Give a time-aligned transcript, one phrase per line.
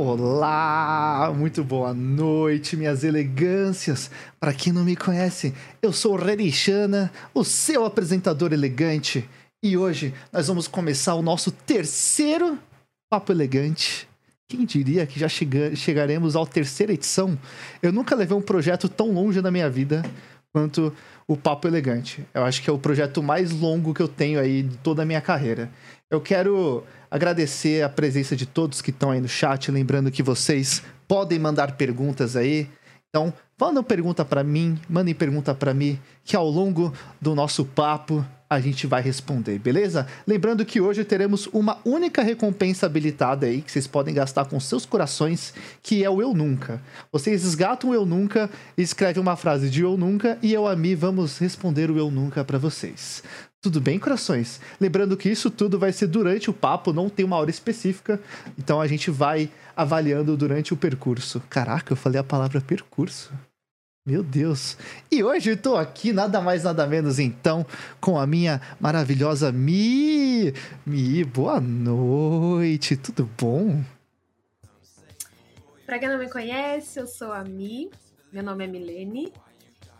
[0.00, 4.08] Olá, muito boa noite, minhas elegâncias.
[4.38, 9.28] Para quem não me conhece, eu sou o Renishana, o seu apresentador elegante.
[9.60, 12.56] E hoje nós vamos começar o nosso terceiro
[13.10, 14.08] Papo Elegante.
[14.48, 17.36] Quem diria que já chega chegaremos à terceira edição?
[17.82, 20.04] Eu nunca levei um projeto tão longe na minha vida
[20.52, 20.94] quanto
[21.26, 22.24] o Papo Elegante.
[22.32, 25.04] Eu acho que é o projeto mais longo que eu tenho aí de toda a
[25.04, 25.68] minha carreira.
[26.08, 30.82] Eu quero agradecer a presença de todos que estão aí no chat, lembrando que vocês
[31.06, 32.68] podem mandar perguntas aí.
[33.08, 38.24] Então, mandem pergunta para mim, mandem pergunta para mim, que ao longo do nosso papo
[38.50, 40.06] a gente vai responder, beleza?
[40.26, 44.86] Lembrando que hoje teremos uma única recompensa habilitada aí que vocês podem gastar com seus
[44.86, 45.52] corações,
[45.82, 46.80] que é o Eu Nunca.
[47.12, 50.94] Vocês esgatam o Eu Nunca, escrevem uma frase de Eu Nunca e eu, a mim,
[50.94, 53.22] vamos responder o Eu Nunca para vocês.
[53.68, 54.62] Tudo bem, corações?
[54.80, 58.18] Lembrando que isso tudo vai ser durante o papo, não tem uma hora específica,
[58.58, 61.42] então a gente vai avaliando durante o percurso.
[61.50, 63.30] Caraca, eu falei a palavra percurso.
[64.06, 64.78] Meu Deus.
[65.12, 67.66] E hoje eu tô aqui, nada mais, nada menos, então,
[68.00, 70.54] com a minha maravilhosa Mi.
[70.86, 73.84] Mi, boa noite, tudo bom?
[75.84, 77.90] Pra quem não me conhece, eu sou a Mi,
[78.32, 79.30] meu nome é Milene,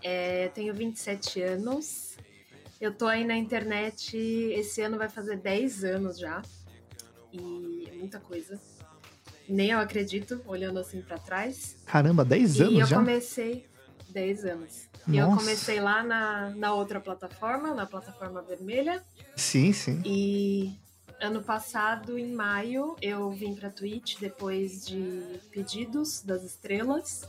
[0.02, 2.16] é, tenho 27 anos,
[2.80, 6.42] eu tô aí na internet, esse ano vai fazer 10 anos já.
[7.32, 8.60] E é muita coisa.
[9.48, 11.76] Nem eu acredito, olhando assim para trás.
[11.86, 12.78] Caramba, 10 anos já?
[12.78, 12.96] E eu já?
[12.96, 13.66] comecei
[14.10, 14.88] 10 anos.
[15.06, 15.10] Nossa.
[15.10, 19.02] E eu comecei lá na, na outra plataforma, na plataforma vermelha.
[19.34, 20.02] Sim, sim.
[20.04, 20.78] E
[21.20, 27.22] ano passado, em maio, eu vim pra Twitch depois de pedidos das estrelas.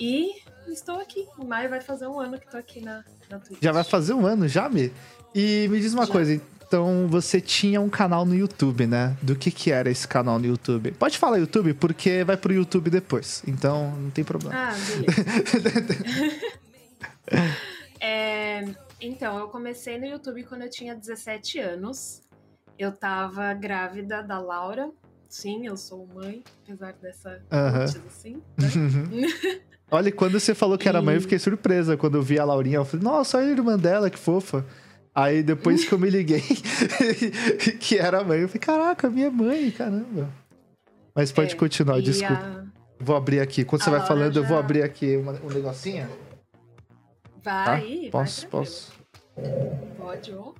[0.00, 1.28] E estou aqui.
[1.38, 3.62] Em maio vai fazer um ano que estou aqui na, na Twitch.
[3.62, 4.90] Já vai fazer um ano, já, me?
[5.34, 6.12] E me diz uma já.
[6.12, 9.16] coisa, então você tinha um canal no YouTube, né?
[9.20, 10.92] Do que que era esse canal no YouTube?
[10.92, 13.42] Pode falar YouTube, porque vai pro YouTube depois.
[13.46, 14.54] Então, não tem problema.
[14.54, 16.04] Ah, beleza.
[18.00, 18.64] é,
[19.00, 22.22] então, eu comecei no YouTube quando eu tinha 17 anos.
[22.78, 24.90] Eu tava grávida da Laura.
[25.28, 28.42] Sim, eu sou mãe, apesar dessa uh assim.
[28.58, 29.60] Né?
[29.90, 31.96] Olha, quando você falou que era mãe, eu fiquei surpresa.
[31.96, 34.64] Quando eu vi a Laurinha, eu falei, nossa, olha a irmã dela, que fofa.
[35.12, 36.40] Aí depois que eu me liguei
[37.80, 40.30] que era mãe, eu falei, caraca, minha mãe, caramba.
[41.14, 42.34] Mas pode é, continuar, desculpa.
[42.34, 42.64] A...
[43.00, 43.64] Vou abrir aqui.
[43.64, 44.40] Quando a você vai falando, já...
[44.40, 46.08] eu vou abrir aqui uma, um negocinho.
[47.42, 48.10] Vai, tá?
[48.12, 48.92] Posso, vai posso.
[49.96, 50.52] Pode, ó.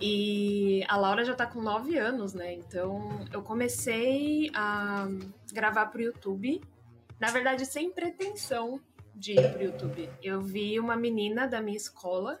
[0.00, 2.54] E a Laura já tá com 9 anos, né?
[2.54, 5.06] Então eu comecei a
[5.52, 6.60] gravar pro YouTube
[7.20, 8.80] na verdade, sem pretensão
[9.14, 10.08] de ir pro YouTube.
[10.22, 12.40] Eu vi uma menina da minha escola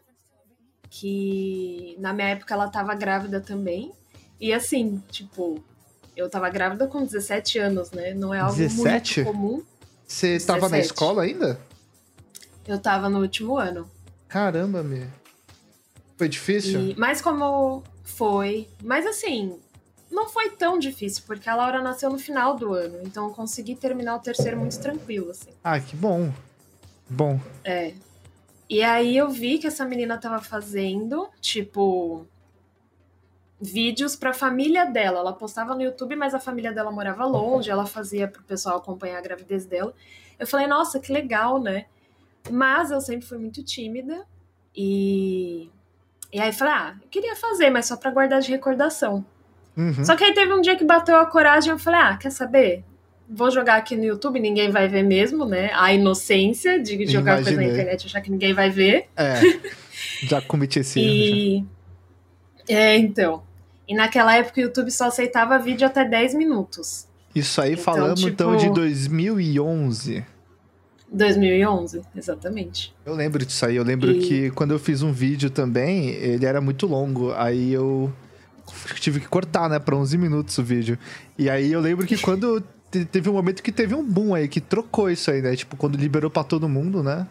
[0.88, 3.92] que na minha época ela tava grávida também.
[4.40, 5.62] E assim, tipo,
[6.16, 8.14] eu tava grávida com 17 anos, né?
[8.14, 9.22] Não é algo 17?
[9.22, 9.62] muito comum.
[10.06, 11.60] Você tava na escola ainda?
[12.66, 13.88] Eu tava no último ano.
[14.26, 15.06] Caramba, meu.
[16.16, 16.80] Foi difícil?
[16.80, 18.68] E, mas como foi.
[18.82, 19.58] Mas assim,
[20.10, 23.74] não foi tão difícil, porque a Laura nasceu no final do ano, então eu consegui
[23.74, 25.50] terminar o terceiro muito tranquilo, assim.
[25.62, 26.32] Ah, que bom.
[27.08, 27.40] Bom.
[27.64, 27.94] É.
[28.68, 32.26] E aí eu vi que essa menina tava fazendo, tipo,
[33.60, 35.18] vídeos pra família dela.
[35.18, 39.18] Ela postava no YouTube, mas a família dela morava longe, ela fazia pro pessoal acompanhar
[39.18, 39.92] a gravidez dela.
[40.38, 41.86] Eu falei, nossa, que legal, né?
[42.48, 44.24] Mas eu sempre fui muito tímida
[44.74, 45.68] e.
[46.32, 49.24] E aí falei, ah, eu queria fazer, mas só pra guardar de recordação.
[49.76, 50.04] Uhum.
[50.04, 52.30] Só que aí teve um dia que bateu a coragem e eu falei, ah, quer
[52.30, 52.84] saber?
[53.28, 55.70] Vou jogar aqui no YouTube, ninguém vai ver mesmo, né?
[55.74, 57.44] A inocência de jogar Imaginei.
[57.44, 59.06] coisa na internet achar que ninguém vai ver.
[59.16, 59.40] É,
[60.26, 61.56] já cometi esse e...
[61.56, 61.66] erro.
[62.68, 62.74] Já.
[62.76, 63.42] É, então.
[63.88, 67.08] E naquela época o YouTube só aceitava vídeo até 10 minutos.
[67.34, 68.32] Isso aí então, falamos tipo...
[68.32, 70.24] então de 2011.
[71.12, 72.94] 2011, exatamente.
[73.04, 73.76] Eu lembro disso aí.
[73.76, 74.20] Eu lembro e...
[74.20, 77.32] que quando eu fiz um vídeo também, ele era muito longo.
[77.32, 78.12] Aí eu
[79.00, 80.98] tive que cortar, né, pra 11 minutos o vídeo.
[81.38, 84.60] E aí eu lembro que quando teve um momento que teve um boom aí, que
[84.60, 85.54] trocou isso aí, né?
[85.54, 87.26] Tipo, quando liberou para todo mundo, né?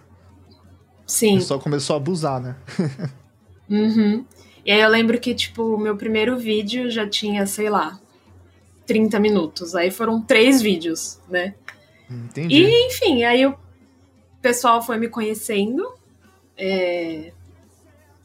[1.06, 1.36] Sim.
[1.36, 2.56] O pessoal começou a abusar, né?
[3.70, 4.26] uhum.
[4.66, 8.00] E aí eu lembro que, tipo, o meu primeiro vídeo já tinha, sei lá,
[8.86, 9.76] 30 minutos.
[9.76, 11.56] Aí foram três vídeos, né?
[12.10, 12.56] Entendi.
[12.56, 13.56] E, enfim, aí o
[14.42, 15.88] pessoal foi me conhecendo.
[16.58, 17.32] É,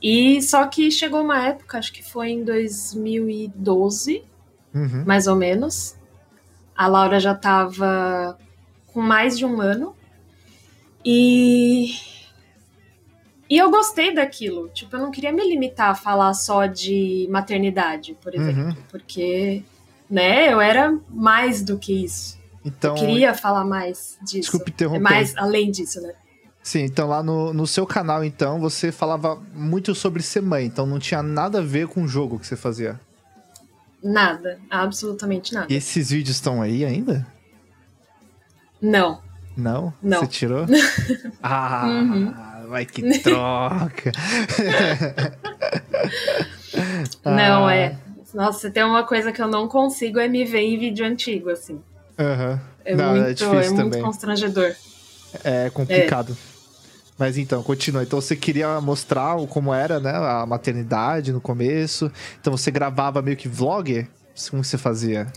[0.06, 4.23] e só que chegou uma época, acho que foi em 2012,
[4.75, 5.05] uhum.
[5.06, 5.97] mais ou menos.
[6.77, 8.37] A Laura já estava
[8.89, 9.97] com mais de um ano.
[11.03, 11.95] E
[13.49, 14.69] e eu gostei daquilo.
[14.69, 18.77] Tipo, eu não queria me limitar a falar só de maternidade, por exemplo, uhum.
[18.91, 19.62] porque
[20.11, 20.53] né?
[20.53, 22.39] Eu era mais do que isso.
[22.62, 24.53] Então, eu queria falar mais disso.
[24.53, 25.01] Desculpe interromper.
[25.01, 26.15] Mais além disso, né?
[26.65, 30.87] Sim, então lá no, no seu canal, então, você falava muito sobre ser mãe, então
[30.87, 32.99] não tinha nada a ver com o jogo que você fazia.
[34.03, 35.67] Nada, absolutamente nada.
[35.71, 37.27] E esses vídeos estão aí ainda?
[38.81, 39.21] Não.
[39.55, 39.93] Não?
[40.03, 40.21] Não.
[40.21, 40.67] Você tirou?
[41.43, 42.69] ah, Uhum.
[42.69, 44.11] vai que troca.
[47.25, 47.97] Não, Ah, é.
[48.33, 51.81] Nossa, tem uma coisa que eu não consigo é me ver em vídeo antigo, assim.
[52.19, 52.61] aham.
[52.85, 54.75] É Não, muito, é é, muito constrangedor.
[55.43, 56.37] É complicado.
[57.19, 58.03] Mas então, continua.
[58.03, 60.13] Então você queria mostrar como era, né?
[60.13, 62.11] A maternidade no começo.
[62.41, 64.07] Então você gravava meio que vlog?
[64.51, 65.33] Como você fazia?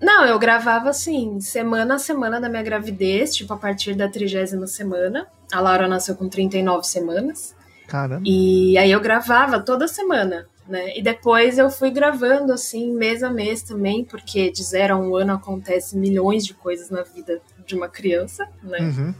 [0.00, 4.66] Não, eu gravava assim, semana a semana da minha gravidez, tipo a partir da trigésima
[4.66, 5.26] semana.
[5.50, 7.54] A Laura nasceu com 39 semanas.
[7.86, 8.22] Caramba.
[8.26, 10.96] E aí eu gravava toda semana, né?
[10.98, 15.16] E depois eu fui gravando assim, mês a mês também, porque de zero a um
[15.16, 18.80] ano acontece milhões de coisas na vida de uma criança, né?
[18.80, 19.14] Uhum.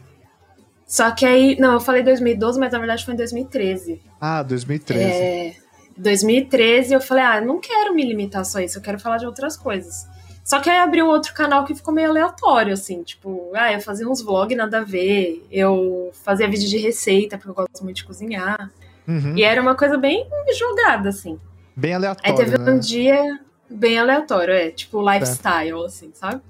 [0.95, 4.01] Só que aí, não, eu falei 2012, mas na verdade foi em 2013.
[4.21, 5.03] Ah, 2013.
[5.03, 5.57] É,
[5.97, 9.27] 2013 eu falei, ah, não quero me limitar só a isso, eu quero falar de
[9.27, 10.07] outras coisas.
[10.45, 13.81] Só que aí abri um outro canal que ficou meio aleatório, assim, tipo, ah, eu
[13.81, 17.97] fazia uns vlogs nada a ver, eu fazia vídeo de receita, porque eu gosto muito
[17.97, 18.71] de cozinhar.
[19.09, 19.37] Uhum.
[19.37, 20.25] E era uma coisa bem
[20.57, 21.41] jogada, assim.
[21.75, 22.71] Bem Aí aleatório, teve né?
[22.71, 26.41] um dia bem aleatório, é, tipo lifestyle, assim, sabe?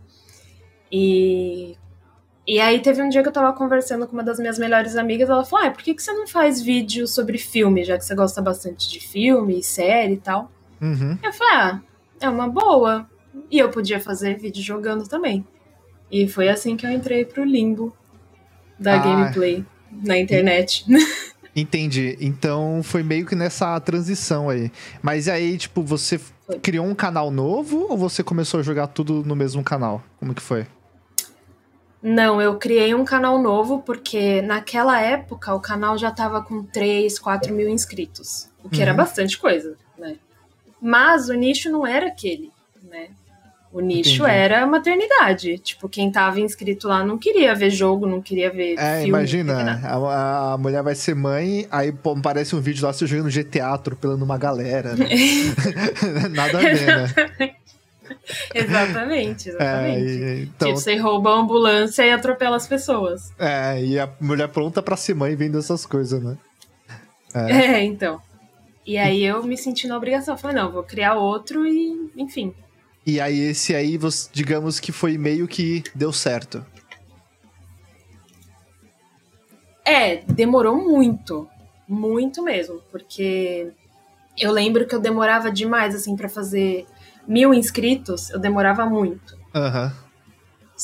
[0.92, 1.78] E,
[2.46, 5.28] e aí teve um dia que eu tava conversando com uma das minhas melhores amigas,
[5.30, 8.14] ela falou, ah, por que, que você não faz vídeo sobre filme, já que você
[8.14, 10.50] gosta bastante de filme, série e tal?
[10.80, 11.18] Uhum.
[11.22, 11.80] Eu falei, ah,
[12.20, 13.08] é uma boa.
[13.50, 15.44] E eu podia fazer vídeo jogando também.
[16.10, 17.96] E foi assim que eu entrei pro limbo
[18.78, 18.98] da Ah.
[18.98, 20.84] gameplay na internet.
[21.56, 22.16] Entendi.
[22.20, 24.70] Então foi meio que nessa transição aí.
[25.00, 26.58] Mas aí, tipo, você Foi.
[26.58, 30.02] criou um canal novo ou você começou a jogar tudo no mesmo canal?
[30.18, 30.66] Como que foi?
[32.06, 37.18] Não, eu criei um canal novo porque naquela época o canal já tava com 3,
[37.18, 38.46] 4 mil inscritos.
[38.62, 38.96] O que era Uhum.
[38.98, 40.16] bastante coisa, né?
[40.80, 42.50] Mas o nicho não era aquele,
[42.90, 43.06] né?
[43.72, 44.30] O nicho Entendi.
[44.38, 45.58] era maternidade.
[45.58, 49.08] Tipo, quem tava inscrito lá não queria ver jogo, não queria ver É, filme.
[49.08, 53.30] imagina, a, a mulher vai ser mãe, aí pô, aparece um vídeo lá você jogando
[53.30, 54.94] GTA, atropelando uma galera.
[54.94, 55.08] né?
[56.30, 57.14] Nada a ver, né?
[58.54, 60.06] Exatamente, É, exatamente.
[60.12, 63.32] e- então, Tipo, você rouba a ambulância e atropela as pessoas.
[63.38, 66.36] é, e a mulher pronta pra ser mãe vendo essas coisas, né?
[67.34, 67.82] É.
[67.82, 68.20] então.
[68.86, 70.36] E aí eu me senti na obrigação.
[70.36, 72.54] Falei, não, vou criar outro e, enfim.
[73.06, 73.98] E aí esse aí,
[74.32, 76.64] digamos que foi meio que deu certo.
[79.84, 81.48] É, demorou muito.
[81.88, 82.80] Muito mesmo.
[82.90, 83.68] Porque
[84.38, 86.86] eu lembro que eu demorava demais, assim, pra fazer
[87.26, 88.30] mil inscritos.
[88.30, 89.36] Eu demorava muito.
[89.54, 89.92] Aham.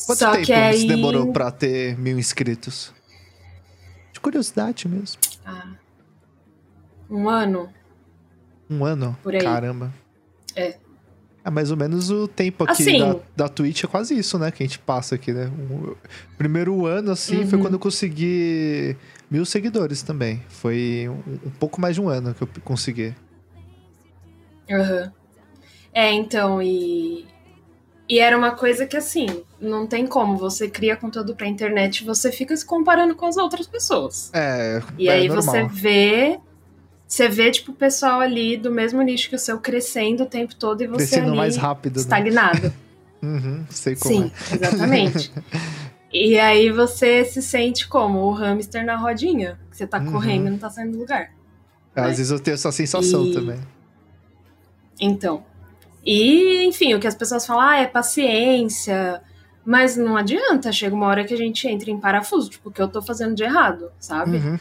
[0.06, 0.80] Quanto Só tempo que aí...
[0.82, 2.92] você demorou pra ter mil inscritos?
[4.12, 5.18] De curiosidade mesmo.
[5.44, 5.72] Ah,
[7.10, 7.68] um ano.
[8.68, 9.16] Um ano?
[9.22, 9.40] Por aí.
[9.42, 9.92] Caramba.
[10.54, 10.76] É.
[11.42, 14.50] É mais ou menos o tempo aqui Assim- da, da Twitch, é quase isso, né?
[14.50, 15.46] Que a gente passa aqui, né?
[15.70, 15.96] O
[16.36, 17.64] primeiro ano, assim, foi Uhum.
[17.64, 18.94] quando eu consegui
[19.30, 20.42] mil seguidores também.
[20.48, 23.14] Foi um, um pouco mais de um ano que eu consegui.
[24.70, 25.12] Aham.
[25.92, 27.26] É, então, e.
[28.08, 29.26] E era uma coisa que, assim,
[29.60, 30.36] não tem como.
[30.36, 34.30] Você cria conteúdo pra internet e você fica se comparando com as outras pessoas.
[34.34, 35.44] É, E é aí normal.
[35.44, 36.40] você vê.
[37.06, 40.54] Você vê, tipo, o pessoal ali do mesmo nicho que o seu crescendo o tempo
[40.56, 42.00] todo e você Crescendo ali mais rápido, né?
[42.02, 42.72] estagnado.
[43.22, 45.30] Uhum, sei como Sim, exatamente.
[46.10, 49.60] e aí você se sente como o hamster na rodinha.
[49.70, 50.10] Que você tá Uhum.
[50.12, 51.30] correndo e não tá saindo do lugar.
[51.94, 52.00] é.
[52.00, 52.08] Às né?
[52.14, 53.60] vezes eu tenho essa sensação E- também.
[55.00, 55.44] Então.
[56.04, 59.22] E, enfim, o que as pessoas falam, ah, é paciência.
[59.64, 62.80] Mas não adianta, chega uma hora que a gente entra em parafuso, tipo, o que
[62.80, 64.38] eu tô fazendo de errado, sabe?
[64.38, 64.58] Uhum.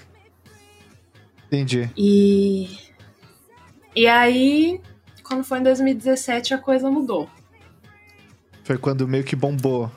[1.47, 1.89] Entendi.
[1.97, 2.69] E.
[3.95, 4.79] E aí,
[5.23, 7.29] quando foi em 2017, a coisa mudou.
[8.63, 9.91] Foi quando meio que bombou.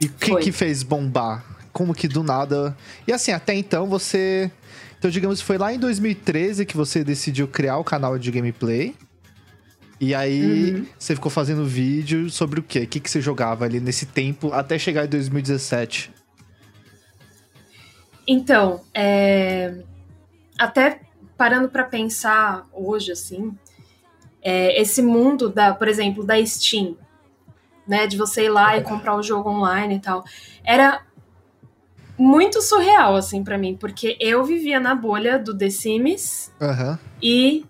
[0.00, 1.44] E o que que fez bombar?
[1.72, 2.76] Como que do nada.
[3.06, 4.50] E assim, até então você.
[4.98, 8.94] Então, digamos, foi lá em 2013 que você decidiu criar o canal de gameplay.
[10.00, 10.86] E aí Uhum.
[10.98, 12.80] você ficou fazendo vídeo sobre o quê?
[12.80, 16.10] O que, que você jogava ali nesse tempo até chegar em 2017?
[18.26, 19.82] Então, é,
[20.58, 21.00] até
[21.36, 23.52] parando pra pensar hoje, assim,
[24.42, 26.96] é, esse mundo da, por exemplo, da Steam,
[27.86, 30.24] né, de você ir lá e comprar o jogo online e tal,
[30.64, 31.02] era
[32.16, 36.98] muito surreal, assim, pra mim, porque eu vivia na bolha do The Sims Aham.
[37.22, 37.64] e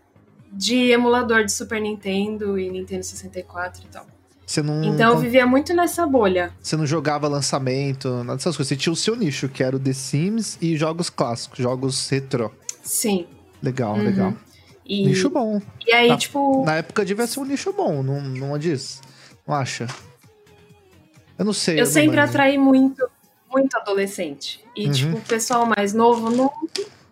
[0.52, 4.06] de emulador de Super Nintendo e Nintendo 64 e tal.
[4.46, 6.52] Você não, Então eu vivia muito nessa bolha.
[6.60, 8.68] você não jogava lançamento, nada dessas coisas.
[8.68, 12.50] Você tinha o seu nicho, que era o The Sims e jogos clássicos, jogos retrô.
[12.82, 13.26] Sim.
[13.62, 14.02] Legal, Uhum.
[14.02, 14.34] legal.
[14.84, 15.62] E, Nicho bom.
[15.86, 16.16] e aí, Tá.
[16.16, 19.00] tipo, Na época devia ser um nicho bom, não, não diz?
[19.46, 19.86] Não acha?
[21.38, 21.76] Eu não sei.
[21.76, 23.08] eu não sempre atraí muito,
[23.50, 24.64] muito adolescente.
[24.76, 24.92] E, Uhum.
[24.92, 26.50] tipo, o pessoal mais novo não,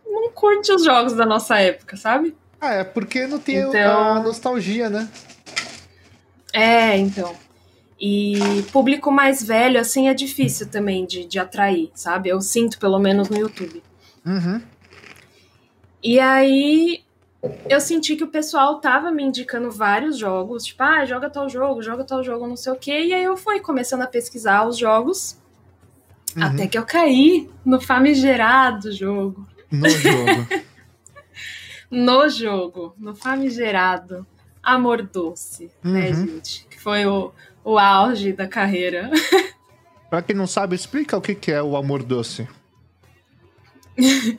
[0.04, 2.34] não curte os jogos da nossa época, sabe?
[2.60, 5.08] Ah, é porque não tem Então- a nostalgia, né?
[6.52, 7.34] É, então.
[8.00, 12.28] E público mais velho, assim, é difícil também de, de atrair, sabe?
[12.28, 13.82] Eu sinto, pelo menos, no YouTube.
[14.24, 14.60] Uhum.
[16.02, 17.02] E aí
[17.68, 21.82] eu senti que o pessoal tava me indicando vários jogos, tipo, ah, joga tal jogo,
[21.82, 23.04] joga tal jogo, não sei o quê.
[23.06, 25.36] E aí eu fui começando a pesquisar os jogos,
[26.36, 26.44] Uhum.
[26.44, 29.46] até que eu caí no famigerado jogo.
[29.70, 30.46] No jogo.
[31.90, 34.26] No jogo, no famigerado
[34.62, 36.26] Amor Doce, né, Uhum.
[36.26, 36.66] gente?
[36.70, 37.32] Que foi o,
[37.64, 39.10] o auge da carreira.
[40.10, 42.46] pra quem não sabe, explica o que que é o amor doce.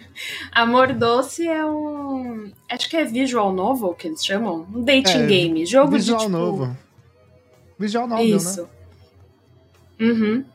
[0.54, 2.50] Amor Doce é um.
[2.70, 4.66] Acho que é visual novel que eles chamam.
[4.74, 5.66] Um dating É, game.
[5.66, 6.26] Jogo Visual de.
[6.28, 6.78] Tipo, novo.
[7.78, 8.62] Visual novel, Isso.
[8.64, 8.70] né?
[10.08, 10.46] Uhum.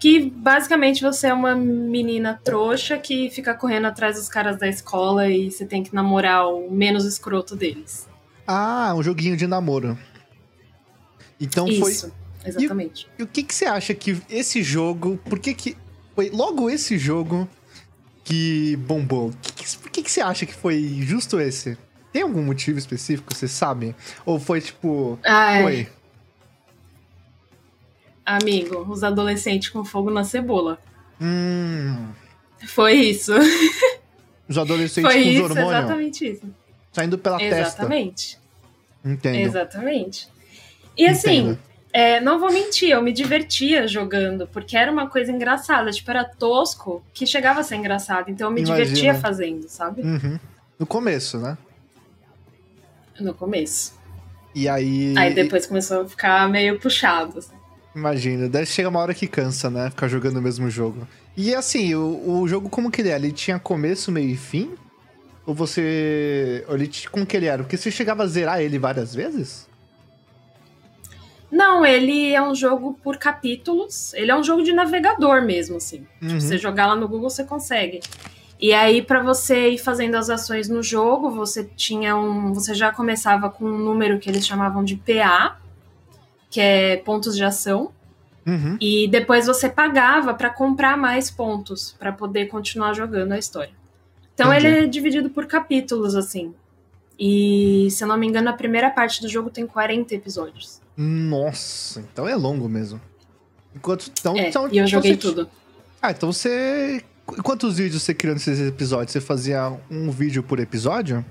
[0.00, 5.28] Que basicamente você é uma menina trouxa que fica correndo atrás dos caras da escola
[5.28, 8.08] e você tem que namorar o menos escroto deles.
[8.46, 9.96] Ah, um joguinho de namoro.
[11.40, 11.92] Então foi.
[11.92, 12.12] Isso,
[12.44, 13.06] exatamente.
[13.18, 15.18] E o que, que você acha que esse jogo.
[15.24, 15.76] Por que que.
[16.14, 17.48] Foi logo esse jogo
[18.24, 19.32] que bombou.
[19.40, 21.76] Que que- por que, que você acha que foi justo esse?
[22.12, 23.94] Tem algum motivo específico, você sabe?
[24.26, 25.18] Ou foi tipo.
[25.24, 25.88] Ai, Foi.
[28.24, 30.78] Amigo, os adolescentes com fogo na cebola.
[31.20, 32.08] Hum.
[32.66, 33.32] Foi isso.
[34.48, 36.42] Os adolescentes Foi com os isso, hormônios exatamente isso.
[36.92, 37.56] saindo pela testa.
[37.60, 38.38] Exatamente.
[39.04, 39.36] Entendo.
[39.36, 40.28] Exatamente.
[40.96, 41.58] E assim, Entendo.
[41.92, 46.24] é, não vou mentir, eu me divertia jogando, porque era uma coisa engraçada, tipo, era
[46.24, 48.28] tosco que chegava a ser engraçado.
[48.30, 48.84] Então eu me Imagina.
[48.84, 50.02] divertia fazendo, sabe?
[50.02, 50.38] Uhum.
[50.78, 51.56] No começo, né?
[53.20, 53.94] No começo.
[54.54, 55.14] E aí.
[55.16, 57.38] Aí depois começou a ficar meio puxado.
[57.38, 57.54] assim.
[57.94, 59.90] Imagina, daí chega uma hora que cansa, né?
[59.90, 61.06] Ficar jogando o mesmo jogo.
[61.36, 63.16] E assim, o, o jogo como que ele é?
[63.16, 64.74] Ele tinha começo, meio e fim?
[65.44, 66.64] Ou você.
[66.68, 67.62] Ou ele, como que ele era?
[67.62, 69.68] Porque você chegava a zerar ele várias vezes?
[71.50, 74.14] Não, ele é um jogo por capítulos.
[74.14, 76.06] Ele é um jogo de navegador mesmo, assim.
[76.22, 76.38] Uhum.
[76.38, 78.00] Você jogar lá no Google, você consegue.
[78.60, 82.52] E aí, pra você ir fazendo as ações no jogo, você tinha um.
[82.52, 85.58] Você já começava com um número que eles chamavam de PA,
[86.50, 87.92] que é pontos de ação.
[88.46, 88.76] Uhum.
[88.80, 93.72] E depois você pagava pra comprar mais pontos pra poder continuar jogando a história.
[94.34, 94.66] Então Entendi.
[94.66, 96.52] ele é dividido por capítulos, assim.
[97.18, 100.80] E, se eu não me engano, a primeira parte do jogo tem 40 episódios.
[100.96, 102.98] Nossa, então é longo mesmo.
[103.76, 104.10] Enquanto.
[104.18, 105.48] Então, É, então, e eu então joguei você- tudo.
[106.00, 107.04] Ah, então você.
[107.26, 109.12] Qu- Quantos vídeos você criou nesses episódios?
[109.12, 111.24] Você fazia um vídeo por episódio?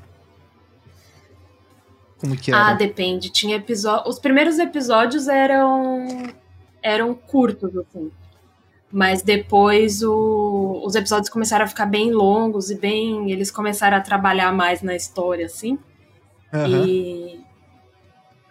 [2.19, 2.67] Como que era?
[2.69, 3.29] Ah, depende.
[3.29, 4.09] Tinha episódio.
[4.09, 6.05] Os primeiros episódios eram
[6.81, 8.11] eram curtos, assim.
[8.91, 13.31] Mas depois o- os episódios começaram a ficar bem longos e bem.
[13.31, 15.77] Eles começaram a trabalhar mais na história, assim.
[16.53, 16.85] Aham.
[16.87, 17.39] E.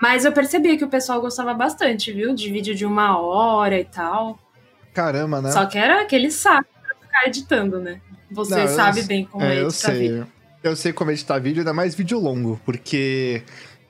[0.01, 2.33] Mas eu percebia que o pessoal gostava bastante, viu?
[2.35, 4.39] De vídeo de uma hora e tal.
[4.95, 5.51] Caramba, né?
[5.51, 8.01] Só que era aquele saco pra ficar editando, né?
[8.31, 9.99] Você Não, eu sabe s- bem como É, é, eu sei.
[10.09, 10.29] vídeo.
[10.63, 13.43] Eu sei como editar vídeo, ainda mais vídeo longo, porque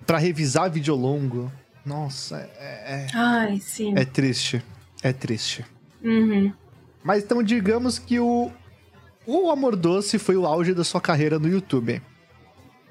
[0.06, 1.50] pra revisar vídeo longo,
[1.84, 3.94] nossa, é, Ai, sim.
[3.96, 4.62] é, é triste.
[5.02, 5.64] É triste.
[6.02, 6.52] Uhum.
[7.02, 8.50] Mas então digamos que o,
[9.26, 12.02] o Amor Doce foi o auge da sua carreira no YouTube.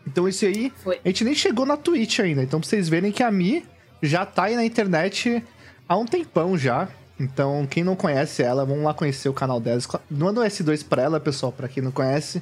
[0.05, 0.99] Então esse aí, Foi.
[1.03, 2.41] a gente nem chegou na Twitch ainda.
[2.41, 3.65] Então pra vocês verem que a Mi
[4.01, 5.43] já tá aí na internet
[5.87, 6.87] há um tempão já.
[7.19, 9.81] Então quem não conhece ela, vamos lá conhecer o canal dela.
[10.09, 12.41] Manda um S2 pra ela, pessoal, pra quem não conhece.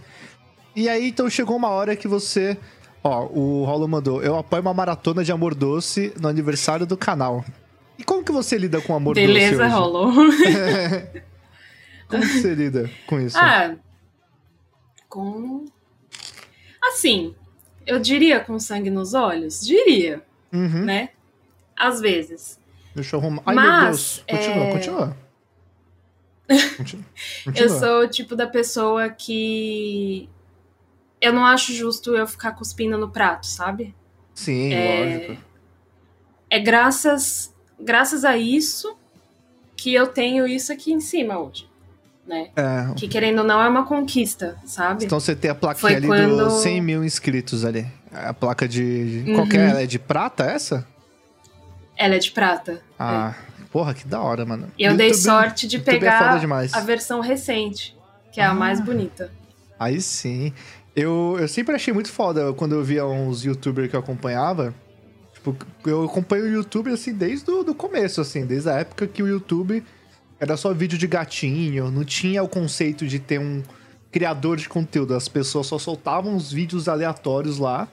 [0.75, 2.57] E aí então chegou uma hora que você...
[3.03, 7.45] Ó, o Rolo mandou, eu apoio uma maratona de Amor Doce no aniversário do canal.
[7.99, 9.73] E como que você lida com Amor Doce Beleza, hoje?
[9.73, 10.11] rolou.
[12.07, 13.35] Como que você lida com isso?
[13.37, 13.75] Ah,
[15.09, 15.65] com.
[16.83, 17.33] Assim,
[17.85, 19.65] eu diria com sangue nos olhos?
[19.65, 20.21] Diria,
[20.53, 20.85] Uhum.
[20.85, 21.09] né?
[21.75, 22.59] Às vezes.
[22.93, 23.41] Deixa eu arrumar.
[23.45, 24.23] Ai, meu Mas, Deus.
[24.29, 25.17] Continua, é, continua.
[26.77, 27.05] Continua.
[27.47, 27.79] Eu continua.
[27.79, 30.29] sou o tipo da pessoa que.
[31.21, 33.95] Eu não acho justo eu ficar cuspindo no prato, sabe?
[34.33, 35.43] Sim, é- lógico.
[36.49, 38.95] É graças, graças a isso
[39.75, 41.67] que eu tenho isso aqui em cima hoje,
[42.27, 42.49] né?
[42.55, 45.05] É, Que querendo ou não é uma conquista, sabe?
[45.05, 47.85] então você tem a Foi ali quando- dos 100 mil inscritos ali.
[48.13, 49.23] A placa de.
[49.27, 49.35] Uhum.
[49.35, 49.69] Qual que é?
[49.69, 50.87] Ela é de prata essa?
[51.97, 52.81] Ela é de prata.
[52.97, 53.33] Ah,
[53.71, 54.71] porra, que da hora, mano.
[54.77, 56.73] E eu dei YouTube- sorte de YouTube é pegar demais.
[56.73, 57.95] a versão recente,
[58.31, 58.51] que é Ah.
[58.51, 59.31] a mais bonita.
[59.77, 60.53] Aí sim.
[60.95, 64.73] Eu, eu sempre achei muito foda quando eu via uns youtubers que eu acompanhava.
[65.33, 69.21] Tipo, eu acompanho o YouTube assim desde o do começo, assim, desde a época que
[69.21, 69.83] o YouTube
[70.39, 73.61] era só vídeo de gatinho, não tinha o conceito de ter um
[74.11, 75.13] criador de conteúdo.
[75.13, 77.87] As pessoas só soltavam uns vídeos aleatórios lá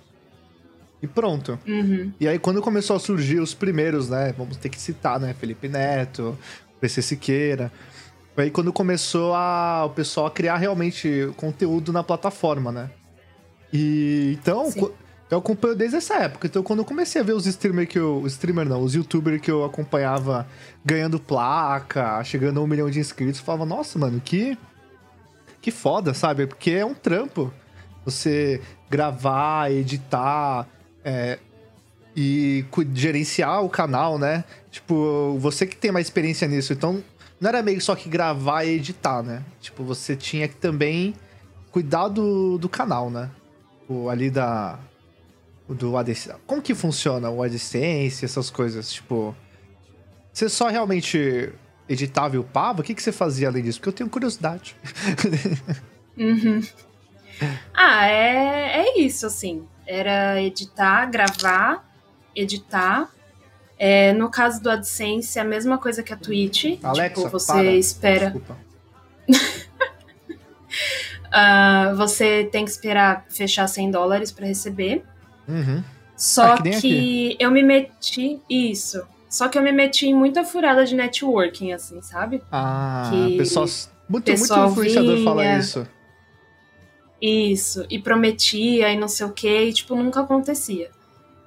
[1.02, 1.58] e pronto.
[1.66, 2.12] Uhum.
[2.20, 4.32] E aí, quando começou a surgir os primeiros, né?
[4.38, 5.34] Vamos ter que citar, né?
[5.34, 6.38] Felipe Neto,
[6.80, 7.72] PC Siqueira.
[8.34, 12.90] Foi aí quando começou a, o pessoal a criar realmente conteúdo na plataforma, né?
[13.72, 14.90] E então, Sim.
[15.30, 16.46] eu acompanho desde essa época.
[16.46, 18.22] Então, quando eu comecei a ver os streamers que eu.
[18.26, 20.46] Streamer não, os youtubers que eu acompanhava
[20.84, 24.56] ganhando placa, chegando a um milhão de inscritos, eu falava, nossa, mano, que.
[25.60, 26.46] Que foda, sabe?
[26.46, 27.52] Porque é um trampo.
[28.04, 28.60] Você
[28.90, 30.66] gravar, editar,
[31.04, 31.38] é,
[32.16, 34.44] e gerenciar o canal, né?
[34.70, 37.02] Tipo, você que tem mais experiência nisso, então
[37.42, 39.42] não era meio só que gravar e editar, né?
[39.60, 41.12] Tipo, você tinha que também
[41.72, 43.28] cuidar do, do canal, né?
[43.88, 44.78] O, ali da.
[45.68, 46.38] Do ADSense.
[46.46, 48.92] Como que funciona o AdSense, essas coisas?
[48.92, 49.34] Tipo.
[50.32, 51.52] Você só realmente
[51.88, 52.80] editava e upava?
[52.80, 53.80] O que, que você fazia além disso?
[53.80, 54.76] Porque eu tenho curiosidade.
[56.16, 56.60] Uhum.
[57.74, 59.66] Ah, é, é isso, assim.
[59.86, 61.84] Era editar, gravar,
[62.36, 63.10] editar.
[63.84, 66.78] É, no caso do AdSense, é a mesma coisa que a Twitch.
[66.84, 67.64] Alexa, tipo, você para.
[67.72, 68.34] espera.
[71.34, 75.02] Ah, você tem que esperar fechar 100 dólares para receber.
[75.48, 75.82] Uhum.
[76.16, 78.38] Só Ah, que eu me meti.
[78.50, 79.02] Isso.
[79.30, 82.42] Só que eu me meti em muita furada de networking, assim, sabe?
[82.52, 83.66] Ah, Que pessoal.
[84.08, 85.86] Muito, pessoal muito influenciador fala vinha- isso.
[87.20, 90.90] Isso, e prometia e não sei o que, e tipo, nunca acontecia.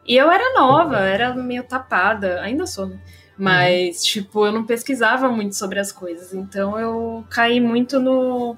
[0.05, 3.00] E eu era nova, era meio tapada, ainda sou, né?
[3.38, 8.55] Mas, tipo, eu não pesquisava muito sobre as coisas, então eu caí muito no,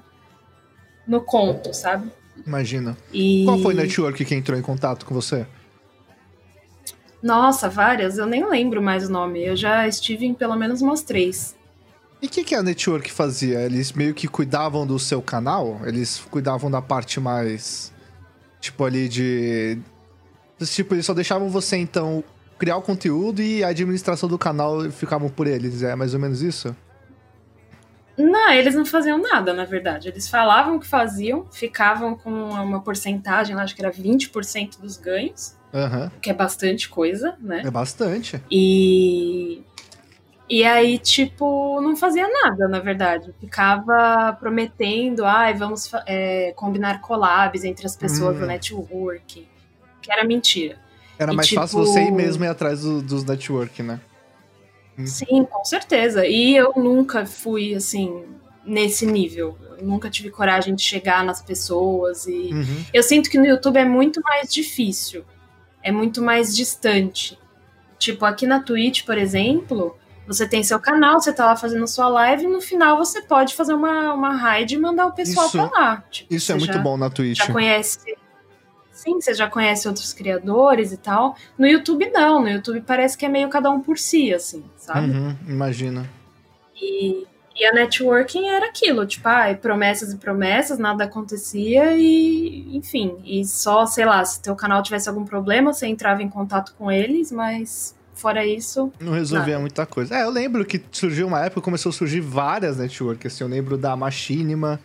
[1.06, 2.12] no conto, sabe?
[2.46, 2.96] Imagina.
[3.12, 3.44] E...
[3.44, 5.46] Qual foi o network que entrou em contato com você?
[7.20, 11.02] Nossa, várias, eu nem lembro mais o nome, eu já estive em pelo menos umas
[11.02, 11.56] três.
[12.20, 13.60] E o que, que a network fazia?
[13.60, 15.80] Eles meio que cuidavam do seu canal?
[15.84, 17.92] Eles cuidavam da parte mais.
[18.60, 19.78] Tipo, ali de.
[20.66, 22.22] Tipo, eles só deixavam você, então,
[22.58, 25.82] criar o conteúdo e a administração do canal ficavam por eles.
[25.82, 26.74] É mais ou menos isso?
[28.16, 30.08] Não, eles não faziam nada, na verdade.
[30.08, 36.10] Eles falavam que faziam, ficavam com uma porcentagem, acho que era 20% dos ganhos, Aham.
[36.20, 37.62] que é bastante coisa, né?
[37.64, 38.42] É bastante.
[38.50, 39.62] E.
[40.50, 43.32] E aí, tipo, não fazia nada, na verdade.
[43.38, 48.40] Ficava prometendo, ai, vamos fa- é, combinar collabs entre as pessoas Hum.
[48.40, 49.46] do network.
[50.02, 50.78] Que era mentira.
[51.18, 54.00] Era E, mais tipo- fácil você ir mesmo ir atrás do- dos network, né?
[54.98, 55.06] Hum.
[55.06, 56.26] Sim, com certeza.
[56.26, 58.24] E eu nunca fui, assim,
[58.64, 59.56] nesse nível.
[59.78, 62.50] Eu nunca tive coragem de chegar nas pessoas e.
[62.52, 62.84] Uhum.
[62.92, 65.24] Eu sinto que no YouTube é muito mais difícil.
[65.82, 67.38] É muito mais distante.
[67.98, 72.08] Tipo, aqui na Twitch, por exemplo, você tem seu canal, você tá lá fazendo sua
[72.08, 75.58] live e no final você pode fazer uma, uma raid e mandar o pessoal Isso-
[75.58, 76.04] pra lá.
[76.10, 77.38] Tipo, Isso é muito já, bom na Twitch.
[77.38, 77.98] Já conhece.
[78.98, 81.36] Sim, você já conhece outros criadores e tal.
[81.56, 82.42] No YouTube, não.
[82.42, 85.12] No YouTube parece que é meio cada um por si, assim, sabe?
[85.12, 86.04] Uhum, imagina.
[86.74, 93.18] E, e a networking era aquilo, tipo, ai, promessas e promessas, nada acontecia e, enfim,
[93.24, 96.90] e só, sei lá, se teu canal tivesse algum problema, você entrava em contato com
[96.90, 99.60] eles, mas fora isso, Não resolvia Nada.
[99.60, 100.16] muita coisa.
[100.16, 103.32] É, eu lembro que surgiu uma época, começou a surgir várias networks.
[103.32, 104.80] Assim, eu lembro da Machinima,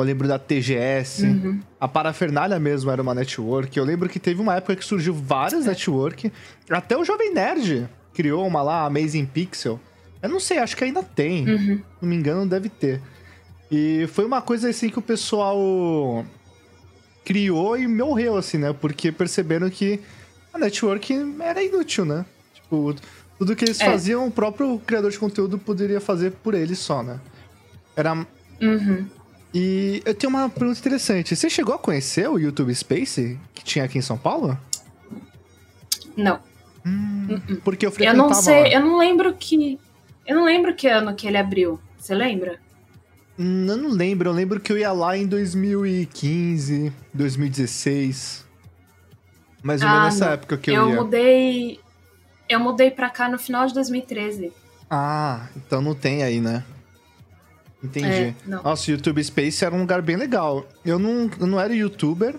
[0.00, 3.76] eu lembro da TGS, uhum, a Parafernália mesmo era uma network.
[3.76, 6.32] Eu lembro que teve uma época que surgiu várias network.
[6.70, 9.78] Até o Jovem Nerd criou uma lá, Amazing Pixel.
[10.22, 11.48] Eu não sei, acho que ainda tem.
[11.48, 13.00] uhum, Se não me engano, deve ter.
[13.70, 16.24] E foi uma coisa assim que o pessoal
[17.24, 18.72] criou e morreu, assim, né?
[18.72, 20.00] Porque perceberam que
[20.52, 22.24] a network era inútil, né?
[22.54, 22.94] Tipo,
[23.38, 23.84] tudo que eles É.
[23.84, 27.20] faziam, o próprio criador de conteúdo poderia fazer por eles só, né?
[27.94, 28.14] Era.
[28.14, 29.06] uhum.
[29.54, 31.34] E eu tenho uma pergunta interessante.
[31.34, 34.58] Você chegou a conhecer o YouTube Space que tinha aqui em São Paulo?
[36.16, 36.40] Não,
[36.86, 38.68] Hum, porque eu eu frequentava não sei, lá.
[38.70, 39.78] eu não lembro que,
[40.26, 42.58] eu não lembro que ano que ele abriu, você lembra?
[43.38, 48.44] Hum, Eu não lembro, eu lembro que eu ia lá em 2015, 2016.
[49.62, 50.32] Mais ou Ah, menos nessa não.
[50.32, 50.96] época que eu, Eu ia.
[50.96, 51.80] mudei,
[52.48, 54.52] eu mudei pra cá no final de 2013.
[54.90, 56.64] Ah, então não tem aí, né?
[57.82, 58.06] Entendi.
[58.06, 58.34] É.
[58.46, 60.66] Nossa, o YouTube Space era um lugar bem legal.
[60.84, 62.34] Eu não, eu não era youtuber,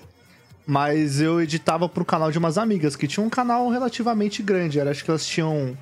[0.65, 4.80] Mas eu editava pro canal de umas amigas, que tinha um canal relativamente grande.
[4.80, 5.78] Era, acho que elas tinham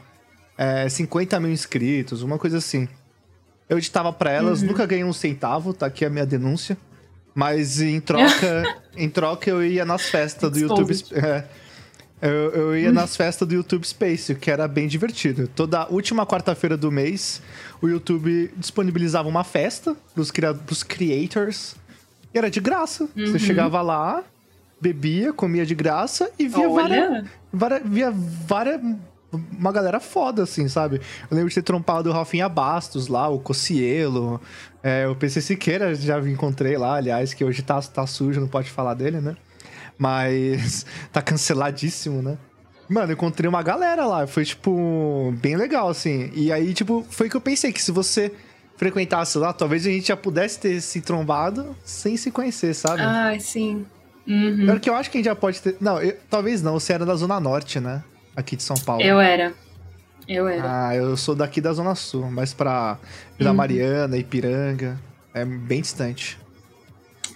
[0.58, 2.88] é, 50 mil inscritos, uma coisa assim.
[3.70, 4.68] Eu editava pra elas, uhum.
[4.70, 6.78] nunca ganhei um centavo, tá aqui a minha denúncia.
[7.36, 8.64] Mas em troca,
[8.96, 10.94] em troca eu ia nas festas do YouTube.
[11.14, 11.44] É,
[12.22, 15.48] eu, eu, ia nas festas do YouTube Space, que era bem divertido.
[15.48, 17.42] Toda última quarta-feira do mês,
[17.82, 20.32] o YouTube disponibilizava uma festa pros,
[20.66, 21.76] pros creators.
[22.34, 23.04] E era de graça.
[23.16, 23.28] Uhum.
[23.28, 24.24] Você chegava lá,
[24.82, 28.82] bebia, comia de graça e via várias, várias, via várias
[29.32, 31.02] uma galera foda, assim, sabe?
[31.30, 34.42] Eu lembro de ter trompado o Rafinha Bastos lá, o Cocielo,
[34.82, 38.70] é, o PC Siqueira já encontrei lá, aliás, que hoje tá, tá sujo, não pode
[38.70, 39.36] falar dele, né?
[39.98, 42.38] Mas tá canceladíssimo, né?
[42.90, 46.32] Mano, eu encontrei uma galera lá, foi, tipo, bem legal, assim.
[46.34, 48.32] E aí, tipo, foi que eu pensei que se você
[48.78, 53.02] frequentasse lá, talvez a gente já pudesse ter se trombado sem se conhecer, sabe?
[53.02, 53.86] Ah, sim.
[54.26, 54.68] Uhum.
[54.68, 55.76] Porque eu acho que a gente já pode ter.
[55.82, 56.16] Não, eu...
[56.30, 58.04] talvez não, você era da Zona Norte, né?
[58.38, 59.02] aqui de São Paulo?
[59.02, 59.52] Eu era.
[60.28, 60.90] Eu era.
[60.90, 63.00] Ah, eu sou daqui da Zona Sul, mas pra
[63.38, 63.56] Vila uhum.
[63.56, 65.00] Mariana, Ipiranga.
[65.34, 66.38] É bem distante.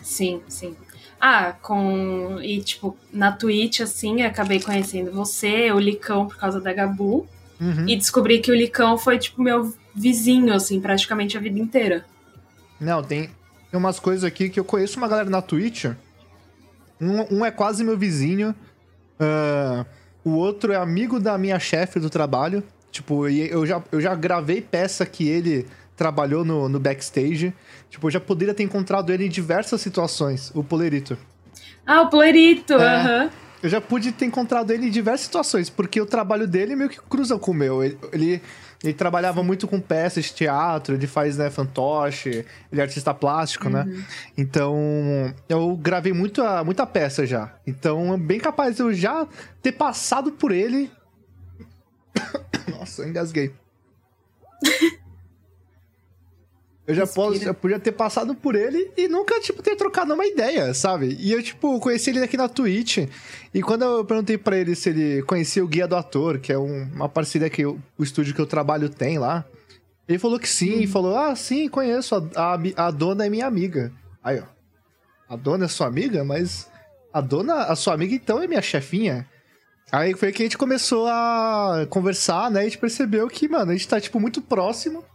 [0.03, 0.75] Sim, sim.
[1.21, 2.39] Ah, com.
[2.41, 7.27] E, tipo, na Twitch, assim, acabei conhecendo você, o Licão, por causa da Gabu.
[7.59, 7.87] Uhum.
[7.87, 12.03] E descobri que o Licão foi, tipo, meu vizinho, assim, praticamente a vida inteira.
[12.79, 13.29] Não, tem,
[13.69, 15.85] tem umas coisas aqui que eu conheço uma galera na Twitch.
[16.99, 18.55] Um, um é quase meu vizinho.
[19.19, 19.85] Uh,
[20.23, 22.63] o outro é amigo da minha chefe do trabalho.
[22.91, 27.53] Tipo, eu já, eu já gravei peça que ele trabalhou no, no backstage.
[27.91, 31.17] Tipo, eu já poderia ter encontrado ele em diversas situações, o Polerito.
[31.85, 33.23] Ah, o Polerito, é, aham.
[33.25, 33.29] É,
[33.61, 37.01] Eu já pude ter encontrado ele em diversas situações, porque o trabalho dele meio que
[37.01, 37.83] cruza com o meu.
[37.83, 38.41] Ele, ele,
[38.81, 43.67] ele trabalhava muito com peças de teatro, ele faz, né, fantoche, ele é artista plástico,
[43.69, 43.81] né?
[43.81, 43.97] uhum.
[43.97, 44.05] né?
[44.37, 47.53] Então, eu gravei muita, muita peça já.
[47.67, 49.27] Então, é bem capaz de eu já
[49.61, 50.89] ter passado por ele.
[52.71, 53.53] Nossa, eu engasguei.
[56.91, 60.25] Eu já posso, eu podia ter passado por ele e nunca, tipo, ter trocado uma
[60.25, 61.15] ideia, sabe?
[61.19, 63.07] E eu, tipo, conheci ele aqui na Twitch.
[63.53, 66.59] E quando eu perguntei para ele se ele conhecia o Guia do Ator, que é
[66.59, 69.45] um, uma parceria que eu, o estúdio que eu trabalho tem lá,
[70.05, 70.91] ele falou que sim, e uhum.
[70.91, 73.89] falou: Ah, sim, conheço, a, a, a dona é minha amiga.
[74.21, 74.45] Aí, ó.
[75.33, 76.25] A dona é sua amiga?
[76.25, 76.69] Mas
[77.13, 79.25] a dona, a sua amiga, então, é minha chefinha.
[79.89, 82.59] Aí foi que a gente começou a conversar, né?
[82.59, 85.05] E a gente percebeu que, mano, a gente tá, tipo, muito próximo.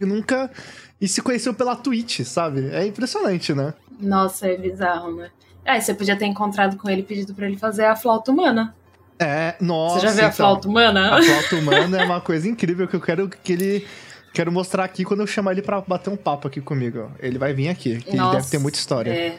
[0.00, 0.50] E nunca
[1.00, 2.68] e se conheceu pela Twitch, sabe?
[2.70, 3.74] É impressionante, né?
[3.98, 5.30] Nossa, é bizarro, né?
[5.64, 8.74] É, você podia ter encontrado com ele e pedido pra ele fazer a flauta humana.
[9.18, 10.00] É, nossa.
[10.00, 11.14] Você já viu então, a flauta humana?
[11.16, 13.86] A flauta humana é uma coisa incrível que eu quero que ele.
[14.32, 17.10] Quero mostrar aqui quando eu chamar ele para bater um papo aqui comigo.
[17.18, 19.10] Ele vai vir aqui, que nossa, ele deve ter muita história.
[19.10, 19.38] É.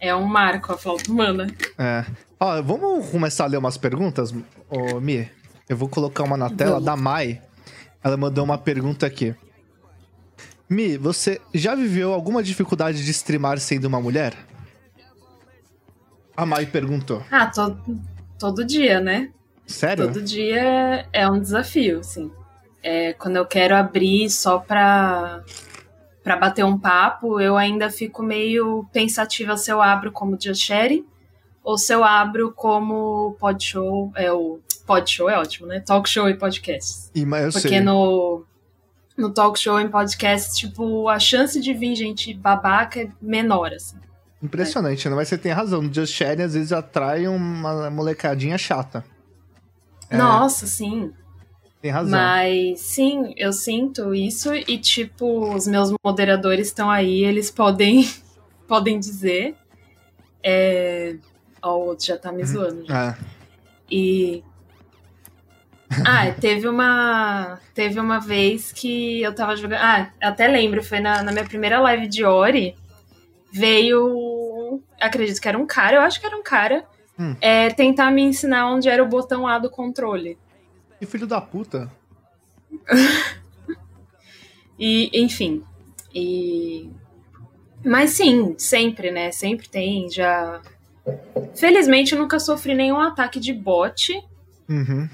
[0.00, 1.46] É um marco a flauta humana.
[1.78, 2.04] É.
[2.40, 4.34] Ó, vamos começar a ler umas perguntas,
[4.70, 5.30] ô Mi?
[5.68, 6.86] Eu vou colocar uma na tela vamos.
[6.86, 7.40] da Mai.
[8.02, 9.36] Ela mandou uma pergunta aqui.
[10.70, 14.34] Mi, você já viveu alguma dificuldade de streamar sendo uma mulher?
[16.36, 17.24] A Mai perguntou.
[17.28, 18.00] Ah, todo,
[18.38, 19.32] todo dia, né?
[19.66, 20.06] Sério?
[20.06, 22.30] Todo dia é um desafio, sim.
[22.84, 25.42] É, quando eu quero abrir só pra,
[26.22, 31.04] pra bater um papo, eu ainda fico meio pensativa se eu abro como Just Sharing
[31.64, 34.12] ou se eu abro como pod show.
[34.14, 35.80] É, o pod show é ótimo, né?
[35.80, 37.10] Talk show e podcast.
[37.12, 37.80] E, mas eu Porque sei.
[37.80, 38.44] no
[39.20, 43.96] no talk show, em podcast, tipo, a chance de vir gente babaca é menor, assim.
[44.42, 45.10] Impressionante, é.
[45.10, 45.16] né?
[45.16, 45.82] Mas você tem razão.
[45.82, 49.04] No Just Sharing, às vezes, atrai uma molecadinha chata.
[50.08, 50.16] É...
[50.16, 51.12] Nossa, sim.
[51.80, 52.18] Tem razão.
[52.18, 58.08] Mas, sim, eu sinto isso e, tipo, os meus moderadores estão aí, eles podem,
[58.66, 59.54] podem dizer.
[60.42, 61.16] É...
[61.62, 62.48] Ó, o outro já tá me uhum.
[62.48, 62.92] zoando.
[62.92, 63.16] É.
[63.90, 64.42] E
[66.04, 67.58] ah, teve uma.
[67.74, 69.80] Teve uma vez que eu tava jogando.
[69.80, 72.76] Ah, até lembro, foi na, na minha primeira live de Ori.
[73.52, 74.80] Veio.
[75.00, 76.84] Acredito que era um cara, eu acho que era um cara.
[77.18, 77.34] Hum.
[77.40, 80.38] É, tentar me ensinar onde era o botão A do controle.
[80.98, 81.90] Que filho da puta.
[84.78, 85.64] e, enfim.
[86.14, 86.88] E.
[87.84, 89.32] Mas sim, sempre, né?
[89.32, 90.08] Sempre tem.
[90.08, 90.60] Já.
[91.56, 94.12] Felizmente eu nunca sofri nenhum ataque de bot.
[94.68, 95.08] Uhum.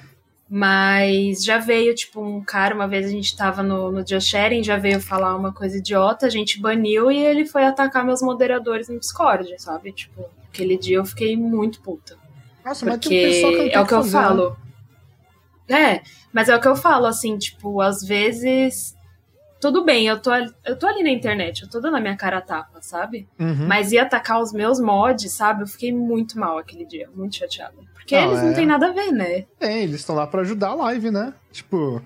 [0.49, 4.63] Mas já veio, tipo, um cara, uma vez a gente tava no, no Just Sharing,
[4.63, 8.89] já veio falar uma coisa idiota, a gente baniu e ele foi atacar meus moderadores
[8.89, 9.93] no Discord, sabe?
[9.93, 12.17] Tipo, aquele dia eu fiquei muito puta.
[12.65, 14.11] Nossa, mas um pessoal que não É o que eu né?
[14.11, 14.57] falo.
[15.69, 18.96] É, mas é o que eu falo, assim, tipo, às vezes
[19.73, 20.31] tudo bem, eu tô,
[20.65, 23.27] eu tô ali na internet, eu tô dando a minha cara a tapa, sabe?
[23.39, 23.67] Uhum.
[23.67, 25.63] Mas ia atacar os meus mods, sabe?
[25.63, 27.75] Eu fiquei muito mal aquele dia, muito chateada.
[27.95, 28.53] Porque Não, eles não é.
[28.53, 29.45] têm nada a ver, né?
[29.61, 31.35] É, eles estão lá pra ajudar a live, né?
[31.51, 32.01] Tipo,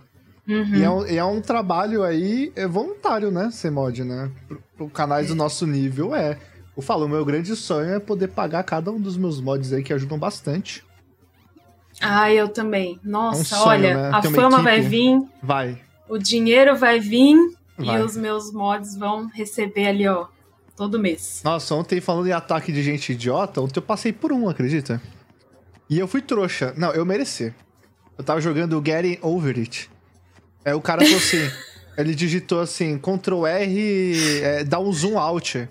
[0.48, 0.74] Uhum.
[0.74, 3.50] e é, um, e é um trabalho aí é voluntário, né?
[3.52, 4.30] Ser mod, né?
[4.76, 6.38] Pro, canais do nosso nível é.
[6.76, 9.82] Eu falo, o meu grande sonho é poder pagar cada um dos meus mods aí
[9.82, 10.82] que ajudam bastante.
[12.00, 12.98] Ah, eu também.
[13.04, 14.10] Nossa, É um sonho, olha, né?
[14.16, 14.88] a fama vai equipe.
[14.88, 15.78] vir, Vai.
[16.10, 17.36] O dinheiro vai vir
[17.78, 18.00] Vai.
[18.00, 20.26] e os meus mods vão receber ali, ó,
[20.76, 21.40] todo mês.
[21.44, 25.00] Nossa, ontem falando em ataque de gente idiota, ontem eu passei por um, acredita?
[25.88, 26.74] E eu fui trouxa.
[26.76, 27.54] Não, eu mereci.
[28.18, 29.88] Eu tava jogando o Getting Over It.
[30.64, 31.48] Aí o cara falou assim,
[31.96, 35.68] ele digitou assim, Ctrl R, é, dá um zoom out.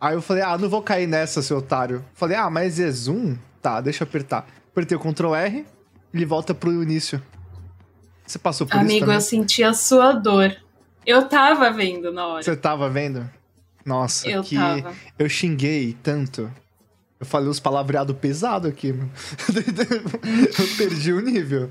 [0.00, 2.04] Aí eu falei, ah, não vou cair nessa, seu otário.
[2.12, 3.36] Falei, ah, mas é zoom?
[3.62, 4.48] Tá, deixa eu apertar.
[4.72, 5.64] Apertei o Ctrl R,
[6.12, 7.22] ele volta pro início.
[8.32, 10.56] Você passou por isso Amigo, eu senti a sua dor.
[11.04, 12.42] Eu tava vendo na hora.
[12.42, 13.28] Você tava vendo?
[13.84, 14.94] Nossa, Eu que tava.
[15.18, 16.50] eu xinguei tanto.
[17.20, 19.10] Eu falei uns palavreados pesados aqui, mano.
[20.58, 21.68] eu perdi o nível.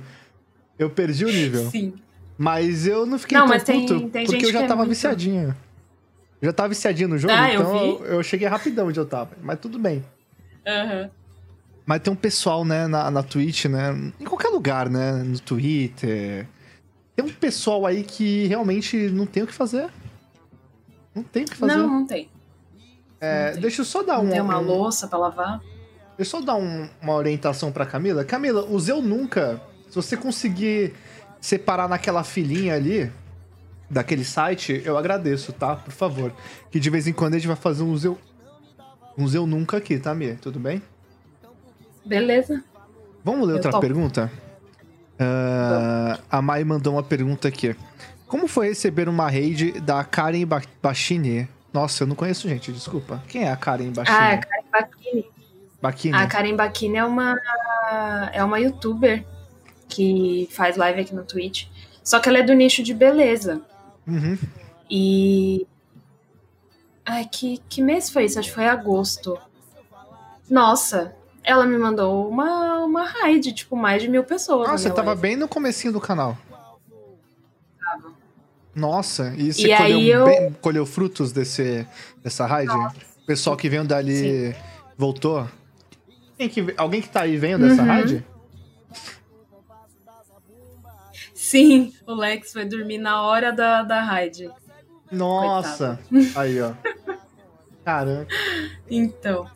[0.78, 1.68] Eu perdi o nível.
[1.72, 1.96] Sim.
[2.38, 4.82] Mas eu não fiquei Não, tão mas tem- puto, tem porque eu já é tava
[4.82, 5.56] muito- viciadinho.
[6.40, 9.32] Eu já tava viciadinho no jogo, Ah, então eu, eu cheguei rapidão onde eu tava.
[9.42, 10.04] Mas tudo bem.
[10.68, 11.10] Aham.
[11.86, 13.92] Mas tem um pessoal, né, na, na Twitch, né?
[14.20, 15.24] Em qualquer lugar, né?
[15.24, 16.48] No Twitter.
[17.16, 19.90] Tem um pessoal aí que realmente não tem o que fazer.
[21.14, 21.76] Não tem o que fazer.
[21.76, 22.30] Não, não tem.
[23.20, 23.62] É, não tem.
[23.62, 24.24] deixa eu só dar um.
[24.24, 25.60] Não tem uma um- louça pra lavar.
[26.18, 28.24] Deixa eu só dar um- uma orientação pra Camila.
[28.24, 29.60] Camila, os eu nunca.
[29.90, 30.94] Se você conseguir
[31.42, 33.12] separar naquela filinha ali,
[33.90, 35.76] daquele site, eu agradeço, tá?
[35.76, 36.32] Por favor.
[36.70, 38.18] Que de vez em quando a gente vai fazer uns eu.
[39.18, 40.38] Uns eu nunca aqui, tá, Mia?
[40.42, 40.82] Tudo bem?
[42.06, 42.64] Beleza?
[43.24, 43.82] Vamos ler Eu outra topo.
[43.82, 44.32] pergunta?
[45.20, 47.76] Ah, a Mai mandou uma pergunta aqui.
[48.28, 51.48] Como foi receber uma raid da Karen ba Bachini?
[51.74, 53.22] Nossa, eu não conheço, gente, desculpa.
[53.28, 54.18] Quem é a Karen Bachini?
[54.18, 55.26] Ah, a Karen Bakini.
[55.82, 56.16] Bachini?
[56.16, 57.36] A Karen Bakini é uma,
[58.34, 59.24] é uma youtuber
[59.88, 61.68] que faz live aqui no Twitch.
[62.04, 63.62] Só que ela é do nicho de beleza.
[64.08, 64.38] Uhum.
[64.90, 65.68] E.
[67.06, 68.40] Ai, que, que mês foi isso?
[68.40, 69.38] Acho que foi agosto.
[70.50, 74.70] Nossa, ela me mandou uma, uma raid, tipo, mais de mil pessoas.
[74.70, 75.22] Ah, você minha tava live.
[75.22, 76.38] bem no comecinho do canal.
[77.80, 78.14] Tava.
[78.76, 81.86] Nossa, e você E colheu, aí eu- bem- colheu frutos desse,
[82.24, 82.72] dessa raid?
[82.72, 84.56] O pessoal que veio dali
[84.98, 85.48] voltou?
[86.38, 87.76] Quem que, alguém que tá aí vendo Uhum.
[87.86, 88.26] raid?
[91.34, 94.50] Sim, o Lex foi dormir na hora da, da raid.
[95.12, 96.00] Nossa!
[96.36, 96.72] Aí, ó.
[97.84, 98.28] Caramba.
[98.90, 99.50] Então.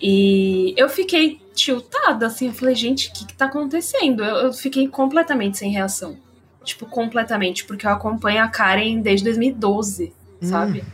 [0.00, 4.22] E eu fiquei tiltada, assim, eu falei, gente, o que, que tá acontecendo?
[4.22, 6.16] Eu, eu fiquei completamente sem reação.
[6.64, 10.46] Tipo, completamente, porque eu acompanho a Karen desde 2012, Hum.
[10.46, 10.84] sabe?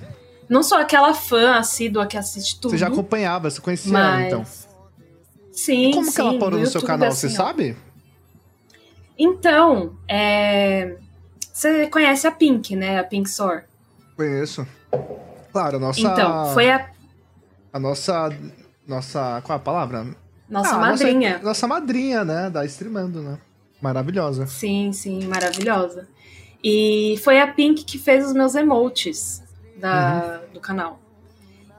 [0.48, 2.70] Não sou aquela fã assídua que assiste tudo.
[2.70, 4.26] Você já acompanhava, você conhecia ela, mas...
[4.26, 4.44] então.
[5.52, 7.76] Sim, Como que sim, ela parou no seu canal, assim, você sabe?
[9.18, 10.96] Então, é...
[11.52, 12.98] Você conhece a Pink, né?
[12.98, 13.64] A Pink Sor.
[14.16, 14.66] Conheço.
[15.52, 16.00] Claro, a nossa...
[16.00, 16.90] Então, foi a
[17.72, 18.30] A nossa...
[18.86, 19.40] Nossa...
[19.42, 20.06] Qual é a palavra?
[20.48, 21.32] nossa Ah, madrinha.
[21.34, 22.50] Nossa, nossa madrinha, né?
[22.50, 23.38] Da Streamando, né?
[23.80, 24.46] Maravilhosa.
[24.46, 26.08] Sim, sim, maravilhosa.
[26.62, 29.42] E foi a Pink que fez os meus emotes
[29.76, 30.98] da, do canal.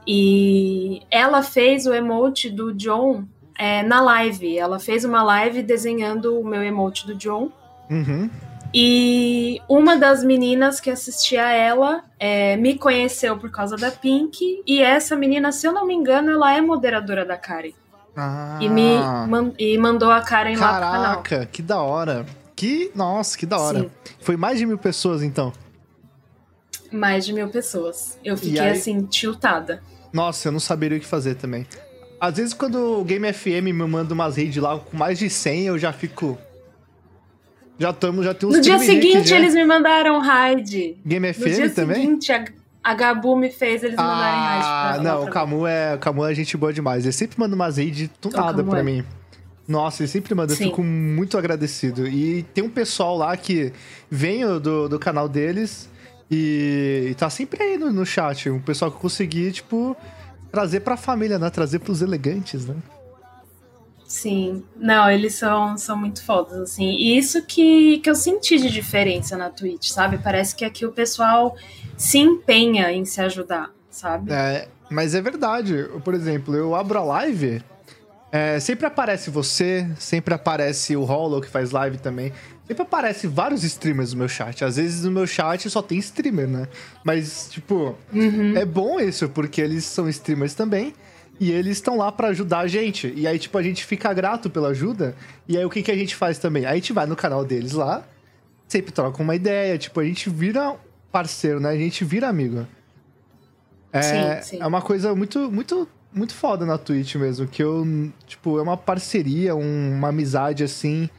[0.08, 3.26] E ela fez o emote do John
[3.58, 4.58] é, na live.
[4.58, 7.52] Ela fez uma live desenhando o meu emote do John.
[7.90, 8.30] Uhum.
[8.78, 14.62] E uma das meninas que assistia a ela é, me conheceu por causa da Pink.
[14.68, 17.72] E essa menina, se eu não me engano, ela é moderadora da Karen.
[18.18, 18.98] Ah, E me
[19.30, 21.02] man- e mandou a Karen lá pro canal.
[21.24, 22.26] Caraca, que da hora.
[22.54, 23.80] Que, nossa, que da hora.
[23.80, 23.92] Sim.
[24.20, 25.54] Foi mais de mil pessoas, então.
[26.92, 28.18] Mais de mil pessoas.
[28.26, 29.82] Eu fiquei aí- assim, tiltada.
[30.12, 31.66] Nossa, eu não saberia o que fazer também.
[32.20, 35.64] Às vezes, quando o Game FM me manda umas raids lá com mais de 100,
[35.68, 36.38] eu já fico...
[37.78, 39.36] Já estamos, já tem uns No dia seguinte, já.
[39.38, 40.98] eles me mandaram raid.
[41.06, 41.96] Game No FM dia também?
[42.02, 42.46] seguinte, a,
[42.84, 44.64] a Gabu me fez eles mandarem raid.
[44.66, 47.04] Ah, pra- não, o Camu é, o Camu é gente boa demais.
[47.04, 48.84] Ele sempre manda umas raids do nada pra é.
[48.84, 49.04] mim.
[49.68, 50.66] Nossa, ele sempre manda, eu Sim.
[50.66, 52.08] fico muito agradecido.
[52.08, 53.74] E tem um pessoal lá que
[54.10, 55.90] vem do, do canal deles
[56.30, 58.50] e, e tá sempre aí no, no chat.
[58.50, 59.98] Um pessoal que eu consegui, tipo,
[60.52, 61.50] trazer pra família, né?
[61.50, 62.76] Trazer pros elegantes, né?
[64.16, 64.64] Sim.
[64.78, 66.90] Não, eles são, são muito fodas, assim.
[66.92, 70.18] E isso que, que eu senti de diferença na Twitch, sabe?
[70.18, 71.54] Parece que aqui o pessoal
[71.98, 74.32] se empenha em se ajudar, sabe?
[74.32, 75.90] É, mas é verdade.
[76.02, 77.62] Por exemplo, eu abro a live,
[78.32, 82.32] É, sempre aparece você, sempre aparece o Hollow que faz live também.
[82.66, 84.64] Sempre aparece vários streamers no meu chat.
[84.64, 86.68] Às vezes no meu chat só tem streamer, né?
[87.04, 88.56] Mas, tipo, uhum.
[88.56, 90.94] é bom isso, porque eles são streamers também.
[91.40, 93.12] E eles estão lá para ajudar a gente.
[93.16, 95.16] E aí, tipo, a gente fica grato pela ajuda.
[95.48, 96.66] E aí, o que, que a gente faz também?
[96.66, 98.08] A gente vai no canal deles lá,
[98.68, 99.78] sempre troca uma ideia.
[99.78, 100.76] Tipo, a gente vira
[101.12, 101.70] parceiro, né?
[101.70, 102.66] A gente vira amigo.
[103.92, 104.62] É, sim, sim.
[104.62, 107.48] é uma coisa muito, muito, muito foda na Twitch mesmo.
[107.48, 107.86] Que eu,
[108.26, 111.10] tipo, é uma parceria, um, uma amizade assim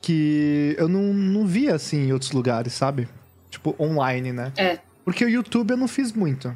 [0.00, 3.08] que eu não, não via assim em outros lugares, sabe?
[3.48, 4.52] Tipo, online, né?
[4.56, 4.78] É.
[5.04, 6.54] Porque o YouTube eu não fiz muito.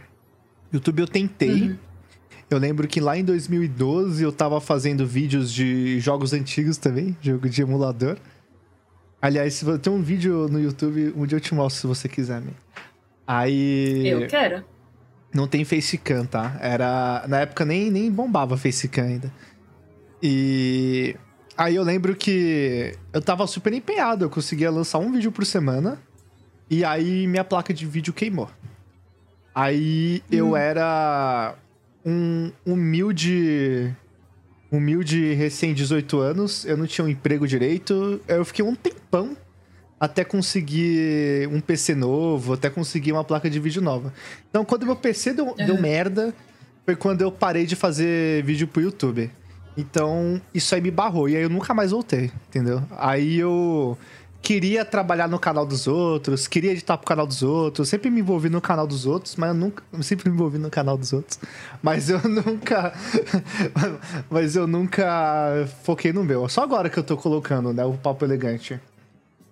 [0.72, 1.62] YouTube eu tentei.
[1.62, 1.78] Uhum.
[2.50, 7.48] Eu lembro que lá em 2012 eu tava fazendo vídeos de jogos antigos também, jogo
[7.48, 8.16] de emulador.
[9.20, 12.52] Aliás, tem um vídeo no YouTube, um dia eu te mostro se você quiser, né?
[13.26, 14.08] Aí.
[14.08, 14.64] Eu quero.
[15.34, 16.56] Não tem facecam, tá?
[16.60, 17.24] Era.
[17.28, 19.30] Na época nem, nem bombava facecam ainda.
[20.22, 21.14] E.
[21.54, 25.98] Aí eu lembro que eu tava super empenhado, eu conseguia lançar um vídeo por semana.
[26.70, 28.48] E aí minha placa de vídeo queimou.
[29.54, 30.34] Aí hum.
[30.34, 31.56] eu era
[32.04, 33.94] um humilde.
[34.70, 38.20] Humilde recém 18 anos, eu não tinha um emprego direito.
[38.28, 39.36] Eu fiquei um tempão
[39.98, 44.12] até conseguir um PC novo, até conseguir uma placa de vídeo nova.
[44.48, 45.54] Então, quando meu PC deu, uhum.
[45.56, 46.34] deu merda,
[46.84, 49.30] foi quando eu parei de fazer vídeo pro YouTube.
[49.76, 51.28] Então, isso aí me barrou.
[51.28, 52.82] E aí eu nunca mais voltei, entendeu?
[52.96, 53.96] Aí eu
[54.42, 58.48] queria trabalhar no canal dos outros, queria editar pro canal dos outros, sempre me envolvi
[58.48, 59.82] no canal dos outros, mas eu nunca.
[59.92, 61.38] Eu sempre me envolvi no canal dos outros.
[61.82, 62.92] Mas eu nunca.
[64.30, 66.48] mas eu nunca foquei no meu.
[66.48, 67.84] Só agora que eu tô colocando, né?
[67.84, 68.80] O papo elegante.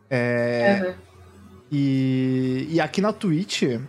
[0.09, 0.83] É.
[0.83, 0.95] Uhum.
[1.71, 3.81] E, e aqui na Twitch, o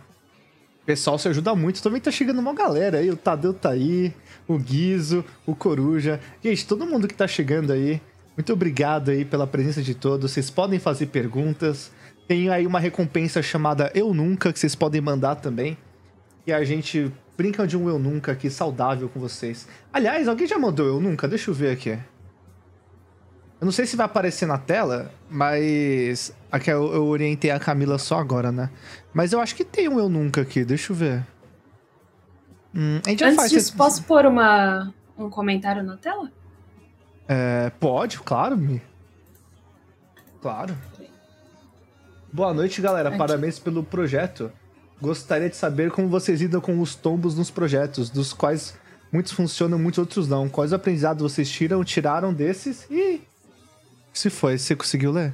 [0.84, 1.82] pessoal se ajuda muito.
[1.82, 3.10] Também tá chegando uma galera aí.
[3.10, 4.12] O Tadeu tá aí
[4.48, 6.18] o Guizo, o Coruja.
[6.42, 8.00] Gente, todo mundo que tá chegando aí,
[8.38, 10.30] muito obrigado aí pela presença de todos.
[10.30, 11.90] Vocês podem fazer perguntas.
[12.28, 15.76] Tem aí uma recompensa chamada Eu Nunca, que vocês podem mandar também.
[16.46, 19.66] E a gente brinca de um Eu Nunca aqui saudável com vocês.
[19.92, 21.26] Aliás, alguém já mandou Eu Nunca?
[21.26, 21.98] Deixa eu ver aqui.
[23.60, 26.32] Eu não sei se vai aparecer na tela, mas.
[26.52, 28.70] Aqui eu, eu orientei a Camila só agora, né?
[29.12, 31.26] Mas eu acho que tem um Eu Nunca aqui, deixa eu ver.
[32.72, 36.30] Hum, a gente Antes faz disso, posso pôr uma, um comentário na tela?
[37.28, 38.80] É, pode, claro, Mi.
[40.40, 40.74] Claro.
[42.32, 43.16] Boa noite, galera.
[43.16, 44.50] Parabéns pelo projeto.
[45.00, 48.74] Gostaria de saber como vocês lidam com os tombos nos projetos, dos quais
[49.12, 50.48] muitos funcionam, muitos outros não.
[50.48, 53.20] Quais aprendizados vocês tiram, tiraram desses e.
[54.12, 55.32] Se foi, você conseguiu ler?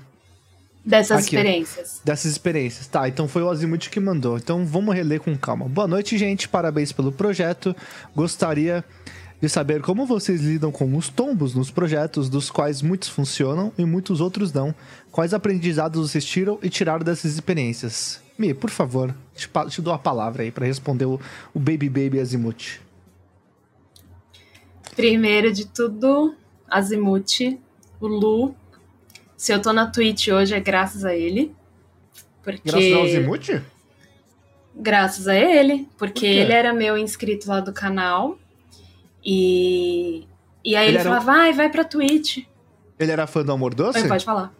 [0.85, 2.00] Dessas Aqui, experiências.
[2.04, 2.87] Dessas experiências.
[2.87, 4.37] Tá, então foi o Azimuth que mandou.
[4.37, 5.66] Então vamos reler com calma.
[5.66, 6.46] Boa noite, gente.
[6.46, 7.74] Parabéns pelo projeto.
[8.14, 8.85] Gostaria
[9.44, 13.85] de saber como vocês lidam com os tombos nos projetos, dos quais muitos funcionam e
[13.85, 14.74] muitos outros não.
[15.12, 18.22] Quais aprendizados vocês tiram e tiraram dessas experiências?
[18.38, 21.20] Mi, por favor, te, te dou a palavra aí para responder o,
[21.52, 22.80] o Baby Baby Azimuth.
[24.96, 26.35] Primeiro de tudo,
[26.66, 27.59] Azimuth,
[28.00, 28.54] o Lu
[29.37, 31.54] se eu tô na Twitch hoje é graças a ele.
[32.42, 32.62] Porque...
[32.64, 33.62] Graças ao Zimuth?
[34.74, 38.38] Graças a ele, porque ele era meu inscrito lá do canal.
[39.24, 40.26] E,
[40.64, 42.44] e aí ele, ele falava, vai, vai pra Twitch.
[42.98, 44.06] Ele era fã do Amor Doce?
[44.06, 44.52] pode falar.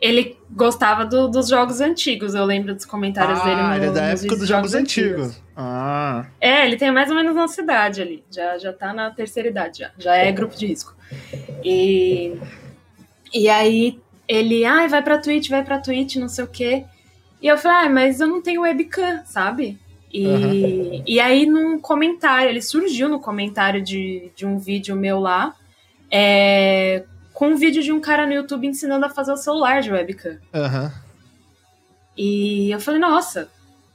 [0.00, 3.90] Ele gostava do, dos jogos antigos, eu lembro dos comentários ah, dele no, ele é
[3.90, 5.26] da época dos jogos, jogos antigos.
[5.26, 5.42] antigos.
[5.56, 6.26] Ah.
[6.40, 8.24] É, ele tem mais ou menos nossa idade ali.
[8.30, 9.90] Já, já tá na terceira idade, já.
[9.98, 10.94] Já é grupo de risco.
[11.64, 12.38] E
[13.32, 16.84] e aí ele, ai, ah, vai pra Twitch, vai pra Twitch, não sei o quê.
[17.40, 19.78] E eu falei, ah, mas eu não tenho webcam, sabe?
[20.12, 21.02] E, uhum.
[21.06, 25.54] e aí, num comentário, ele surgiu no comentário de, de um vídeo meu lá,
[26.10, 29.92] é, com um vídeo de um cara no YouTube ensinando a fazer o celular de
[29.92, 30.38] webcam.
[30.54, 30.90] Uhum.
[32.16, 33.48] E eu falei, nossa,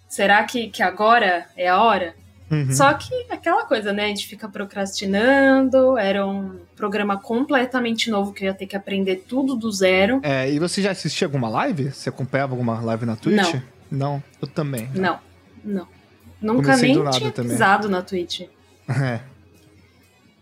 [0.07, 2.15] será que, que agora é a hora?
[2.49, 2.71] Uhum.
[2.71, 4.05] Só que aquela coisa, né?
[4.05, 9.25] A gente fica procrastinando, era um programa completamente novo que eu ia ter que aprender
[9.27, 10.19] tudo do zero.
[10.21, 11.91] É, e você já assistia alguma live?
[11.91, 13.55] Você acompanhava alguma live na Twitch?
[13.55, 13.73] Não.
[13.93, 14.89] Não, eu também.
[14.95, 15.19] Não,
[15.63, 15.87] não.
[16.43, 17.51] Nunca Comecei nem tinha também.
[17.51, 18.41] pisado na Twitch.
[18.89, 19.21] É.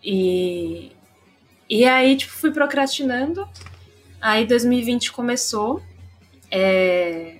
[0.03, 0.91] E,
[1.69, 3.47] e aí, tipo, fui procrastinando.
[4.19, 5.79] Aí 2020 começou.
[6.49, 7.35] É,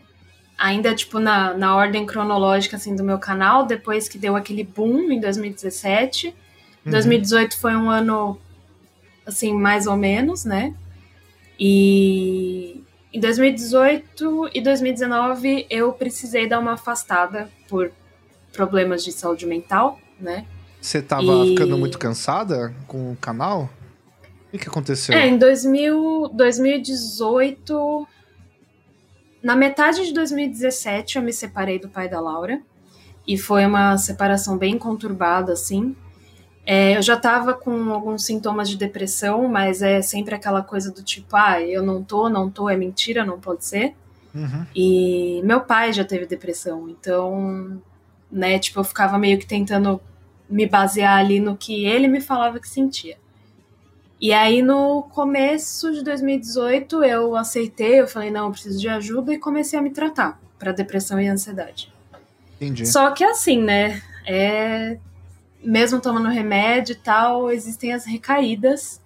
[0.55, 5.12] ainda, tipo, na, na ordem cronológica, assim, do meu canal, depois que deu aquele boom
[5.12, 6.28] em 2017.
[6.28, 6.91] Uhum.
[6.91, 8.39] 2018 foi um ano,
[9.26, 10.76] assim, mais ou menos, né?
[11.59, 17.91] E em 2018 e 2019 eu precisei dar uma afastada por
[18.52, 20.45] problemas de saúde mental, né?
[20.80, 23.70] Você tava E- ficando muito cansada com o canal?
[24.54, 25.16] O que, aconteceu?
[25.16, 28.08] É, em 2000, 2018.
[29.41, 32.62] Na metade de 2017, eu me separei do pai da Laura.
[33.28, 35.95] E foi uma separação bem conturbada, assim.
[36.66, 41.02] É, eu já tava com alguns sintomas de depressão, mas é sempre aquela coisa do
[41.04, 43.95] tipo, ah, eu não tô, não tô, é mentira, não pode ser.
[44.34, 44.66] Uhum.
[44.76, 47.82] E meu pai já teve depressão, então,
[48.32, 50.00] né, tipo, eu ficava meio que tentando
[50.50, 53.18] me basear ali no que ele me falava que sentia.
[54.20, 59.34] E aí, no começo de 2018, eu aceitei, eu falei, não, eu preciso de ajuda,
[59.34, 61.92] e comecei a me tratar para depressão e ansiedade.
[62.56, 62.86] Entendi.
[62.86, 64.98] Só que assim, né, é...
[65.64, 69.02] mesmo tomando remédio e tal, existem as recaídas.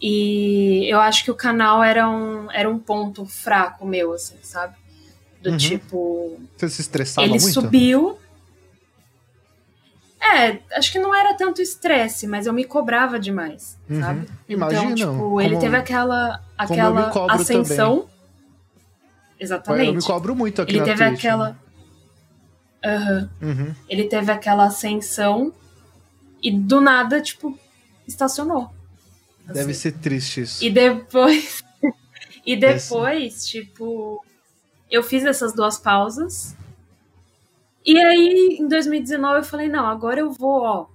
[0.00, 4.76] E eu acho que o canal era um, era um ponto fraco meu, assim, sabe?
[5.42, 5.56] Do Uhum.
[5.56, 7.52] tipo, Você se estressava ele muito?
[7.52, 8.18] subiu.
[10.20, 14.00] É, acho que não era tanto estresse, mas eu me cobrava demais, Uhum.
[14.00, 14.26] sabe?
[14.48, 17.96] Imagino, Então, tipo, ele como- teve aquela, eu aquela ascensão.
[17.98, 18.08] Eu
[19.38, 19.94] Exatamente.
[19.96, 21.18] me cobro muito aqui ele teve Twitch.
[21.18, 21.56] aquela.
[22.84, 23.30] Aham.
[23.42, 23.74] Uhum.
[23.88, 25.52] Ele teve aquela ascensão
[26.42, 27.58] e do nada, tipo,
[28.08, 28.70] estacionou.
[29.46, 29.74] Deve Assim.
[29.74, 30.64] ser triste isso.
[30.64, 31.62] E depois.
[32.46, 34.24] e depois, tipo,
[34.90, 36.55] eu fiz essas duas pausas.
[37.86, 40.86] E aí, em 2019, eu falei, não, agora eu vou, ó.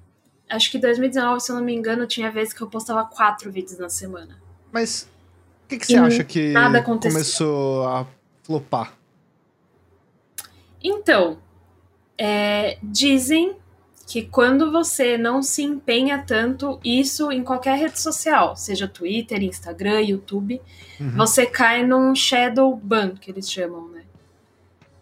[0.50, 3.50] Acho que em 2019, se eu não me engano, tinha vezes que eu postava quatro
[3.50, 4.38] vídeos na semana.
[4.72, 5.08] Mas
[5.64, 6.54] o que, que você E acha que
[7.00, 8.06] começou a
[8.44, 8.94] flopar?
[10.84, 11.38] Então,
[12.18, 13.56] é, dizem
[14.06, 20.02] que quando você não se empenha tanto, isso em qualquer rede social, seja Twitter, Instagram,
[20.02, 20.62] YouTube,
[21.00, 21.16] Uhum.
[21.16, 24.04] você cai num shadow ban, que eles chamam, né?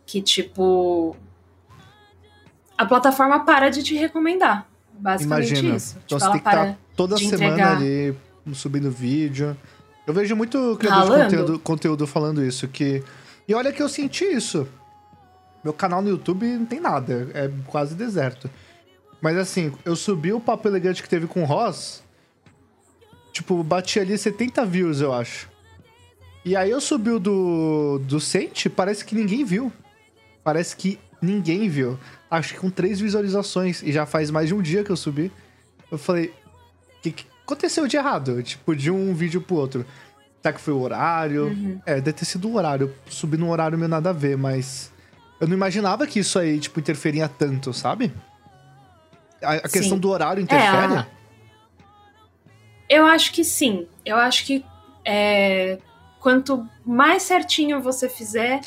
[0.06, 1.16] Que tipo.
[2.80, 4.66] A plataforma para de te recomendar.
[4.94, 5.76] Basicamente Imagina.
[5.76, 5.98] isso.
[6.06, 7.76] Então tipo, você tem que estar toda de semana entregar.
[7.76, 8.18] ali
[8.54, 9.56] subindo vídeo.
[10.08, 11.24] Eu vejo muito criador de Ralando.
[11.24, 12.70] conteúdo, conteúdo falando isso.
[12.70, 13.04] que
[13.46, 14.66] E olha que eu senti isso.
[15.62, 18.50] Meu canal no YouTube não tem nada, é quase deserto.
[19.22, 22.02] Mas assim, eu subi o papo elegante que teve com o Ross.
[23.34, 25.50] Tipo, bati ali 70 views, eu acho.
[26.46, 29.70] E aí eu subi o do, do Sente, parece que ninguém viu.
[30.46, 32.00] Parece que ninguém viu.
[32.30, 33.82] Acho que com três visualizações.
[33.84, 35.32] E já faz mais de um dia que eu subi.
[35.92, 36.28] Eu falei,
[36.98, 38.42] o que, que aconteceu de errado?
[38.44, 39.86] Tipo, de um vídeo pro outro.
[40.42, 41.46] Será que foi o horário?
[41.48, 41.82] Uhum.
[41.86, 42.88] É, deve ter sido o horário.
[43.06, 44.92] Eu subi num horário meio nada a ver, mas...
[45.40, 48.14] Eu não imaginava que isso aí, tipo, interferia tanto, sabe?
[49.42, 50.94] A, a questão do horário interfere?
[50.94, 51.08] É, a-
[52.90, 53.88] Eu acho que sim.
[54.06, 54.66] Eu acho que
[55.06, 55.78] é,
[56.20, 58.60] quanto mais certinho você fizer,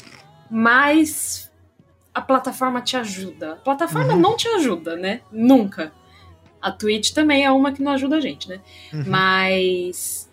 [0.50, 1.50] mais
[2.14, 3.52] a plataforma te ajuda.
[3.52, 4.20] A plataforma Uhum.
[4.20, 5.20] não te ajuda, né?
[5.30, 5.92] Nunca.
[6.60, 8.60] A Twitch também é uma que não ajuda a gente, né?
[8.92, 9.04] Uhum.
[9.06, 10.30] Mas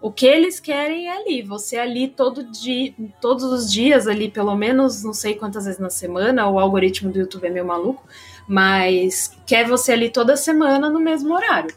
[0.00, 4.54] o que eles querem é ali, você ali todo dia, todos os dias ali, pelo
[4.56, 8.02] menos não sei quantas vezes na semana, o algoritmo do YouTube é meio maluco,
[8.48, 11.74] mas quer você ali toda semana no mesmo horário.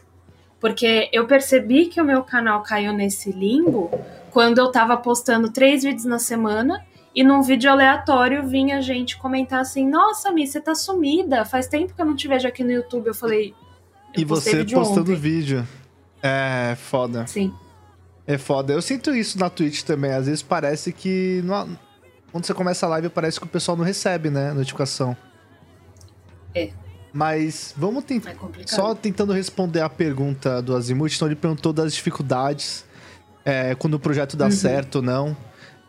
[0.60, 3.90] Porque eu percebi que o meu canal caiu nesse limbo
[4.32, 6.84] quando eu tava postando três vídeos na semana
[7.20, 11.92] e num vídeo aleatório vinha gente comentar assim: Nossa, Mi, você tá sumida, faz tempo
[11.94, 13.08] que eu não te vejo aqui no YouTube.
[13.08, 13.54] Eu falei.
[14.14, 15.16] Eu E você vídeo postando ontem.
[15.16, 15.66] vídeo.
[16.22, 17.26] É, foda.
[17.26, 17.52] Sim.
[18.26, 18.72] É foda.
[18.72, 20.12] Eu sinto isso na Twitch também.
[20.12, 21.40] Às vezes parece que.
[21.44, 21.78] não-
[22.30, 24.52] Quando você começa a live, parece que o pessoal não recebe, né?
[24.52, 25.16] Notificação.
[26.54, 26.70] É.
[27.12, 28.30] Mas vamos tentar.
[28.32, 28.36] É.
[28.66, 32.84] Só tentando responder a pergunta do Azimuth, então ele perguntou das dificuldades,
[33.44, 34.50] é, quando o projeto dá Uhum.
[34.50, 35.36] certo ou não.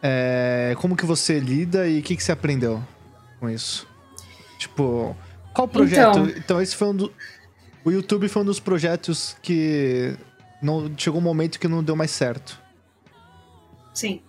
[0.01, 2.81] É, como que você lida e o que, que você aprendeu
[3.39, 3.87] com isso?
[4.57, 5.15] Tipo,
[5.53, 6.19] qual projeto?
[6.19, 7.13] Então- Então, esse foi um do...
[7.83, 10.15] O YouTube foi um dos projetos que
[10.61, 12.59] não chegou um momento que não deu mais certo.
[13.93, 14.21] Sim.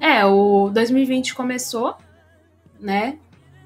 [0.00, 1.96] É, o 2020 começou,
[2.80, 3.18] né?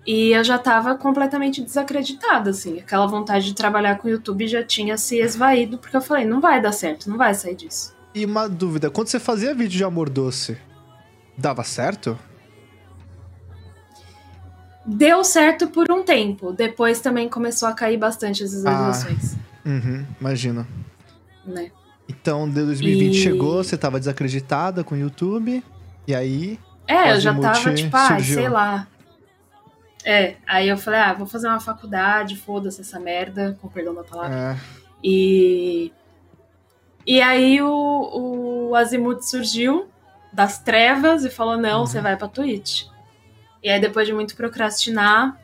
[0.06, 2.78] E eu já tava completamente desacreditada, assim.
[2.78, 6.40] Aquela vontade de trabalhar com o YouTube já tinha se esvaído, porque eu falei, não
[6.40, 7.94] vai dar certo, não vai sair disso.
[8.14, 10.56] E uma dúvida, quando você fazia vídeo de amor doce,
[11.36, 12.18] dava certo?
[14.84, 19.34] Deu certo por um tempo, depois também começou a cair bastante as visualizações,
[19.64, 20.64] Uhum, imagino.
[21.44, 21.72] né?
[22.08, 25.62] Então, de 2020 E- chegou, você tava desacreditada com o YouTube,
[26.06, 26.56] e aí
[26.86, 28.38] É, eu já tava tipo, ah, surgiu.
[28.38, 28.86] sei lá.
[30.04, 34.04] É, aí eu falei, ah, vou fazer uma faculdade, foda-se essa merda, com perdão da
[34.04, 34.36] palavra.
[34.36, 34.56] é,
[35.02, 35.92] E,
[37.04, 39.88] e aí o, o Azimuth surgiu
[40.36, 41.86] das trevas e falou: não, Uhum.
[41.86, 42.84] você vai pra Twitch.
[43.64, 45.40] E aí, depois de muito procrastinar,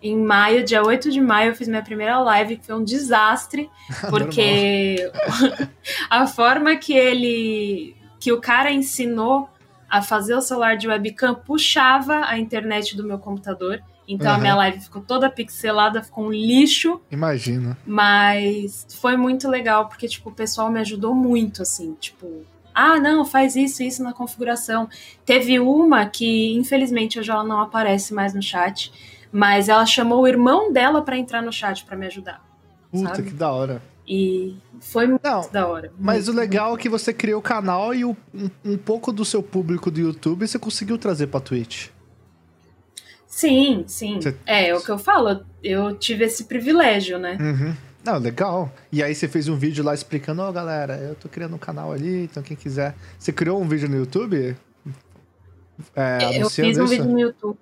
[0.00, 3.68] em maio, dia 8 de maio, eu fiz minha primeira live, que foi um desastre,
[4.08, 5.10] porque
[6.08, 7.96] a forma que ele.
[8.20, 9.50] que o cara ensinou
[9.90, 13.82] a fazer o celular de webcam puxava a internet do meu computador.
[14.06, 14.36] Então uhum.
[14.36, 17.00] a minha live ficou toda pixelada, ficou um lixo.
[17.10, 17.76] Imagina.
[17.84, 22.44] Mas foi muito legal, porque, tipo, o pessoal me ajudou muito, assim, tipo.
[22.82, 24.88] Ah, não, faz isso, isso na configuração.
[25.26, 28.90] Teve uma que, infelizmente, hoje ela não aparece mais no chat,
[29.30, 32.42] mas ela chamou o irmão dela para entrar no chat para me ajudar.
[32.90, 33.28] Puta, sabe?
[33.28, 33.82] que da hora.
[34.08, 35.92] E foi muito não, da hora.
[35.98, 39.12] Mas muito, o legal é que você criou o canal e o, um, um, pouco
[39.12, 41.88] do seu público do YouTube você conseguiu trazer pra Twitch.
[43.26, 44.22] Sim, sim.
[44.22, 44.34] Você...
[44.46, 45.44] É, é o que eu falo.
[45.62, 47.36] Eu tive esse privilégio, né?
[47.38, 47.76] Uhum.
[48.04, 48.72] Não, legal.
[48.90, 51.58] E aí você fez um vídeo lá explicando, ó, oh, galera, eu tô criando um
[51.58, 52.94] canal ali, então quem quiser.
[53.18, 54.56] Você criou um vídeo no YouTube?
[55.94, 56.86] É, eu fiz um isso?
[56.88, 57.58] vídeo no YouTube.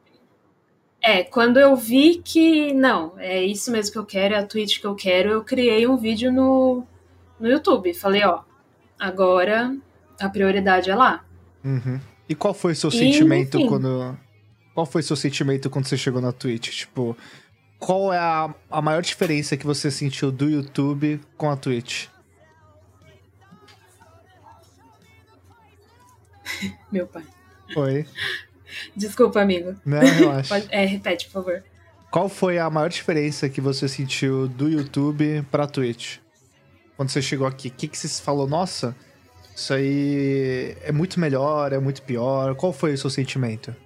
[1.00, 4.80] É, quando eu vi que, não, é isso mesmo que eu quero, é a Twitch
[4.80, 6.84] que eu quero, eu criei um vídeo no,
[7.38, 7.92] no YouTube.
[7.94, 8.40] Falei, ó,
[8.98, 9.76] agora
[10.20, 11.24] a prioridade é lá.
[11.64, 12.00] Uhum.
[12.28, 14.16] E qual foi o seu e, sentimento enfim, quando
[14.74, 16.70] qual foi seu sentimento quando você chegou na Twitch?
[16.70, 17.16] Tipo,
[17.78, 22.08] qual é a, a maior diferença que você sentiu do YouTube com a Twitch?
[26.90, 27.24] Meu pai.
[27.76, 28.06] Oi.
[28.96, 29.76] Desculpa, amigo.
[29.84, 30.54] Não, relaxa.
[30.60, 31.62] Pode, é, repete, por favor.
[32.10, 36.18] Qual foi a maior diferença que você sentiu do YouTube pra Twitch?
[36.96, 38.48] Quando você chegou aqui, o que, que você falou?
[38.48, 38.96] Nossa,
[39.54, 42.54] isso aí é muito melhor, é muito pior.
[42.54, 43.76] Qual foi o seu sentimento?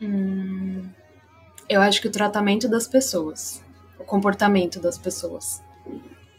[0.00, 0.88] Hum,
[1.70, 3.64] eu acho que o tratamento das pessoas,
[3.98, 5.62] o comportamento das pessoas.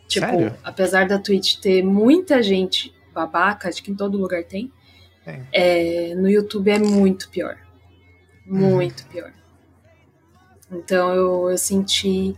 [0.08, 0.58] Tipo, Sério?
[0.62, 4.72] apesar da Twitch ter muita gente babaca, acho que em todo lugar tem,
[5.54, 7.58] é, no YouTube é muito pior.
[8.46, 9.10] Muito uhum.
[9.10, 9.34] pior.
[10.70, 12.36] Então eu, eu senti.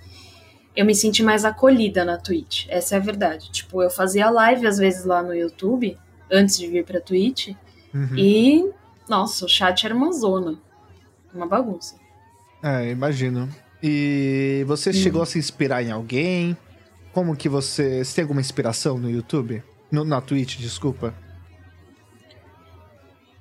[0.76, 2.66] Eu me senti mais acolhida na Twitch.
[2.68, 3.52] Essa é a verdade.
[3.52, 5.98] Tipo, eu fazia live às vezes lá no YouTube,
[6.32, 7.50] antes de vir pra Twitch.
[7.94, 8.18] Uhum.
[8.18, 8.72] E,
[9.08, 10.60] nossa, o chat era uma zona
[11.34, 11.96] uma bagunça.
[12.64, 13.50] É, imagino.
[13.82, 14.94] E você hum.
[14.94, 16.58] chegou a se inspirar em alguém?
[17.12, 18.04] Como que você...
[18.04, 19.62] Você tem alguma inspiração no YouTube?
[19.92, 21.14] No, na Twitch, desculpa.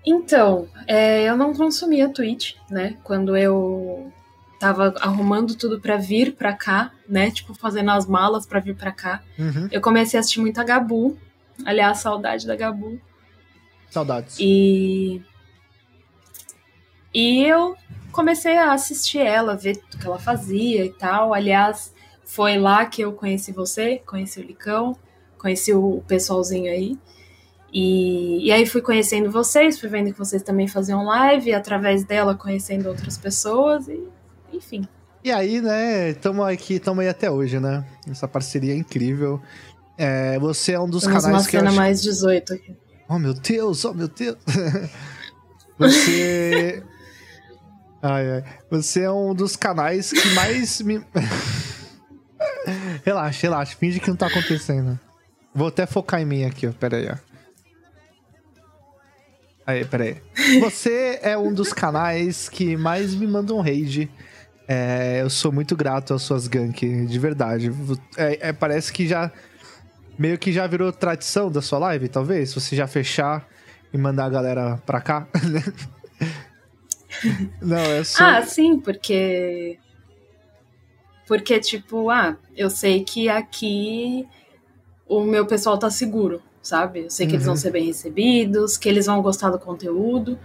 [0.05, 2.97] Então, é, eu não consumia Twitch, né?
[3.05, 4.13] Quando eu
[4.59, 7.31] tava arrumando tudo para vir para cá, né?
[7.31, 9.23] Tipo, fazendo as malas para vir para cá.
[9.39, 9.69] Uhum.
[9.71, 11.17] Eu comecei a assistir muito a Gabu.
[11.65, 13.01] Aliás, saudade da Gabu.
[13.91, 14.37] Saudades.
[14.41, 15.23] E
[17.15, 17.77] e eu
[18.13, 21.35] comecei a assistir ela, ver o que ela fazia e tal.
[21.35, 21.93] Aliás,
[22.23, 24.97] foi lá que eu conheci você, conheci o Licão,
[25.39, 26.99] conheci o pessoalzinho aí.
[27.73, 32.05] E, e aí fui conhecendo vocês, fui vendo que vocês também faziam live, e através
[32.05, 34.07] dela conhecendo outras pessoas, e
[34.53, 34.87] enfim.
[35.25, 37.85] E aí, né, estamos aqui, estamos aí até hoje, né?
[38.11, 39.41] Essa parceria é incrível.
[39.97, 41.57] É, você é um dos Temos canais uma que.
[41.57, 42.77] Cena mais 18 aqui.
[43.09, 44.37] Oh meu Deus, oh meu Deus!
[45.79, 46.83] você
[48.03, 48.45] Ai, ai.
[48.69, 51.01] Você é um dos canais que mais me.
[53.07, 53.77] relaxa, relaxa.
[53.77, 54.99] Finge que não tá acontecendo.
[55.55, 56.73] Vou até focar em mim aqui, ó.
[56.73, 57.17] Pera aí, ó.
[59.65, 60.17] Aí, pera aí.
[60.61, 64.11] Você é um dos canais que mais me mandam raid.
[64.67, 67.71] É, eu sou muito grato às suas gank, de verdade.
[68.17, 69.31] É, é, parece que já.
[70.19, 72.53] Meio que já virou tradição da sua live, talvez?
[72.53, 73.47] Você já fechar
[73.93, 75.29] e mandar a galera pra cá.
[77.61, 78.25] Não, é só.
[78.25, 79.79] Ah, sim, porque.
[81.27, 84.27] Porque, tipo, ah, eu sei que aqui
[85.07, 87.05] o meu pessoal tá seguro, sabe?
[87.05, 87.37] Eu sei que uhum.
[87.37, 87.61] eles vão uhum.
[87.61, 90.39] ser bem recebidos, que eles vão gostar do conteúdo.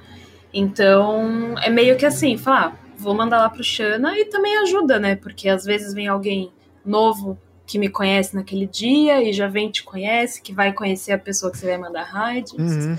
[0.53, 4.99] Então, é meio que assim, falar, ah, vou mandar lá pro Xana e também ajuda,
[4.99, 5.15] né?
[5.15, 6.51] Porque às vezes vem alguém
[6.85, 11.17] novo que me conhece naquele dia e já vem te conhece, que vai conhecer a
[11.17, 12.53] pessoa que você vai mandar raid.
[12.57, 12.95] Uhum.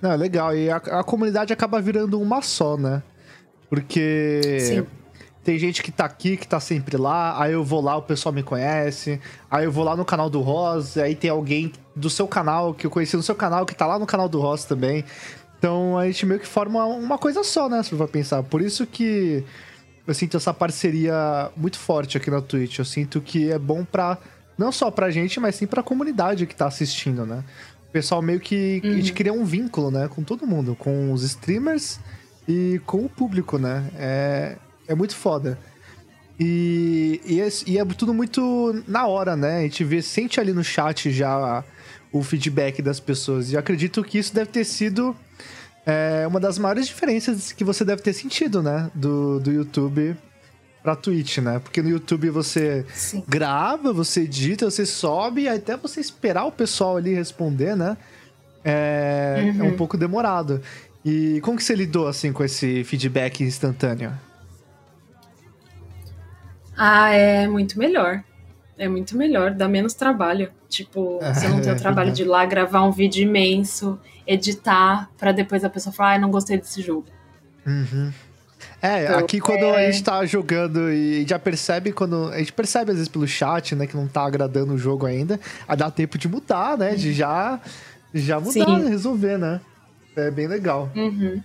[0.00, 0.54] Não, é legal.
[0.56, 3.02] E a, a, comunidade acaba virando uma só, né?
[3.68, 4.58] Porque.
[4.60, 4.86] Sim.
[5.42, 8.32] Tem gente que tá aqui, que tá sempre lá, aí eu vou lá, o pessoal
[8.32, 12.26] me conhece, aí eu vou lá no canal do Ross, aí tem alguém do seu
[12.26, 15.04] canal, que eu conheci no seu canal, que tá lá no canal do Ross também.
[15.56, 17.80] Então a gente meio que forma uma coisa só, né?
[17.84, 18.42] Se for pensar.
[18.42, 19.44] Por isso que
[20.06, 22.78] eu sinto essa parceria muito forte aqui na Twitch.
[22.78, 24.18] Eu sinto que é bom pra.
[24.58, 27.44] Não só pra gente, mas sim pra comunidade que tá assistindo, né?
[27.96, 28.90] Pessoal meio que uhum.
[28.90, 31.98] a gente cria um vínculo, né, com todo mundo, com os streamers
[32.46, 33.90] e com o público, né?
[33.96, 35.58] É, é muito foda.
[36.38, 39.60] E, e, é, e é tudo muito na hora, né?
[39.60, 41.64] A gente vê, sente ali no chat já
[42.12, 43.50] o feedback das pessoas.
[43.50, 45.16] E acredito que isso deve ter sido
[45.86, 48.90] é, uma das maiores diferenças que você deve ter sentido, né?
[48.94, 50.14] Do, do YouTube
[50.86, 51.58] pra Twitch, né?
[51.58, 53.24] Porque no YouTube você Sim.
[53.26, 57.96] grava, você edita, você sobe, e até você esperar o pessoal ali responder, né?
[58.64, 59.76] É, é um Uhum.
[59.76, 60.62] pouco demorado.
[61.04, 64.12] E como que você lidou, assim, com esse feedback instantâneo?
[66.76, 68.22] Ah, é muito melhor.
[68.78, 70.52] É muito melhor, dá menos trabalho.
[70.68, 75.32] Tipo, você não tem o trabalho de ir lá gravar um vídeo imenso, editar, pra
[75.32, 77.06] depois a pessoa falar, ah, não gostei desse jogo.
[77.66, 78.12] Uhum.
[78.86, 82.28] É, Então, aqui quando é- a gente tá jogando e já percebe quando.
[82.28, 85.40] A gente percebe às vezes pelo chat, né, que não tá agradando o jogo ainda.
[85.66, 86.94] Aí dá tempo de mudar, né?
[86.94, 87.60] De já,
[88.14, 88.88] já mudar, Sim.
[88.88, 89.60] resolver, né?
[90.14, 90.90] É bem legal.
[90.94, 91.42] Uhum.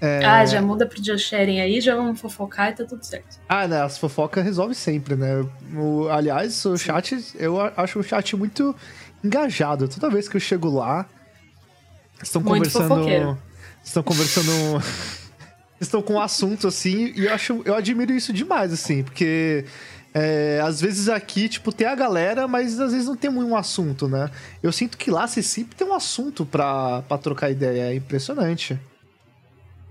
[0.00, 0.24] É.
[0.24, 3.38] Ah, já muda pro Just Sharing aí, já vamos fofocar e tá tudo certo.
[3.48, 3.82] Ah, né?
[3.82, 5.44] As fofocas resolve sempre, né?
[5.76, 8.74] O, aliás, o chat, eu acho o chat muito
[9.22, 9.86] engajado.
[9.88, 11.06] Toda vez que eu chego lá,
[12.22, 12.88] estão Muito conversando.
[12.88, 13.38] fofoqueiro.
[13.84, 14.50] Estão conversando.
[15.86, 19.64] estão com um assunto assim, e eu acho, eu admiro isso demais, assim, porque.
[20.14, 24.06] é, às vezes aqui, tipo, tem a galera, mas às vezes não tem um assunto,
[24.08, 24.30] né?
[24.62, 27.90] Eu sinto que lá você sempre tem um assunto pra, pra trocar ideia.
[27.90, 28.78] É impressionante.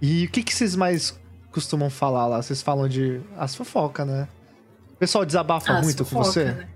[0.02, 1.20] E o que, que vocês mais
[1.52, 2.42] costumam falar lá?
[2.42, 4.28] Vocês falam de as fofocas, né?
[4.94, 6.46] O pessoal desabafa Ah, muito com fofoca, você?
[6.46, 6.68] né?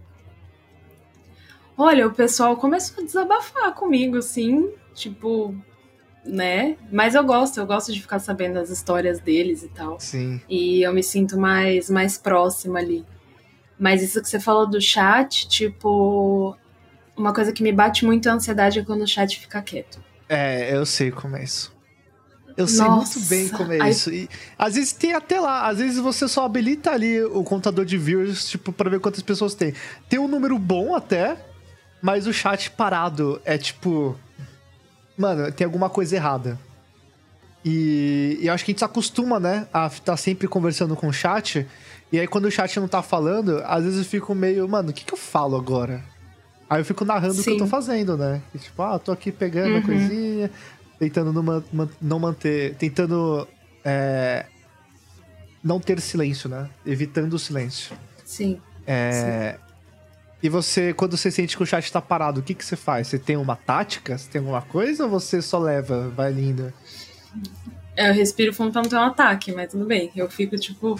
[1.77, 5.53] Olha, o pessoal começou a desabafar comigo, assim, tipo,
[6.25, 6.75] né?
[6.91, 9.99] Mas eu gosto, eu gosto de ficar sabendo as histórias deles e tal.
[9.99, 10.41] Sim.
[10.49, 13.05] E eu me sinto mais, mais próxima ali.
[13.77, 16.57] Mas isso que você falou do chat, tipo,
[17.15, 20.03] uma coisa que me bate muito a ansiedade é quando o chat fica quieto.
[20.27, 21.75] É, eu sei como é isso.
[22.57, 24.09] Eu sei Nossa, muito bem como é isso.
[24.11, 27.97] E às vezes tem até lá, às vezes você só habilita ali o contador de
[27.97, 29.73] viewers, tipo, pra ver quantas pessoas tem.
[30.07, 31.37] Tem um número bom até,
[32.01, 34.17] mas o chat parado é tipo.
[35.17, 36.59] Mano, tem alguma coisa errada.
[37.63, 41.07] E, e eu acho que a gente se acostuma, né, a estar sempre conversando com
[41.07, 41.65] o chat.
[42.11, 44.93] E aí, quando o chat não tá falando, às vezes eu fico meio, mano, o
[44.93, 46.03] que, que eu falo agora?
[46.69, 47.69] Aí eu fico narrando o que eu tô Sim.
[47.69, 48.41] fazendo, né?
[48.53, 49.81] E, tipo, ah, tô aqui pegando a Uhum.
[49.83, 50.51] coisinha,
[50.99, 52.75] tentando não, man- não manter.
[52.75, 53.47] Tentando.
[53.83, 54.45] é,
[55.63, 56.69] não ter silêncio, né?
[56.85, 57.95] Evitando o silêncio.
[58.23, 58.59] Sim.
[58.85, 59.57] É,
[60.45, 63.07] E você, quando você sente que o chat tá parado, o que, que você faz?
[63.07, 64.15] Você tem uma tática?
[64.15, 66.71] Você tem alguma coisa ou você só leva, vai linda?
[67.97, 70.11] Eu respiro fundo pra não ter um ataque, mas tudo bem.
[70.15, 70.99] Eu fico, tipo,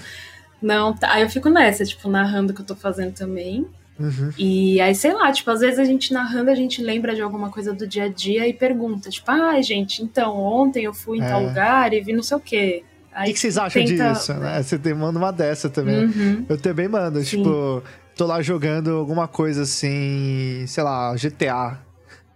[0.60, 0.94] não.
[0.96, 3.68] tá- Aí eu fico nessa, tipo, narrando o que eu tô fazendo também.
[4.00, 4.32] Uhum.
[4.36, 7.50] E aí, sei lá, tipo, às vezes a gente narrando, a gente lembra de alguma
[7.52, 11.24] coisa do dia a dia e pergunta, tipo, ai, gente, então, ontem eu fui em
[11.24, 11.30] É.
[11.30, 12.84] tal lugar e vi não sei o quê.
[13.16, 14.64] O que, que vocês acham tenta- disso, né?
[14.64, 16.06] Você manda uma dessa também.
[16.06, 16.46] Uhum.
[16.50, 17.38] Eu também mando, Sim.
[17.38, 17.84] tipo,
[18.16, 21.80] tô lá jogando alguma coisa assim, sei lá, GTA.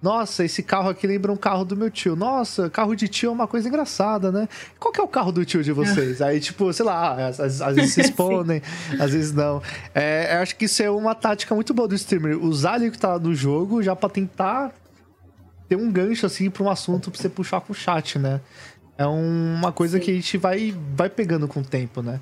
[0.01, 2.15] Nossa, esse carro aqui lembra um carro do meu tio.
[2.15, 4.47] Nossa, carro de tio é uma coisa engraçada, né?
[4.79, 6.21] Qual que é o carro do tio de vocês?
[6.23, 8.61] Aí, tipo, sei lá, às, às- às vezes se respondem,
[8.97, 9.61] às vezes não.
[9.93, 12.41] É, eu acho que isso é uma tática muito boa do streamer.
[12.41, 14.71] Usar ali o que tá no jogo já pra tentar
[15.67, 18.39] ter um gancho, assim, pra um assunto pra você puxar com o chat, né?
[18.97, 20.03] É um- uma coisa Sim.
[20.05, 22.21] que a gente vai, vai pegando com o tempo, né?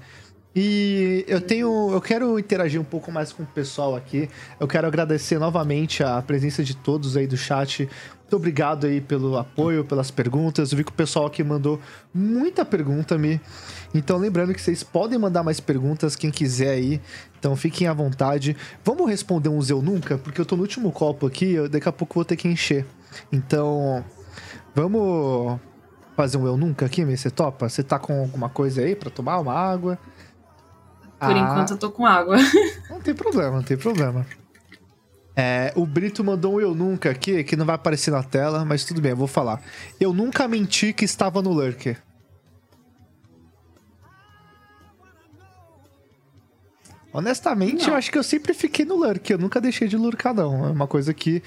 [0.60, 1.92] E eu tenho.
[1.92, 4.28] Eu quero interagir um pouco mais com o pessoal aqui.
[4.60, 7.88] Eu quero agradecer novamente a presença de todos aí do chat.
[8.22, 10.72] Muito obrigado aí pelo apoio, pelas perguntas.
[10.72, 11.80] Eu vi que o pessoal aqui mandou
[12.12, 13.40] muita pergunta, me.
[13.94, 17.00] Então, lembrando que vocês podem mandar mais perguntas, quem quiser aí.
[17.38, 18.58] Então, fiquem à vontade.
[18.84, 21.92] Vamos responder uns eu nunca, porque eu tô no último copo aqui, eu, daqui a
[21.92, 22.84] pouco vou ter que encher.
[23.32, 24.04] Então,
[24.74, 25.60] vamos
[26.16, 27.16] fazer um eu nunca aqui, Mi?
[27.16, 27.70] Você topa?
[27.70, 29.38] Você tá com alguma coisa aí pra tomar?
[29.38, 30.00] Uma água?
[31.20, 32.38] Por Ah, enquanto eu tô com água.
[32.90, 34.26] Não tem problema, não tem problema.
[35.36, 38.84] É, o Brito mandou um eu nunca aqui, que não vai aparecer na tela, mas
[38.84, 39.62] tudo bem, eu vou falar.
[40.00, 41.98] Eu nunca menti que estava no Lurker.
[47.14, 47.94] Honestamente, Não.
[47.94, 49.32] eu acho que eu sempre fiquei no Lurk.
[49.32, 50.66] Eu nunca deixei de lurcar, não.
[50.68, 51.42] É uma coisa que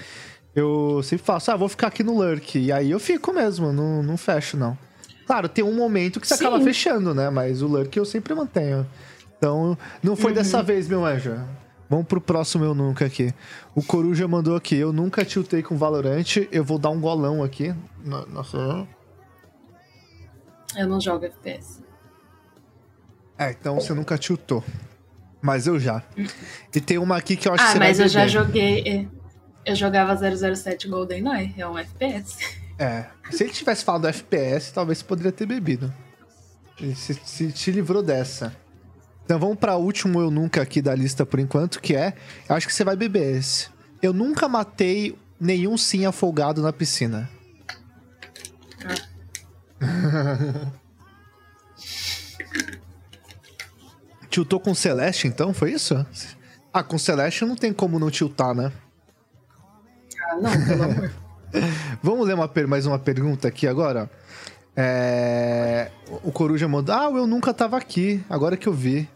[0.55, 1.51] eu sempre faço.
[1.51, 2.59] Ah, vou ficar aqui no Lurk.
[2.59, 4.77] E aí eu fico mesmo, não, não fecho, não.
[5.25, 6.45] Claro, tem um momento que você Sim.
[6.45, 7.29] acaba fechando, né?
[7.29, 8.85] Mas o Lurk eu sempre mantenho.
[9.41, 10.35] Então, não foi Uhum.
[10.37, 11.33] dessa vez, meu anjo.
[11.89, 13.33] Vamos pro próximo eu nunca aqui.
[13.73, 14.75] O Coruja mandou aqui.
[14.75, 16.37] Eu nunca tiltei com Valorant.
[16.51, 17.73] Eu vou dar um golão aqui.
[18.05, 18.87] No- Nossa.
[20.77, 21.81] Eu não jogo FPS.
[23.35, 24.63] É, então você nunca tiltou.
[25.41, 26.03] Mas eu já.
[26.73, 28.83] E tem uma aqui que eu acho que Ah, você mas vai eu já joguei.
[28.87, 29.07] é,
[29.65, 32.37] Eu jogava 007 GoldenEye, é um FPS.
[32.77, 33.05] É.
[33.31, 35.91] Se ele tivesse falado FPS, talvez você poderia ter bebido.
[36.79, 38.55] Ele se, se te livrou dessa.
[39.23, 42.13] Então vamos para o último eu nunca aqui da lista por enquanto, que é.
[42.49, 43.69] Eu acho que você vai beber esse.
[44.01, 47.29] Eu nunca matei nenhum sim afogado na piscina.
[54.29, 55.53] Tiltou com Celeste, então?
[55.53, 56.05] Foi isso?
[56.73, 58.71] Ah, com Celeste não tem como não tiltar, né?
[60.23, 61.11] Ah, não, pelo amor.
[62.01, 64.09] Vamos ler uma, mais uma pergunta aqui agora?
[64.75, 65.91] É...
[66.23, 66.95] O Coruja mandou.
[66.95, 68.23] Ah, eu nunca tava aqui.
[68.29, 69.07] Agora que eu vi.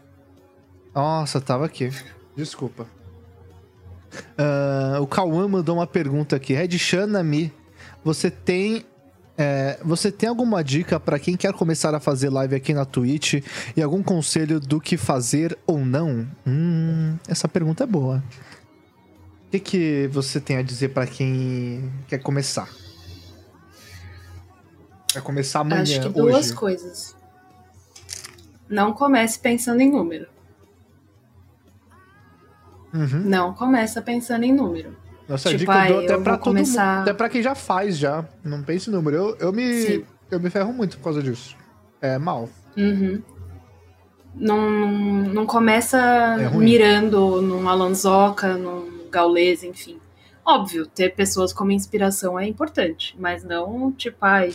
[0.94, 1.90] Nossa, tava aqui.
[2.36, 2.86] Desculpa.
[4.38, 6.54] Uh, o Cauã mandou uma pergunta aqui.
[6.54, 7.52] Red Shanami,
[8.04, 8.84] você tem.
[9.38, 13.34] É, você tem alguma dica para quem quer começar a fazer live aqui na Twitch
[13.76, 16.26] e algum conselho do que fazer ou não?
[16.46, 18.24] Hum, essa pergunta é boa.
[19.46, 22.66] O que, que você tem a dizer para quem quer começar?
[25.16, 25.82] Vai começar amanhã.
[25.82, 26.54] Acho que duas hoje.
[26.54, 27.16] coisas.
[28.68, 30.26] Não comece pensando em número.
[32.94, 33.22] Uhum.
[33.24, 34.96] Não começa pensando em número.
[35.28, 37.02] Nossa, Tipo, dica eu dou até eu pra começar- mundo.
[37.02, 38.24] Até pra quem já faz já.
[38.44, 39.16] Não pense em número.
[39.16, 40.04] Eu, eu, me, Sim.
[40.30, 41.56] eu me ferro muito por causa disso.
[42.00, 42.48] É mal.
[42.76, 43.22] Uhum.
[44.34, 44.70] Não,
[45.24, 49.98] não começa É mirando num Alanzoca, num Gaules, enfim.
[50.44, 54.54] Óbvio, ter pessoas como inspiração é importante, mas não tipo, ai,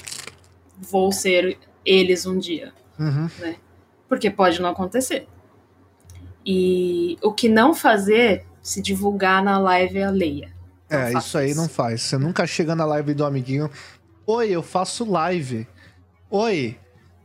[0.81, 2.73] vou ser eles um dia.
[2.99, 3.29] Uhum.
[4.09, 5.27] Porque pode não acontecer.
[6.45, 10.51] E o que não fazer, se divulgar na live alheia.
[10.89, 12.01] Não É, isso aí não faz.
[12.01, 13.69] Você nunca chega na live do amiguinho.
[14.25, 15.67] Oi, eu faço live.
[16.29, 16.77] Oi,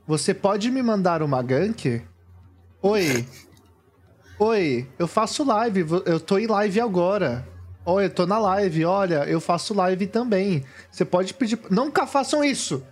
[0.07, 2.03] você pode me mandar uma gank?
[2.83, 3.27] Oi.
[4.39, 5.87] Oi, eu faço live.
[6.05, 7.47] Eu tô em live agora.
[7.85, 8.85] Oi, eu tô na live.
[8.85, 10.65] Olha, eu faço live também.
[10.91, 11.59] Você pode pedir.
[11.71, 12.85] Nunca façam isso!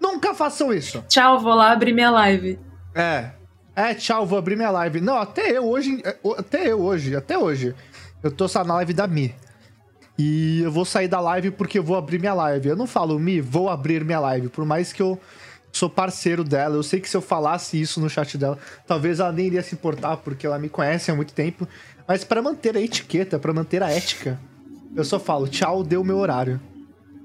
[0.00, 1.04] Nunca façam isso!
[1.08, 2.58] Tchau, vou lá abrir minha live.
[2.94, 3.30] É.
[3.74, 5.00] É, tchau, vou abrir minha live.
[5.00, 6.00] Não, até eu hoje.
[6.04, 7.74] é, Até eu hoje, até hoje.
[8.22, 9.34] Eu tô só na live da Mi.
[10.18, 12.68] E eu vou sair da live porque eu vou abrir minha live.
[12.70, 14.48] Eu não falo, Mi, vou abrir minha live.
[14.48, 15.18] Por mais que eu
[15.72, 16.74] sou parceiro dela.
[16.74, 19.74] Eu sei que se eu falasse isso no chat dela, talvez ela nem iria se
[19.76, 21.68] importar, porque ela me conhece há muito tempo.
[22.06, 24.40] Mas pra manter a etiqueta, pra manter a ética,
[24.96, 26.60] eu só falo, tchau, deu meu horário.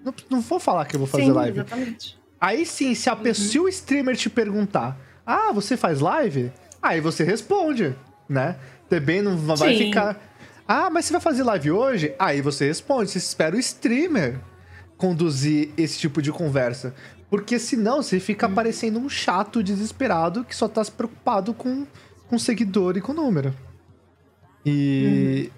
[0.05, 1.59] Não, não vou falar que eu vou fazer Sim, live.
[1.59, 2.19] exatamente.
[2.43, 6.51] Aí sim, se, a pessoa, se o streamer te perguntar, ah, você faz live?
[6.81, 7.95] Aí você responde,
[8.27, 8.57] né?
[8.89, 9.85] Também não va- vai Sim.
[9.85, 10.21] ficar.
[10.67, 12.13] Ah, mas você vai fazer live hoje?
[12.19, 14.41] Aí você responde, você espera o streamer
[14.97, 16.93] conduzir esse tipo de conversa.
[17.29, 21.87] Porque senão você fica parecendo um chato desesperado que só tá se preocupado com,
[22.27, 23.55] com seguidor e com número.
[24.65, 25.49] E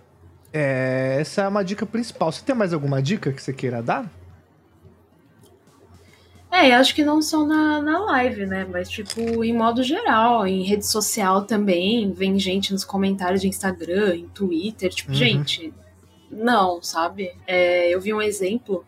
[0.54, 2.32] é, essa é uma dica principal.
[2.32, 4.10] Você tem mais alguma dica que você queira dar?
[6.56, 8.66] É, eu acho que não só na, na live, né?
[8.72, 14.16] Mas, tipo, em modo geral, em rede social também, vem gente nos comentários de Instagram,
[14.16, 15.18] em Twitter, tipo, Uhum.
[15.18, 15.74] gente,
[16.32, 17.30] não, sabe?
[17.46, 18.86] É, eu vi um exemplo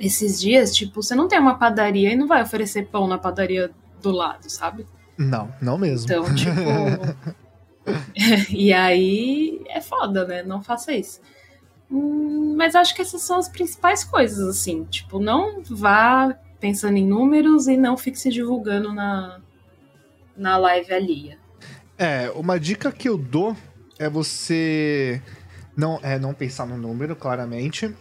[0.00, 3.70] esses dias, tipo, você não tem uma padaria e não vai oferecer pão na padaria
[4.02, 4.84] do lado, sabe?
[5.16, 6.06] Não, não mesmo.
[6.06, 6.50] Então, tipo.
[8.50, 10.42] e aí é foda, né?
[10.42, 11.20] Não faça isso.
[11.88, 14.82] Hum, mas acho que essas são as principais coisas, assim.
[14.84, 19.38] Tipo, não vá pensando em números e não fique se divulgando na,
[20.34, 21.38] na live alheia.
[21.98, 23.54] É, uma dica que eu dou
[23.98, 25.20] é você
[25.76, 27.94] não, é, não pensar no número, claramente.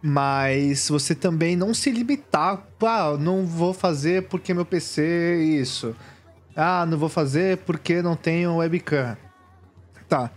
[0.00, 2.66] Mas você também não se limitar.
[2.80, 5.94] Ah, não vou fazer porque meu PC é isso.
[6.56, 9.18] Ah, não vou fazer porque não tenho webcam.
[10.08, 10.30] Tá.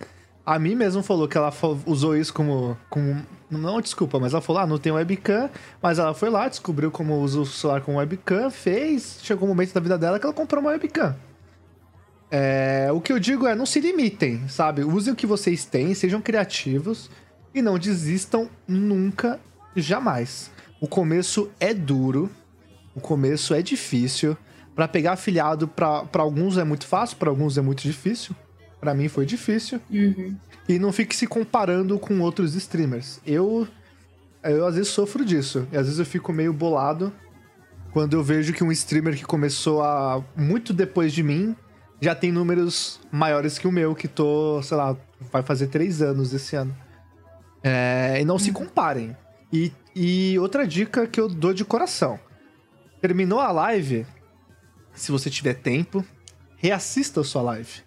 [0.45, 1.53] A mim mesmo falou que ela
[1.85, 3.25] usou isso como, como.
[3.49, 5.49] Não desculpa, mas ela falou: ah, não tem webcam.
[5.81, 9.19] Mas ela foi lá, descobriu como usa o celular com webcam, fez.
[9.21, 11.15] Chegou um momento da vida dela que ela comprou uma webcam.
[12.31, 14.83] É, o que eu digo é, não se limitem, sabe?
[14.83, 17.09] Usem o que vocês têm, sejam criativos
[17.53, 19.39] e não desistam nunca,
[19.75, 20.51] jamais.
[20.81, 22.29] O começo é duro,
[22.95, 24.37] o começo é difícil.
[24.75, 28.35] Pra pegar afiliado, pra alguns é muito fácil, pra alguns é muito difícil.
[28.85, 29.81] Pra mim foi difícil.
[29.89, 30.35] Uhum.
[30.69, 33.19] E não fique se comparando com outros streamers.
[33.25, 33.67] Eu,
[34.43, 35.67] eu às vezes sofro disso.
[35.71, 37.11] E às vezes eu fico meio bolado
[37.91, 41.55] quando eu vejo que um streamer que começou a muito depois de mim
[41.99, 44.95] já tem números maiores que o meu, que tô, sei lá,
[45.31, 46.77] vai fazer três anos esse ano.
[47.63, 49.17] É, e não se comparem.
[49.51, 52.19] E, e outra dica que eu dou de coração.
[53.01, 54.05] Terminou a live,
[54.93, 56.05] se você tiver tempo,
[56.55, 57.84] reassista a sua live.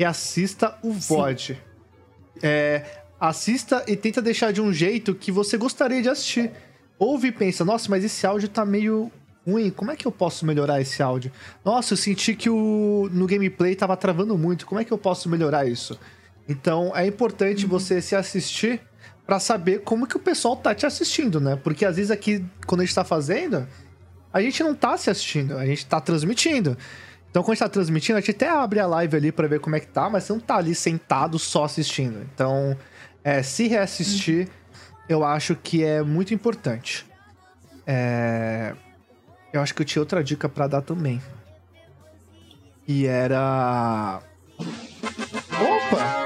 [0.00, 1.14] Reassista o Sim.
[1.14, 1.58] VOD.
[2.42, 6.50] É, assista e tenta deixar de um jeito que você gostaria de assistir.
[6.98, 9.12] Ouve e pensa, nossa, mas esse áudio tá meio
[9.46, 11.30] ruim, como é que eu posso melhorar esse áudio?
[11.62, 15.28] Nossa, eu senti que o no gameplay tava travando muito, como é que eu posso
[15.28, 16.00] melhorar isso?
[16.48, 18.80] Então, é importante você se assistir
[19.26, 21.56] pra saber como que o pessoal tá te assistindo, né?
[21.62, 23.68] Porque às vezes aqui, quando a gente tá fazendo,
[24.32, 26.74] a gente não tá se assistindo, a gente tá transmitindo.
[27.30, 29.60] Então, quando a gente tá transmitindo, a gente até abre a live ali pra ver
[29.60, 32.26] como é que tá, mas você não tá ali sentado só assistindo.
[32.34, 32.76] Então,
[33.22, 34.48] é, se reassistir,
[35.08, 37.06] eu acho que é muito importante.
[37.86, 38.74] É...
[39.52, 41.20] Eu acho que eu tinha outra dica para dar também.
[42.86, 44.20] E era.
[44.58, 46.19] Opa!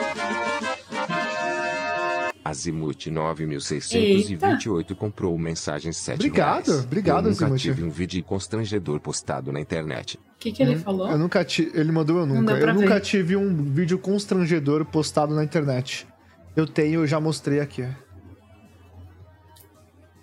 [2.45, 4.95] Azimuth 9628 Eita.
[4.95, 6.85] comprou mensagens 7 Obrigado, reais.
[6.85, 7.29] obrigado, Azimuth.
[7.29, 7.61] Eu nunca Azimuth.
[7.61, 10.19] tive um vídeo constrangedor postado na internet.
[10.19, 11.11] O que, que ele hum, falou?
[11.11, 11.79] Eu nunca tive.
[11.79, 12.53] Ele mandou eu nunca.
[12.53, 12.75] Eu ver.
[12.75, 16.07] nunca tive um vídeo constrangedor postado na internet.
[16.55, 17.89] Eu tenho, eu já mostrei aqui.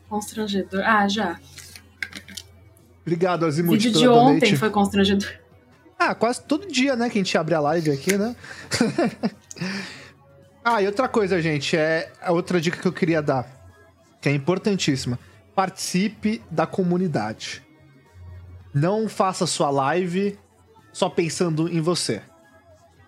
[0.08, 0.82] Constrangedor.
[0.86, 1.40] Ah, já.
[3.02, 3.72] Obrigado, Azimuth.
[3.72, 4.58] O vídeo de ontem donate.
[4.58, 5.30] foi constrangedor.
[5.98, 8.36] Ah, quase todo dia, né, que a gente abre a live aqui, né?
[10.64, 13.48] ah, e outra coisa, gente, é outra dica que eu queria dar,
[14.20, 15.18] que é importantíssima.
[15.56, 17.64] Participe da comunidade.
[18.74, 20.38] Não faça sua live
[20.94, 22.22] só pensando em você.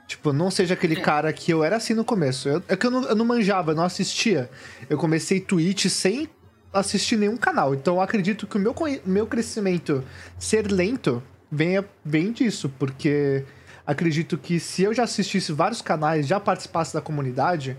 [0.07, 1.01] Tipo, não seja aquele é.
[1.01, 2.49] cara que eu era assim no começo.
[2.49, 4.49] Eu, é que eu não, eu não manjava, eu não assistia.
[4.89, 6.29] Eu comecei Twitch sem
[6.73, 7.73] assistir nenhum canal.
[7.73, 8.75] Então eu acredito que o meu,
[9.05, 10.03] meu crescimento
[10.37, 13.45] ser lento venha, vem disso, porque
[13.85, 17.77] acredito que se eu já assistisse vários canais, já participasse da comunidade,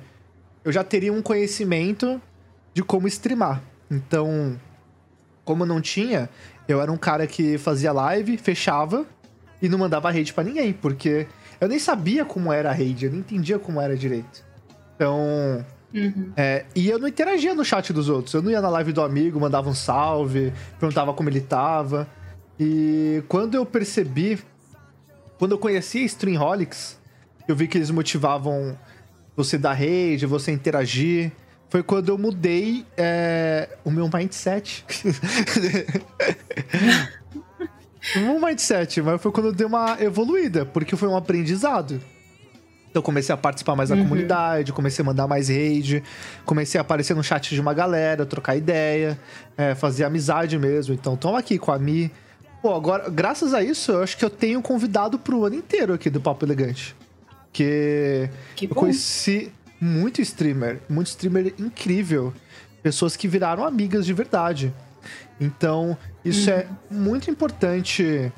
[0.64, 2.20] eu já teria um conhecimento
[2.72, 3.62] de como streamar.
[3.90, 4.58] Então,
[5.44, 6.28] como não tinha,
[6.66, 9.06] eu era um cara que fazia live, fechava
[9.60, 11.26] e não mandava rede para ninguém, porque
[11.60, 14.44] eu nem sabia como era a rede, eu nem entendia como era direito.
[14.94, 16.32] Então, Uhum.
[16.36, 18.34] É, e eu não interagia no chat dos outros.
[18.34, 22.08] Eu não ia na live do amigo, mandava um salve, perguntava como ele tava.
[22.58, 24.40] E quando eu percebi,
[25.38, 26.98] quando eu conheci Streamholics,
[27.46, 28.76] eu vi que eles motivavam
[29.36, 31.32] você dar rage, você interagir.
[31.68, 34.84] Foi quando eu mudei é, o meu mindset.
[38.16, 42.00] um mindset, mas foi quando eu dei uma evoluída, porque foi um aprendizado.
[42.94, 44.04] Então comecei a participar mais da uhum.
[44.04, 46.00] comunidade, comecei a mandar mais raid,
[46.44, 49.18] comecei a aparecer no chat de uma galera, trocar ideia,
[49.56, 50.94] é, fazer amizade mesmo.
[50.94, 52.08] Então, toma aqui com a Mi.
[52.64, 56.08] Pô, agora, graças a isso, eu acho que eu tenho convidado pro ano inteiro aqui
[56.08, 56.96] do Papo Elegante.
[57.52, 62.32] Que, que eu conheci muito streamer, muito streamer incrível.
[62.82, 64.72] Pessoas que viraram amigas de verdade.
[65.38, 65.94] Então,
[66.24, 66.56] isso uhum.
[66.56, 68.32] é muito importante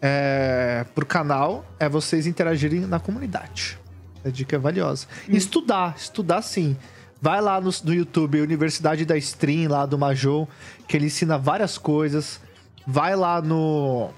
[0.00, 3.78] é, pro canal, é vocês interagirem na comunidade.
[4.24, 5.06] A dica é valiosa.
[5.28, 5.36] Hum.
[5.36, 6.78] Estudar, estudar sim.
[7.20, 10.48] Vai lá no, no YouTube, Universidade da Stream, lá do Major,
[10.88, 12.40] que ele ensina várias coisas.
[12.86, 14.10] Vai lá no.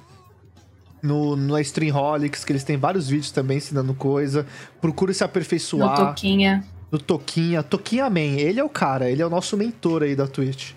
[1.01, 4.45] No, no Streamholics, que eles têm vários vídeos também ensinando coisa.
[4.81, 6.01] Procure se aperfeiçoar.
[6.01, 6.65] No Toquinha.
[6.91, 7.63] No Toquinha.
[7.63, 10.73] Toquinha Man, ele é o cara, ele é o nosso mentor aí da Twitch.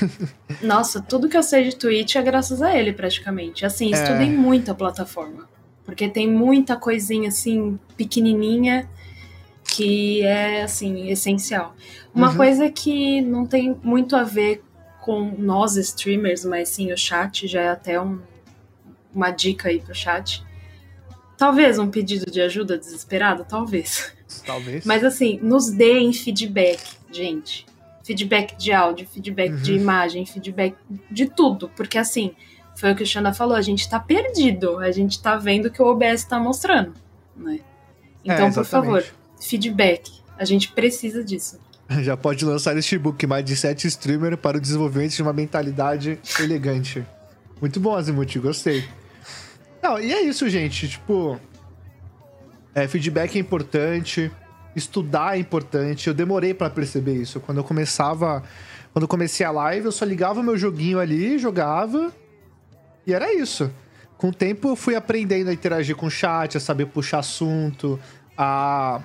[0.62, 3.64] Nossa, tudo que eu sei de Twitch é graças a ele, praticamente.
[3.64, 3.96] Assim, é...
[3.96, 5.48] estudei muito a plataforma.
[5.84, 8.88] Porque tem muita coisinha assim, pequenininha,
[9.64, 11.74] que é assim, essencial.
[12.14, 12.36] Uma uhum.
[12.36, 14.62] coisa que não tem muito a ver
[15.02, 18.20] com nós streamers, mas sim o chat, já é até um,
[19.12, 20.42] uma dica aí pro chat.
[21.36, 24.14] Talvez um pedido de ajuda desesperado, talvez.
[24.46, 24.86] Talvez.
[24.86, 26.80] Mas assim, nos deem feedback,
[27.10, 27.66] gente.
[28.04, 29.56] Feedback de áudio, feedback uhum.
[29.56, 30.76] de imagem, feedback
[31.10, 31.68] de tudo.
[31.76, 32.34] Porque assim,
[32.76, 35.70] foi o que o Xana falou, a gente tá perdido, a gente tá vendo o
[35.70, 36.94] que o OBS tá mostrando,
[37.36, 37.60] né?
[38.24, 39.04] Então, é, por favor,
[39.40, 40.10] feedback.
[40.38, 41.58] A gente precisa disso.
[42.02, 46.18] Já pode lançar este book mais de sete streamers para o desenvolvimento de uma mentalidade
[46.38, 47.04] elegante.
[47.60, 48.84] Muito bom, Azimuth, gostei.
[49.82, 50.88] Não, e é isso, gente.
[50.88, 51.38] Tipo,
[52.74, 54.30] é, feedback é importante,
[54.74, 56.08] estudar é importante.
[56.08, 57.40] Eu demorei para perceber isso.
[57.40, 58.42] Quando eu começava,
[58.92, 62.12] quando eu comecei a live, eu só ligava meu joguinho ali, jogava
[63.06, 63.70] e era isso.
[64.16, 67.98] Com o tempo eu fui aprendendo a interagir com o chat, a saber puxar assunto,
[68.38, 69.02] a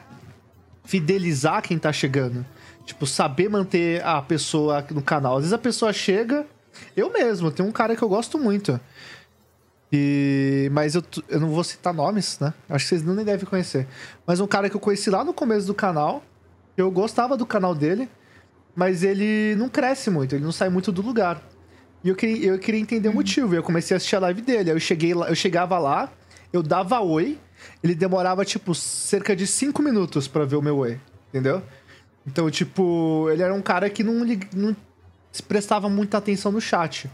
[0.86, 2.46] fidelizar quem tá chegando.
[2.88, 5.36] Tipo, saber manter a pessoa no canal.
[5.36, 6.48] Às vezes a pessoa chega.
[6.96, 8.80] Eu mesmo, tem um cara que eu gosto muito.
[9.92, 10.70] E...
[10.72, 12.54] Mas eu, eu não vou citar nomes, né?
[12.70, 13.86] Acho que vocês nem devem conhecer.
[14.26, 16.24] Mas um cara que eu conheci lá no começo do canal.
[16.78, 18.10] Eu gostava do canal dele.
[18.74, 21.42] Mas ele não cresce muito, ele não sai muito do lugar.
[22.04, 23.18] E eu queria, eu queria entender o uhum.
[23.18, 23.54] motivo.
[23.54, 24.70] E eu comecei a assistir a live dele.
[24.70, 26.10] Aí eu, cheguei lá, eu chegava lá,
[26.54, 27.38] eu dava oi,
[27.84, 31.00] ele demorava, tipo, cerca de 5 minutos para ver o meu oi.
[31.30, 31.62] Entendeu?
[32.28, 34.76] Então, tipo, ele era um cara que não, não
[35.48, 37.10] prestava muita atenção no chat.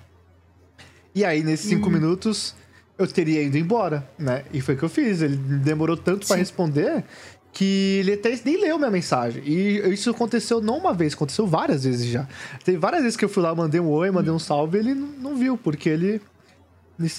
[1.13, 1.91] E aí, nesses 5 uhum.
[1.93, 2.55] minutos,
[2.97, 4.43] eu teria ido embora, né?
[4.51, 5.21] E foi o que eu fiz.
[5.21, 7.03] Ele demorou tanto para responder
[7.51, 9.43] que ele até nem leu minha mensagem.
[9.45, 12.27] E isso aconteceu não uma vez, aconteceu várias vezes já.
[12.65, 15.35] Tem várias vezes que eu fui lá, mandei um oi, mandei um salve, ele não,
[15.35, 16.19] viu, porque ele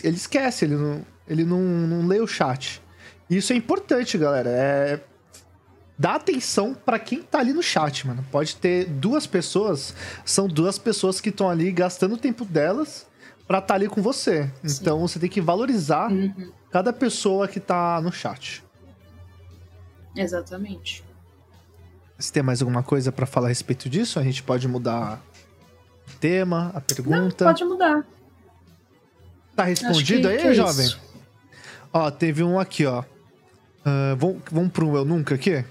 [0.03, 2.83] ele esquece, ele não, Ele não, não lê o chat.
[3.31, 4.51] Isso é importante, galera.
[4.51, 5.01] É
[5.99, 8.25] dá atenção para quem tá ali no chat, mano.
[8.31, 13.07] Pode ter duas pessoas, são duas pessoas que estão ali gastando o tempo delas
[13.47, 14.51] para estar tá ali com você.
[14.65, 14.79] Sim.
[14.81, 16.51] Então você tem que valorizar uhum.
[16.71, 18.65] cada pessoa que tá no chat.
[20.17, 21.05] Exatamente.
[22.19, 25.21] Se tem mais alguma coisa para falar a respeito disso, a gente pode mudar
[26.09, 27.45] o tema, a pergunta.
[27.45, 28.07] Não, pode mudar.
[29.57, 30.89] Tá respondido que, aí, que é jovem?
[31.93, 33.03] Ó, teve um aqui, ó.
[33.03, 35.65] Uh, vamos, vamos pro Eu Nunca aqui?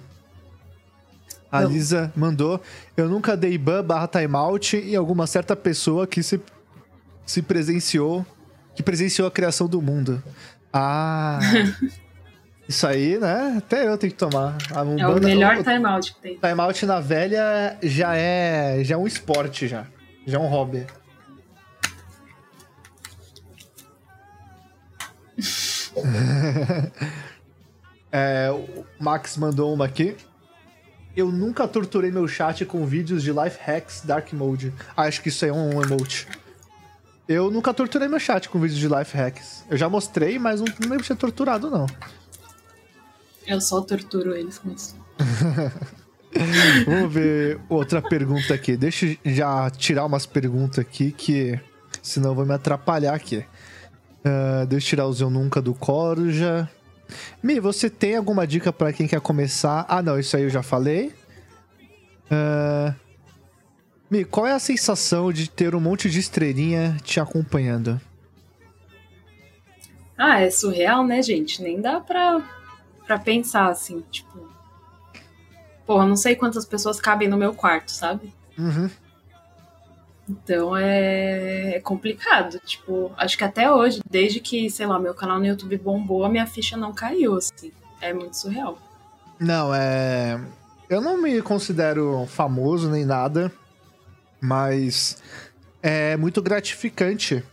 [1.53, 1.69] A Não.
[1.69, 2.59] Lisa mandou.
[2.97, 6.41] Eu nunca dei ban barra timeout em alguma certa pessoa que se,
[7.27, 8.25] se presenciou.
[8.73, 10.23] Que presenciou a criação do mundo.
[10.73, 11.39] Ah.
[12.67, 13.53] Isso aí, né?
[13.59, 14.57] Até eu tenho que tomar.
[14.83, 16.39] Um é o melhor timeout que tem.
[16.39, 19.85] Timeout na velha já é, já é um esporte, já.
[20.25, 20.87] Já é um hobby.
[28.11, 30.17] é, o Max mandou uma aqui.
[31.15, 34.73] Eu nunca torturei meu chat com vídeos de life hacks dark mode.
[34.95, 36.27] Ah, acho que isso aí é um emote.
[37.27, 39.63] Eu nunca torturei meu chat com vídeos de life hacks.
[39.69, 41.85] Eu já mostrei, mas não, não lembro de ter torturado, não.
[43.45, 44.95] Eu só torturo eles com isso.
[46.85, 48.75] Vamos ver outra pergunta aqui.
[48.75, 51.59] Deixa eu já tirar umas perguntas aqui que
[52.01, 53.45] senão eu vou me atrapalhar aqui.
[54.25, 56.69] Uh, deixa eu tirar o Eu Nunca do Corja.
[57.41, 59.85] Mi, você tem alguma dica para quem quer começar?
[59.87, 61.13] Ah, não, isso aí eu já falei.
[62.31, 62.93] Uh...
[64.09, 67.99] Mi, qual é a sensação de ter um monte de estrelinha te acompanhando?
[70.17, 71.61] Ah, é surreal, né, gente?
[71.61, 72.41] Nem dá pra,
[73.05, 74.47] pra pensar assim, tipo.
[75.85, 78.33] Porra, não sei quantas pessoas cabem no meu quarto, sabe?
[78.57, 78.89] Uhum.
[80.27, 82.59] Então é, é, complicado.
[82.65, 86.29] Tipo, acho que até hoje, desde que, sei lá, meu canal no YouTube bombou, a
[86.29, 87.71] minha ficha não caiu, assim.
[87.99, 88.77] É muito surreal.
[89.39, 90.39] Não, é.
[90.89, 93.51] Eu não me considero famoso nem nada,
[94.39, 95.21] mas
[95.81, 97.43] é muito gratificante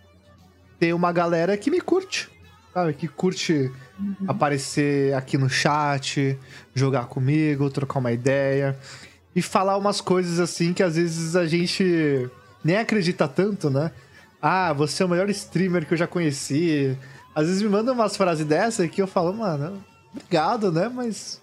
[0.78, 2.28] ter uma galera que me curte,
[2.72, 2.94] sabe?
[2.94, 4.14] Que curte uhum.
[4.28, 6.38] aparecer aqui no chat,
[6.74, 8.76] jogar comigo, trocar uma ideia
[9.34, 12.28] e falar umas coisas assim que às vezes a gente
[12.64, 13.90] nem acredita tanto, né?
[14.40, 16.96] Ah, você é o melhor streamer que eu já conheci.
[17.34, 20.88] Às vezes me mandam umas frases dessa que eu falo, mano, obrigado, né?
[20.88, 21.40] Mas.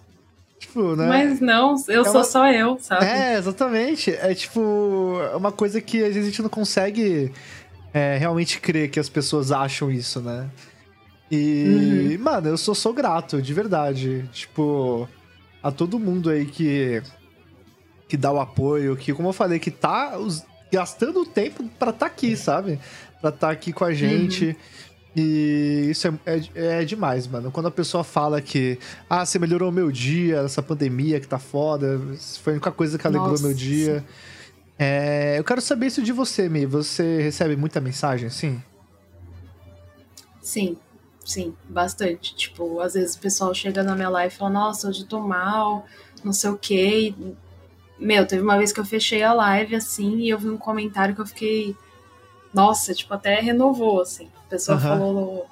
[0.58, 1.06] Tipo, né?
[1.06, 2.24] Mas não, eu é sou uma...
[2.24, 3.04] só eu, sabe?
[3.04, 4.10] É, exatamente.
[4.10, 7.32] É tipo, é uma coisa que às vezes a gente não consegue
[7.94, 10.50] é, realmente crer que as pessoas acham isso, né?
[11.30, 12.24] E, uhum.
[12.24, 14.28] mano, eu sou, sou grato, de verdade.
[14.32, 15.08] Tipo,
[15.62, 17.02] a todo mundo aí que,
[18.08, 20.18] que dá o apoio, que, como eu falei, que tá
[20.72, 22.78] gastando tempo para estar tá aqui, sabe?
[23.20, 24.46] Pra estar tá aqui com a gente.
[24.46, 24.54] Uhum.
[25.16, 27.50] E isso é, é, é, demais, mano.
[27.50, 31.38] Quando a pessoa fala que, ah, você melhorou o meu dia, essa pandemia que tá
[31.38, 32.00] foda,
[32.40, 34.04] foi a única coisa que alegrou o meu dia.
[34.78, 36.64] É, eu quero saber isso de você, Mi.
[36.66, 38.62] Você recebe muita mensagem, assim?
[40.40, 40.76] Sim,
[41.24, 42.36] sim, bastante.
[42.36, 45.20] Tipo, às vezes o pessoal chega na minha live e fala, nossa, hoje eu tô
[45.20, 45.84] mal,
[46.22, 47.12] não sei o quê.
[47.98, 51.14] Meu, teve uma vez que eu fechei a live assim e eu vi um comentário
[51.14, 51.76] que eu fiquei.
[52.52, 54.28] Nossa, tipo, até renovou, assim.
[54.46, 54.82] A pessoa uhum.
[54.82, 55.46] falou.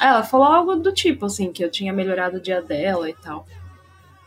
[0.00, 3.46] Ela falou algo do tipo, assim, que eu tinha melhorado o dia dela e tal.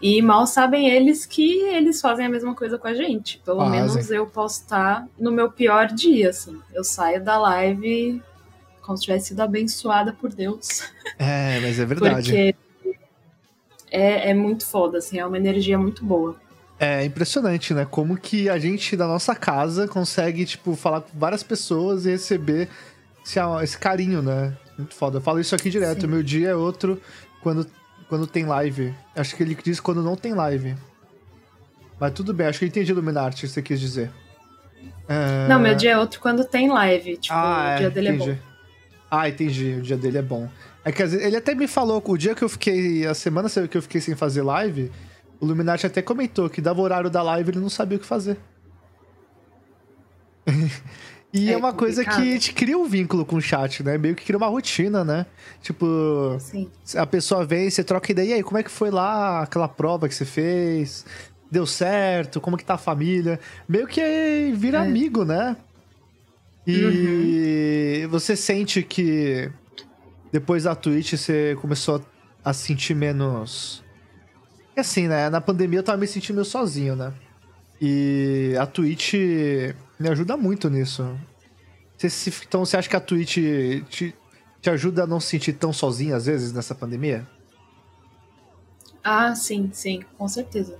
[0.01, 3.39] E mal sabem eles que eles fazem a mesma coisa com a gente.
[3.45, 3.71] Pelo Fazem.
[3.71, 6.61] menos eu posso estar no meu pior dia, assim.
[6.73, 8.21] Eu saio da live
[8.81, 10.83] como se tivesse sido abençoada por Deus.
[11.17, 12.29] É, mas é verdade.
[12.29, 12.55] Porque
[13.89, 16.35] é, é muito foda, assim, é uma energia muito boa.
[16.79, 17.87] É impressionante, né?
[17.89, 22.67] Como que a gente da nossa casa consegue, tipo, falar com várias pessoas e receber
[23.25, 24.53] esse, esse carinho, né?
[24.77, 25.17] Muito foda.
[25.17, 26.01] Eu falo isso aqui direto.
[26.01, 26.07] Sim.
[26.07, 27.01] Meu dia é outro
[27.41, 27.65] quando,
[28.09, 28.93] quando tem live.
[29.15, 30.75] Acho que ele diz quando não tem live.
[31.97, 34.11] Mas tudo bem, acho que eu entendi do Minart, que você quis dizer.
[35.07, 35.47] É...
[35.47, 37.15] Não, meu dia é outro quando tem live.
[37.15, 38.31] Tipo, ah, o dia é, dele entendi.
[38.31, 38.39] é bom.
[39.09, 39.75] Ah, entendi.
[39.79, 40.49] O dia dele é bom.
[40.83, 43.07] É que ele até me falou o dia que eu fiquei.
[43.07, 44.91] A semana que eu fiquei sem fazer live
[45.39, 48.05] o Luminati até comentou que dava o horário da live ele não sabia o que
[48.05, 48.37] fazer.
[51.33, 51.77] e é, é uma complicado.
[51.77, 53.97] coisa que te cria um vínculo com o chat, né?
[53.97, 55.25] Meio que cria uma rotina, né?
[55.61, 56.69] Tipo, Sim.
[56.95, 60.07] a pessoa vem, você troca ideia, e aí, como é que foi lá aquela prova
[60.07, 61.05] que você fez?
[61.49, 62.41] Deu certo?
[62.41, 63.39] Como que tá a família?
[63.67, 64.81] Meio que vira é.
[64.81, 65.55] amigo, né?
[66.67, 68.09] E uhum.
[68.09, 69.51] você sente que
[70.31, 72.03] depois da Twitch você começou
[72.43, 73.84] a sentir menos
[74.75, 75.29] é assim, né?
[75.29, 77.13] Na pandemia eu tava me sentindo meio sozinho, né?
[77.81, 79.13] E a Twitch
[79.99, 81.17] me ajuda muito nisso.
[81.97, 83.37] Você, se, então você acha que a Twitch
[83.89, 84.15] te,
[84.61, 87.25] te ajuda a não se sentir tão sozinha às vezes nessa pandemia?
[89.03, 90.77] Ah, sim, sim, com certeza.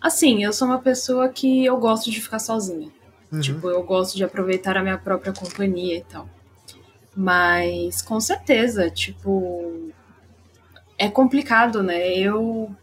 [0.00, 2.90] Assim, eu sou uma pessoa que eu gosto de ficar sozinha.
[3.30, 3.40] Uhum.
[3.40, 6.28] Tipo, eu gosto de aproveitar a minha própria companhia e tal.
[7.14, 9.90] Mas, com certeza, tipo,
[10.98, 12.10] é complicado, né?
[12.16, 12.74] Eu,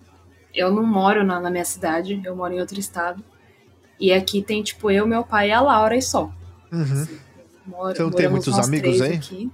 [0.54, 3.24] eu não moro na, na minha cidade, eu moro em outro estado.
[4.00, 6.32] E aqui tem, tipo, eu, meu pai e a Laura e só.
[6.72, 6.82] Uhum.
[6.82, 7.20] Assim,
[7.66, 9.16] moro, Você não tem muitos amigos aí?
[9.16, 9.52] Aqui.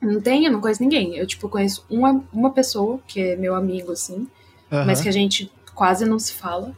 [0.00, 1.16] Não tenho, não conheço ninguém.
[1.16, 4.28] Eu, tipo, conheço uma, uma pessoa, que é meu amigo, assim,
[4.70, 4.84] uhum.
[4.84, 6.76] mas que a gente quase não se fala.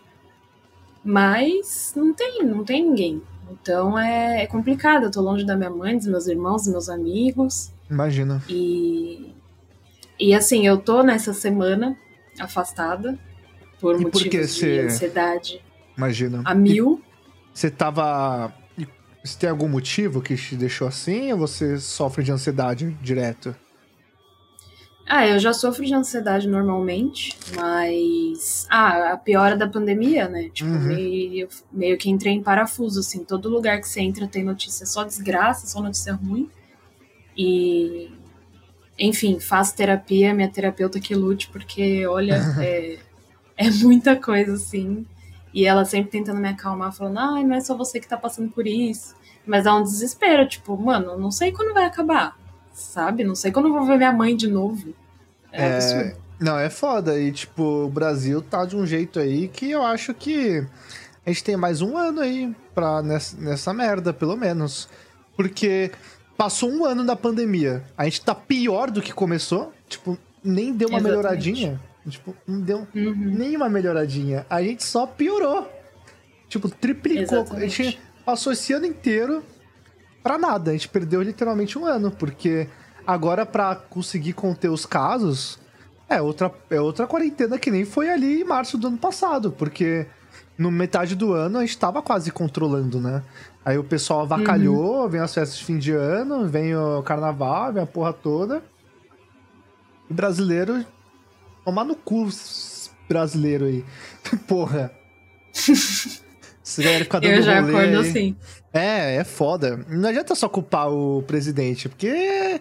[1.02, 3.22] Mas não tem, não tem ninguém.
[3.50, 5.04] Então é, é complicado.
[5.04, 7.72] Eu tô longe da minha mãe, dos meus irmãos, dos meus amigos.
[7.88, 8.42] Imagina.
[8.48, 9.32] E,
[10.18, 11.96] e assim, eu tô nessa semana
[12.38, 13.18] afastada
[13.80, 14.80] por e motivos por de cê...
[14.80, 15.62] ansiedade.
[15.96, 16.42] Imagina.
[16.44, 17.02] A mil.
[17.52, 18.52] Você tava
[19.26, 23.56] você tem algum motivo que te deixou assim ou você sofre de ansiedade direto?
[25.08, 28.66] Ah, eu já sofro de ansiedade normalmente, mas.
[28.70, 30.48] Ah, a piora da pandemia, né?
[30.52, 30.80] Tipo, uhum.
[30.80, 33.24] meio, meio que entrei em parafuso, assim.
[33.24, 36.50] Todo lugar que você entra tem notícia só desgraça, só notícia ruim.
[37.36, 38.10] E.
[38.98, 42.98] Enfim, faço terapia, minha terapeuta que lute, porque, olha, é,
[43.56, 45.06] é muita coisa, assim.
[45.52, 48.50] E ela sempre tentando me acalmar, falando, ai, não é só você que tá passando
[48.50, 49.14] por isso.
[49.46, 52.36] Mas dá um desespero, tipo, mano, não sei quando vai acabar,
[52.72, 53.24] sabe?
[53.24, 54.92] Não sei quando eu vou ver minha mãe de novo.
[55.52, 56.26] É, é absurdo.
[56.38, 57.18] Não, é foda.
[57.18, 60.66] E, tipo, o Brasil tá de um jeito aí que eu acho que
[61.24, 64.88] a gente tem mais um ano aí pra, nessa, nessa merda, pelo menos.
[65.34, 65.90] Porque
[66.36, 67.84] passou um ano da pandemia.
[67.96, 69.72] A gente tá pior do que começou.
[69.88, 71.18] Tipo, nem deu uma Exatamente.
[71.18, 71.80] melhoradinha.
[72.08, 73.14] Tipo, não deu uhum.
[73.14, 74.46] nenhuma melhoradinha.
[74.48, 75.68] A gente só piorou.
[76.48, 77.40] Tipo, triplicou.
[77.40, 77.82] Exatamente.
[77.82, 79.42] A gente passou esse ano inteiro
[80.22, 80.70] pra nada.
[80.70, 82.68] A gente perdeu literalmente um ano, porque
[83.06, 85.58] agora para conseguir conter os casos
[86.08, 90.06] é outra, é outra quarentena que nem foi ali em março do ano passado, porque
[90.56, 93.22] no metade do ano a gente tava quase controlando, né?
[93.66, 95.08] Aí o pessoal avacalhou, uhum.
[95.08, 98.62] vem as festas de fim de ano, vem o carnaval, vem a porra toda.
[100.08, 100.86] E brasileiro
[101.64, 102.28] Tomar no cu
[103.08, 103.84] brasileiro aí.
[104.46, 104.92] Porra.
[105.52, 108.08] Você vai ficar dando Eu já rolê acordo aí.
[108.08, 108.36] assim.
[108.72, 109.84] É, é foda.
[109.88, 112.60] Não adianta só culpar o presidente, porque.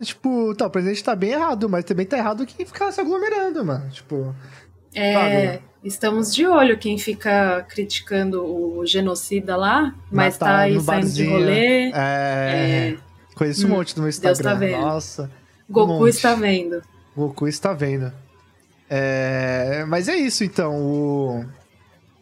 [0.00, 3.62] Tipo, tá, o presidente tá bem errado, mas também tá errado quem ficar se aglomerando,
[3.62, 3.90] mano.
[3.90, 4.34] Tipo.
[4.94, 5.62] É, sabe?
[5.86, 11.10] Estamos de olho quem fica criticando o genocida lá, mas, mas tá, tá aí saindo
[11.10, 11.90] de rolê.
[11.90, 11.92] É.
[11.94, 12.96] é...
[13.34, 14.34] Conheço um hum, monte no meu Instagram.
[14.34, 14.80] Deus tá vendo.
[14.80, 15.30] Nossa.
[15.68, 16.82] Goku um está vendo.
[17.14, 18.12] Goku está vendo.
[18.88, 20.74] É, mas é isso, então.
[20.76, 21.44] O,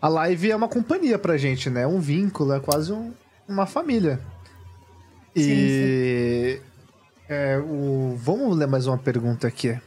[0.00, 1.86] a live é uma companhia pra gente, né?
[1.86, 3.12] Um vínculo, é quase um,
[3.48, 4.18] uma família.
[5.36, 5.42] E.
[5.42, 6.74] Sim, sim.
[7.28, 9.78] É, o, vamos ler mais uma pergunta aqui.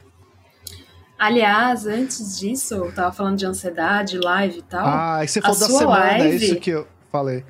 [1.18, 4.86] Aliás, antes disso, eu tava falando de ansiedade, live e tal.
[4.86, 7.44] Ah, e você falou da semana, é live, é isso que eu falei.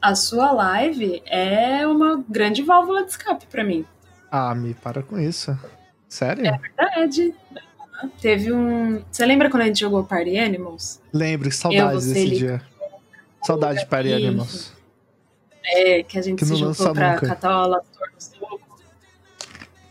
[0.00, 3.84] A sua live é uma grande válvula de escape para mim.
[4.30, 5.56] Ah, me para com isso.
[6.08, 6.46] Sério?
[6.46, 7.34] É verdade.
[8.20, 9.02] Teve um.
[9.10, 11.00] Você lembra quando a gente jogou Party Animals?
[11.12, 12.36] Lembro, saudades desse ele...
[12.36, 12.62] dia.
[13.42, 14.12] Saudade de Party.
[14.12, 14.72] Animals.
[15.64, 17.26] É, que a gente que se juntou pra nunca.
[17.28, 17.82] catar o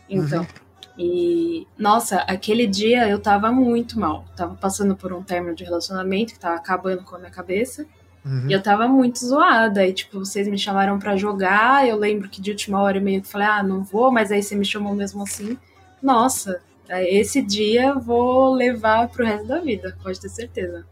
[0.08, 0.40] Então.
[0.40, 0.61] Uhum.
[0.96, 4.24] E, nossa, aquele dia eu tava muito mal.
[4.36, 7.86] Tava passando por um término de relacionamento que tava acabando com a minha cabeça.
[8.24, 8.48] Uhum.
[8.48, 9.86] E eu tava muito zoada.
[9.86, 11.88] E, tipo, vocês me chamaram para jogar.
[11.88, 14.42] Eu lembro que de última hora eu meio que falei, ah, não vou, mas aí
[14.42, 15.58] você me chamou mesmo assim.
[16.02, 20.84] Nossa, esse dia vou levar pro resto da vida, pode ter certeza.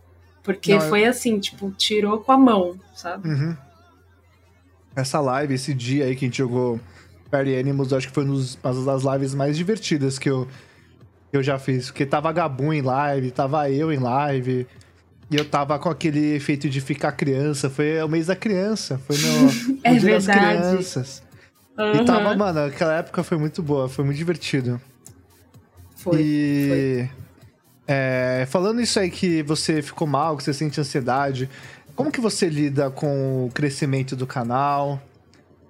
[0.43, 1.11] Porque Não, foi eu...
[1.11, 3.29] assim, tipo, tirou com a mão, sabe?
[3.29, 3.57] Uhum.
[4.97, 6.81] Essa live, esse dia aí que a gente jogou
[7.31, 10.49] Party Animals, eu acho que foi uma das lives mais divertidas que eu,
[11.31, 11.87] que eu já fiz.
[11.87, 14.67] Porque tava Gabum em live, tava eu em live.
[15.31, 17.71] E eu tava com aquele efeito de ficar criança.
[17.71, 19.01] Foi o mês da criança.
[19.07, 19.43] Foi no,
[19.75, 21.23] no é dia das crianças.
[21.79, 22.03] Uhum.
[22.03, 24.81] E tava, mano, aquela época foi muito boa, foi muito divertido.
[25.97, 26.21] Foi.
[26.21, 27.09] E.
[27.09, 27.21] Foi.
[27.93, 31.51] É, falando isso aí que você ficou mal, que você sente ansiedade,
[31.97, 35.01] como que você lida com o crescimento do canal?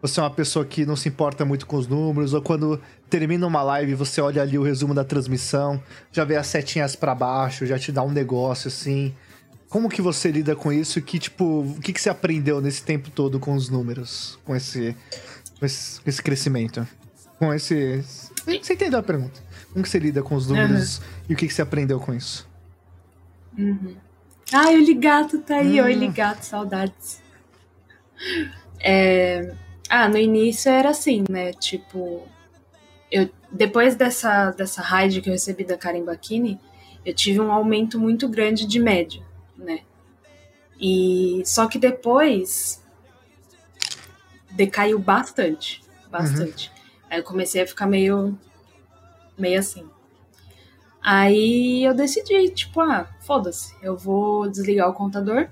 [0.02, 3.46] Você é uma pessoa que não se importa muito com os números, ou quando termina
[3.46, 7.66] uma live, você olha ali o resumo da transmissão, já vê as setinhas para baixo,
[7.66, 9.14] já te dá um negócio assim.
[9.68, 10.98] Como que você lida com isso?
[10.98, 14.56] E que tipo, o que, que você aprendeu nesse tempo todo com os números, com
[14.56, 14.96] esse,
[15.58, 16.86] com esse, com esse crescimento,
[17.38, 18.02] com esse.
[18.46, 19.40] Você entendeu a pergunta?
[19.72, 21.04] Como que você lida com os números uhum.
[21.28, 22.48] e o que, que você aprendeu com isso?
[23.56, 23.94] Uhum.
[24.52, 25.84] Ai, o Ligato tá aí, hum.
[25.84, 27.22] oi Ligato, saudades.
[28.80, 29.54] É...
[29.90, 31.52] Ah, no início era assim, né?
[31.52, 32.22] Tipo,
[33.10, 36.60] eu, depois dessa, dessa raid que eu recebi da Karen Bakini,
[37.04, 39.20] eu tive um aumento muito grande de média,
[39.58, 39.80] né?
[40.80, 42.80] E só que depois
[44.52, 46.68] decaiu bastante, bastante.
[46.68, 46.74] Uhum.
[47.10, 48.38] Aí eu comecei a ficar meio
[49.36, 49.88] meio assim.
[51.02, 55.48] Aí eu decidi, tipo, ah, foda-se, eu vou desligar o contador.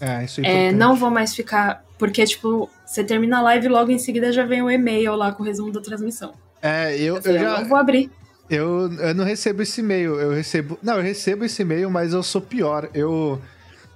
[0.00, 1.82] É, isso é, é Não vou mais ficar.
[1.98, 5.32] Porque, tipo, você termina a live e logo em seguida já vem o e-mail lá
[5.32, 6.32] com o resumo da transmissão.
[6.62, 7.60] É, eu, falei, eu já.
[7.60, 8.10] Eu vou abrir.
[8.48, 10.18] Eu, eu não recebo esse e-mail.
[10.20, 10.78] Eu recebo.
[10.82, 12.88] Não, eu recebo esse e-mail, mas eu sou pior.
[12.94, 13.40] Eu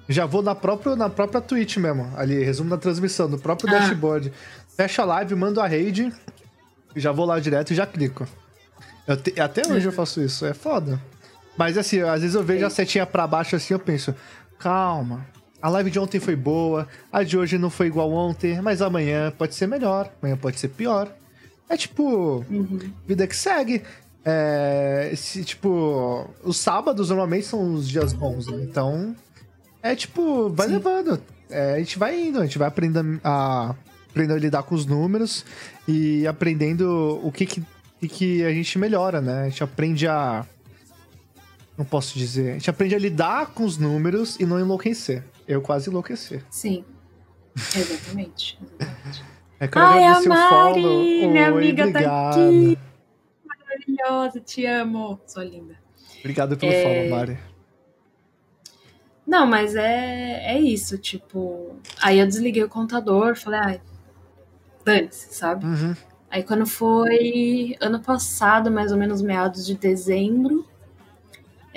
[0.08, 2.10] já vou na própria, na própria Twitch mesmo.
[2.16, 3.78] Ali, resumo da transmissão, no próprio ah.
[3.78, 4.32] dashboard.
[4.76, 6.12] Fecha a live, mando a raid.
[6.96, 8.26] Já vou lá direto e já clico.
[9.22, 11.00] Te, até hoje eu faço isso, é foda.
[11.56, 14.14] Mas assim, às vezes eu vejo a setinha pra baixo assim, eu penso,
[14.58, 15.26] calma.
[15.60, 19.32] A live de ontem foi boa, a de hoje não foi igual ontem, mas amanhã
[19.36, 21.12] pode ser melhor, amanhã pode ser pior.
[21.68, 22.78] É tipo, uhum.
[23.06, 23.82] vida que segue.
[24.24, 28.62] É, se, tipo, os sábados normalmente são os dias bons, né?
[28.62, 29.16] Então,
[29.82, 30.74] é tipo, vai Sim.
[30.74, 31.20] levando.
[31.50, 33.74] É, a gente vai indo, a gente vai aprendendo a,
[34.10, 35.44] aprendendo a lidar com os números
[35.86, 37.62] e aprendendo o que, que
[38.06, 39.42] que a gente melhora, né?
[39.42, 40.46] A gente aprende a.
[41.76, 42.50] Não posso dizer.
[42.50, 45.24] A gente aprende a lidar com os números e não enlouquecer.
[45.48, 46.44] Eu quase enlouqueci.
[46.50, 46.84] Sim.
[47.56, 48.58] Exatamente.
[48.78, 49.24] exatamente.
[49.58, 51.02] É que eu Ai, a Mari, follow.
[51.02, 52.04] minha Oi, amiga obrigado.
[52.04, 52.78] tá aqui.
[53.44, 55.18] Maravilhosa, te amo.
[55.26, 55.74] Sou linda.
[56.20, 56.82] Obrigado pelo é...
[56.82, 57.38] follow, Mari.
[59.26, 61.76] Não, mas é, é isso, tipo.
[62.00, 63.80] Aí eu desliguei o contador, falei, ai,
[64.84, 65.66] dane-se, sabe?
[65.66, 65.94] Uhum.
[66.30, 70.66] Aí quando foi ano passado, mais ou menos meados de dezembro,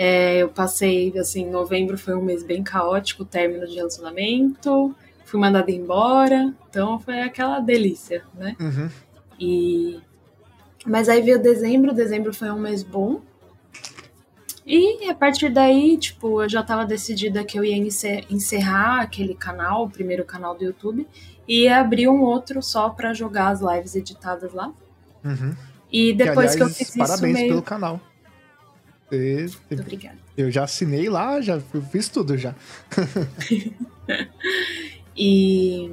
[0.03, 4.95] é, eu passei, assim, novembro foi um mês bem caótico, término de relacionamento,
[5.25, 8.55] fui mandada embora, então foi aquela delícia, né?
[8.59, 8.89] Uhum.
[9.39, 9.99] E...
[10.87, 13.21] Mas aí veio dezembro, dezembro foi um mês bom,
[14.65, 19.83] e a partir daí, tipo, eu já tava decidida que eu ia encerrar aquele canal,
[19.83, 21.07] o primeiro canal do YouTube,
[21.47, 24.73] e abrir um outro só para jogar as lives editadas lá.
[25.23, 25.55] Uhum.
[25.91, 27.47] E depois que, aliás, que eu fiz parabéns isso meio...
[27.49, 28.01] pelo canal.
[29.69, 30.17] Muito obrigada.
[30.37, 31.59] Eu já assinei lá, já
[31.91, 32.55] fiz tudo já.
[35.15, 35.91] e...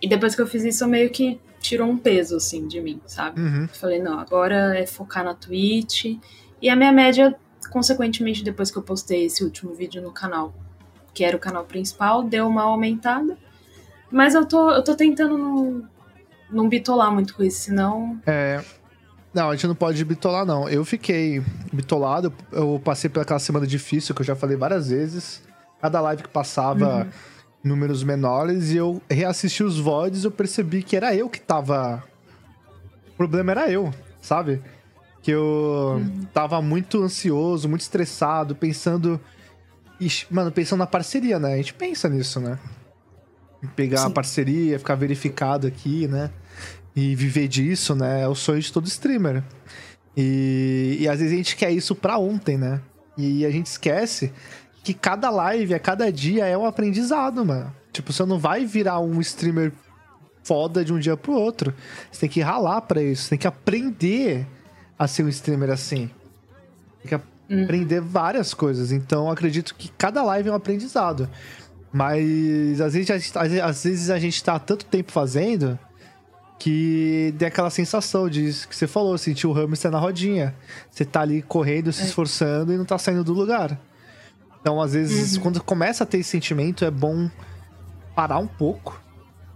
[0.00, 3.40] e depois que eu fiz isso, meio que tirou um peso, assim, de mim, sabe?
[3.40, 3.68] Uhum.
[3.68, 6.18] Falei, não, agora é focar na Twitch.
[6.60, 7.34] E a minha média,
[7.70, 10.54] consequentemente, depois que eu postei esse último vídeo no canal,
[11.14, 13.36] que era o canal principal, deu uma aumentada.
[14.10, 15.88] Mas eu tô, eu tô tentando não,
[16.50, 18.20] não bitolar muito com isso, senão.
[18.26, 18.62] É.
[19.32, 20.68] Não, a gente não pode bitolar, não.
[20.68, 21.42] Eu fiquei
[21.72, 25.42] bitolado, eu passei pelaquela semana difícil que eu já falei várias vezes.
[25.80, 27.10] Cada live que passava, uhum.
[27.62, 32.02] números menores, e eu reassisti os VODs eu percebi que era eu que tava.
[33.08, 34.60] O problema era eu, sabe?
[35.22, 36.26] Que eu uhum.
[36.34, 39.20] tava muito ansioso, muito estressado, pensando.
[40.00, 41.54] Ixi, mano, pensando na parceria, né?
[41.54, 42.58] A gente pensa nisso, né?
[43.68, 44.04] pegar Sim.
[44.04, 46.30] uma parceria, ficar verificado aqui, né?
[46.94, 48.22] E viver disso, né?
[48.22, 49.42] É o sonho de todo streamer.
[50.16, 52.80] E, e às vezes a gente quer isso pra ontem, né?
[53.16, 54.32] E a gente esquece
[54.82, 57.74] que cada live, a cada dia é um aprendizado, mano.
[57.92, 59.72] Tipo, você não vai virar um streamer
[60.42, 61.74] foda de um dia pro outro.
[62.10, 64.46] Você tem que ralar para isso, você tem que aprender
[64.98, 66.10] a ser um streamer assim.
[67.02, 67.64] Tem que hum.
[67.64, 68.92] aprender várias coisas.
[68.92, 71.28] Então, acredito que cada live é um aprendizado.
[71.92, 75.78] Mas às vezes, às vezes a gente tá tanto tempo fazendo
[76.60, 80.54] que dê aquela sensação de que você falou, sentir o hamster na rodinha.
[80.90, 82.04] Você tá ali correndo, se é.
[82.04, 83.80] esforçando e não tá saindo do lugar.
[84.60, 85.42] Então, às vezes, uhum.
[85.42, 87.30] quando começa a ter esse sentimento, é bom
[88.14, 89.00] parar um pouco,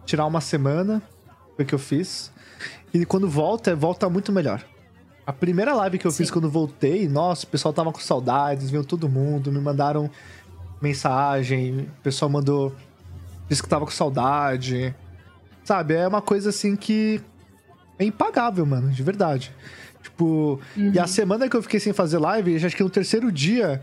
[0.06, 1.02] tirar uma semana,
[1.54, 2.32] foi o que eu fiz.
[2.92, 4.64] E quando volta, volta muito melhor.
[5.26, 6.18] A primeira live que eu Sim.
[6.18, 10.10] fiz quando voltei, nossa, o pessoal tava com saudades, viu todo mundo, me mandaram
[10.80, 12.74] mensagem, o pessoal mandou.
[13.46, 14.94] Disse que tava com saudade.
[15.64, 15.94] Sabe?
[15.94, 17.20] É uma coisa assim que.
[17.98, 19.52] É impagável, mano, de verdade.
[20.02, 20.92] Tipo, uhum.
[20.92, 21.08] e a uhum.
[21.08, 23.80] semana que eu fiquei sem fazer live, acho que no terceiro dia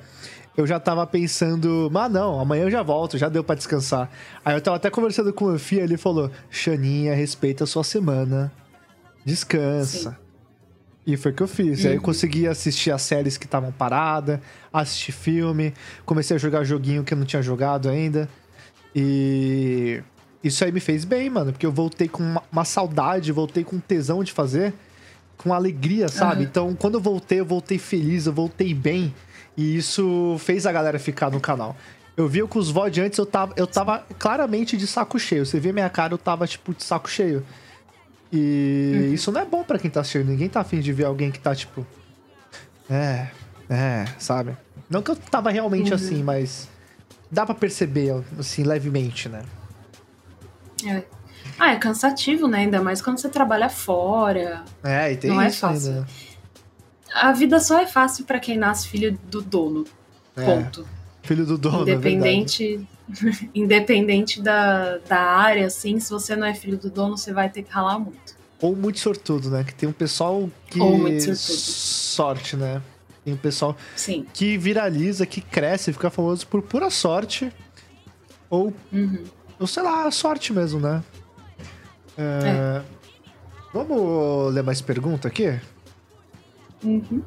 [0.55, 4.09] eu já tava pensando, mas não, amanhã eu já volto, já deu para descansar.
[4.43, 8.51] Aí eu tava até conversando com o Fia, ele falou: Xaninha, respeita a sua semana.
[9.25, 10.11] Descansa.
[10.11, 10.15] Sim.
[11.07, 11.79] E foi o que eu fiz.
[11.79, 11.85] Uhum.
[11.87, 12.03] Aí eu uhum.
[12.03, 14.39] consegui assistir as séries que estavam paradas,
[14.71, 15.73] assistir filme,
[16.05, 18.29] comecei a jogar joguinho que eu não tinha jogado ainda.
[18.95, 20.03] E
[20.43, 23.79] isso aí me fez bem, mano, porque eu voltei com uma, uma saudade, voltei com
[23.79, 24.73] tesão de fazer,
[25.37, 26.41] com alegria, sabe?
[26.41, 26.47] Uhum.
[26.47, 29.13] Então, quando eu voltei, eu voltei feliz, eu voltei bem.
[29.55, 31.75] E isso fez a galera ficar no canal.
[32.17, 35.45] Eu vi com os VOD antes, eu tava, eu tava claramente de saco cheio.
[35.45, 37.45] Você vê minha cara, eu tava, tipo, de saco cheio.
[38.31, 39.13] E uhum.
[39.13, 40.27] isso não é bom para quem tá assistindo.
[40.27, 41.85] Ninguém tá afim de ver alguém que tá, tipo.
[42.89, 43.27] É,
[43.69, 44.57] é, sabe?
[44.89, 45.95] Não que eu tava realmente uhum.
[45.95, 46.67] assim, mas
[47.29, 49.43] dá para perceber, assim, levemente, né?
[50.87, 51.03] É.
[51.59, 52.59] Ah, é cansativo, né?
[52.59, 54.63] Ainda mais quando você trabalha fora.
[54.83, 55.91] É, e tem não é isso fácil.
[55.91, 56.07] Ainda.
[57.13, 59.85] A vida só é fácil para quem nasce filho do dono.
[60.35, 60.45] É.
[60.45, 60.87] Ponto.
[61.23, 66.53] Filho do dono, é Independente, é independente da, da área, assim, se você não é
[66.53, 68.35] filho do dono, você vai ter que ralar muito.
[68.59, 69.63] Ou muito sortudo, né?
[69.63, 70.79] Que tem um pessoal que.
[70.79, 71.37] Ou muito sortudo.
[71.37, 72.81] Sorte, né?
[73.23, 74.25] Tem um pessoal Sim.
[74.33, 77.51] que viraliza, que cresce, fica famoso por pura sorte.
[78.49, 79.23] Ou, uhum.
[79.61, 81.03] Ou sei lá, sorte mesmo, né?
[82.17, 82.23] É...
[82.23, 82.81] É.
[83.73, 85.57] Vamos ler mais pergunta aqui?
[86.83, 87.21] Uhum.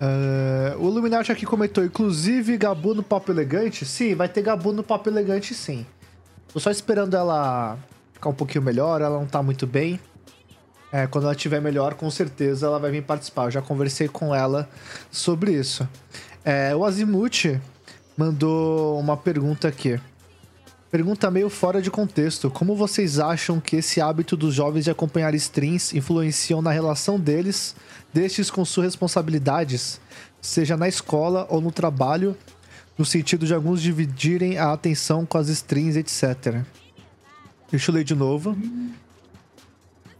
[0.00, 3.84] Uh, o Illuminati aqui comentou, inclusive, Gabu no Papo Elegante.
[3.84, 5.84] Sim, vai ter Gabu no Papo Elegante, sim.
[6.52, 7.76] Tô só esperando ela
[8.12, 10.00] ficar um pouquinho melhor, ela não tá muito bem.
[10.92, 13.46] É, quando ela estiver melhor, com certeza ela vai vir participar.
[13.46, 14.68] Eu já conversei com ela
[15.10, 15.86] sobre isso.
[16.44, 17.60] É, o Azimuth
[18.16, 20.00] mandou uma pergunta aqui.
[20.94, 22.48] Pergunta meio fora de contexto.
[22.48, 27.74] Como vocês acham que esse hábito dos jovens de acompanhar streams influenciam na relação deles
[28.12, 30.00] destes com suas responsabilidades,
[30.40, 32.36] seja na escola ou no trabalho,
[32.96, 36.62] no sentido de alguns dividirem a atenção com as strings, etc.
[37.68, 38.56] Deixa eu ler de novo.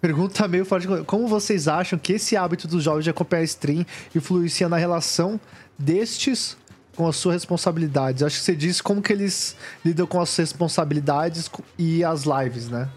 [0.00, 0.88] Pergunta meio forte.
[1.06, 5.40] Como vocês acham que esse hábito dos jovens de acompanhar stream influencia na relação
[5.78, 6.56] destes
[6.94, 8.22] com as suas responsabilidades?
[8.22, 12.88] Acho que você disse como que eles lidam com as responsabilidades e as lives, né?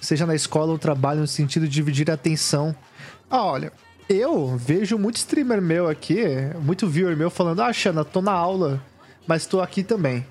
[0.00, 2.74] Seja na escola ou trabalho, no sentido de dividir a atenção.
[3.30, 3.72] Ah, olha,
[4.08, 6.24] eu vejo muito streamer meu aqui,
[6.62, 8.82] muito viewer meu falando: Ah, Xana, tô na aula,
[9.26, 10.24] mas tô aqui também.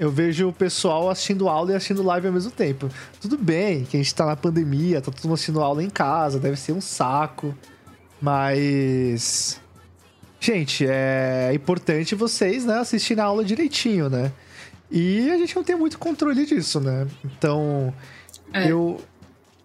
[0.00, 2.88] Eu vejo o pessoal assistindo aula e assistindo live ao mesmo tempo.
[3.20, 6.40] Tudo bem que a gente tá na pandemia, tá todo mundo assistindo aula em casa,
[6.40, 7.54] deve ser um saco.
[8.20, 9.60] Mas.
[10.42, 14.32] Gente, é importante vocês, né, assistirem a aula direitinho, né?
[14.90, 17.06] E a gente não tem muito controle disso, né?
[17.24, 17.94] Então,
[18.52, 18.68] é.
[18.68, 19.00] eu,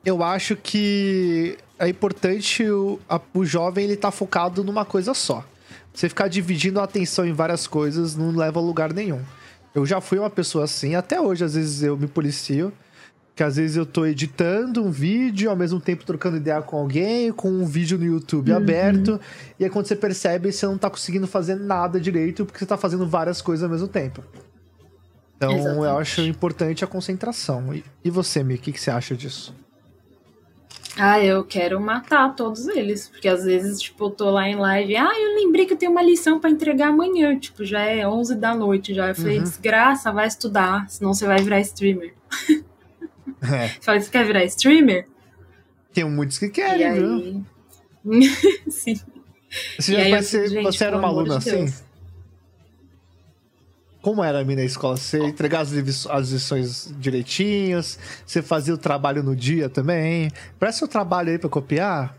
[0.05, 5.43] eu acho que é importante o, a, o jovem ele tá focado numa coisa só.
[5.91, 9.23] Você ficar dividindo a atenção em várias coisas não leva a lugar nenhum.
[9.73, 12.71] Eu já fui uma pessoa assim, até hoje às vezes eu me policio,
[13.37, 17.31] que às vezes eu tô editando um vídeo, ao mesmo tempo trocando ideia com alguém,
[17.31, 18.57] com um vídeo no YouTube uhum.
[18.57, 19.21] aberto,
[19.59, 22.75] e aí quando você percebe, você não tá conseguindo fazer nada direito, porque você tá
[22.75, 24.23] fazendo várias coisas ao mesmo tempo.
[25.35, 25.85] Então Exatamente.
[25.85, 27.75] eu acho importante a concentração.
[27.75, 29.53] E, e você, Mi, o que, que você acha disso?
[30.97, 34.97] Ah, eu quero matar todos eles, porque às vezes, tipo, eu tô lá em live,
[34.97, 38.33] ah, eu lembrei que eu tenho uma lição para entregar amanhã, tipo, já é 11
[38.33, 39.09] da noite, já.
[39.09, 39.43] Eu falei, uhum.
[39.43, 42.15] desgraça, vai estudar, senão você vai virar streamer.
[43.41, 43.69] É.
[43.81, 45.07] Falei, você quer virar streamer?
[45.93, 46.99] Tem muitos que querem, aí...
[46.99, 47.45] viu?
[48.69, 48.99] Sim.
[49.79, 51.73] Você, já aí, ser, gente, você era uma aluna de assim?
[54.01, 54.95] Como era a minha escola?
[54.95, 57.97] Você entregava as, as lições direitinhos?
[58.25, 60.31] Você fazia o trabalho no dia também?
[60.59, 62.15] Presta o trabalho aí pra copiar?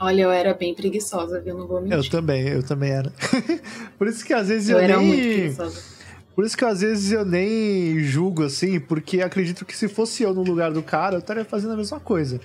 [0.00, 1.58] Olha, eu era bem preguiçosa, viu?
[1.58, 1.96] Não vou mentir.
[1.96, 3.12] Eu também, eu também era.
[3.98, 5.06] Por isso que às vezes eu, eu era nem...
[5.06, 5.97] muito preguiçosa.
[6.38, 10.32] Por isso que às vezes eu nem julgo assim, porque acredito que se fosse eu
[10.32, 12.40] no lugar do cara, eu estaria fazendo a mesma coisa.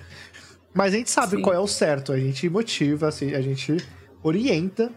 [0.74, 1.42] Mas a gente sabe Sim.
[1.42, 3.76] qual é o certo, a gente motiva, assim, a gente
[4.20, 4.90] orienta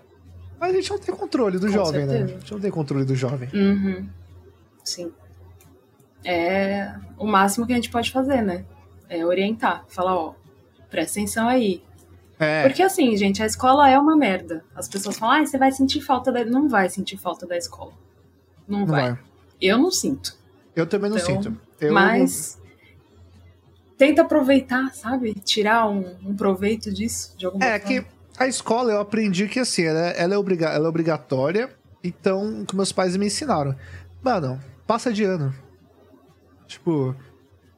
[0.59, 2.07] mas a gente não tem controle do Com jovem, né?
[2.07, 2.25] certeza.
[2.25, 2.33] né?
[2.33, 3.49] A gente não tem controle do jovem.
[3.53, 4.09] Uhum.
[4.83, 5.11] Sim.
[6.25, 8.65] É o máximo que a gente pode fazer, né?
[9.07, 10.33] É orientar, falar, ó,
[10.89, 11.83] presta atenção aí.
[12.39, 12.63] É.
[12.63, 14.65] Porque assim, gente, a escola é uma merda.
[14.73, 16.43] As pessoas falam, ah, você vai sentir falta da.
[16.43, 18.06] Não vai sentir falta da escola.
[18.67, 19.11] Não, não vai.
[19.13, 19.19] vai.
[19.61, 20.35] Eu não sinto.
[20.75, 21.57] Eu também não então, sinto.
[21.79, 22.67] Eu mas não...
[23.97, 25.33] tenta aproveitar, sabe?
[25.35, 27.95] Tirar um, um proveito disso de alguma é, forma.
[27.95, 28.07] É que
[28.37, 31.69] a escola eu aprendi que assim, ela, ela, é, obriga ela é obrigatória,
[32.03, 33.75] então, que meus pais me ensinaram.
[34.21, 35.53] Mano, passa de ano.
[36.67, 37.15] Tipo,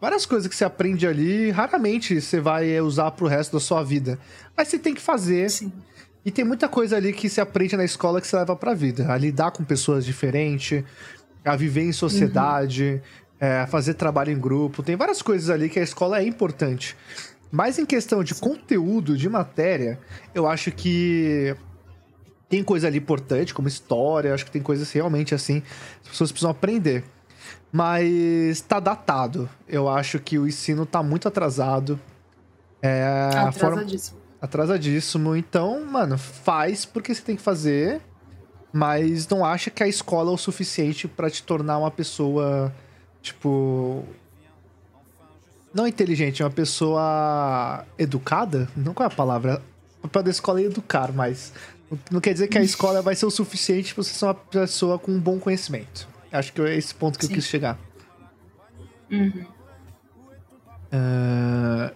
[0.02, 4.20] várias coisas que você aprende ali, raramente você vai usar pro resto da sua vida.
[4.58, 5.50] Mas você tem que fazer.
[5.50, 5.72] Sim.
[6.30, 9.12] E tem muita coisa ali que você aprende na escola que você leva pra vida.
[9.12, 10.84] A lidar com pessoas diferentes,
[11.44, 13.02] a viver em sociedade,
[13.42, 13.48] uhum.
[13.48, 14.84] é, a fazer trabalho em grupo.
[14.84, 16.96] Tem várias coisas ali que a escola é importante.
[17.52, 20.00] Mas em questão de conteúdo, de matéria,
[20.32, 21.56] eu acho que
[22.48, 25.64] tem coisa ali importante, como história, acho que tem coisas realmente assim,
[26.04, 27.04] as pessoas precisam aprender.
[27.72, 29.50] Mas tá datado.
[29.68, 32.00] Eu acho que o ensino tá muito atrasado.
[32.84, 34.12] É, Atrasadíssimo.
[34.12, 34.19] Forma...
[34.42, 35.36] Atrasadíssimo.
[35.36, 38.02] Então, mano, faz porque você tem que fazer,
[38.72, 42.74] mas não acha que a escola é o suficiente para te tornar uma pessoa,
[43.22, 44.04] tipo,
[45.74, 48.68] Não inteligente, uma pessoa educada?
[48.76, 49.62] Não qual é a palavra?
[50.00, 51.52] O papel da escola é educar, mas
[52.10, 54.98] não quer dizer que a escola vai ser o suficiente pra você ser uma pessoa
[54.98, 56.08] com um bom conhecimento.
[56.32, 57.34] Acho que é esse ponto que Sim.
[57.34, 57.78] eu quis chegar.
[59.12, 59.46] Uhum.
[60.92, 61.92] Ah,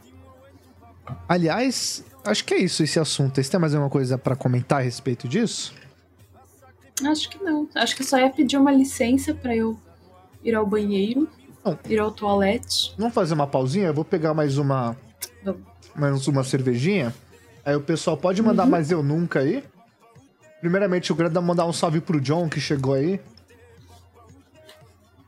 [1.28, 3.42] Aliás, acho que é isso esse assunto.
[3.42, 5.74] Você tem mais alguma coisa pra comentar a respeito disso?
[7.06, 7.68] Acho que não.
[7.76, 9.80] Acho que só ia pedir uma licença pra eu
[10.44, 11.28] ir ao banheiro,
[11.90, 12.94] ir ao toalete.
[12.98, 13.88] Vamos fazer uma pausinha?
[13.88, 14.96] Eu vou pegar mais uma.
[15.44, 15.62] Vamos.
[15.96, 17.14] Mais uma cervejinha.
[17.66, 19.64] Aí o pessoal pode mandar mais eu nunca aí.
[20.60, 23.20] Primeiramente, eu quero mandar um salve pro John que chegou aí.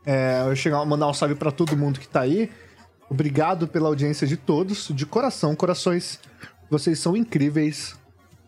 [0.06, 2.50] É, eu chegar, mandar um salve pra todo mundo que tá aí.
[3.10, 6.20] Obrigado pela audiência de todos, de coração, corações.
[6.70, 7.96] Vocês são incríveis.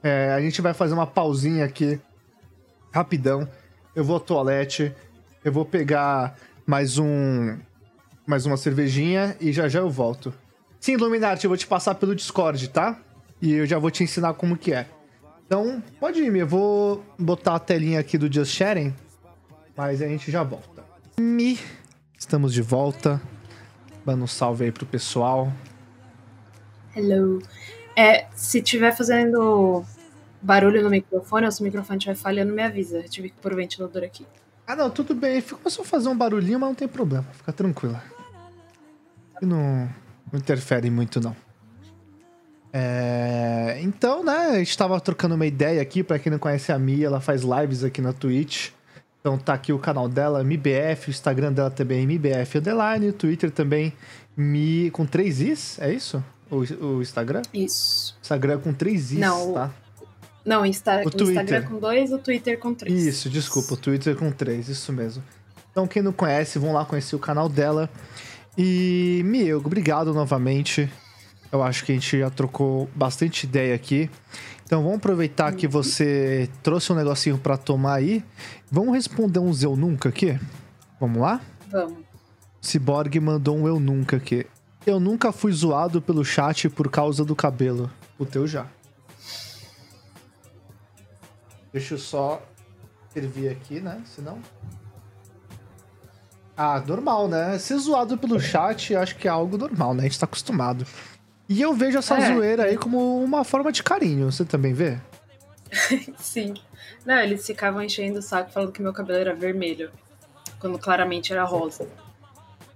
[0.03, 1.99] É, a gente vai fazer uma pausinha aqui,
[2.91, 3.47] rapidão.
[3.95, 4.93] Eu vou ao toalete,
[5.43, 7.57] eu vou pegar mais um,
[8.25, 10.33] mais uma cervejinha e já já eu volto.
[10.79, 12.99] Sim, Illuminati, eu vou te passar pelo Discord, tá?
[13.41, 14.87] E eu já vou te ensinar como que é.
[15.45, 18.93] Então, pode ir, eu vou botar a telinha aqui do Just Sharing,
[19.75, 20.83] mas a gente já volta.
[21.19, 21.57] Mi,
[22.17, 23.21] estamos de volta.
[24.05, 25.51] Dando um salve aí pro pessoal.
[26.95, 27.41] Hello.
[27.97, 29.83] É, se tiver fazendo
[30.39, 32.99] barulho no microfone ou se o microfone estiver falhando, me avisa.
[32.99, 34.23] Eu tive que pôr o ventilador aqui.
[34.67, 35.41] Ah, não, tudo bem.
[35.41, 37.25] Começou a fazer um barulhinho, mas não tem problema.
[37.33, 38.03] Fica tranquila.
[39.41, 39.89] Não,
[40.31, 41.35] não interfere muito, não.
[42.71, 46.03] É, Então, né, a gente tava trocando uma ideia aqui.
[46.03, 48.69] Pra quem não conhece a Mia, ela faz lives aqui na Twitch.
[49.19, 53.13] Então tá aqui o canal dela, MBF, o Instagram dela também é MBF Underline, o
[53.13, 53.91] Twitter também,
[54.37, 56.23] Mi com três Is, é isso?
[56.49, 57.41] O, o Instagram?
[57.53, 58.15] Isso.
[58.21, 59.71] Instagram com três Is, Não, tá?
[60.45, 61.69] Não, Insta O Instagram Twitter.
[61.69, 63.05] com dois, o Twitter com três.
[63.05, 65.21] Isso, desculpa, o Twitter com três, isso mesmo.
[65.71, 67.89] Então, quem não conhece, vão lá conhecer o canal dela.
[68.57, 70.89] E, Miel, obrigado novamente.
[71.51, 74.09] Eu acho que a gente já trocou bastante ideia aqui.
[74.63, 78.23] Então, vamos aproveitar que você trouxe um negocinho pra tomar aí.
[78.71, 80.39] Vamos responder uns eu nunca aqui?
[80.99, 81.41] Vamos lá?
[81.71, 81.99] Vamos.
[82.61, 84.45] Cyborg mandou um eu nunca aqui.
[84.87, 87.91] Eu nunca fui zoado pelo chat por causa do cabelo.
[88.17, 88.65] O teu já.
[91.73, 92.41] Deixa eu só
[93.13, 94.01] servir aqui, né?
[94.05, 94.39] Senão.
[96.55, 97.59] Ah, normal, né?
[97.59, 100.03] Ser zoado pelo chat, acho que é algo normal, né?
[100.03, 100.87] A gente tá acostumado.
[101.49, 102.33] E eu vejo essa É.
[102.33, 104.31] zoeira aí como uma forma de carinho.
[104.31, 104.97] Você também vê?
[106.17, 106.53] Sim.
[107.05, 109.91] Não, eles ficavam enchendo o saco falando que meu cabelo era vermelho.
[110.61, 111.85] Quando claramente era rosa.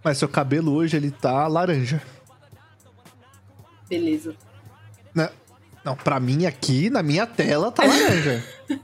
[0.03, 2.01] Mas seu cabelo hoje, ele tá laranja.
[3.87, 4.35] Beleza.
[5.13, 5.29] Né?
[5.83, 8.43] Não, pra mim aqui, na minha tela, tá laranja.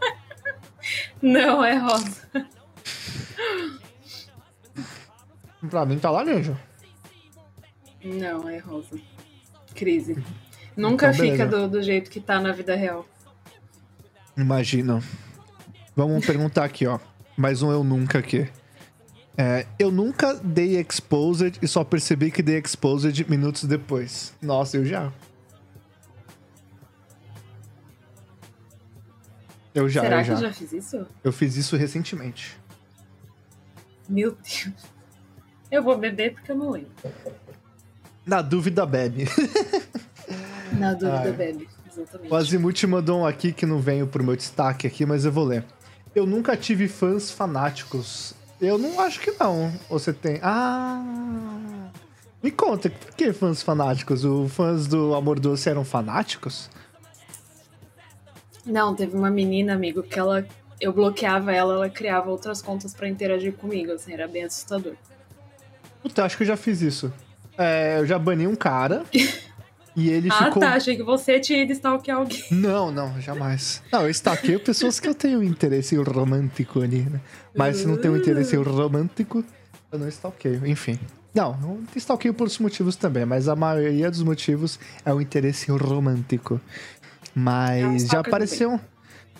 [1.21, 2.21] Não, é rosa.
[5.69, 6.57] pra mim tá laranja.
[8.03, 8.99] Não, é rosa.
[9.75, 10.23] Crise.
[10.75, 13.05] Nunca Então, fica do, do jeito que tá na vida real.
[14.35, 15.01] Imagina.
[15.95, 16.99] Vamos perguntar aqui, ó.
[17.35, 18.47] Mais um eu nunca aqui.
[19.37, 24.33] É, eu nunca dei exposed e só percebi que dei exposed minutos depois.
[24.41, 25.13] Nossa, eu já.
[29.75, 30.33] Eu já, Será eu que já.
[30.33, 31.05] eu já fiz isso?
[31.23, 32.57] Eu fiz isso recentemente.
[34.09, 34.73] Meu Deus.
[35.69, 36.89] Eu vou beber porque eu não lembro.
[38.25, 39.25] Na dúvida, bebe.
[40.79, 41.31] Na dúvida, Ai.
[41.31, 41.69] bebe.
[41.95, 42.31] Exatamente.
[42.31, 45.43] O Azimuth mandou um aqui que não veio pro meu destaque aqui, mas eu vou
[45.45, 45.63] ler.
[46.15, 48.33] Eu nunca tive fãs fanáticos.
[48.59, 49.71] Eu não acho que não.
[49.89, 50.39] Você tem.
[50.41, 51.01] Ah!
[52.41, 54.23] Me conta, por que fãs fanáticos?
[54.23, 56.69] Os fãs do Amor Doce eram fanáticos?
[58.65, 60.45] Não, teve uma menina, amigo, que ela.
[60.79, 64.93] Eu bloqueava ela, ela criava outras contas pra interagir comigo, assim, era bem assustador.
[66.03, 67.11] Puta, eu acho que eu já fiz isso.
[67.57, 69.03] É, eu já bani um cara.
[69.97, 70.61] e ele ah, ficou.
[70.61, 72.43] tá, achei que você tinha ido stalkear alguém.
[72.51, 73.81] Não, não, jamais.
[73.91, 77.19] Não, eu estaqueio pessoas que eu tenho interesse romântico ali, né?
[77.55, 79.43] Mas se não tenho interesse romântico,
[79.91, 80.67] eu não stalkeio.
[80.67, 80.99] Enfim.
[81.33, 85.71] Não, eu stalkeio por outros motivos também, mas a maioria dos motivos é o interesse
[85.71, 86.61] romântico.
[87.33, 88.79] Mas já stalker do apareceu.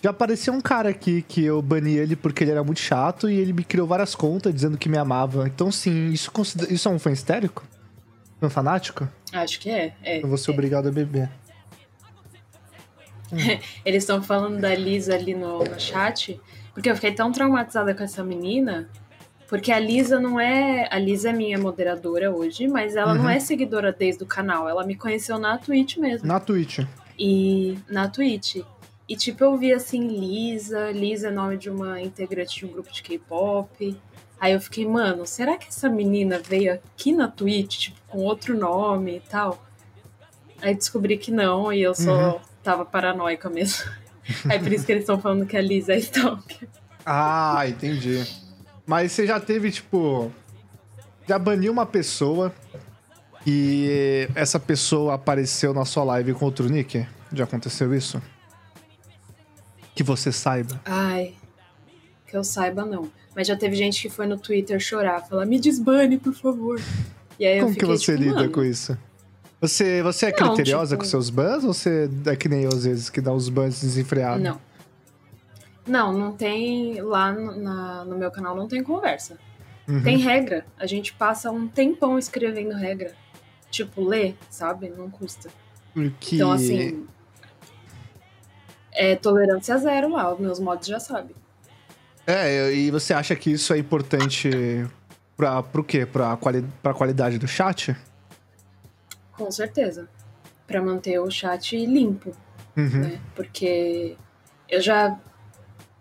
[0.02, 3.36] Já apareceu um cara aqui que eu bani ele porque ele era muito chato e
[3.36, 5.48] ele me criou várias contas dizendo que me amava.
[5.48, 6.32] Então, sim, isso,
[6.68, 7.64] isso é um fã histérico?
[8.42, 9.08] Um fanático?
[9.34, 9.94] Acho que é.
[10.04, 10.22] é.
[10.24, 11.30] Eu vou ser obrigado a beber.
[13.86, 16.40] Eles estão falando da Lisa ali no, no chat,
[16.74, 18.90] porque eu fiquei tão traumatizada com essa menina,
[19.50, 20.88] porque a Lisa não é.
[20.92, 23.30] A Lisa é minha moderadora hoje, mas ela não Uhum.
[23.30, 24.68] é seguidora desde o canal.
[24.70, 26.28] Ela me conheceu na Twitch mesmo.
[26.28, 26.80] Na Twitch.
[27.18, 28.58] E na Twitch.
[29.10, 32.92] E tipo, eu vi assim, Lisa, Lisa é nome de uma integrante de um grupo
[32.92, 33.98] de K-pop.
[34.40, 38.58] Aí eu fiquei, mano, será que essa menina veio aqui na Twitch, tipo, com outro
[38.58, 39.64] nome e tal?
[40.62, 42.40] Aí descobri que não, e eu só uhum.
[42.64, 43.90] tava paranoica mesmo.
[44.50, 46.68] Aí por isso que eles estão falando que a Lisa é Stalker.
[47.06, 48.26] Ah, entendi.
[48.86, 50.32] Mas você já teve, tipo.
[51.28, 52.54] Já baniu uma pessoa
[53.46, 57.06] e essa pessoa apareceu na sua live com outro nick?
[57.34, 58.22] Já aconteceu isso?
[59.94, 60.80] Que você saiba.
[60.86, 61.34] Ai,
[62.26, 63.10] que eu saiba não.
[63.36, 66.80] Mas já teve gente que foi no Twitter chorar, falar, me desbane, por favor.
[67.38, 68.98] Como fiquei, que você tipo, lida Mano, com isso?
[69.62, 71.04] Você, você é não, criteriosa tipo...
[71.04, 73.82] com seus bans ou você é que nem eu às vezes, que dá os bans
[73.82, 74.44] desenfreados?
[74.44, 74.60] Não.
[75.88, 77.02] Não, não tem.
[77.02, 79.38] Lá no, na, no meu canal não tem conversa.
[79.88, 80.04] Uhum.
[80.04, 80.66] Tem regra.
[80.78, 83.14] A gente passa um tempão escrevendo regra.
[83.72, 84.90] Tipo, ler, sabe?
[84.90, 85.50] Não custa.
[86.20, 86.36] Que...
[86.36, 87.08] Então, assim.
[88.92, 91.36] É tolerância zero lá, os meus mods já sabem.
[92.26, 94.50] É, e você acha que isso é importante
[95.38, 96.06] pra, pro quê?
[96.06, 97.96] Pra, quali pra qualidade do chat?
[99.32, 100.10] Com certeza.
[100.66, 102.36] Para manter o chat limpo.
[102.76, 103.02] Uhum.
[103.02, 103.22] Né?
[103.36, 104.18] Porque
[104.68, 105.18] eu já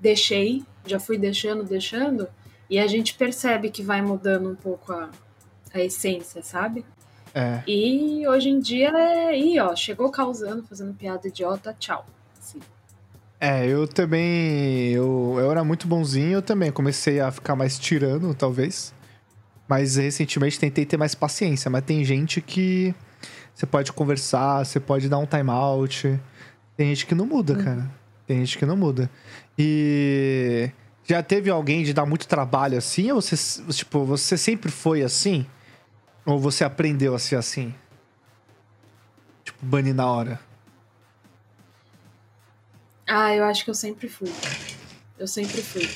[0.00, 2.28] deixei, já fui deixando, deixando,
[2.68, 5.10] e a gente percebe que vai mudando um pouco a,
[5.72, 6.84] a essência, sabe?
[7.34, 7.62] É.
[7.66, 12.06] E hoje em dia é aí, ó, chegou causando, fazendo piada idiota, tchau.
[12.38, 12.60] Assim.
[13.38, 14.92] É, eu também.
[14.92, 18.94] Eu, eu era muito bonzinho, eu também comecei a ficar mais tirando, talvez.
[19.68, 21.70] Mas recentemente tentei ter mais paciência.
[21.70, 22.94] Mas tem gente que
[23.54, 26.20] você pode conversar, você pode dar um timeout.
[26.76, 27.64] Tem gente que não muda, uhum.
[27.64, 27.90] cara.
[28.26, 29.10] Tem gente que não muda.
[29.58, 30.70] E
[31.04, 33.10] já teve alguém de dar muito trabalho assim?
[33.10, 35.46] Ou você, tipo, você sempre foi assim?
[36.24, 37.74] Ou você aprendeu a ser assim?
[39.44, 40.40] Tipo, banir na hora.
[43.06, 44.32] Ah, eu acho que eu sempre fui.
[45.18, 45.88] Eu sempre fui.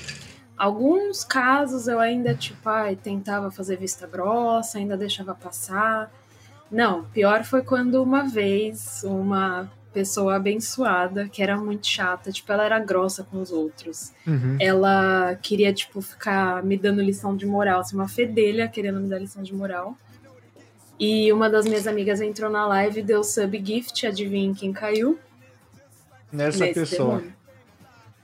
[0.61, 6.13] Alguns casos eu ainda, tipo, ai, tentava fazer vista grossa, ainda deixava passar.
[6.71, 12.63] Não, pior foi quando uma vez uma pessoa abençoada, que era muito chata, tipo, ela
[12.63, 14.13] era grossa com os outros.
[14.27, 14.59] Uhum.
[14.61, 19.19] Ela queria, tipo, ficar me dando lição de moral, assim, uma fedelha querendo me dar
[19.19, 19.97] lição de moral.
[20.99, 25.19] E uma das minhas amigas entrou na live, deu sub gift, adivinha quem caiu?
[26.31, 27.17] Nessa Nesse pessoa.
[27.17, 27.35] Demônio.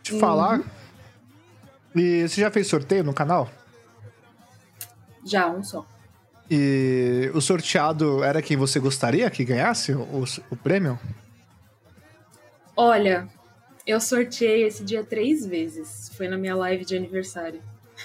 [0.03, 0.21] Te uhum.
[0.21, 0.76] falar.
[1.97, 3.51] E você já fez sorteio no canal?
[5.25, 5.87] Já, um só.
[6.51, 10.99] E o sorteado era quem você gostaria que ganhasse o, o prêmio?
[12.77, 13.27] Olha,
[13.87, 16.11] eu sorteei esse dia três vezes.
[16.15, 17.63] Foi na minha live de aniversário.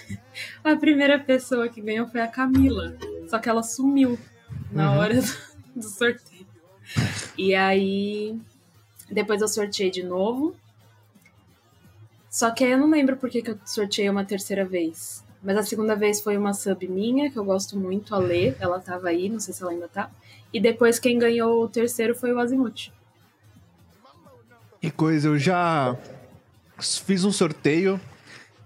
[0.63, 2.95] A primeira pessoa que ganhou foi a Camila.
[3.27, 4.17] Só que ela sumiu
[4.71, 4.97] na uhum.
[4.99, 5.15] hora
[5.75, 6.47] do sorteio.
[7.37, 8.39] E aí.
[9.11, 10.55] Depois eu sorteei de novo.
[12.31, 15.21] Só que aí eu não lembro por que, que eu sorteei uma terceira vez.
[15.43, 18.53] Mas a segunda vez foi uma sub minha, que eu gosto muito, a Lê.
[18.57, 20.09] Ela tava aí, não sei se ela ainda tá.
[20.53, 22.93] E depois quem ganhou o terceiro foi o Azimuth.
[24.79, 25.95] Que coisa, eu já
[26.79, 27.99] fiz um sorteio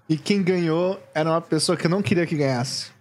[0.08, 2.92] e quem ganhou era uma pessoa que eu não queria que ganhasse.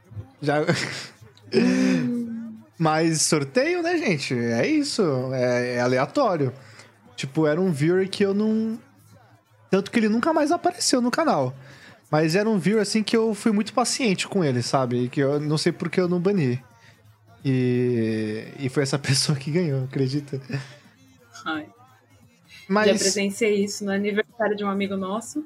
[0.40, 0.64] Já.
[2.78, 4.34] Mas sorteio, né, gente?
[4.34, 5.02] É isso.
[5.34, 6.52] É, é, aleatório.
[7.14, 8.78] Tipo, era um viewer que eu não.
[9.74, 11.52] Tanto que ele nunca mais apareceu no canal.
[12.08, 15.08] Mas era um viewer assim que eu fui muito paciente com ele, sabe?
[15.08, 16.62] Que eu não sei porque eu não bani.
[17.44, 20.40] E, e foi essa pessoa que ganhou, acredita?
[21.44, 21.66] Ai.
[22.68, 22.86] Mas...
[22.86, 25.44] Já presenciei isso no aniversário de um amigo nosso.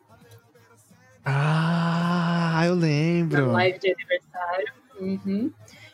[1.25, 3.47] Ah, eu lembro.
[3.47, 4.73] Na live de aniversário.
[5.01, 5.51] Uhum.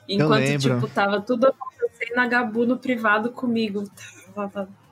[0.09, 3.89] Enquanto, tipo, tava tudo acontecendo na Gabu no privado comigo.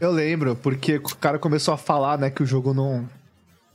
[0.00, 3.08] Eu lembro, porque o cara começou a falar, né, que o jogo não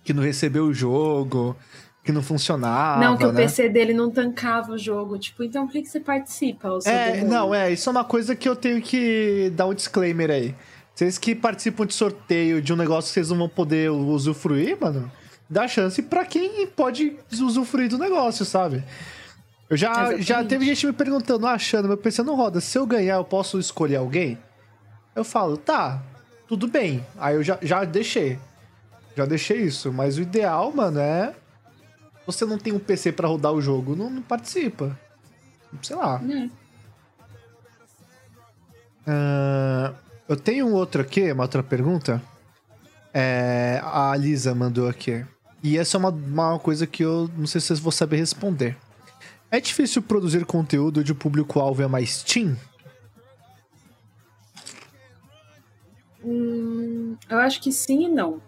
[0.04, 1.56] que não recebeu o jogo,
[2.04, 3.00] que não funcionava.
[3.00, 3.30] Não, que né?
[3.30, 5.20] o PC dele não tancava o jogo.
[5.20, 6.80] Tipo, então por que, que você participa?
[6.86, 10.56] É, não, é, isso é uma coisa que eu tenho que dar um disclaimer aí.
[10.96, 15.12] Vocês que participam de sorteio de um negócio que vocês não vão poder usufruir, mano,
[15.50, 18.84] dá chance para quem pode usufruir do negócio, sabe?
[19.70, 22.60] Eu já, já teve gente me perguntando, achando, meu PC não roda.
[22.60, 24.38] Se eu ganhar, eu posso escolher alguém?
[25.16, 26.02] Eu falo, tá,
[26.50, 27.06] tudo bem.
[27.18, 28.40] Aí eu já, já deixei.
[29.16, 29.94] Já deixei isso.
[29.94, 31.36] Mas o ideal, mano, é.
[32.26, 35.00] Você não tem um PC para rodar o jogo, não, não participa.
[35.82, 36.20] Sei lá.
[39.08, 39.96] Uh,
[40.28, 42.22] eu tenho um outro aqui, uma outra pergunta.
[43.14, 45.26] É, a Lisa mandou aqui.
[45.64, 48.76] E essa é uma, uma coisa que eu não sei se vocês vão saber responder.
[49.52, 52.56] É difícil produzir conteúdo de público-alvo é mais teen?
[56.24, 58.42] Hum, eu acho que sim e não.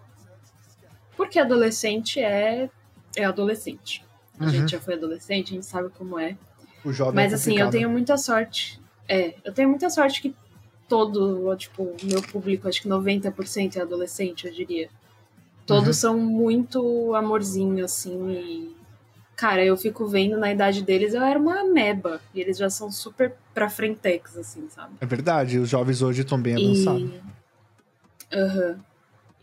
[1.16, 2.68] Porque adolescente é,
[3.16, 4.04] é adolescente.
[4.38, 4.50] A Uhum.
[4.50, 6.36] gente já foi adolescente, a gente sabe como é.
[6.84, 8.80] O jovem Mas é assim, eu tenho muita sorte.
[9.08, 10.34] É, eu tenho muita sorte que
[10.88, 14.88] todo, tipo, meu público, acho que 90% é adolescente, eu diria.
[15.66, 15.92] Todos Uhum.
[15.92, 18.82] são muito amorzinho, assim, e.
[19.36, 22.20] Cara, eu fico vendo na idade deles, eu era uma ameba.
[22.34, 24.94] E eles já são super pra frentex, assim, sabe?
[25.00, 27.20] É verdade, os jovens hoje estão bem E.
[28.32, 28.80] Aham.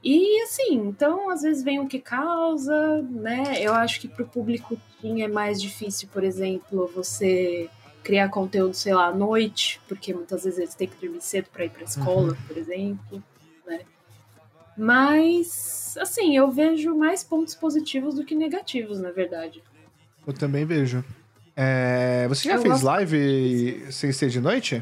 [0.03, 3.61] E assim, então às vezes vem o que causa, né?
[3.61, 7.69] Eu acho que pro público teen é mais difícil, por exemplo, você
[8.01, 11.65] criar conteúdo, sei lá, à noite, porque muitas vezes eles têm que dormir cedo para
[11.65, 13.21] ir pra escola, por exemplo,
[13.67, 13.81] né?
[14.77, 19.61] Mas, assim, eu vejo mais pontos positivos do que negativos, na verdade.
[20.25, 21.03] Eu também vejo.
[21.55, 24.81] É, Você já Eu fez gosto- live sem ser de noite?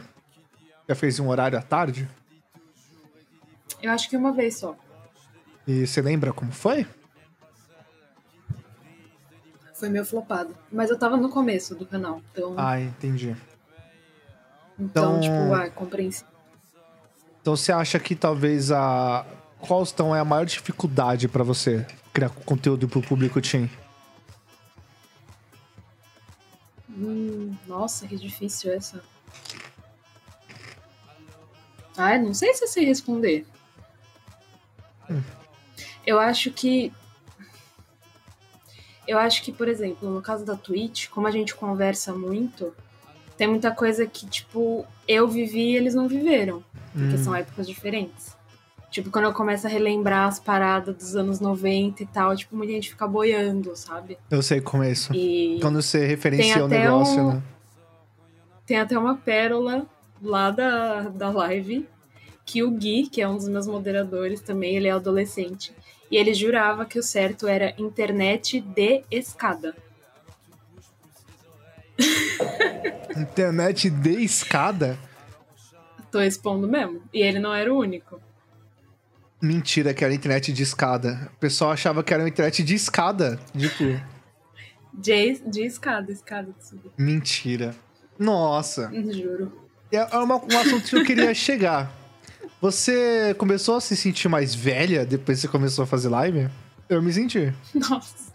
[0.88, 2.08] Já fez um horário à tarde?
[3.82, 4.76] Eu acho que uma vez só.
[5.68, 6.86] E você lembra como foi?
[9.74, 10.56] Foi meio flopado.
[10.72, 13.36] Mas eu tava no começo do canal, então, Ah, entendi.
[14.80, 16.28] então então- tipo, ah, é compreensível.
[17.42, 19.26] Então você acha que talvez a.
[19.60, 23.70] Qual então é a maior dificuldade pra você criar conteúdo pro público teen?
[26.90, 29.02] Hum, nossa, que difícil essa.
[31.96, 33.46] Ai, não sei se eu sei responder.
[36.06, 36.92] Eu acho que.
[39.08, 42.74] Eu acho que, por exemplo, no caso da Twitch, como a gente conversa muito,
[43.38, 46.64] tem muita coisa que, tipo, eu vivi e eles não viveram.
[46.92, 47.24] Porque Hum.
[47.24, 48.36] são épocas diferentes.
[48.92, 52.74] Tipo, quando eu começo a relembrar as paradas dos anos 90 e tal, tipo, muita
[52.74, 54.18] gente fica boiando, sabe?
[54.30, 55.14] Eu sei como é isso.
[55.14, 55.60] E.
[55.62, 57.44] Quando você referencia o negócio, um- né?
[58.66, 59.86] Tem até uma pérola
[60.22, 61.88] lá da, da live
[62.48, 65.74] que o Gui, que é um dos meus moderadores também, ele é adolescente.
[66.10, 69.76] E ele jurava que o certo era internet de escada.
[73.18, 74.98] Internet de escada?
[76.12, 77.02] Tô expondo mesmo.
[77.14, 78.22] E ele não era o único.
[79.42, 81.30] Mentira que era internet de escada.
[81.36, 83.40] O pessoal achava que era uma internet de escada.
[83.58, 83.84] Tipo,
[84.94, 86.92] De, de escada, escada de subir.
[86.98, 87.76] mentira.
[88.18, 88.90] Nossa.
[89.12, 89.52] Juro.
[89.92, 91.92] É é uma- um assunto que eu queria chegar.
[92.60, 96.50] Você começou a se sentir mais velha depois que você começou a fazer live?
[96.90, 97.54] Eu me senti.
[97.74, 98.28] Nossa.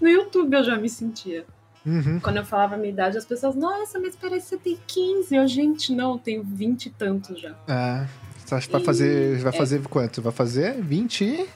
[0.00, 1.44] No YouTube eu já me sentia.
[1.84, 2.20] Uhum.
[2.20, 5.34] Quando eu falava a minha idade, as pessoas, nossa, mas parece que você tem 15.
[5.34, 7.56] Eu, gente, não, eu tenho 20 e tantos já.
[7.66, 8.06] É.
[8.44, 9.38] Você acha que vai fazer.
[9.38, 9.56] Vai é.
[9.56, 10.22] fazer quanto?
[10.22, 11.48] Vai fazer 20 e.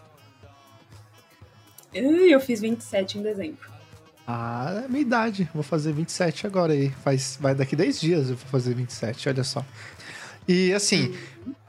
[1.94, 3.70] E eu fiz 27 em dezembro.
[4.26, 5.48] Ah, é minha idade.
[5.52, 6.90] Vou fazer 27 agora aí.
[6.90, 9.64] Faz, vai daqui 10 dias eu vou fazer 27, olha só.
[10.46, 11.14] E assim,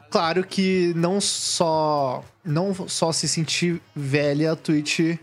[0.10, 5.18] claro que não só não só se sentir velha a Twitch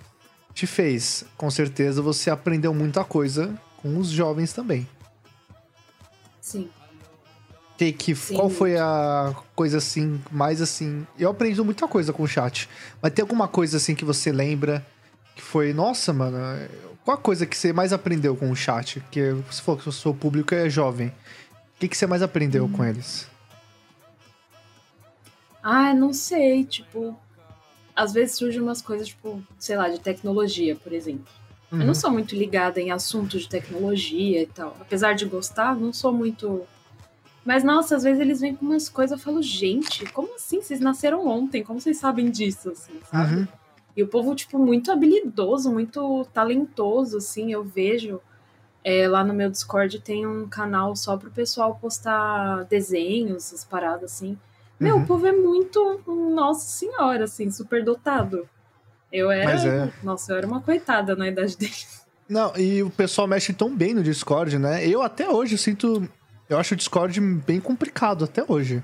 [0.55, 1.24] te fez.
[1.36, 4.86] Com certeza você aprendeu muita coisa com os jovens também.
[6.40, 6.68] Sim.
[7.77, 8.35] Que, que, Sim.
[8.35, 11.06] qual foi a coisa assim, mais assim.
[11.18, 12.68] Eu aprendi muita coisa com o chat.
[13.01, 14.85] Mas tem alguma coisa assim que você lembra
[15.35, 16.36] que foi, nossa, mano,
[17.05, 19.02] qual a coisa que você mais aprendeu com o chat?
[19.10, 21.09] Que você falou que o seu público é jovem.
[21.09, 21.12] O
[21.81, 22.72] que, que você mais aprendeu Hum.
[22.72, 23.27] com eles?
[25.62, 27.16] Ah, não sei, tipo.
[27.95, 31.27] Às vezes surgem umas coisas, tipo, sei lá, de tecnologia, por exemplo.
[31.70, 31.85] Eu Uhum.
[31.87, 34.77] não sou muito ligada em assuntos de tecnologia e tal.
[34.81, 36.62] Apesar de gostar, não sou muito.
[37.45, 40.62] Mas, nossa, às vezes eles vêm com umas coisas eu falo, gente, como assim?
[40.62, 41.62] Vocês nasceram ontem?
[41.62, 43.35] Como vocês sabem disso, assim, sabe?
[43.37, 43.49] Uhum.
[43.97, 48.20] E o povo, tipo, muito habilidoso, muito talentoso, assim, eu vejo.
[48.82, 54.12] É, lá no meu Discord tem um canal só pro pessoal postar desenhos, essas paradas,
[54.12, 54.39] assim.
[54.81, 55.02] Meu, Uhum.
[55.02, 56.01] o povo é muito,
[56.35, 58.48] nossa senhora, assim, super dotado.
[59.12, 59.93] Eu era, é.
[60.02, 62.01] nossa, eu era uma coitada na idade deles.
[62.28, 64.86] Não, e o pessoal mexe tão bem no Discord, né?
[64.86, 66.09] Eu até hoje sinto.
[66.48, 68.82] Eu acho o Discord bem complicado até hoje.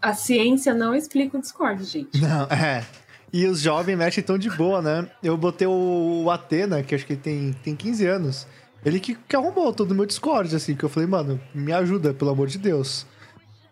[0.00, 2.20] A ciência não explica o Discord, gente.
[2.20, 2.84] Não, é.
[3.32, 5.10] E os jovens mexem tão de boa, né?
[5.22, 8.46] Eu botei o Atena, que acho que ele tem, tem 15 anos.
[8.84, 12.14] Ele que, que arrumou todo o meu Discord, assim, que eu falei, mano, me ajuda,
[12.14, 13.04] pelo amor de Deus.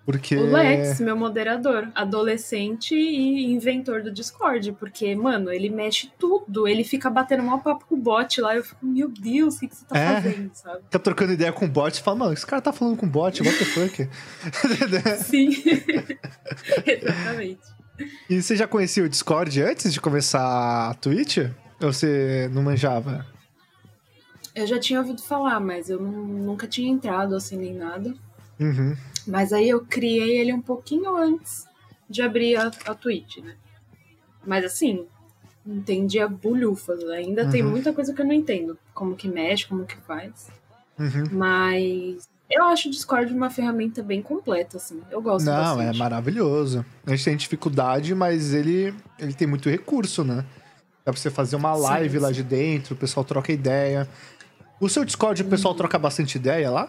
[0.06, 0.36] Porque.
[0.36, 6.84] O Lex, meu moderador, adolescente e inventor do Discord, porque, mano, ele mexe tudo, ele
[6.84, 9.76] fica batendo mal papo com o bot lá, eu fico, meu Deus, o que, que
[9.76, 10.20] você tá É.
[10.20, 10.80] fazendo, sabe?
[10.90, 13.42] Tá trocando ideia com o bot e fala, mano, esse cara tá falando com bot,
[13.42, 14.08] what the fuck?
[15.24, 15.48] Sim.
[16.86, 17.60] Exatamente.
[18.28, 21.38] e você já conhecia o Discord antes de começar a Twitch?
[21.82, 23.26] Ou você não manjava?
[24.54, 28.14] Eu já tinha ouvido falar, mas eu não- nunca tinha entrado assim nem nada.
[28.60, 28.96] Uhum.
[29.26, 31.66] Mas aí eu criei ele um pouquinho antes
[32.08, 33.54] de abrir a, a Twitch, né?
[34.46, 35.06] Mas assim,
[35.66, 37.02] entendia bulhufas.
[37.08, 37.70] Ainda tem Uhum.
[37.70, 38.78] muita coisa que eu não entendo.
[38.92, 40.48] Como que mexe, como que faz.
[40.98, 41.24] Uhum.
[41.32, 45.00] Mas eu acho o Discord uma ferramenta bem completa, assim.
[45.10, 45.98] Eu gosto Não, é bastante.
[45.98, 46.84] maravilhoso.
[47.06, 50.44] A gente tem dificuldade, mas ele, ele tem muito recurso, né?
[51.04, 52.34] Dá pra você fazer uma Sim, live lá sim.
[52.34, 54.06] de dentro, o pessoal troca ideia.
[54.80, 56.88] O seu Discord, o pessoal troca bastante ideia lá?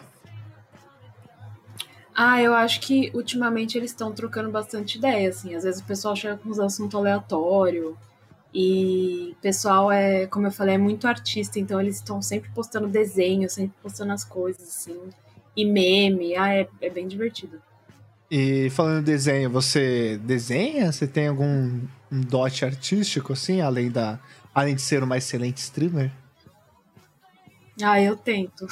[2.18, 5.54] Ah, eu acho que ultimamente eles estão trocando bastante ideia, assim.
[5.54, 7.94] Às vezes o pessoal chega com uns assuntos aleatórios.
[8.54, 12.88] E o pessoal é, como eu falei, é muito artista, então eles estão sempre postando
[12.88, 14.98] desenho, sempre postando as coisas, assim.
[15.54, 17.60] E meme, ah, é, é bem divertido.
[18.30, 20.90] E falando em desenho, você desenha?
[20.90, 24.18] Você tem algum um dote artístico, assim, além da.
[24.54, 26.10] Além de ser uma excelente streamer?
[27.82, 28.66] Ah, eu tento.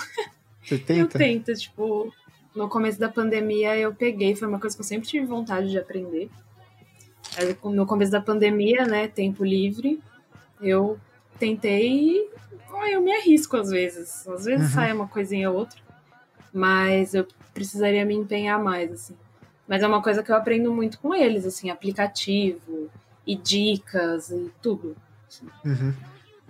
[0.64, 1.18] Você Eu tenta?
[1.18, 2.10] tento, tipo,
[2.54, 5.78] no começo da pandemia eu peguei, foi uma coisa que eu sempre tive vontade de
[5.78, 6.30] aprender.
[7.36, 10.00] Aí, No começo da pandemia, né, tempo livre,
[10.60, 10.98] eu
[11.38, 12.28] tentei,
[12.92, 14.26] eu me arrisco às vezes.
[14.28, 14.72] Às vezes Uhum.
[14.74, 15.78] sai uma coisinha ou outra,
[16.52, 19.16] mas eu precisaria me empenhar mais, assim.
[19.66, 22.88] Mas é uma coisa que eu aprendo muito com eles, assim, aplicativo
[23.26, 24.94] e dicas e tudo.
[25.64, 25.92] Uhum.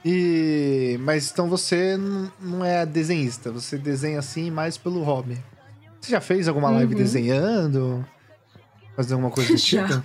[0.04, 0.98] E.
[1.00, 1.96] Mas então você
[2.40, 5.38] não é desenhista, você desenha assim mais pelo hobby.
[6.04, 7.00] Você já fez alguma live Uhum.
[7.00, 8.06] desenhando?
[8.94, 9.86] Fazer alguma coisa do Já.
[9.88, 10.02] tipo?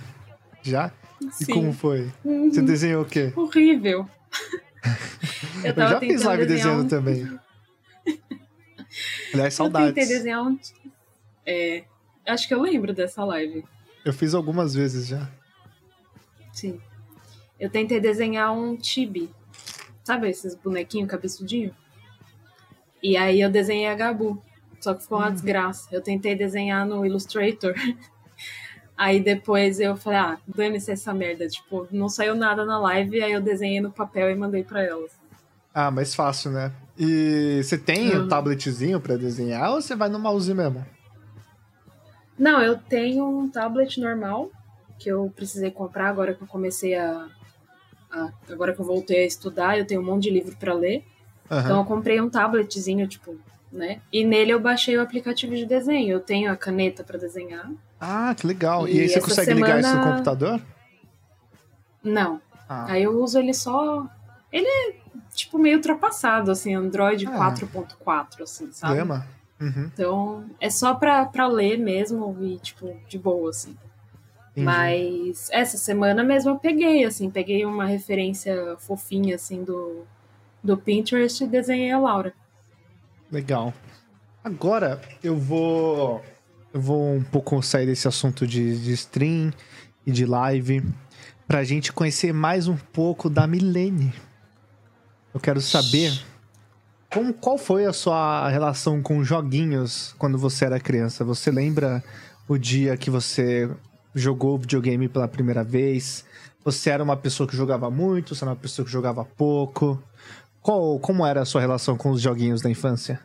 [0.62, 0.92] Já?
[1.40, 1.52] E Sim.
[1.52, 2.10] como foi?
[2.24, 2.50] Uhum.
[2.50, 3.32] Você desenhou o quê?
[3.36, 4.08] Horrível.
[5.62, 7.24] Eu, tava já fiz live desenhando um- também.
[9.34, 10.08] Aliás, Eu tentei saudades.
[10.08, 10.58] desenhar um.
[11.44, 11.84] É,
[12.26, 13.62] acho que eu lembro dessa live.
[14.02, 15.28] Eu fiz algumas vezes já.
[16.52, 16.80] Sim.
[17.58, 19.30] Eu tentei desenhar um chibi.
[20.02, 21.74] Sabe esses bonequinhos cabeçudinho?
[23.02, 24.42] E aí eu desenhei a Gabu.
[24.80, 25.88] Só que ficou uma desgraça.
[25.92, 27.74] Eu tentei desenhar no Illustrator.
[28.96, 31.46] Aí depois eu falei, ah, dane-se essa merda.
[31.48, 35.10] Tipo, não saiu nada na live, aí eu desenhei no papel e mandei pra elas.
[35.72, 36.70] Ah, mais fácil, né?
[36.98, 38.28] E você tem o Uhum.
[38.28, 40.84] tabletzinho pra desenhar ou você vai no mouse mesmo?
[42.38, 44.50] Não, eu tenho um tablet normal
[44.98, 47.26] que eu precisei comprar agora que eu comecei a,
[48.10, 51.04] a- agora que eu voltei a estudar, eu tenho um monte de livro pra ler.
[51.50, 51.60] Aham.
[51.64, 53.34] Então eu comprei um tabletzinho, tipo,
[53.72, 54.00] né?
[54.12, 56.10] E nele eu baixei o aplicativo de desenho.
[56.12, 57.70] Eu tenho a caneta pra desenhar.
[58.00, 58.88] Ah, que legal.
[58.88, 60.60] E, E aí você consegue ligar isso no semana- computador?
[62.02, 62.40] Não.
[62.68, 64.06] Ah, Aí eu uso ele só.
[64.52, 64.94] Ele é
[65.34, 67.30] tipo meio ultrapassado, assim, Android Ah.
[67.32, 68.94] 4.4, assim, sabe?
[68.94, 69.26] lema?
[69.60, 73.76] Uhum, Então é só pra, pra ler mesmo e, tipo, de boa, assim.
[74.52, 74.64] entendi.
[74.64, 80.04] Mas essa semana mesmo eu peguei, assim, peguei uma referência fofinha, assim, do,
[80.64, 82.32] do Pinterest e desenhei a Laura.
[83.30, 83.72] Legal.
[84.42, 86.22] Agora eu vou.
[86.72, 89.52] Eu vou um pouco sair desse assunto de, de stream
[90.06, 90.84] e de live
[91.46, 94.12] pra gente conhecer mais um pouco da Milene.
[95.34, 96.12] Eu quero saber
[97.12, 101.24] como, qual foi a sua relação com joguinhos quando você era criança.
[101.24, 102.04] Você lembra
[102.46, 103.68] o dia que você
[104.14, 106.24] jogou videogame pela primeira vez?
[106.64, 108.34] Você era uma pessoa que jogava muito?
[108.34, 110.00] Você era uma pessoa que jogava pouco?
[110.62, 113.20] Qual, como era a sua relação com os joguinhos da infância?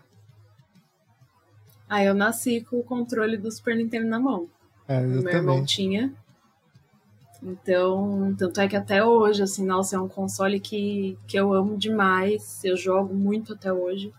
[1.90, 4.48] Aí eu nasci com o controle do Super Nintendo na mão.
[4.88, 5.36] É, eu meu também.
[5.36, 6.14] irmão tinha.
[7.44, 11.78] Então, tanto é que até hoje, assim, nossa, é um console que, que eu amo
[11.78, 12.64] demais.
[12.64, 14.12] Eu jogo muito até hoje.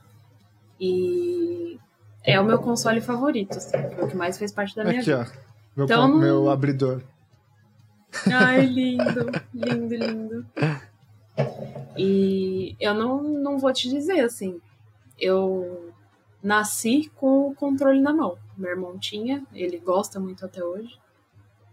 [0.79, 1.81] E
[2.23, 5.27] é o meu console favorito, assim, o que mais fez parte da minha Aqui, vida.
[5.29, 5.47] ó.
[5.75, 7.03] Meu, Então, não- meu abridor.
[8.33, 10.47] Ai, lindo, lindo, lindo.
[11.97, 14.61] E eu não, não vou te dizer, assim,
[15.19, 15.93] eu
[16.43, 18.39] nasci com o controle na mão.
[18.57, 20.99] Meu irmão tinha, ele gosta muito até hoje.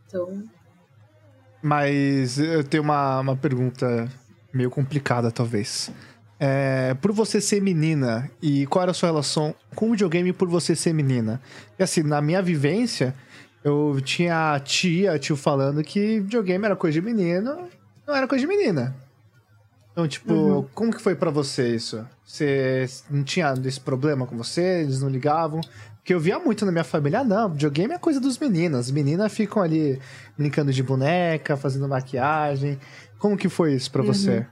[0.08, 0.44] Então,
[1.62, 4.08] Mas eu tenho uma, uma pergunta
[4.54, 5.92] meio complicada, talvez.
[6.40, 10.48] É, por você ser menina, e qual era a sua relação com o videogame por
[10.48, 11.42] você ser menina?
[11.80, 13.16] E assim, na minha vivência,
[13.64, 17.70] eu tinha a tia, tio falando que videogame era coisa de menino,
[18.06, 18.96] não era coisa de menina.
[19.94, 20.68] Então, tipo, Uhum.
[20.74, 22.06] como que foi pra você isso?
[22.26, 24.82] Você não tinha esse problema com você?
[24.82, 25.62] Eles não ligavam?
[25.98, 28.80] Porque eu via muito na minha família, ah, não, videogame é coisa dos meninos.
[28.80, 30.02] As meninas ficam ali
[30.38, 32.78] brincando de boneca, fazendo maquiagem.
[33.20, 34.08] Como que foi isso pra Uhum.
[34.08, 34.46] você?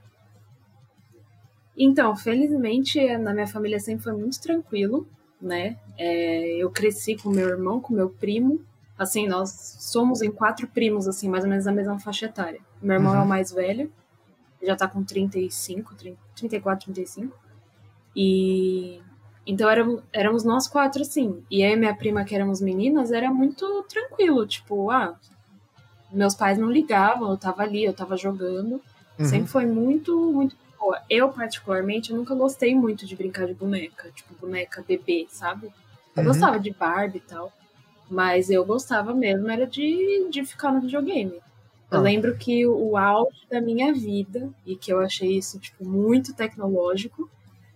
[1.78, 5.08] Então, felizmente, na minha família sempre foi muito tranquilo,
[5.42, 5.78] né?
[5.98, 8.62] É, eu cresci com meu irmão, com meu primo.
[8.98, 9.50] Assim, nós
[9.80, 12.60] somos em quatro primos, assim, mais ou menos da mesma faixa etária.
[12.82, 13.20] Meu irmão Uhum.
[13.20, 13.92] é o mais velho,
[14.62, 17.36] já tá com 35, 30, 34, 35.
[18.16, 19.02] E.
[19.46, 21.44] Então éramos, éramos nós quatro, assim.
[21.50, 24.46] E e minha prima, que éramos meninas, era muito tranquilo.
[24.46, 25.18] Tipo, ah,
[26.12, 28.82] meus pais não ligavam, eu tava ali, eu tava jogando.
[29.18, 29.26] Uhum.
[29.26, 31.02] Sempre foi muito, muito boa.
[31.10, 34.12] Eu, particularmente, eu nunca gostei muito de brincar de boneca.
[34.16, 35.68] Tipo, boneca bebê, sabe?
[36.16, 36.28] Eu Uhum.
[36.28, 37.52] gostava de Barbie e tal.
[38.10, 41.40] Mas eu gostava mesmo, era de, de ficar no videogame.
[41.92, 42.02] Eu Ah.
[42.02, 47.30] lembro que o auge da minha vida, e que eu achei isso, tipo, muito tecnológico,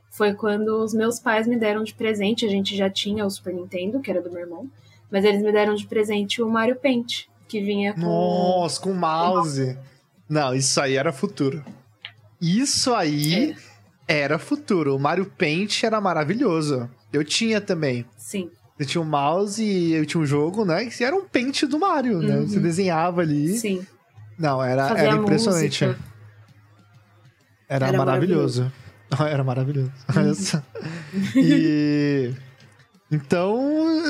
[0.10, 2.46] foi quando os meus pais me deram de presente.
[2.46, 4.70] A gente já tinha o Super Nintendo, que era do meu irmão,
[5.12, 8.00] mas eles me deram de presente o Mario Paint, que vinha com.
[8.00, 9.78] Nossa, com mouse.
[10.30, 11.64] Não, isso aí era futuro.
[12.42, 13.56] Isso aí
[14.08, 14.96] era futuro.
[14.96, 16.90] O Mario Paint era maravilhoso.
[17.12, 18.06] Eu tinha também.
[18.18, 20.86] Sim, Eu tinha um mouse e eu tinha um jogo, né?
[20.86, 22.38] Que era um paint do Mario, né?
[22.38, 22.48] Uhum.
[22.48, 23.58] Você desenhava ali.
[23.58, 23.86] sim.
[24.38, 25.86] Não, era, era impressionante.
[25.86, 26.00] música.
[27.68, 28.72] Era, Era maravilhoso.
[29.20, 29.92] Era maravilhoso.
[30.16, 30.62] Olha só.
[31.36, 32.34] E.
[33.12, 33.56] Então,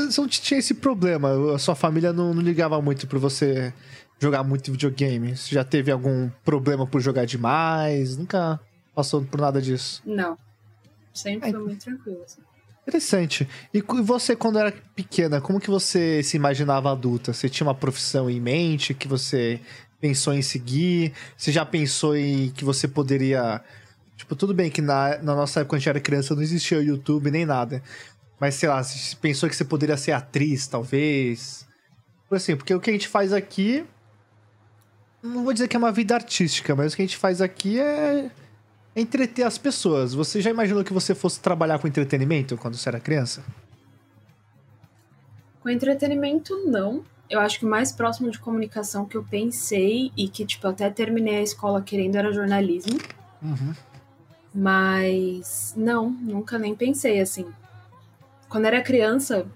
[0.10, 1.54] você não tinha esse problema.
[1.54, 3.74] A sua família não, não ligava muito pra você
[4.20, 5.36] jogar muito videogame.
[5.36, 8.18] Você já teve algum problema por jogar demais?
[8.18, 8.60] Nunca
[8.96, 10.02] passou por nada disso.
[10.06, 10.38] Não.
[11.14, 11.52] Sempre Ai.
[11.52, 12.22] foi muito tranquilo.
[12.24, 12.42] Assim.
[12.88, 13.48] Interessante.
[13.74, 17.34] E você, quando era pequena, como que você se imaginava adulta?
[17.34, 19.60] Você tinha uma profissão em mente que você
[20.00, 21.14] pensou em seguir?
[21.38, 23.62] Você já pensou em que você poderia.
[24.16, 26.78] Tipo, tudo bem que na, na nossa época, quando a gente era criança, não existia
[26.78, 27.82] o YouTube nem nada.
[28.40, 31.66] Mas, sei lá, você pensou que você poderia ser atriz, talvez?
[32.28, 33.86] Por assim, porque o que a gente faz aqui.
[35.22, 37.80] Não vou dizer que é uma vida artística, mas o que a gente faz aqui
[37.80, 38.30] é
[38.96, 40.14] entreter as pessoas.
[40.14, 43.44] Você já imaginou que você fosse trabalhar com entretenimento quando você era criança?
[45.62, 47.04] Com entretenimento, não.
[47.30, 50.90] Eu acho que o mais próximo de comunicação que eu pensei e que, tipo, até
[50.90, 53.00] terminei a escola querendo era jornalismo.
[53.42, 53.74] Uhum.
[54.54, 57.48] Mas não, nunca nem pensei assim.
[58.48, 59.48] Quando era criança,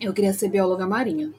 [0.00, 1.32] eu queria ser bióloga marinha.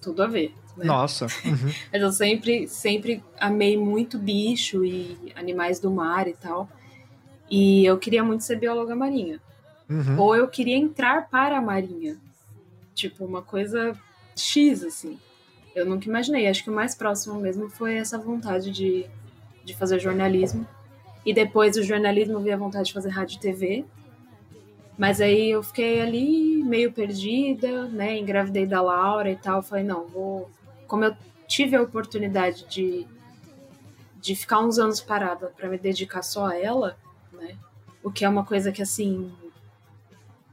[0.00, 0.54] Tudo a ver.
[0.76, 0.84] Né?
[0.84, 1.26] Nossa.
[1.44, 1.72] Uhum.
[1.92, 6.68] Mas eu sempre, sempre amei muito bicho e animais do mar e tal.
[7.50, 9.40] E eu queria muito ser bióloga marinha.
[9.88, 10.18] Uhum.
[10.18, 12.18] Ou eu queria entrar para a marinha.
[12.94, 13.98] Tipo, uma coisa
[14.36, 15.18] X, assim.
[15.74, 16.46] Eu nunca imaginei.
[16.46, 19.06] Acho que o mais próximo mesmo foi essa vontade de,
[19.64, 20.66] de fazer jornalismo.
[21.26, 23.84] E depois do jornalismo veio a vontade de fazer rádio e TV.
[24.96, 28.16] Mas aí eu fiquei ali meio perdida, né?
[28.16, 29.62] Engravidei da Laura e tal.
[29.62, 30.48] Falei, não, vou.
[30.86, 31.16] Como eu
[31.48, 33.06] tive a oportunidade de,
[34.20, 36.96] de ficar uns anos parada para me dedicar só a ela,
[37.32, 37.56] né?
[38.02, 39.32] O que é uma coisa que, assim,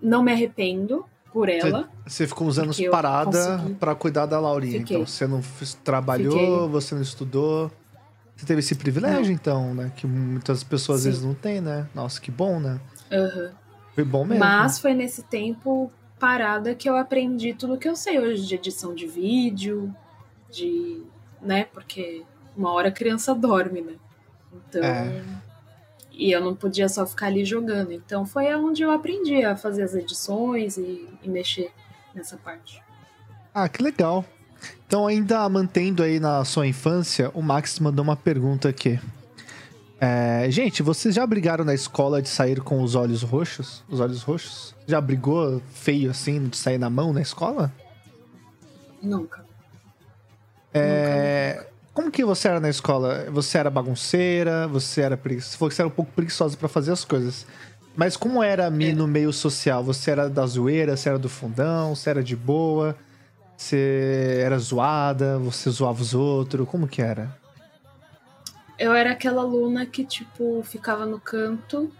[0.02, 1.90] não me arrependo por ela.
[2.06, 4.80] Você ficou uns anos parada pra cuidar da Laurinha.
[4.80, 4.98] Fiquei.
[4.98, 5.42] Então, você não
[5.84, 6.70] trabalhou, Fiquei.
[6.70, 7.72] você não estudou.
[8.36, 9.92] Você teve esse privilégio, então, né?
[9.96, 11.10] Que muitas pessoas às Sim.
[11.10, 11.88] vezes não têm, né?
[11.94, 12.80] Nossa, que bom, né?
[13.12, 13.52] Aham.
[13.94, 14.44] Foi bom mesmo.
[14.44, 18.96] Mas foi nesse tempo parada que eu aprendi tudo que eu sei hoje de edição
[18.96, 19.94] de vídeo,
[20.50, 21.04] de.
[21.42, 21.66] né?
[21.66, 22.24] Porque
[22.56, 23.94] uma hora a criança dorme, né?
[24.54, 24.84] Então.
[24.84, 25.22] É.
[26.22, 27.92] E eu não podia só ficar ali jogando.
[27.92, 31.72] Então foi onde eu aprendi a fazer as edições e, e mexer
[32.14, 32.80] nessa parte.
[33.52, 34.24] Ah, que legal.
[34.86, 39.00] Então, ainda mantendo aí na sua infância, o Max mandou uma pergunta aqui.
[40.00, 43.84] É, gente, vocês já brigaram na escola de sair com os olhos roxos?
[43.90, 44.76] Os olhos roxos?
[44.86, 47.74] Já brigou feio assim, de sair na mão na escola?
[49.02, 49.44] Nunca.
[50.72, 53.26] É, como que você era na escola?
[53.32, 54.68] Você era bagunceira?
[54.68, 55.58] Você era preguiçosa?
[55.58, 57.46] Você era um pouco preguiçosa pra fazer as coisas.
[57.96, 59.84] Mas como era a mim no meio social?
[59.84, 60.96] Você era da zoeira?
[60.96, 61.94] Você era do fundão?
[61.94, 62.96] Você era de boa?
[63.58, 65.38] Você era zoada?
[65.40, 66.68] Você zoava os outros?
[66.68, 67.36] Como que era?
[68.80, 71.92] Eu era aquela aluna que, tipo, ficava no canto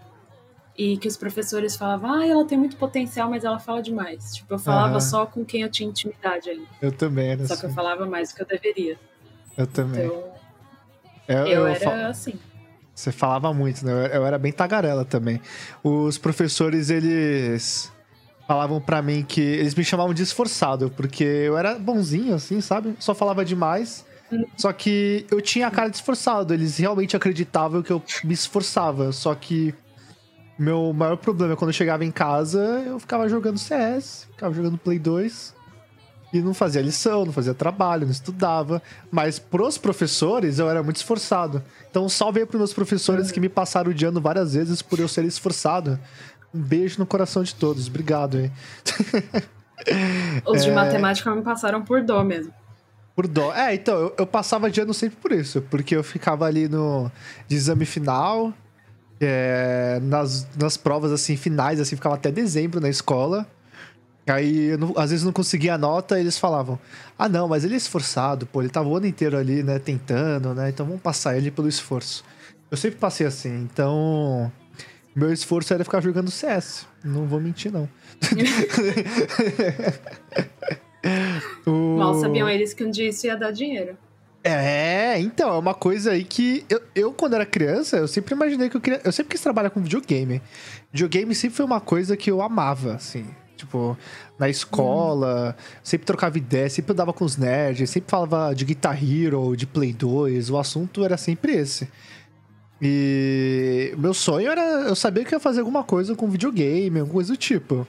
[0.78, 4.34] e que os professores falavam, ah, ela tem muito potencial, mas ela fala demais.
[4.34, 6.68] Tipo, eu falava só com quem eu tinha intimidade ali.
[6.82, 7.62] Eu também era Só assim.
[7.62, 8.98] que eu falava mais do que eu deveria.
[9.58, 10.06] Eu também.
[10.06, 10.24] Então,
[11.28, 12.34] Eu, eu, eu era assim.
[12.94, 14.10] Você falava muito, né?
[14.14, 15.42] Eu era- bem tagarela também.
[15.84, 17.92] Os professores, eles
[18.48, 22.96] falavam pra mim que eles me chamavam de esforçado, porque eu era bonzinho, assim, sabe?
[23.00, 24.06] Só falava demais.
[24.58, 26.54] Só que eu tinha a cara de esforçado.
[26.54, 29.12] Eles realmente acreditavam que eu me esforçava.
[29.12, 29.74] Só que
[30.60, 34.78] meu maior problema é quando eu chegava em casa, eu ficava jogando CS, ficava jogando
[34.78, 35.54] Play 2.
[36.34, 38.82] E não fazia lição, não fazia trabalho, não estudava.
[39.12, 41.62] Mas pros professores, eu era muito esforçado.
[41.90, 45.26] Então, salve aí pros meus professores que me passaram odiando várias vezes por eu ser
[45.26, 46.00] esforçado.
[46.54, 47.88] Um beijo no coração de todos.
[47.88, 48.52] Obrigado, hein?
[50.46, 50.74] Os de É.
[50.74, 52.54] matemática me passaram por dó mesmo.
[53.16, 53.54] Por dó.
[53.54, 55.62] É, então, eu, eu passava de ano sempre por isso.
[55.70, 57.12] Porque eu ficava ali no
[57.50, 58.54] exame final.
[59.24, 63.46] é, nas, nas provas, assim, finais, assim, ficava até dezembro na escola.
[64.28, 66.80] Aí, não- às vezes não conseguia a nota, eles falavam:
[67.18, 70.54] Ah, não, mas ele é esforçado, pô, ele tava o ano inteiro ali, né, tentando,
[70.54, 70.70] né?
[70.70, 72.24] Então vamos passar ele pelo esforço.
[72.70, 74.52] Eu sempre passei assim, então.
[75.14, 76.86] Meu esforço era ficar jogando CS.
[77.04, 77.90] Não vou mentir, não.
[81.66, 83.98] O- Mal sabiam eles que um dia isso ia dar dinheiro.
[84.44, 88.70] É, então, é uma coisa aí que eu, eu, quando era criança, eu sempre imaginei
[88.70, 89.02] que eu queria.
[89.04, 90.42] Eu sempre quis trabalhar com videogame.
[90.92, 93.26] Videogame sempre foi uma coisa que eu amava, assim.
[93.62, 93.96] Tipo,
[94.40, 99.56] na escola, sempre trocava ideia, sempre andava com os nerds, sempre falava de Guitar Hero,
[99.56, 101.88] de Play 2, o assunto era sempre esse.
[102.82, 107.14] E meu sonho era eu saber que eu ia fazer alguma coisa com videogame, alguma
[107.14, 107.86] coisa do tipo.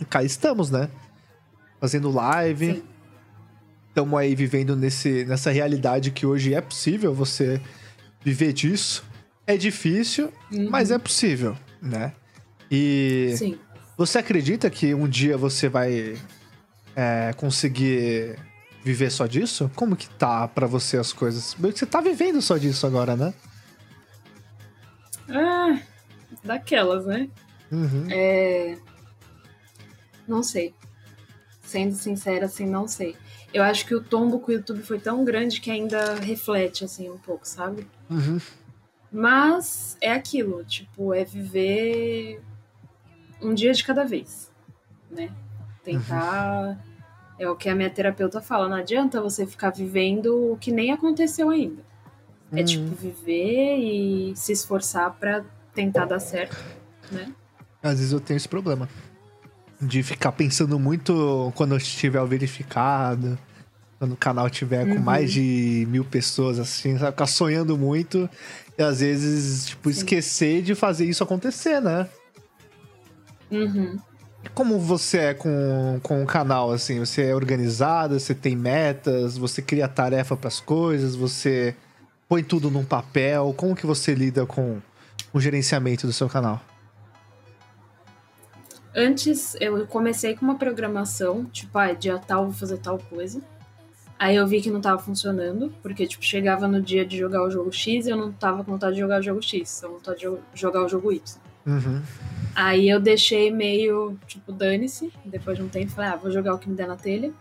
[0.00, 0.88] E cá estamos, né?
[1.78, 2.82] Fazendo live.
[3.88, 7.60] Estamos aí vivendo nesse, nessa realidade que hoje é possível você
[8.24, 9.04] viver disso.
[9.46, 10.70] É difícil, Uhum.
[10.70, 12.12] mas é possível, né?
[12.70, 13.58] E Sim.
[14.00, 16.18] Você acredita que um dia você vai
[16.96, 18.34] é, conseguir
[18.82, 19.70] viver só disso?
[19.76, 21.54] Como que tá pra você as coisas?
[21.56, 23.34] Meio que Você tá vivendo só disso agora, né?
[25.28, 25.78] Ah,
[26.42, 27.28] daquelas, né?
[27.70, 28.06] Uhum.
[28.10, 28.78] É...
[30.26, 30.74] Não sei.
[31.62, 33.14] Sendo sincera, assim, não sei.
[33.52, 37.10] Eu acho que o tombo com o YouTube foi tão grande que ainda reflete, assim,
[37.10, 37.86] um pouco, sabe?
[38.08, 38.40] Uhum.
[39.12, 42.40] Mas é aquilo, tipo, é viver
[43.42, 44.50] um dia de cada vez,
[45.10, 45.30] né?
[45.84, 46.78] Tentar.
[47.38, 50.92] É o que a minha terapeuta fala, não adianta você ficar vivendo o que nem
[50.92, 51.82] aconteceu ainda.
[52.52, 52.64] É Uhum.
[52.66, 55.42] tipo viver e se esforçar pra
[55.74, 56.56] tentar dar certo,
[57.10, 57.32] né?
[57.82, 58.86] Às vezes eu tenho esse problema.
[59.80, 63.38] De ficar pensando muito quando eu estiver verificado.
[63.98, 65.00] Quando o canal tiver com Uhum.
[65.00, 67.12] mais de mil pessoas, assim, sabe?
[67.12, 68.28] Ficar sonhando muito.
[68.76, 69.98] E às vezes, tipo, Sim.
[69.98, 72.06] esquecer de fazer isso acontecer, né?
[73.50, 73.98] Uhum.
[74.54, 76.98] Como você é com, com o canal, assim?
[76.98, 81.76] Você é organizada, você tem metas, você cria tarefa pras coisas, você
[82.28, 83.52] põe tudo num papel.
[83.56, 84.80] Como que você lida com
[85.32, 86.60] o gerenciamento do seu canal?
[88.94, 93.40] Antes eu comecei com uma programação, tipo, ah, dia tal vou fazer tal coisa.
[94.18, 97.50] Aí eu vi que não tava funcionando, porque tipo, chegava no dia de jogar o
[97.50, 100.18] jogo X e eu não tava com vontade de jogar o jogo X, eu vontade
[100.18, 101.22] de jo- jogar o jogo Y.
[101.66, 102.02] Uhum.
[102.60, 106.58] Aí eu deixei meio, tipo, dane-se, depois de um tempo, falei, ah, vou jogar o
[106.58, 107.32] que me der na telha.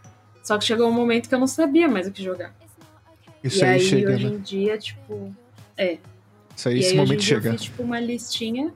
[0.42, 2.56] Só que chegou um momento que eu não sabia mais o que jogar.
[3.44, 4.36] Isso e aí, aí, chega, hoje né?
[4.36, 5.36] em dia, tipo.
[6.56, 7.50] Isso aí, e esse aí, momento chega.
[7.50, 8.74] eu fiz, tipo, uma listinha.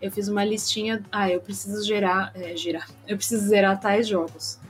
[0.00, 1.02] Eu fiz uma listinha.
[1.10, 2.30] Ah, eu preciso gerar.
[2.36, 2.88] É, girar.
[3.04, 4.60] Eu preciso zerar tais jogos.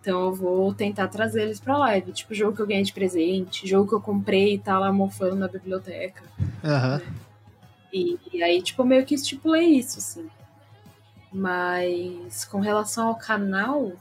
[0.00, 2.12] Então eu vou tentar trazer eles pra live.
[2.12, 5.36] Tipo, jogo que eu ganhei de presente, jogo que eu comprei e tá lá mofando
[5.36, 6.22] na biblioteca.
[6.64, 7.02] Aham.
[7.96, 10.28] E, e aí, tipo, meio que estipulei isso, assim.
[11.32, 13.92] Mas com relação ao canal,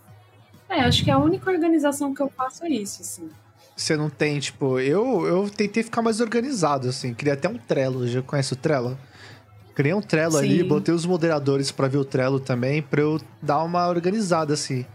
[0.68, 3.30] é, acho que a única organização que eu faço é isso, assim.
[3.76, 7.14] Você não tem, tipo, eu, eu tentei ficar mais organizado, assim.
[7.14, 8.06] Criei até um Trello.
[8.06, 8.98] Já conhece o Trello?
[9.74, 10.68] Criei um Trello ali, Sim.
[10.68, 14.86] botei os moderadores pra ver o Trello também, pra eu dar uma organizada, assim.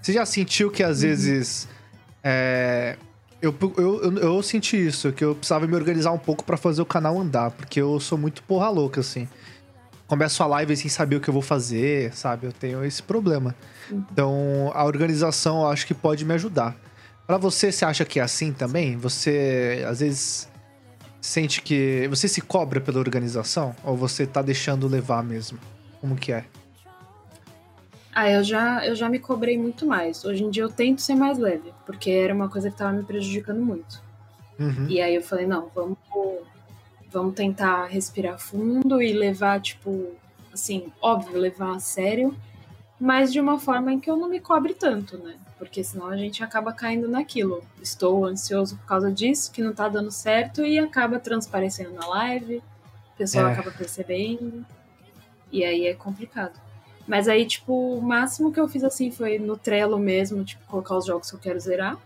[0.00, 1.68] Você já sentiu que às vezes.
[2.24, 2.96] é,
[3.42, 6.80] eu, eu, eu, eu senti isso, que eu precisava me organizar um pouco pra fazer
[6.80, 9.28] o canal andar, porque eu sou muito porra louca, assim.
[10.06, 12.46] Começo a live sem saber o que eu vou fazer, sabe?
[12.46, 13.54] Eu tenho esse problema.
[13.90, 16.76] Então, a organização eu acho que pode me ajudar.
[17.26, 18.96] Pra você, você acha que é assim também?
[18.96, 20.48] Você, às vezes,
[21.20, 22.06] sente que...
[22.10, 23.74] Você se cobra pela organização?
[23.82, 25.58] Ou você tá deixando levar mesmo?
[26.00, 26.44] Como que é?
[28.14, 30.24] Ah, eu já, eu já me cobrei muito mais.
[30.24, 33.02] Hoje em dia eu tento ser mais leve, porque era uma coisa que tava me
[33.04, 34.02] prejudicando muito.
[34.58, 34.86] Uhum.
[34.88, 35.96] E aí eu falei, não, vamos,
[37.10, 40.10] vamos tentar respirar fundo e levar, tipo,
[40.52, 42.36] assim, óbvio, levar a sério,
[43.00, 45.36] mas de uma forma em que eu não me cobre tanto, né?
[45.58, 47.62] Porque senão a gente acaba caindo naquilo.
[47.80, 52.56] Estou ansioso por causa disso, que não tá dando certo, e acaba transparecendo na live,
[53.14, 53.52] o pessoal É.
[53.52, 54.66] acaba percebendo,
[55.50, 56.60] e aí é complicado.
[57.12, 60.96] Mas aí, tipo, o máximo que eu fiz assim foi no Trello mesmo, tipo, colocar
[60.96, 61.98] os jogos que eu quero zerar.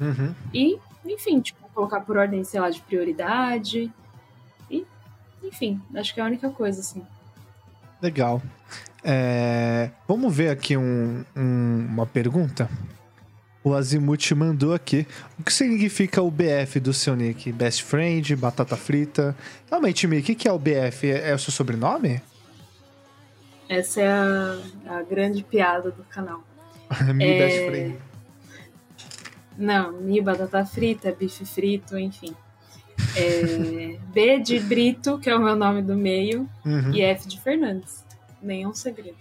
[0.00, 0.34] Uhum.
[0.54, 3.92] E, enfim, tipo, colocar por ordem, sei lá, de prioridade.
[4.70, 4.86] E,
[5.44, 7.02] enfim, acho que é a única coisa, assim.
[8.00, 8.40] Legal.
[9.04, 12.66] É, Vamos ver aqui um- um- uma pergunta.
[13.62, 15.06] O Azimuth mandou aqui.
[15.38, 17.52] O que significa o BF do seu nick?
[17.52, 19.36] Best Friend, Batata Frita?
[19.68, 21.10] Realmente, Mi, o que que é o BF?
[21.10, 22.22] É é o seu sobrenome?
[23.68, 24.58] Essa é a,
[24.98, 26.42] a grande piada do canal.
[27.14, 27.98] Mi É, Best Friend.
[29.58, 32.34] Não, mi batata frita, bife frito, enfim.
[33.16, 36.92] É, B de Brito, que é o meu nome do meio, Uhum.
[36.94, 38.04] e F de Fernandes.
[38.42, 39.16] Nenhum segredo.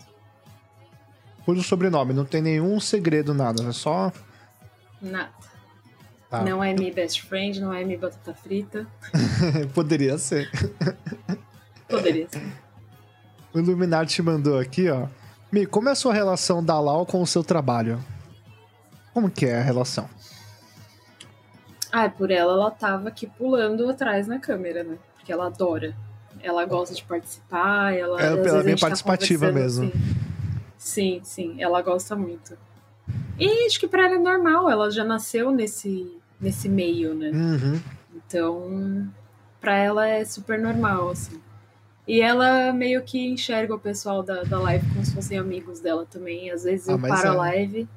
[1.46, 3.64] Por o sobrenome, não tem nenhum segredo, nada.
[3.64, 4.12] É só.
[5.02, 5.30] Nada.
[6.30, 6.42] Tá.
[6.44, 8.86] Não é mi best friend, não é mi batata frita.
[9.74, 10.50] Poderia ser.
[11.88, 12.42] Poderia ser.
[13.56, 15.08] O Illuminati mandou aqui, ó.
[15.50, 18.04] Mi, como é a sua relação da Lau com o seu trabalho?
[19.14, 20.10] Como que é a relação?
[21.90, 24.98] Ah, por ela, ela tava aqui pulando atrás na câmera, né?
[25.16, 25.96] Porque ela adora.
[26.44, 28.22] Ela gosta de participar, ela.
[28.22, 30.04] É, ela é bem tá participativa conversando, mesmo.
[30.04, 30.16] assim.
[30.78, 32.58] Sim, sim, ela gosta muito.
[33.40, 36.12] E acho que pra ela é normal, ela já nasceu nesse,
[36.42, 37.30] nesse meio, né?
[37.30, 37.80] Uhum.
[38.14, 39.08] Então,
[39.62, 41.40] pra ela é super normal, assim.
[42.08, 46.06] E ela meio que enxerga o pessoal da, da live como se fossem amigos dela
[46.06, 46.52] também.
[46.52, 47.30] Às vezes Ah, eu paro é.
[47.30, 47.90] a live,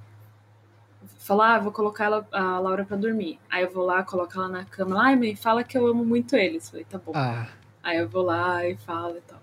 [1.19, 3.39] falo, ah, vou colocar ela, a Laura pra dormir.
[3.51, 5.03] Aí eu vou lá, coloco ela na cama.
[5.03, 6.71] Ai, mãe, fala que eu amo muito eles.
[6.71, 7.13] Falei, tá bom.
[7.15, 7.49] Ah,
[7.83, 9.41] Aí eu vou lá e falo e tal.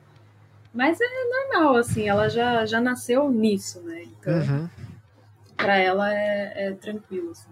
[0.74, 4.04] Mas é normal, assim, ela já, já nasceu nisso, né?
[4.04, 4.70] Então, uhum.
[5.56, 7.50] pra ela é, é tranquilo, assim.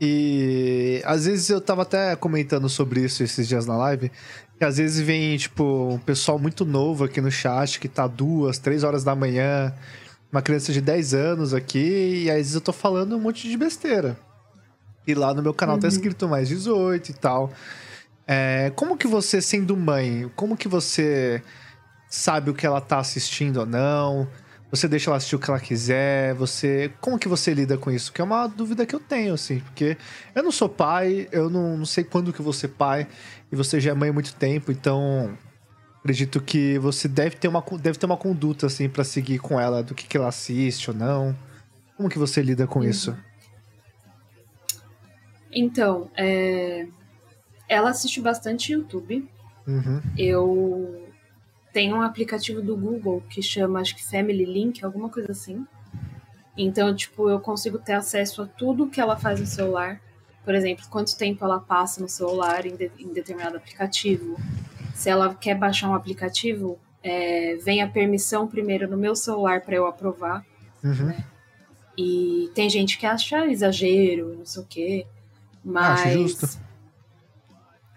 [0.00, 4.10] E às vezes eu tava até comentando sobre isso esses dias na live,
[4.62, 8.58] que às vezes vem, tipo, um pessoal muito novo aqui no chat, que tá duas,
[8.58, 9.74] três horas da manhã,
[10.30, 13.56] uma criança de 10 anos aqui, e às vezes eu tô falando um monte de
[13.56, 14.16] besteira.
[15.04, 15.92] E lá no meu canal tá Uhum.
[15.92, 17.50] escrito mais 18 e tal.
[18.24, 21.42] É, como que você, sendo mãe, como que você
[22.08, 24.28] sabe o que ela tá assistindo ou não?
[24.72, 26.32] Você deixa ela assistir o que ela quiser?
[26.36, 28.10] Você, como que você lida com isso?
[28.10, 29.98] Que é uma dúvida que eu tenho, assim, porque
[30.34, 33.06] eu não sou pai, eu não, não sei quando que eu vou ser pai,
[33.52, 35.36] e você já é mãe há muito tempo, então
[35.98, 39.82] acredito que você deve ter uma, deve ter uma conduta, assim, pra seguir com ela,
[39.82, 41.36] do que, que ela assiste ou não.
[41.94, 43.14] Como que você lida com isso?
[45.52, 46.86] Então, é,
[47.68, 49.28] ela assiste bastante YouTube.
[49.66, 50.00] Uhum.
[50.16, 51.01] Eu
[51.72, 55.66] tenho um aplicativo do Google que chama, acho que Family Link, alguma coisa assim.
[56.56, 60.00] Então, tipo, eu consigo ter acesso a tudo que ela faz no celular.
[60.44, 64.36] Por exemplo, quanto tempo ela passa no celular em, de- em determinado aplicativo.
[64.94, 69.74] Se ela quer baixar um aplicativo, é, vem a permissão primeiro no meu celular para
[69.76, 70.44] eu aprovar.
[70.84, 71.14] Uhum.
[71.96, 75.06] E tem gente que acha exagero, não sei o quê.
[75.64, 76.58] Mas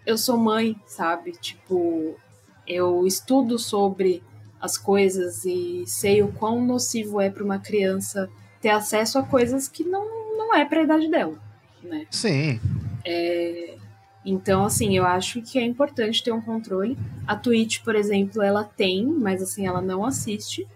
[0.06, 1.32] eu sou mãe, sabe?
[1.34, 2.16] Tipo,
[2.68, 4.24] eu estudo sobre
[4.60, 8.30] as coisas e sei o quão nocivo é para uma criança
[8.62, 11.38] ter acesso a coisas que não, não é para a idade dela,
[11.84, 12.08] né?
[12.10, 12.60] Sim.
[14.26, 16.98] Então, assim, eu acho que é importante ter um controle.
[17.28, 20.68] A Twitch, por exemplo, ela tem, mas assim, ela não assiste.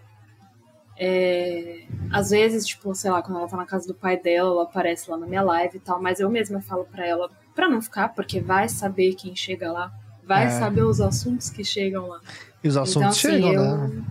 [0.96, 4.62] É, às vezes, tipo, sei lá, quando ela tá na casa do pai dela, ela
[4.62, 7.82] aparece lá na minha live e tal, mas eu mesma falo pra ela pra não
[7.82, 9.92] ficar, porque vai saber quem chega lá,
[10.30, 10.50] vai É.
[10.50, 12.20] saber os assuntos que chegam lá.
[12.62, 13.88] E os assuntos então, assim, chegam, eu...
[13.88, 14.04] né?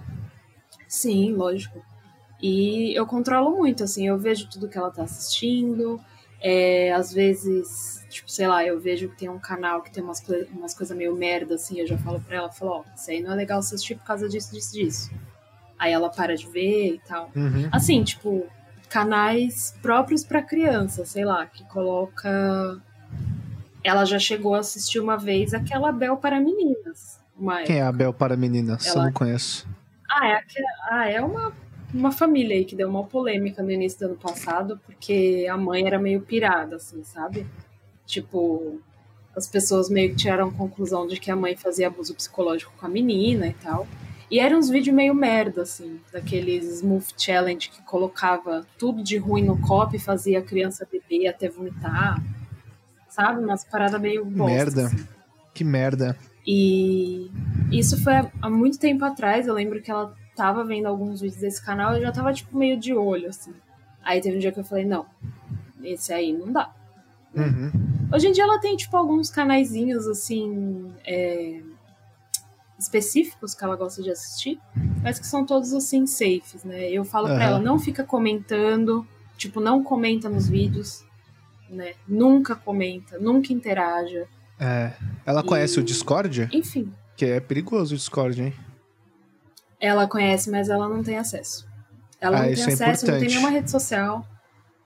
[0.85, 1.81] Sim, lógico.
[2.41, 5.97] E eu controlo muito, assim, eu vejo tudo que ela tá assistindo.
[6.41, 10.21] É, às vezes, tipo, sei lá, eu vejo que tem um canal que tem umas,
[10.51, 13.31] umas coisas meio merda, assim, eu já falo pra ela, falo, ó, isso aí não
[13.31, 15.11] é legal assistir por causa disso, disso, disso.
[15.77, 17.31] Aí ela para de ver e tal.
[17.33, 17.69] Uhum.
[17.71, 18.45] Assim, tipo,
[18.89, 22.81] canais próprios pra criança, sei lá, que coloca.
[23.83, 27.19] Ela já chegou a assistir uma vez aquela Bel para meninas.
[27.65, 28.85] Quem é a Bel para meninas?
[28.85, 29.65] Eu Ela- não conheço.
[30.11, 31.53] ah, é, aquela- ah, é uma,
[31.93, 35.85] uma família aí que deu uma polêmica no início do ano passado, porque a mãe
[35.87, 37.47] era meio pirada, assim, sabe?
[38.05, 38.81] Tipo,
[39.35, 42.85] as pessoas meio que tiraram a conclusão de que a mãe fazia abuso psicológico com
[42.85, 43.87] a menina e tal.
[44.29, 49.43] E eram uns vídeos meio merda, assim, daqueles Smooth Challenge que colocava tudo de ruim
[49.43, 52.21] no copo e fazia a criança beber até vomitar.
[53.19, 53.43] Sabe?
[53.43, 54.85] Umas paradas meio bosta, Merda.
[54.85, 55.07] assim.
[55.53, 56.17] Que merda.
[56.47, 57.29] E
[57.69, 59.45] isso foi há- muito tempo atrás.
[59.45, 62.57] Eu lembro que ela tava vendo alguns vídeos desse canal e eu já tava, tipo,
[62.57, 63.53] meio de olho, assim.
[64.01, 65.05] Aí teve um dia que eu falei, não,
[65.83, 66.73] esse aí não dá.
[67.35, 67.71] Uhum.
[68.13, 71.61] Hoje em dia ela tem, tipo, alguns canaizinhos, assim, é,
[72.79, 74.57] específicos que ela gosta de assistir,
[75.03, 76.89] mas que são todos, assim, safes, né?
[76.89, 77.35] Eu falo Aham.
[77.35, 79.05] pra ela, não fica comentando,
[79.37, 81.03] tipo, não comenta nos vídeos,
[81.69, 81.93] né?
[82.07, 84.27] Nunca comenta, nunca interaja.
[84.59, 84.91] É.
[85.25, 86.49] Ela conhece E- o Discord?
[86.51, 88.53] Enfim, Que é perigoso o Discord, hein?
[89.79, 91.67] Ela conhece, mas ela não tem acesso.
[92.19, 94.25] Ela Ah, não tem é acesso, não tem nenhuma rede social,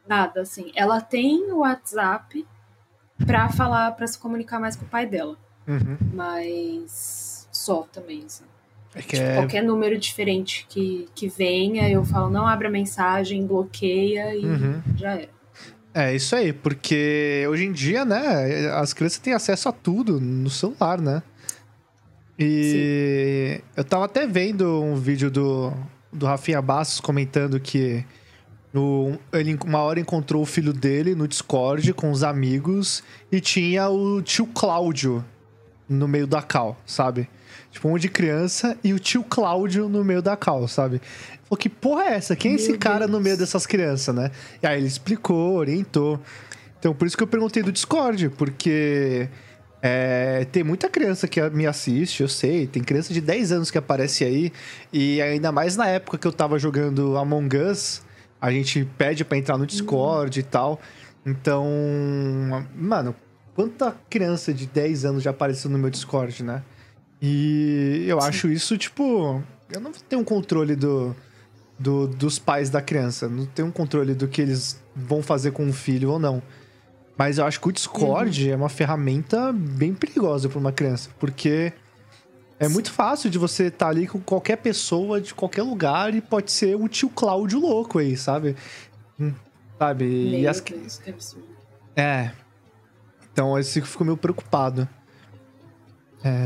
[0.08, 0.72] nada assim.
[0.76, 2.46] Ela tem o WhatsApp
[3.26, 5.36] pra falar, pra se comunicar mais com o pai dela,
[5.68, 5.98] Uhum.
[6.14, 8.44] mas só também, assim.
[8.96, 9.36] É que Tipo, é.
[9.38, 14.82] qualquer número diferente que, que venha, eu falo, não abre a mensagem, bloqueia e Uhum.
[14.96, 15.30] já era.
[15.94, 20.50] É isso aí, porque hoje em dia, né, as crianças têm acesso a tudo no
[20.50, 21.22] celular, né?
[22.38, 25.72] E eu tava até vendo um vídeo do,
[26.12, 28.04] do Rafinha Bastos comentando que
[28.74, 33.88] no, ele uma hora encontrou o filho dele no Discord com os amigos e tinha
[33.88, 35.24] o tio Cláudio
[35.88, 37.30] no meio da cal, sabe?
[37.70, 41.00] Tipo, um de criança e o tio Cláudio no meio da cal, sabe?
[41.54, 42.36] Falou, que porra é essa?
[42.36, 43.12] Quem é esse cara Deus.
[43.12, 44.32] no meio dessas crianças, né?
[44.62, 46.20] E aí ele explicou, orientou.
[46.80, 49.30] Então, por isso que eu perguntei do Discord, porque
[49.82, 52.66] é, tem muita criança que me assiste, eu sei.
[52.68, 54.52] Tem criança de 10 anos que aparece aí.
[54.92, 58.02] E ainda mais na época que eu tava jogando Among Us,
[58.42, 60.82] a gente pede pra entrar no Discord e tal.
[61.26, 61.66] Então,
[62.76, 63.16] mano,
[63.56, 66.64] quanta criança de 10 anos já apareceu no meu Discord, né?
[67.22, 69.42] E eu acho isso, tipo.
[69.72, 71.16] Eu não tenho um controle do,
[71.78, 73.28] do, dos pais da criança.
[73.28, 76.42] Não tenho um controle do que eles vão fazer com o filho ou não.
[77.18, 81.72] Mas eu acho que o Discord é uma ferramenta bem perigosa para uma criança, porque
[82.60, 86.52] é muito fácil de você estar ali com qualquer pessoa de qualquer lugar e pode
[86.52, 88.56] ser o tio Cláudio louco aí, sabe?
[89.20, 89.34] Hum,
[89.78, 90.06] Sabe?
[90.06, 90.62] E Meu as...
[90.62, 91.48] Deus, que absurdo.
[91.96, 92.32] É.
[93.32, 94.88] Então esse ficou meio preocupado.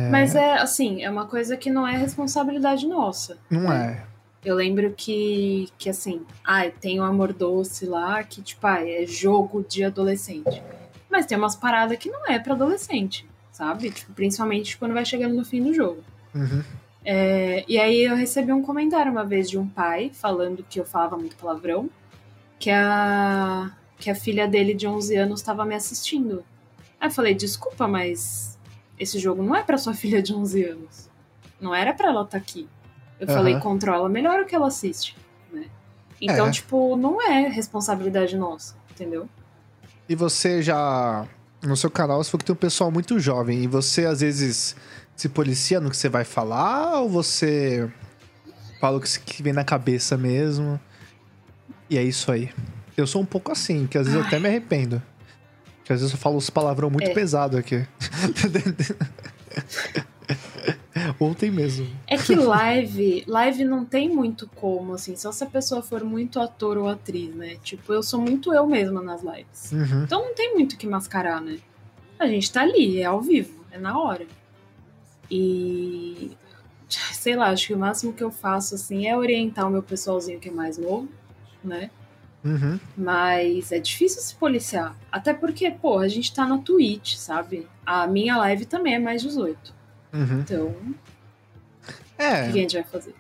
[0.10, 3.38] Mas é assim, é uma coisa que não é responsabilidade nossa.
[3.48, 4.04] Não é.
[4.48, 9.06] Eu lembro que, que assim, ai, tem o Amor Doce lá, que, tipo, ai, é
[9.06, 10.64] jogo de adolescente.
[11.10, 13.92] Mas tem umas paradas que não é pra adolescente, sabe?
[13.92, 16.02] Tipo, principalmente quando vai chegando no fim do jogo.
[16.34, 16.64] Uhum.
[17.04, 20.86] É, e aí eu recebi um comentário uma vez de um pai falando que eu
[20.86, 21.90] falava muito palavrão,
[22.58, 23.70] que a,
[24.00, 26.42] que a filha dele de 11 anos estava me assistindo.
[27.02, 28.58] Aí eu falei, desculpa, mas
[28.98, 31.10] esse jogo não é pra sua filha de 11 anos.
[31.60, 32.66] Não era pra ela estar aqui.
[33.20, 33.38] Eu Aham.
[33.38, 35.16] falei, controla melhor o que ela assiste,
[35.52, 35.66] né?
[36.22, 36.52] Então, É.
[36.52, 39.28] tipo, não é responsabilidade nossa, entendeu?
[40.08, 41.26] E você já.
[41.64, 43.64] No seu canal, você falou que tem um pessoal muito jovem.
[43.64, 44.76] E você, às vezes,
[45.16, 47.00] se policia no que você vai falar?
[47.02, 47.92] Ou você
[48.80, 50.80] fala o que vem na cabeça mesmo?
[51.90, 52.52] E é isso aí.
[52.96, 55.02] Eu sou um pouco assim, que às vezes eu até me arrependo.
[55.84, 57.14] Que às vezes eu falo uns palavrão muito É.
[57.14, 57.86] pesado aqui.
[61.20, 61.88] Ontem mesmo.
[62.06, 66.40] É que live, live não tem muito como, assim, só se a pessoa for muito
[66.40, 67.58] ator ou atriz, né?
[67.64, 69.72] Tipo, eu sou muito eu mesma nas lives.
[69.72, 70.04] Uhum.
[70.04, 71.60] Então não tem muito o que mascarar, né?
[72.20, 74.26] A gente tá ali, é ao vivo, é na hora.
[75.30, 76.32] E.
[77.12, 80.40] Sei lá, acho que o máximo que eu faço, assim, é orientar o meu pessoalzinho
[80.40, 81.10] que é mais novo,
[81.62, 81.90] né?
[82.46, 82.80] Uhum.
[82.96, 84.96] Mas é difícil se policiar.
[85.12, 87.68] Até porque, pô, a gente tá na Twitch, sabe?
[87.86, 89.77] A minha live também é mais 18.
[90.18, 90.40] Uhum.
[90.40, 90.96] Então, o
[92.18, 92.44] É.
[92.44, 93.14] que a gente vai fazer?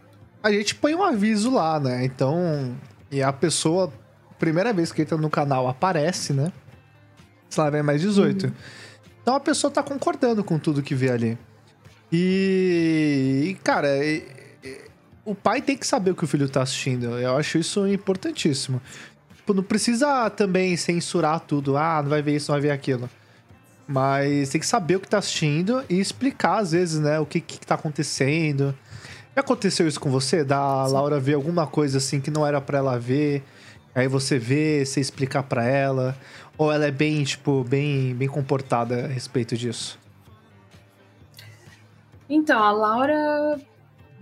[0.43, 2.05] a gente põe um aviso lá, né?
[2.05, 2.75] Então,
[3.11, 3.91] e a pessoa,
[4.39, 6.51] primeira vez que entra no canal, aparece, né?
[7.49, 8.53] Se ela vem mais 18.
[9.21, 11.37] Então a pessoa tá concordando com tudo que vê ali.
[12.11, 14.23] E, e, cara, e-
[14.63, 14.77] e-
[15.25, 17.05] o pai tem que saber o que o filho tá assistindo.
[17.19, 18.81] Eu acho isso importantíssimo.
[19.35, 21.75] Tipo, não precisa também censurar tudo.
[21.77, 23.09] Ah, não vai ver isso, não vai ver aquilo.
[23.87, 27.39] Mas tem que saber o que tá assistindo e explicar, às vezes, né, o que,
[27.39, 28.75] que tá acontecendo.
[29.33, 30.43] Já aconteceu isso com você?
[30.43, 33.43] Da Laura ver alguma coisa assim que não era pra ela ver,
[33.95, 36.17] aí você vê, você explicar pra ela,
[36.57, 39.97] ou ela é bem, tipo, bem, bem comportada a respeito disso?
[42.29, 43.61] Então, a Laura,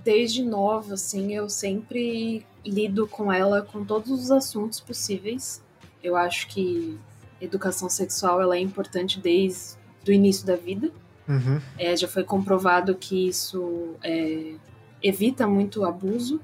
[0.03, 5.63] desde nova, assim, eu sempre lido com ela com todos os assuntos possíveis.
[6.03, 6.99] Eu acho que
[7.39, 10.91] educação sexual ela é importante desde o início da vida.
[11.27, 11.59] Uhum.
[11.77, 14.53] É, já foi comprovado que isso é,
[15.01, 16.39] evita muito abuso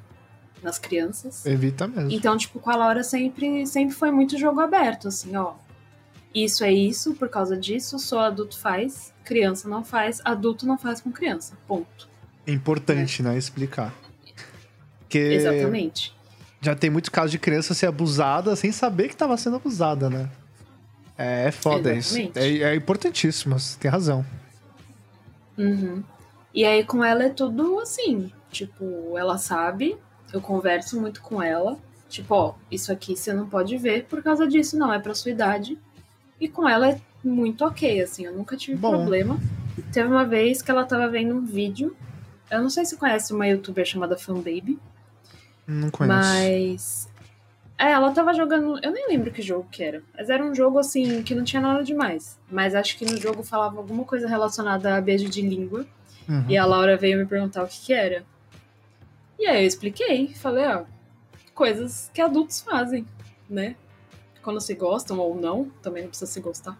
[0.61, 1.45] nas crianças.
[1.45, 2.11] Evita mesmo.
[2.11, 5.53] Então, tipo, com a Laura sempre, sempre foi muito jogo aberto, assim, ó.
[6.33, 11.01] Isso é isso, por causa disso, só adulto faz, criança não faz, adulto não faz
[11.01, 11.57] com criança.
[11.67, 12.09] Ponto.
[12.47, 13.93] É importante, né, explicar.
[14.99, 16.15] Porque Exatamente.
[16.61, 20.29] já tem muitos casos de criança ser abusada sem saber que tava sendo abusada, né?
[21.21, 22.17] É, é foda isso.
[22.17, 22.63] Exatamente.
[22.63, 24.25] É, é importantíssimo, você tem razão.
[25.57, 26.03] Uhum.
[26.53, 29.97] E aí com ela é tudo assim, tipo, ela sabe,
[30.33, 31.77] eu converso muito com ela,
[32.09, 35.31] tipo, ó, isso aqui você não pode ver por causa disso, não, é pra sua
[35.31, 35.77] idade.
[36.39, 38.91] E com ela é muito ok, assim, eu nunca tive Bom.
[38.91, 39.39] problema.
[39.93, 41.95] Teve uma vez que ela tava vendo um vídeo,
[42.49, 44.77] eu não sei se conhece uma youtuber chamada Fanbaby,
[45.67, 46.17] Não conheço.
[46.17, 47.10] mas.
[47.81, 48.79] É, ela tava jogando.
[48.83, 50.03] Eu nem lembro que jogo que era.
[50.15, 52.39] Mas era um jogo assim que não tinha nada demais.
[52.49, 55.83] Mas acho que no jogo falava alguma coisa relacionada a beijo de língua.
[56.29, 56.45] Uhum.
[56.47, 58.23] E a Laura veio me perguntar o que, que era.
[59.39, 60.27] E aí eu expliquei.
[60.35, 60.83] Falei, ó,
[61.55, 63.03] coisas que adultos fazem,
[63.49, 63.75] né?
[64.43, 66.77] Quando se gostam ou não, também não precisa se gostar.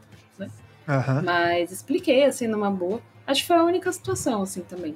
[0.87, 1.23] Aham.
[1.23, 3.01] Mas expliquei, assim, numa boa.
[3.25, 4.95] Acho que foi a única situação, assim, também.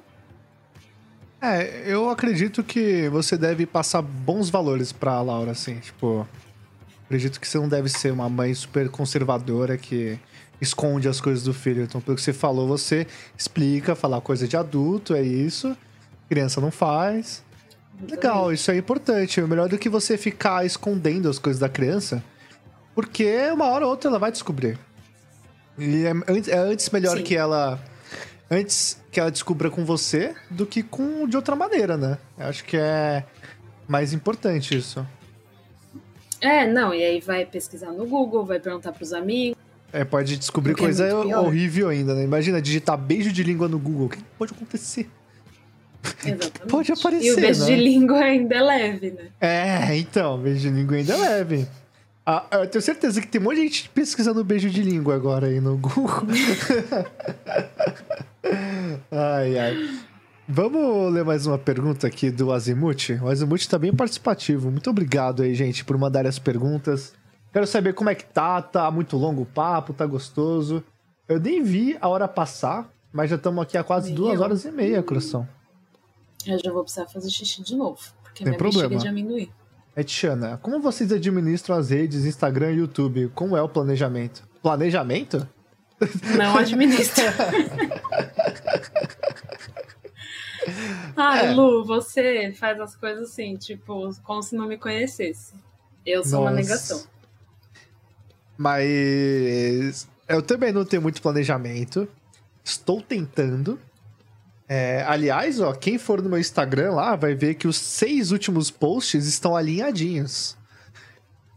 [1.53, 6.27] É, eu acredito que você deve passar bons valores pra Laura, assim, tipo.
[7.05, 10.17] Acredito que você não deve ser uma mãe super conservadora que
[10.59, 11.83] esconde as coisas do filho.
[11.83, 13.05] Então, pelo que você falou, você
[13.37, 15.77] explica, falar coisa de adulto, é isso.
[16.27, 17.43] Criança não faz.
[18.09, 19.39] Legal, isso é importante.
[19.39, 22.23] É melhor do que você ficar escondendo as coisas da criança,
[22.95, 24.77] porque uma hora ou outra ela vai descobrir.
[25.77, 27.23] E é, antes- é antes melhor Sim.
[27.23, 27.79] que ela.
[28.49, 32.17] Antes que ela descubra com você do que com de outra maneira, né?
[32.37, 33.23] Eu acho que é
[33.87, 35.05] mais importante isso.
[36.39, 39.57] É, não, e aí vai pesquisar no Google, vai perguntar pros amigos.
[39.91, 41.45] É, pode descobrir Porque é coisa pior.
[41.45, 42.23] horrível ainda, né?
[42.23, 44.07] Imagina digitar beijo de língua no Google.
[44.07, 45.09] O que pode acontecer?
[46.23, 46.59] Exatamente.
[46.69, 47.65] Pode E aparecer, o beijo né?
[47.65, 49.25] de língua ainda é leve, né?
[49.41, 51.67] É, então, beijo de língua ainda é leve.
[52.25, 55.45] Ah, eu tenho certeza que tem um monte de gente pesquisando beijo de língua agora
[55.45, 56.25] aí no Google.
[59.11, 59.99] ai, ai.
[60.47, 63.11] Vamos ler mais uma pergunta aqui do Azimuth.
[63.21, 64.71] O Azimuth tá bem participativo.
[64.71, 67.13] Muito obrigado aí, gente, por mandar as perguntas.
[67.53, 68.59] Quero saber como é que tá.
[68.61, 70.83] Tá muito longo o papo, tá gostoso.
[71.27, 74.65] Eu nem vi a hora passar, mas já estamos aqui há quase Nem duas horas
[74.65, 75.47] e meia, coração.
[76.45, 78.89] Eu já vou precisar fazer xixi de novo, porque Tem minha problema.
[78.89, 79.49] bexiga de amendoim.
[79.95, 83.31] É, Tiana, como vocês administram as redes Instagram e YouTube?
[83.33, 84.43] Como é o planejamento?
[84.61, 85.47] Planejamento?
[86.37, 87.33] Não administra.
[91.15, 91.53] Ai, É.
[91.53, 95.53] Lu, você faz as coisas assim, tipo, como se não me conhecesse.
[96.05, 96.61] Eu sou uma Nossa.
[96.61, 97.03] negação.
[98.57, 102.07] Mas eu também não tenho muito planejamento.
[102.63, 103.79] Estou tentando.
[104.67, 108.71] É, aliás, ó, quem for no meu Instagram lá vai ver que os seis últimos
[108.71, 110.57] posts estão alinhadinhos.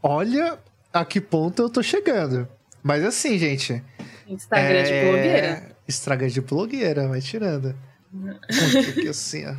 [0.02, 0.58] Olha
[0.92, 2.46] a que ponto eu tô chegando.
[2.82, 3.82] Mas assim, gente.
[4.26, 5.76] Instagram de é, blogueira.
[5.88, 7.74] Instagram de blogueira, vai tirando.
[8.90, 9.54] Aqui assim, ó.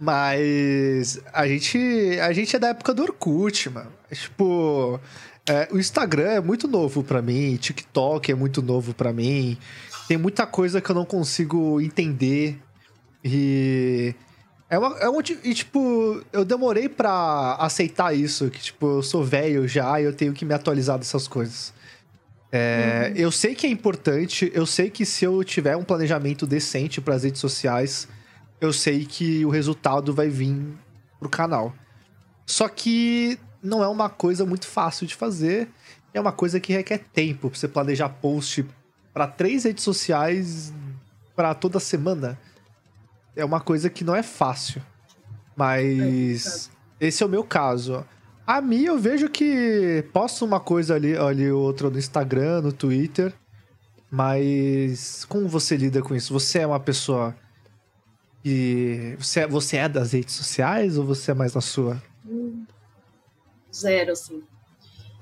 [0.00, 1.78] Mas a gente,
[2.20, 3.92] a gente é da época do Orkut, mano.
[4.10, 4.98] É, Tipo,
[5.46, 9.56] é, o Instagram é muito novo pra mim, TikTok é muito novo pra mim.
[10.08, 12.60] Tem muita coisa que eu não consigo entender.
[13.24, 14.14] E
[14.68, 19.22] é uma, é um, e tipo, eu demorei pra aceitar isso, que tipo, eu sou
[19.22, 21.72] velho já e eu tenho que me atualizar dessas coisas.
[22.50, 27.00] É, Eu sei que é importante, eu sei que se eu tiver um planejamento decente
[27.00, 28.06] para as redes sociais,
[28.60, 30.56] eu sei que o resultado vai vir
[31.18, 31.74] pro canal.
[32.46, 35.68] Só que não é uma coisa muito fácil de fazer,
[36.12, 38.66] é uma coisa que requer tempo pra você planejar post
[39.12, 40.72] para três redes sociais
[41.34, 42.38] para toda semana.
[43.34, 44.82] É uma coisa que não é fácil.
[45.56, 46.70] Mas
[47.00, 48.04] esse é o meu caso.
[48.46, 53.32] A mim, eu vejo que posto uma coisa ali, ali outra no Instagram, no Twitter.
[54.10, 56.32] Mas como você lida com isso?
[56.32, 57.34] Você é uma pessoa
[58.42, 59.16] que.
[59.18, 62.02] Você é, você é das redes sociais ou você é mais na sua?
[63.74, 64.42] Zero, assim.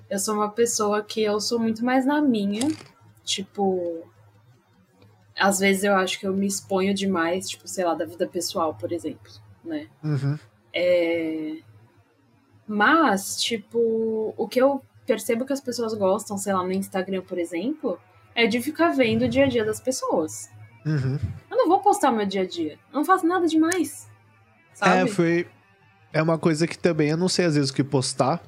[0.08, 2.68] Eu sou uma pessoa que eu sou muito mais na minha.
[3.24, 4.06] Tipo.
[5.38, 8.74] Às vezes eu acho que eu me exponho demais, tipo, sei lá, da vida pessoal,
[8.74, 9.32] por exemplo,
[9.64, 9.88] né?
[10.04, 10.38] Uhum.
[10.74, 11.58] É...
[12.68, 17.38] Mas, tipo, o que eu percebo que as pessoas gostam, sei lá, no Instagram, por
[17.38, 17.98] exemplo,
[18.34, 20.50] é de ficar vendo o dia a dia das pessoas.
[20.86, 21.18] Uhum.
[21.50, 22.74] Eu não vou postar o meu dia a dia.
[22.92, 24.08] Eu não faço nada demais.
[24.72, 25.10] Sabe?
[25.10, 25.48] É, foi.
[26.12, 28.42] É uma coisa que também eu não sei às vezes o que postar.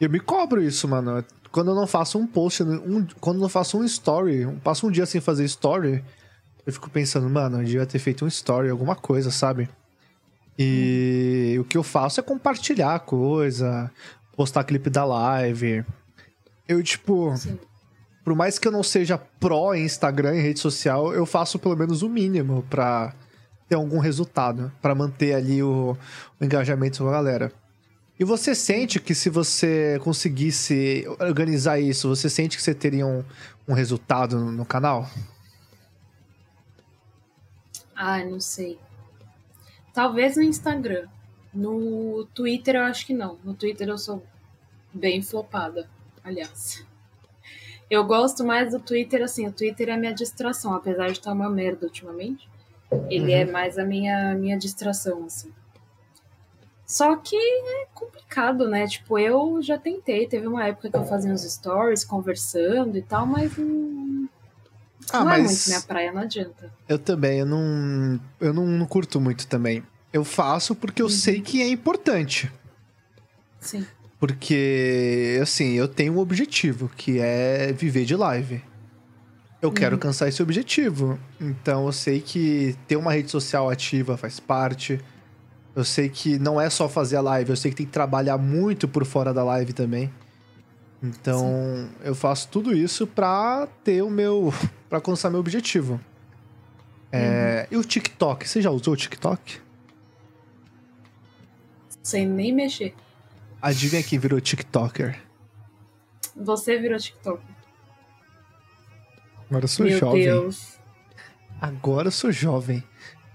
[0.00, 1.22] Eu me cobro isso, mano.
[1.52, 4.86] Quando eu não faço um post, um, quando eu não faço um story, um- passo
[4.86, 6.02] um dia sem fazer story,
[6.66, 9.68] eu fico pensando, mano, eu devia ter feito um story, alguma coisa, sabe?
[10.58, 13.90] E o que eu faço é compartilhar coisa,
[14.36, 15.84] postar clipe da live.
[16.68, 17.58] Eu, tipo, Sim.
[18.24, 21.76] por mais que eu não seja pró em Instagram e rede social, eu faço pelo
[21.76, 23.12] menos o mínimo pra
[23.68, 25.96] ter algum resultado, pra manter ali o,
[26.40, 27.52] o engajamento com a galera.
[28.20, 33.24] E você sente que se você conseguisse organizar isso, você sente que você teria um,
[33.66, 35.08] um resultado no, canal?
[37.96, 38.78] Ai, não sei.
[39.94, 41.08] Talvez no Instagram.
[41.54, 43.38] No Twitter eu acho que não.
[43.42, 44.22] No Twitter eu sou
[44.92, 45.88] bem flopada,
[46.22, 46.84] aliás.
[47.88, 51.32] Eu gosto mais do Twitter, assim, o Twitter é a minha distração, apesar de estar
[51.32, 52.46] uma merda ultimamente.
[53.08, 55.50] Ele é mais a minha, minha distração, assim.
[56.90, 58.84] Só que é complicado, né?
[58.88, 60.26] Tipo, eu já tentei.
[60.26, 64.28] Teve uma época que eu fazia uns stories conversando e tal, mas não,
[65.12, 66.72] Ah, não é muito mas minha praia, não adianta.
[66.88, 69.84] eu também, eu não, eu não, não curto muito também.
[70.12, 72.50] Eu faço porque eu sei que é importante.
[73.60, 73.86] Sim.
[74.18, 78.60] Porque, assim, eu tenho um objetivo, que é viver de live.
[79.62, 79.98] eu quero Uhum.
[79.98, 81.20] alcançar esse objetivo.
[81.40, 84.98] Então eu sei que ter uma rede social ativa faz parte.
[85.74, 88.36] Eu sei que não é só fazer a live, eu sei que tem que trabalhar
[88.36, 90.12] muito por fora da live também.
[91.02, 94.52] Então eu faço tudo isso pra ter o meu.
[94.88, 96.00] pra alcançar meu objetivo.
[97.12, 98.48] É, E o TikTok?
[98.48, 99.60] Você já usou o TikTok?
[102.02, 102.94] Sem nem mexer.
[103.60, 105.20] Adivinha quem virou TikToker?
[106.36, 107.42] Você virou TikTok.
[109.48, 110.22] Agora eu sou Meu jovem.
[110.22, 110.78] Deus.
[111.60, 112.82] Agora eu sou jovem.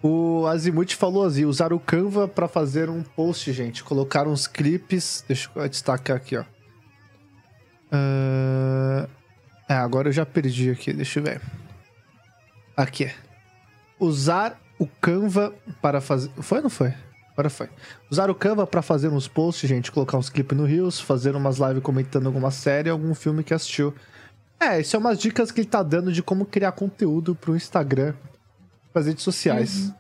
[0.08, 3.84] O Azimuth falou assim: usar o Canva pra fazer um post, gente.
[3.84, 5.26] Colocar uns clipes.
[5.28, 6.44] Deixa eu destacar aqui, ó.
[7.92, 9.08] Ah,
[9.68, 11.42] É, agora eu já perdi aqui, deixa eu ver.
[12.78, 13.12] Aqui.
[14.00, 16.30] Usar o Canva para fazer.
[16.38, 16.94] Foi ou não foi?
[17.34, 17.68] Agora foi.
[18.08, 19.92] Usar o Canva pra fazer uns posts, gente.
[19.92, 23.92] Colocar uns clipes no Reels, fazer umas lives comentando alguma série, algum filme que assistiu.
[24.60, 28.14] É, isso é umas dicas que ele tá dando de como criar conteúdo pro Instagram,
[28.96, 29.92] pras redes sociais.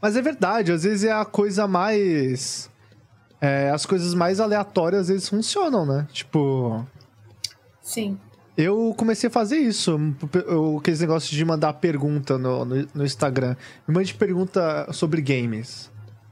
[0.00, 2.68] Mas é verdade, às vezes é a coisa mais.
[3.40, 6.06] é, as coisas mais aleatórias às vezes funcionam, né?
[6.12, 6.86] Tipo.
[7.80, 8.18] Sim.
[8.58, 9.98] Eu comecei a fazer isso.
[10.46, 13.56] eu- Aqueles negócios de mandar pergunta no, no, no Instagram.
[13.88, 15.90] Me mande pergunta sobre games.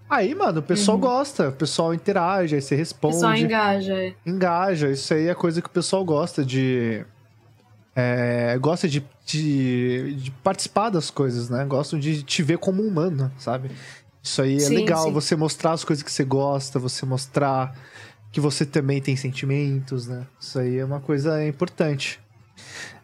[0.08, 3.94] Aí, mano, o pessoal gosta, o pessoal interage, aí você O responde pessoal engaja.
[3.94, 4.14] é.
[4.26, 4.90] engaja.
[4.90, 7.04] Isso aí é coisa que o pessoal gosta de.
[7.94, 11.64] É, gosta de, de, de participar das coisas, né?
[11.64, 13.70] Gostam de te ver como humano, sabe?
[14.22, 15.12] Isso aí é Sim, legal, sim.
[15.12, 17.74] você mostrar as coisas que você gosta, você mostrar
[18.30, 20.26] que você também tem sentimentos, né?
[20.38, 22.20] Isso aí é uma coisa importante.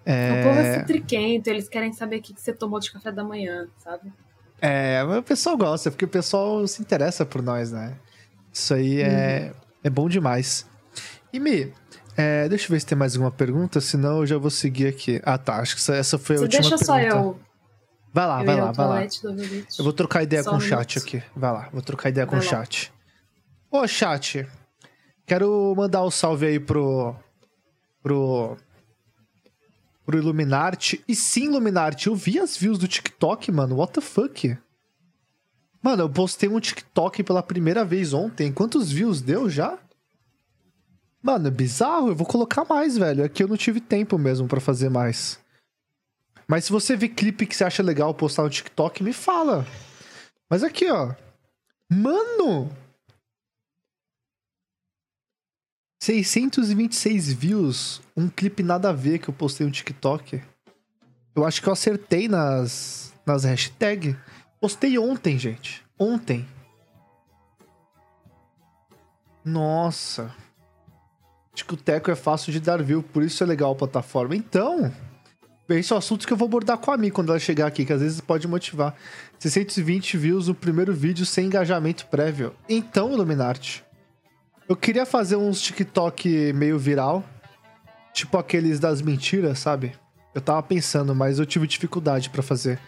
[0.07, 3.67] O povo é futriquento, eles querem saber o que você tomou de café da manhã,
[3.79, 4.13] sabe?
[4.61, 7.97] É, mas o pessoal gosta, porque o pessoal se interessa por nós, né?
[8.53, 9.61] Isso aí é, Uhum.
[9.85, 10.65] é bom demais.
[11.33, 11.73] E Mi,
[12.17, 15.21] é, deixa eu ver se tem mais alguma pergunta, senão eu já vou seguir aqui.
[15.25, 15.57] Ah, tá.
[15.61, 17.17] Acho que essa, essa foi a Você última deixa só pergunta.
[17.17, 17.41] eu.
[18.13, 19.03] Vai lá, eu vai lá, vai lá.
[19.79, 21.23] Eu vou trocar ideia Só com o chat aqui.
[21.37, 22.51] Vai lá, vou trocar ideia com Vai o lá.
[22.51, 22.93] chat.
[23.71, 24.49] Ô, chat,
[25.27, 27.15] quero mandar um salve aí pro.
[28.03, 28.57] pro.
[30.07, 31.05] pro Illuminati.
[31.07, 33.77] E sim, Illuminati, eu vi as views do TikTok, mano.
[33.77, 34.57] What the fuck?
[35.83, 38.51] Mano, eu postei um TikTok pela primeira vez ontem.
[38.51, 39.79] Quantos views deu já?
[41.23, 42.09] Mano, é bizarro.
[42.09, 43.25] Eu vou colocar mais, velho.
[43.25, 45.39] É que eu não tive tempo mesmo pra fazer mais.
[46.47, 49.67] Mas se você vê clipe que você acha legal postar no TikTok, me fala.
[50.49, 51.15] Mas aqui, ó.
[51.91, 52.71] Mano!
[56.01, 58.01] 626 views.
[58.17, 60.41] Um clipe nada a ver que eu postei no TikTok.
[61.35, 64.15] Eu acho que eu acertei nas, nas hashtags.
[64.61, 65.85] Postei ontem, gente.
[65.99, 66.47] Ontem.
[69.45, 70.35] Nossa.
[71.57, 74.37] Ticoteco é fácil de dar view, por isso é legal a plataforma.
[74.37, 74.93] Então,
[75.71, 77.87] esse é o assunto que eu vou abordar com a Mi quando ela chegar aqui,
[77.87, 78.95] que às vezes pode motivar.
[79.39, 82.55] 620 views no primeiro vídeo sem engajamento prévio.
[82.69, 83.83] Então, Illuminati,
[84.69, 87.25] eu queria fazer uns TikTok meio viral,
[88.13, 89.95] tipo aqueles das mentiras, sabe?
[90.35, 92.79] Eu tava pensando, mas eu tive dificuldade pra fazer.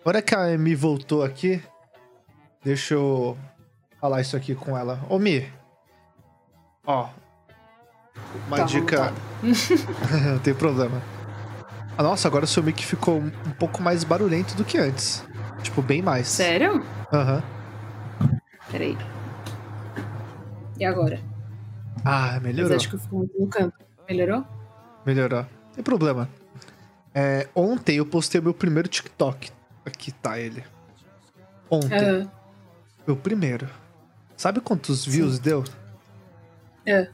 [0.00, 1.62] Agora que a Mi voltou aqui,
[2.64, 3.36] deixa eu
[4.00, 5.04] falar isso aqui com ela.
[5.10, 5.46] Ô, Mi,
[6.86, 7.10] ó,
[8.46, 9.12] uma Tá, dica...
[10.26, 11.00] Não tem problema.
[11.98, 15.24] Ah, nossa, agora o seu mic ficou um pouco mais barulhento do que antes.
[15.62, 16.28] Tipo, bem mais.
[16.28, 16.84] Sério?
[17.12, 17.42] Aham.
[18.70, 18.96] Peraí.
[20.78, 21.20] E agora?
[22.04, 22.76] Ah, Mas melhorou.
[22.76, 23.74] acho que eu fico muito no canto.
[24.08, 24.44] Melhorou?
[25.04, 25.40] Melhorou.
[25.40, 26.28] Não tem problema.
[27.14, 29.50] É, ontem eu postei meu primeiro TikTok.
[29.84, 30.62] Aqui tá ele.
[31.70, 31.96] Ontem.
[31.98, 32.30] Aham.
[33.06, 33.68] Meu primeiro.
[34.36, 35.64] Sabe quantos views deu?
[36.84, 37.08] É.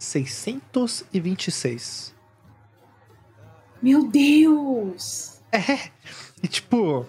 [0.00, 2.14] 626.
[3.82, 5.40] Meu Deus!
[5.52, 5.90] É.
[6.42, 7.06] E tipo,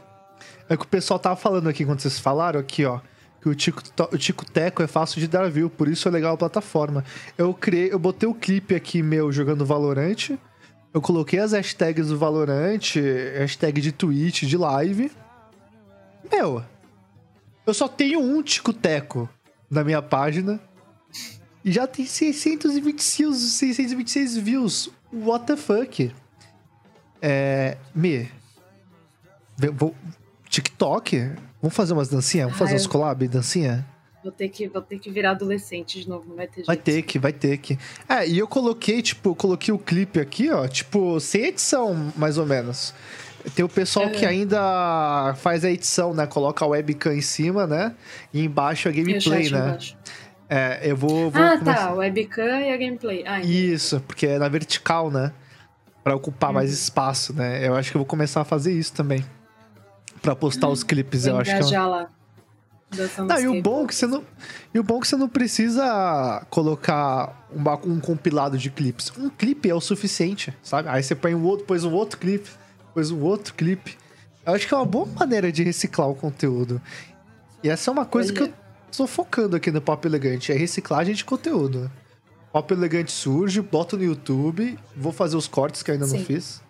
[0.67, 2.99] é o que o pessoal tava falando aqui quando vocês falaram aqui, ó.
[3.41, 3.81] Que o Tico,
[4.11, 7.03] o Tico Teco é fácil de dar view, por isso é legal a plataforma.
[7.37, 10.37] Eu criei, eu botei o clipe aqui meu jogando Valorant.
[10.93, 12.95] Eu coloquei as hashtags do Valorant,
[13.37, 15.09] hashtag de tweet, de live.
[16.29, 16.63] Meu,
[17.65, 19.29] eu só tenho um Tico Teco
[19.69, 20.59] na minha página.
[21.63, 24.89] E já tem 626, 626 views.
[25.13, 26.11] What the fuck?
[27.21, 27.77] É.
[27.93, 28.29] Me.
[29.73, 29.95] Vou,
[30.49, 31.31] TikTok?
[31.61, 32.45] Vamos fazer umas dancinhas?
[32.47, 33.85] Vamos fazer Ah, uns collab, dancinha?
[34.23, 36.67] Vou ter, que, vou ter que virar adolescente de novo, não vai ter jeito.
[36.67, 37.77] Vai ter que, vai ter que.
[38.07, 42.37] É, e eu coloquei, tipo, eu coloquei o clipe aqui, ó, tipo, sem edição, mais
[42.37, 42.93] ou menos.
[43.55, 46.27] Tem o pessoal que ainda faz a edição, né?
[46.27, 47.95] Coloca a webcam em cima, né?
[48.31, 49.59] E embaixo a o gameplay, né?
[49.59, 49.97] embaixo.
[50.53, 51.31] É, eu vou.
[51.31, 51.93] vou Ah, começar- tá.
[51.93, 53.23] O webcam e a gameplay.
[53.25, 53.39] Ah.
[53.39, 55.31] Isso, porque é na vertical, né?
[56.03, 57.65] Pra ocupar mais espaço, né?
[57.65, 59.23] Eu acho que eu vou começar a fazer isso também.
[60.21, 62.09] Pra postar os clipes, eu acho que é um- lá.
[62.93, 64.21] Dançando Não, e o bom é que você não.
[64.73, 69.09] E o bom é que você não precisa colocar uma- um compilado de clipes.
[69.17, 70.89] Um clipe é o suficiente, sabe?
[70.89, 72.49] Aí você põe um outro, depois um outro clipe,
[72.87, 73.97] depois um outro clipe.
[74.45, 76.81] Eu acho que é uma boa maneira de reciclar o conteúdo.
[77.63, 78.53] E essa é uma coisa que eu
[78.91, 78.97] Olha.
[78.97, 81.91] tô focando aqui no Pop Elegante, é reciclagem de conteúdo.
[82.51, 86.25] Pop Elegante surge, boto no YouTube, vou fazer os cortes que ainda não Sim.
[86.25, 86.61] fiz,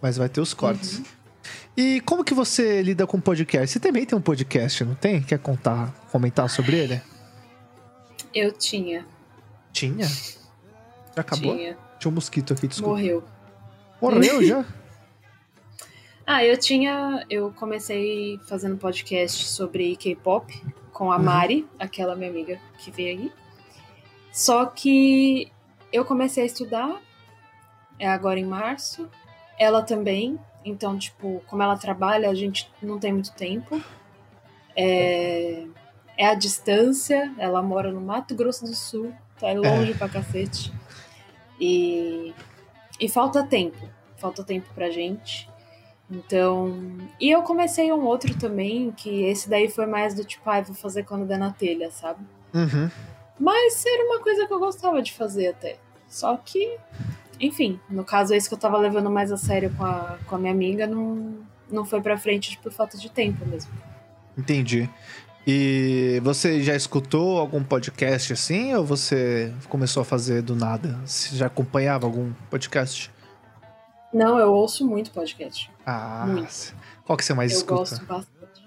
[0.00, 1.02] mas vai ter os cortes.
[1.76, 3.72] E como que você lida com podcast?
[3.72, 5.22] Você também tem um podcast, não tem?
[5.22, 7.02] Quer contar, comentar sobre ele?
[8.34, 9.06] Eu tinha.
[9.72, 10.06] Tinha?
[10.06, 11.56] Já acabou?
[11.56, 11.76] Tinha.
[11.98, 12.90] Tinha um mosquito aqui, desculpa.
[12.96, 13.24] Morreu.
[14.00, 14.64] Morreu já?
[16.26, 17.24] Ah, eu tinha.
[17.28, 20.62] Eu comecei fazendo podcast sobre K-pop
[20.94, 21.22] com a Uhum.
[21.24, 23.32] Mari, aquela minha amiga que veio aí.
[24.32, 25.52] Só que
[25.92, 27.02] eu comecei a estudar
[27.98, 29.10] é agora em março.
[29.58, 30.38] Ela também.
[30.64, 33.82] Então, tipo, como ela trabalha, a gente não tem muito tempo.
[34.76, 35.66] É,
[36.16, 37.32] é a distância.
[37.38, 39.12] Ela mora no Mato Grosso do Sul.
[39.38, 40.72] Tá longe pra cacete.
[41.60, 42.34] E,
[42.98, 43.88] e falta tempo.
[44.16, 45.48] Falta tempo pra gente.
[46.14, 46.96] Então.
[47.20, 50.74] E eu comecei um outro também, que esse daí foi mais do tipo, ai, vou
[50.74, 52.20] fazer quando der na telha, sabe?
[52.54, 52.88] Uhum.
[53.38, 55.76] Mas era uma coisa que eu gostava de fazer até.
[56.08, 56.78] Só que,
[57.40, 60.38] enfim, no caso esse que eu tava levando mais a sério com a, com a
[60.38, 61.34] minha amiga, não,
[61.68, 63.72] não foi pra frente por falta de tempo mesmo.
[64.38, 64.88] Entendi.
[65.46, 70.98] E você já escutou algum podcast assim ou você começou a fazer do nada?
[71.04, 73.10] Você já acompanhava algum podcast?
[74.14, 75.70] Não, eu ouço muito podcast.
[75.84, 76.74] Ah, Muito.
[77.04, 77.74] qual que você mais eu escuta?
[77.80, 78.64] gosto bastante.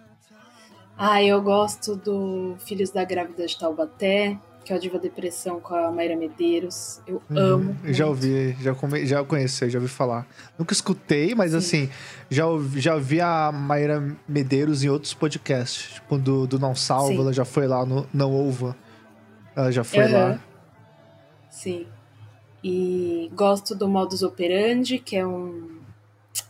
[0.97, 5.73] Ah, eu gosto do Filhos da Grávida de Taubaté, que é o Diva Depressão com
[5.73, 6.99] a Mayra Medeiros.
[7.07, 7.77] Eu Uhum, amo.
[7.85, 10.27] eu já ouvi, já, come, já conheci, já ouvi falar.
[10.59, 11.57] Nunca escutei, mas Sim.
[11.57, 11.89] assim,
[12.29, 15.93] já, ouvi- já vi a Mayra Medeiros em outros podcasts.
[15.93, 17.19] Tipo, do, do Não Salvo, Sim.
[17.21, 18.75] ela já foi lá no Não Ouva.
[19.55, 20.29] Ela já foi Aham.
[20.31, 20.39] lá.
[21.49, 21.87] Sim.
[22.63, 25.79] E gosto do Modus Operandi, que é um,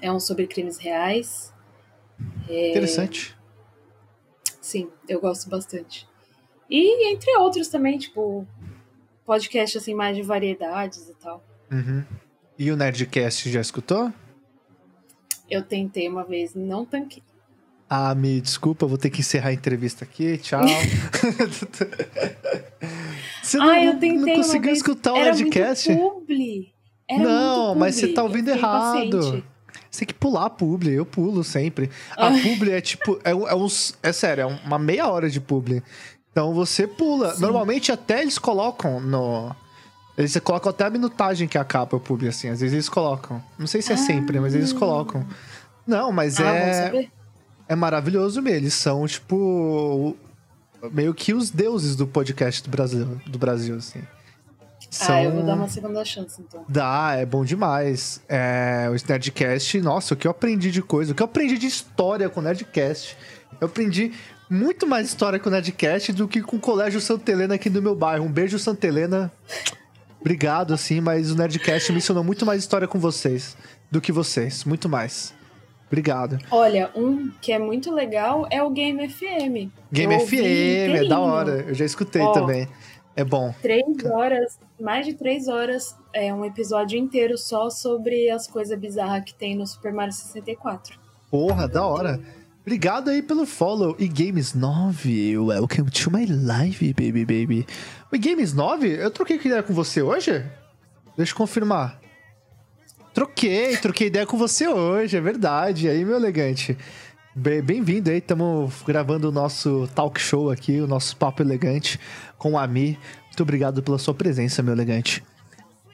[0.01, 1.53] é um sobre crimes reais.
[2.47, 2.71] É.
[2.71, 3.35] Interessante.
[4.61, 6.07] Sim, eu gosto bastante.
[6.69, 8.45] E entre outros também, tipo,
[9.25, 11.43] podcast assim mais de variedades e tal.
[11.71, 12.03] Uhum.
[12.57, 14.11] E o Nerdcast já escutou?
[15.49, 17.23] Eu tentei uma vez, não tanquei.
[17.89, 20.37] Ah, me desculpa, vou ter que encerrar a entrevista aqui.
[20.37, 20.61] Tchau.
[23.41, 25.17] você não, Ah, eu não tentei uma conseguiu escutar o.
[25.17, 25.33] Era
[27.09, 28.97] Não, mas você tá ouvindo errado.
[29.05, 29.43] impaciente.
[29.89, 31.89] Você tem que pular a publi, eu pulo sempre.
[32.15, 32.31] A Ah.
[32.43, 33.95] publi é tipo, é, é uns.
[34.03, 35.81] É sério, é uma meia hora de publi.
[36.31, 37.33] Então você pula.
[37.35, 37.41] Sim.
[37.41, 39.55] Normalmente até eles colocam no.
[40.17, 42.49] Eles colocam até a minutagem que acaba o publi, assim.
[42.49, 43.41] Às vezes eles colocam.
[43.57, 43.97] Não sei se é Ah.
[43.99, 45.25] sempre, mas eles colocam.
[45.85, 47.07] Não, mas Ah, é.
[47.69, 48.57] É maravilhoso mesmo.
[48.57, 50.15] Eles são, tipo.
[50.91, 54.01] Meio que os deuses do podcast do Brasil, do Brasil assim.
[54.89, 55.15] São...
[55.15, 56.63] Ah, eu vou dar uma segunda chance, então.
[56.69, 58.21] Dá, é bom demais.
[58.29, 61.67] É, o Nerdcast, nossa, o que eu aprendi de coisa, o que eu aprendi de
[61.67, 63.17] história com o Nerdcast.
[63.59, 64.13] Eu aprendi
[64.49, 67.81] muito mais história com o Nerdcast do que com o Colégio Santa Helena aqui do
[67.81, 68.25] meu bairro.
[68.25, 69.31] Um beijo, Santa Helena.
[70.21, 73.57] Obrigado, assim, mas o Nerdcast me ensinou muito mais história com vocês
[73.91, 74.63] do que vocês.
[74.63, 75.33] Muito mais.
[75.87, 76.37] Obrigado.
[76.51, 79.71] Olha, um que é muito legal é o Game FM.
[79.91, 81.65] Game Eu FM, é da hora.
[81.67, 82.31] Eu já escutei Ó.
[82.33, 82.67] também.
[83.15, 83.53] É bom.
[83.61, 89.23] Três horas, mais de três horas, é um episódio inteiro só sobre as coisas bizarras
[89.23, 90.99] que tem no Super Mario 64.
[91.31, 92.19] Porra, da hora.
[92.61, 93.95] Obrigado aí pelo follow.
[93.97, 97.65] E Games 9, welcome to my live, baby, baby.
[98.11, 100.45] E Games 9, eu troquei ideia com você hoje?
[101.15, 101.99] Deixa eu confirmar.
[103.17, 105.89] Troquei, troquei ideia com você hoje, é verdade.
[105.89, 106.77] Aí, meu elegante.
[107.35, 111.99] Be- Bem-vindo aí, estamos gravando o nosso talk show aqui, o nosso papo elegante
[112.37, 112.95] com o Ami.
[113.25, 115.23] Muito obrigado pela sua presença, meu elegante.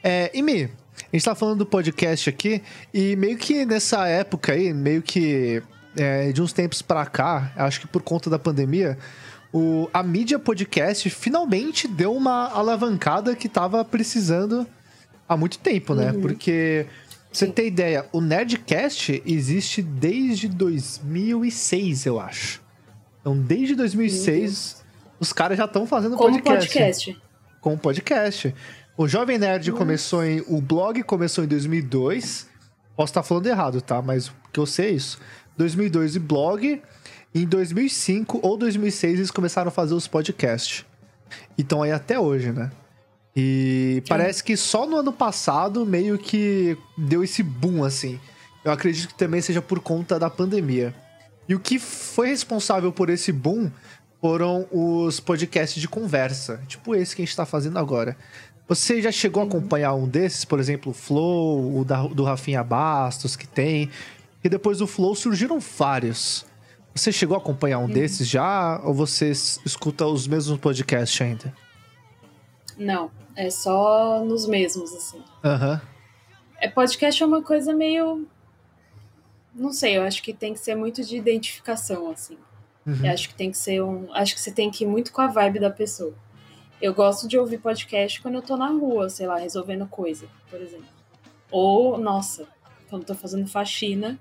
[0.02, 2.60] É, e Mi, a gente tá falando do podcast aqui,
[2.92, 5.62] e meio que nessa época aí, meio que
[5.96, 8.98] é, de uns tempos pra cá, acho que por conta da pandemia,
[9.50, 14.66] o, a mídia podcast finalmente deu uma alavancada que tava precisando
[15.26, 16.12] há muito tempo, né?
[16.20, 17.03] Porque, pra
[17.38, 22.62] você ter ideia, o Nerdcast existe desde 2006, eu acho.
[23.20, 24.84] Então, desde 2006,
[25.18, 27.22] os caras já estão fazendo Como podcast podcast.
[27.60, 28.54] com podcast.
[28.96, 30.44] O Jovem Nerd começou em.
[30.46, 32.46] O blog começou em 2002.
[32.94, 34.00] Posso estar falando errado, tá?
[34.00, 35.18] Mas o que eu sei é isso.
[35.56, 36.82] 2002 e blog.
[37.34, 40.84] Em 2005 ou 2006 eles começaram a fazer os podcasts.
[41.58, 42.70] E estão aí até hoje, né?
[43.36, 48.20] E parece que só no ano passado meio que deu esse boom, assim.
[48.64, 50.94] Eu acredito que também seja por conta da pandemia.
[51.48, 53.70] E o que foi responsável por esse boom
[54.20, 58.16] foram os podcasts de conversa, tipo esse que a gente tá fazendo agora.
[58.66, 62.64] Você já chegou a acompanhar um desses, por exemplo, o Flow, o da, do Rafinha
[62.64, 63.90] Bastos, que tem.
[64.42, 66.46] E depois do Flow surgiram vários.
[66.94, 68.80] Você chegou a acompanhar um desses já?
[68.82, 71.52] Ou você escuta os mesmos podcasts ainda?
[72.78, 75.22] Não, é só nos mesmos, assim.
[75.44, 75.80] Aham.
[76.60, 78.26] É, podcast é uma coisa meio.
[79.54, 82.36] Não sei, eu acho que tem que ser muito de identificação, assim.
[82.86, 83.04] Uhum.
[83.04, 84.12] Eu acho que tem que ser um.
[84.12, 86.14] Acho que você tem que ir muito com a vibe da pessoa.
[86.82, 90.60] Eu gosto de ouvir podcast quando eu tô na rua, sei lá, resolvendo coisa, por
[90.60, 90.86] exemplo.
[91.50, 92.46] Ou, nossa,
[92.90, 94.18] quando tô fazendo faxina,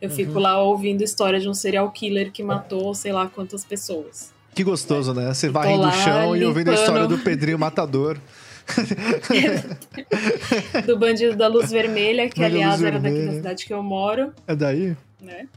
[0.00, 0.14] eu Uhum.
[0.16, 4.32] fico lá ouvindo história de um serial killer que matou sei lá quantas pessoas.
[4.54, 5.32] Que gostoso, né?
[5.32, 7.16] Você varrendo o chão e ouvindo a história limpando.
[7.16, 8.18] do Pedrinho Matador.
[10.86, 13.36] Do Bandido da Luz Vermelha, que Bandido aliás era daqui da Vermelha.
[13.36, 14.96] cidade que eu moro, É daí?
[15.20, 15.48] né?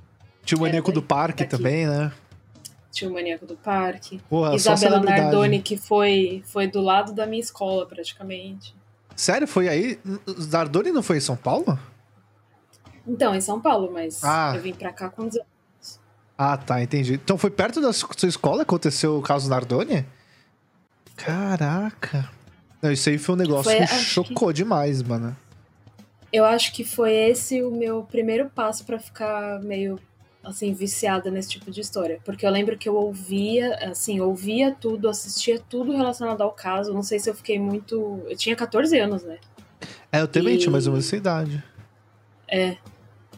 [0.44, 1.58] Tinha o Maníaco É, do Parque daqui.
[1.58, 2.12] também, né?
[2.92, 4.20] Tinha o Maníaco do Parque.
[4.30, 5.00] Porra, Isabela.
[5.00, 8.76] Nardoni, que foi, foi do lado da minha escola, praticamente.
[9.16, 9.48] Sério?
[9.48, 10.00] Foi aí?
[10.52, 11.78] Nardoni não foi em São Paulo?
[13.06, 14.54] Então, em São Paulo, mas Ah.
[14.56, 15.46] eu vim pra cá com 19
[16.38, 17.14] Ah, tá, entendi.
[17.16, 20.06] Então foi perto da su- sua escola que aconteceu o caso Nardoni?
[21.16, 22.30] Caraca.
[22.82, 25.36] Não, isso aí foi um negócio Foi, que chocou demais, mano.
[26.32, 30.00] Eu acho que foi esse o meu primeiro passo pra ficar meio
[30.44, 35.10] assim viciada nesse tipo de história, porque eu lembro que eu ouvia, assim, ouvia tudo,
[35.10, 36.94] assistia tudo relacionado ao caso.
[36.94, 39.40] Não sei se eu fiquei muito, eu tinha 14 anos, né?
[40.12, 41.64] É, eu também E- tinha mais ou menos essa idade.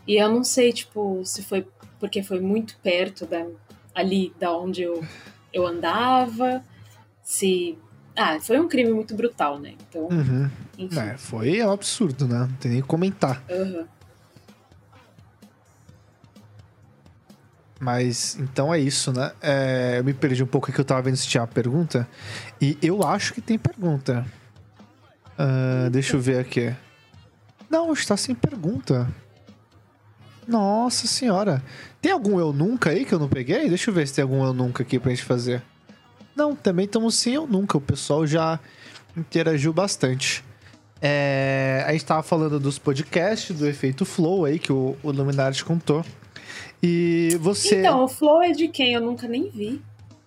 [0.10, 1.68] E eu não sei, tipo, se foi
[2.00, 3.46] porque foi muito perto da,
[3.94, 5.04] ali da onde eu,
[5.54, 6.64] eu andava,
[7.22, 7.78] se.
[8.22, 9.76] Ah, foi um crime muito brutal, né?
[9.88, 10.50] Então, Uhum.
[10.92, 12.40] É, foi um absurdo, né?
[12.40, 13.42] Não tem nem o que comentar.
[13.50, 13.88] aham.
[17.80, 19.32] Mas então é isso, né?
[19.42, 22.06] É, eu me perdi um pouco aqui, eu tava vendo se tinha uma pergunta.
[22.60, 24.26] E eu acho que tem pergunta.
[25.38, 26.76] Ah, deixa eu ver aqui.
[27.70, 29.08] Não, está sem pergunta.
[30.46, 31.64] Nossa senhora.
[32.02, 33.70] Tem algum eu nunca aí que eu não peguei?
[33.70, 35.64] Deixa eu ver se tem algum eu nunca aqui pra gente fazer.
[36.40, 37.78] Não, também estamos sem eu nunca.
[37.78, 38.60] O pessoal já
[39.16, 40.44] interagiu bastante.
[41.02, 45.66] É, a gente tava falando dos podcasts, do efeito flow aí que o, o Luminarte
[45.66, 46.04] contou.
[46.82, 48.94] E você Então, o Flow é de quem?
[48.94, 49.82] Eu nunca nem vi.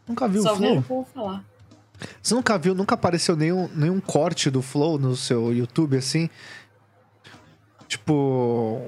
[0.06, 0.78] nunca viu Só o Flow?
[0.78, 1.44] o povo falar.
[2.22, 6.28] Você nunca viu, nunca apareceu nenhum, nenhum corte do Flow no seu YouTube assim?
[7.88, 8.82] Tipo.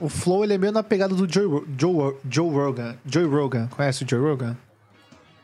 [0.00, 2.96] O Flow ele é meio na pegada do Joe, Joe, Joe Rogan.
[3.04, 3.68] Joe Rogan.
[3.68, 4.56] Conhece o Joe Rogan?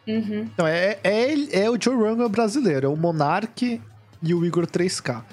[0.07, 0.43] Uhum.
[0.53, 2.87] Então, é, é, ele- é o Joe Rogan brasileiro.
[2.87, 3.81] É o Monark
[4.23, 5.25] e o Igor 3K.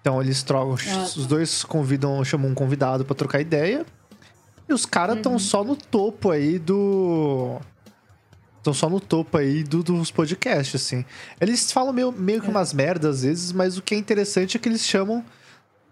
[0.00, 0.76] Então, eles trocam.
[0.90, 3.84] Ah, Os dois convidam, chamam um convidado pra trocar ideia.
[4.68, 5.38] E os caras estão Uhum.
[5.38, 7.58] só no topo aí do.
[8.58, 11.04] Estão só no topo aí do- dos podcasts, assim.
[11.40, 12.50] Eles falam meio, meio que É.
[12.50, 15.24] umas merdas às vezes, mas o que é interessante é que eles chamam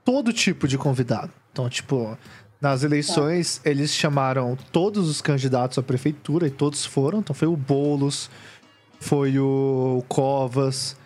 [0.05, 1.31] todo tipo de convidado.
[1.53, 2.19] Então, tipo,
[2.61, 7.19] nas eleições, eles chamaram todos os candidatos à prefeitura e todos foram.
[7.19, 8.31] Então, foi o Boulos,
[8.99, 10.97] foi o Covas,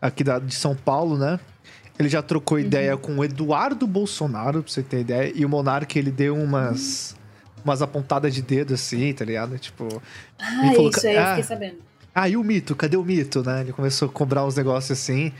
[0.00, 1.38] aqui da, de São Paulo, né?
[1.98, 5.32] Ele já trocou ideia com o Eduardo Bolsonaro, pra você ter ideia.
[5.34, 7.14] E o Monark, ele deu umas,
[7.64, 9.56] umas apontadas de dedo assim, tá ligado?
[9.58, 10.02] Tipo.
[10.38, 11.28] Ah, falou isso aí eu ah.
[11.28, 11.76] fiquei sabendo.
[12.14, 12.74] Ah, e o mito?
[12.74, 13.60] Cadê o mito, né?
[13.60, 15.32] Ele começou a cobrar uns negócios assim.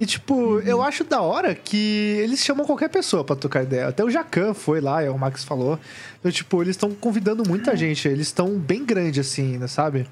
[0.00, 0.60] E, tipo, Uhum.
[0.60, 3.86] eu acho da hora que eles chamam qualquer pessoa pra tocar ideia.
[3.88, 5.78] Até o Jacan foi lá, é o Max falou.
[6.18, 8.08] Então, tipo, eles estão convidando muita gente.
[8.08, 10.08] Eles estão bem grande assim, né, sabe?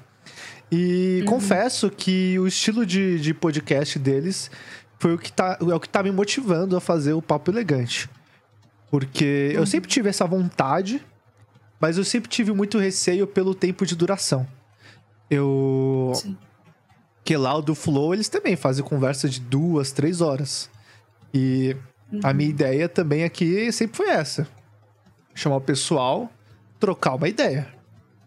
[0.71, 1.25] E Uhum.
[1.25, 4.51] confesso que o estilo de, de podcast deles
[4.99, 8.07] foi o que, tá, é o que tá me motivando a fazer o Papo Elegante.
[8.91, 9.61] Porque Uhum.
[9.61, 11.03] eu sempre tive essa vontade,
[11.79, 14.45] mas eu sempre tive muito receio pelo tempo de duração.
[15.31, 16.11] Eu.
[16.15, 16.37] Sim.
[17.29, 20.67] Que lá o do Flow, eles também fazem conversa de duas, três horas.
[21.31, 21.77] E
[22.23, 24.47] a minha ideia também aqui sempre foi essa:
[25.35, 26.27] chamar o pessoal,
[26.79, 27.67] trocar uma ideia.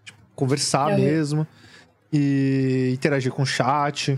[0.05, 0.99] Tipo, conversar Uhum.
[0.99, 1.47] mesmo.
[2.13, 4.17] E interagir com o chat.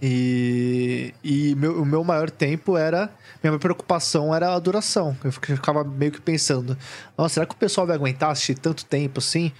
[0.00, 3.10] E, e meu, o meu maior tempo era.
[3.42, 5.16] Minha preocupação era a duração.
[5.24, 6.78] Eu ficava meio que pensando:
[7.18, 9.50] nossa, será que o pessoal vai aguentar assistir tanto tempo assim?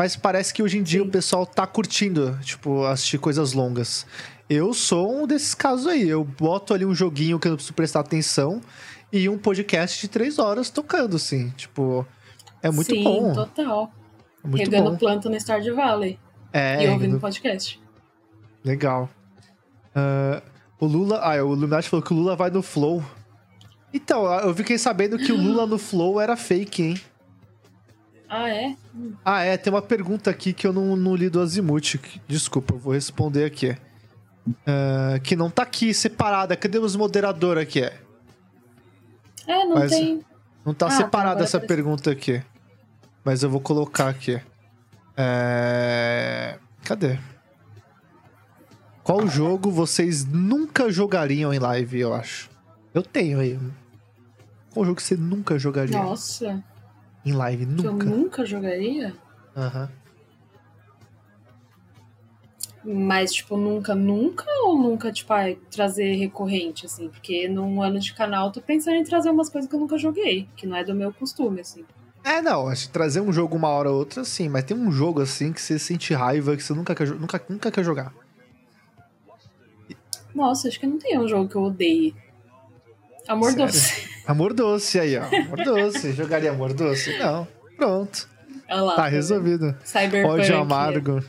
[0.00, 1.06] Mas parece que hoje em dia Sim.
[1.08, 4.06] o pessoal tá curtindo, tipo, assistir coisas longas.
[4.48, 6.08] Eu sou um desses casos aí.
[6.08, 8.62] Eu boto ali um joguinho que eu não preciso prestar atenção
[9.12, 11.50] e um podcast de três horas tocando, assim.
[11.50, 12.06] Tipo,
[12.62, 13.34] é muito Sim, bom.
[13.34, 13.92] total.
[14.42, 14.96] É muito Regando bom.
[14.96, 16.18] planta no Stardew Valley.
[16.50, 17.78] É, e ouvindo no- podcast.
[18.64, 19.06] legal.
[19.94, 20.42] Ah,
[20.80, 21.18] O Lula.
[21.22, 23.04] Ah, o Illuminati falou que o Lula vai no Flow.
[23.92, 27.00] Então, eu fiquei sabendo que o Lula no Flow era fake, hein?
[28.32, 28.76] Ah, é?
[29.24, 31.98] Ah, é, tem uma pergunta aqui que eu não, não li do Azimuth.
[32.28, 33.76] Desculpa, eu vou responder aqui.
[34.64, 36.56] Ah, que não tá aqui separada.
[36.56, 37.80] Cadê os moderadores aqui?
[37.82, 40.24] É, não Mas- tem.
[40.64, 42.40] Não tá Ah, tá, separada agora essa pergunta aqui.
[43.24, 44.40] Mas eu vou colocar aqui.
[45.16, 46.58] É...
[46.84, 47.18] Cadê?
[49.02, 52.48] Qual jogo vocês nunca jogariam em live, eu acho?
[52.94, 53.58] Eu tenho aí.
[54.72, 56.62] Qual jogo que você nunca jogaria Nossa,
[57.24, 57.66] em live?
[57.66, 58.06] que eu Nunca.
[58.10, 59.14] nunca jogaria?
[59.56, 59.88] Aham.
[62.82, 67.08] Mas, tipo, nunca, nunca ou nunca, tipo, ai, trazer recorrente, assim?
[67.10, 69.98] Porque num ano de canal eu tô pensando em trazer umas coisas que eu nunca
[69.98, 71.84] joguei, que não é do meu costume, assim.
[72.24, 74.90] É, não, acho que trazer um jogo uma hora ou outra, sim, mas tem um
[74.90, 78.14] jogo assim que você sente raiva, que você nunca quer, nunca, nunca quer jogar.
[80.34, 82.14] Nossa, acho que não tem um jogo que eu odeie.
[83.28, 83.66] Amor Sério?
[83.66, 84.09] doce.
[84.26, 85.24] Amor doce aí, ó.
[85.24, 86.12] Amor doce.
[86.12, 87.16] Jogaria amor doce?
[87.18, 87.46] Não.
[87.76, 88.28] Pronto.
[88.68, 88.96] Olha lá.
[88.96, 89.12] Tá vendo?
[89.14, 89.76] resolvido.
[89.84, 90.40] Cyberpunk.
[90.40, 91.24] Ódio amargo.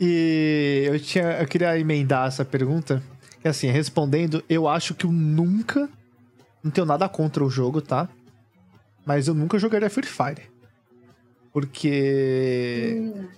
[0.00, 3.02] E eu tinha, eu queria emendar essa pergunta,
[3.40, 5.88] que assim, respondendo, eu acho que eu nunca,
[6.62, 8.08] não tenho nada contra o jogo, tá?
[9.06, 10.42] Mas eu nunca jogaria Free Fire.
[11.52, 13.28] Porque Hum,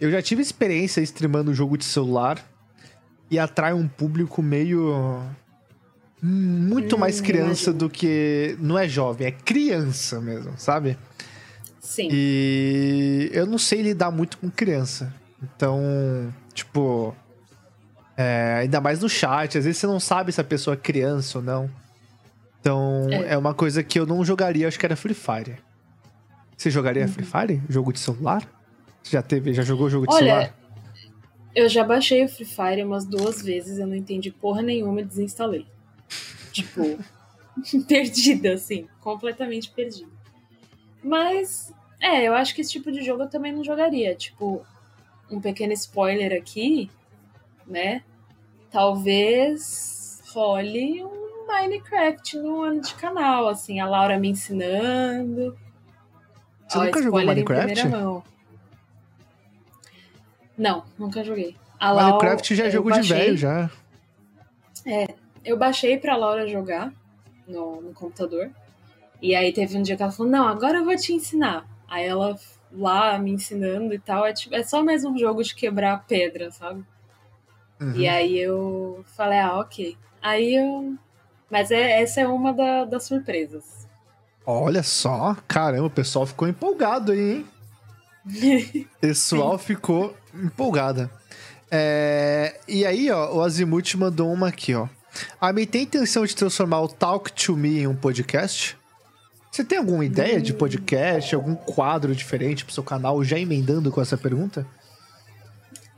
[0.00, 2.44] eu já tive experiência streamando jogo de celular
[3.30, 5.22] e atrai um público meio
[6.26, 7.78] muito Hum, mais criança imagino.
[7.78, 10.96] do que não é jovem, é criança mesmo, sabe?
[11.80, 12.08] sim.
[12.10, 15.12] E eu não sei lidar muito com criança.
[15.42, 17.14] Então, tipo.
[18.16, 21.38] é, ainda mais no chat, às vezes você não sabe se a pessoa é criança
[21.38, 21.70] ou não.
[22.60, 23.34] Então, é.
[23.34, 23.38] É.
[23.38, 25.56] uma coisa que eu não jogaria, acho que era Free Fire.
[26.56, 27.08] Você jogaria Uhum.
[27.08, 27.62] Free Fire?
[27.68, 28.42] Jogo de celular?
[29.02, 30.54] Você já teve, já jogou jogo de Olha, celular?
[31.54, 35.04] Eu já baixei o Free Fire umas duas vezes, eu não entendi porra nenhuma e
[35.04, 35.66] desinstalei.
[36.52, 36.98] Tipo,
[37.88, 40.10] perdida, assim, completamente perdida.
[41.02, 44.14] Mas, é, eu acho que esse tipo de jogo eu também não jogaria.
[44.14, 44.64] Tipo,
[45.30, 46.90] um pequeno spoiler aqui,
[47.66, 48.02] né?
[48.70, 55.56] Talvez role um Minecraft no ano de canal, assim, a Laura me ensinando.
[56.66, 57.74] Você Ó, nunca jogou Minecraft?
[60.56, 61.56] Não, nunca joguei.
[61.78, 63.70] A Lau- Minecraft já é jogo de baixei- velho, já.
[65.44, 66.92] Eu baixei pra Laura jogar
[67.46, 68.50] no, no computador.
[69.20, 71.66] E aí teve um dia que ela falou: Não, agora eu vou te ensinar.
[71.88, 72.36] Aí ela
[72.72, 74.26] lá me ensinando e tal.
[74.26, 76.82] É, tipo, é só mais um jogo de quebrar pedra, sabe?
[77.80, 77.92] Uhum.
[77.96, 79.96] E aí eu falei: Ah, ok.
[80.22, 80.94] Aí eu.
[81.50, 83.86] Mas é, essa é uma da- das surpresas.
[84.46, 87.46] Olha só, caramba, o pessoal ficou empolgado aí, hein?
[88.26, 91.10] O pessoal ficou empolgada.
[91.70, 94.86] É, e aí, ó, o Azimuth mandou uma aqui, ó.
[95.40, 98.76] A Mi tem intenção de transformar o Talk to Me em um podcast?
[99.50, 104.00] Você tem alguma ideia de podcast, algum quadro diferente pro seu canal, já emendando com
[104.00, 104.66] essa pergunta?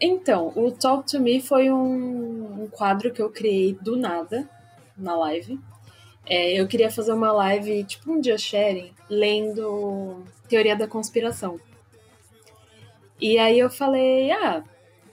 [0.00, 4.48] Então, o Talk to Me foi um, um quadro que eu criei do nada
[4.96, 5.58] na live.
[6.26, 11.58] É, eu queria fazer uma live, tipo um dia sharing, lendo Teoria da Conspiração.
[13.18, 14.62] E aí eu falei, ah,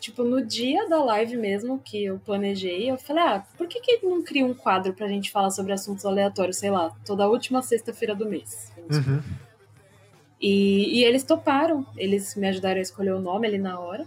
[0.04, 4.06] tipo, no dia da live mesmo que eu planejei, eu falei, ah, por que, que
[4.06, 8.14] não cria um quadro pra gente falar sobre assuntos aleatórios, sei lá, toda última sexta-feira
[8.14, 8.70] do mês?
[8.78, 9.24] Uhum.
[10.42, 14.06] E, e eles toparam, eles me ajudaram a escolher o nome ali na hora.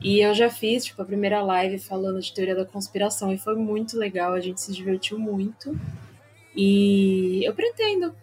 [0.00, 3.56] E eu já fiz, tipo, a primeira live falando de teoria da conspiração e foi
[3.56, 5.76] muito legal, a gente se divertiu muito.
[6.54, 8.14] E eu pretendo,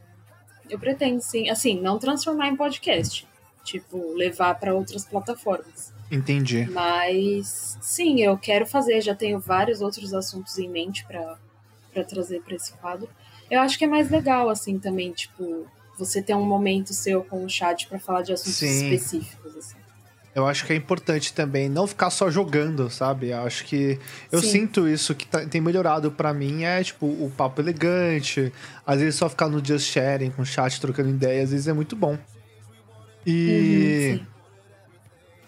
[0.69, 3.27] eu pretendo sim, assim, não transformar em podcast,
[3.65, 5.92] tipo, levar para outras plataformas.
[6.11, 6.67] Entendi.
[6.71, 11.37] Mas sim, eu quero fazer, já tenho vários outros assuntos em mente para
[11.93, 13.07] para trazer para esse quadro.
[13.51, 17.45] Eu acho que é mais legal assim também, tipo, você ter um momento seu com
[17.45, 18.91] o chat para falar de assuntos Sim.
[18.91, 19.75] específicos assim.
[20.33, 23.29] Eu acho que é importante também não ficar só jogando, sabe?
[23.29, 23.99] Eu acho que
[24.31, 24.49] eu Sim.
[24.49, 28.51] sinto isso que tá- tem melhorado pra mim é tipo o papo elegante,
[28.83, 31.73] às vezes só ficar no just sharing com o chat trocando ideia, às vezes é
[31.73, 32.17] muito bom.
[33.25, 34.25] E Uhum.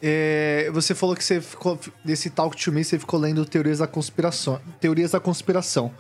[0.08, 3.88] É, você falou que você ficou desse talk to me você ficou lendo teorias da
[3.88, 5.92] conspiração, teorias da conspiração.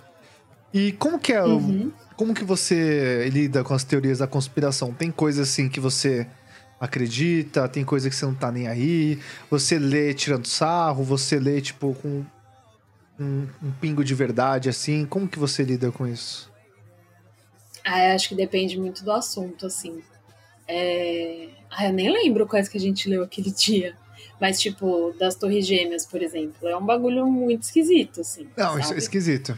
[0.71, 1.91] E como que é Uhum.
[2.15, 4.93] como que você lida com as teorias da conspiração?
[4.93, 6.27] Tem coisa assim que você
[6.79, 9.19] acredita, tem coisa que você não tá nem aí,
[9.49, 12.23] você lê tirando sarro, você lê, tipo, com
[13.19, 15.03] um, um pingo de verdade, assim.
[15.05, 16.51] Como que você lida com isso?
[17.83, 20.03] Ah, eu acho que depende muito do assunto, assim.
[20.67, 21.47] É...
[21.77, 23.95] Ah, eu nem lembro quais que a gente leu aquele dia.
[24.39, 28.47] Mas, tipo, das Torres Gêmeas, por exemplo, é um bagulho muito esquisito, assim.
[28.57, 28.99] Não, isso é sabe?
[28.99, 29.57] esquisito.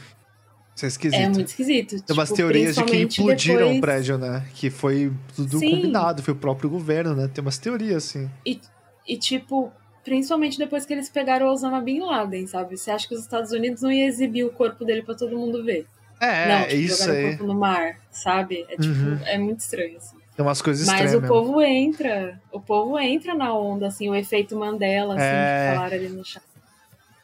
[0.75, 1.19] Isso é esquisito.
[1.19, 2.01] É muito esquisito.
[2.03, 3.77] Tem umas tipo, teorias de que implodiram depois...
[3.77, 4.45] o prédio, né?
[4.53, 5.71] Que foi tudo Sim.
[5.71, 7.27] combinado, foi o próprio governo, né?
[7.33, 8.29] Tem umas teorias, assim.
[8.45, 9.71] E, tipo,
[10.03, 12.77] principalmente depois que eles pegaram o Osama Bin Laden, sabe?
[12.77, 15.63] Você acha que os Estados Unidos não ia exibir o corpo dele pra todo mundo
[15.63, 15.87] ver?
[16.19, 17.29] É, não, tipo, isso jogaram o aí.
[17.29, 18.65] corpo no mar, sabe?
[18.69, 19.19] É, tipo, Uhum.
[19.25, 20.16] é muito estranho, assim.
[20.37, 21.35] Tem umas coisas Mas estranhas o mesmo.
[21.35, 25.69] povo entra, o povo entra na onda, assim, o efeito Mandela, assim, É.
[25.71, 26.43] que falaram ali no chat.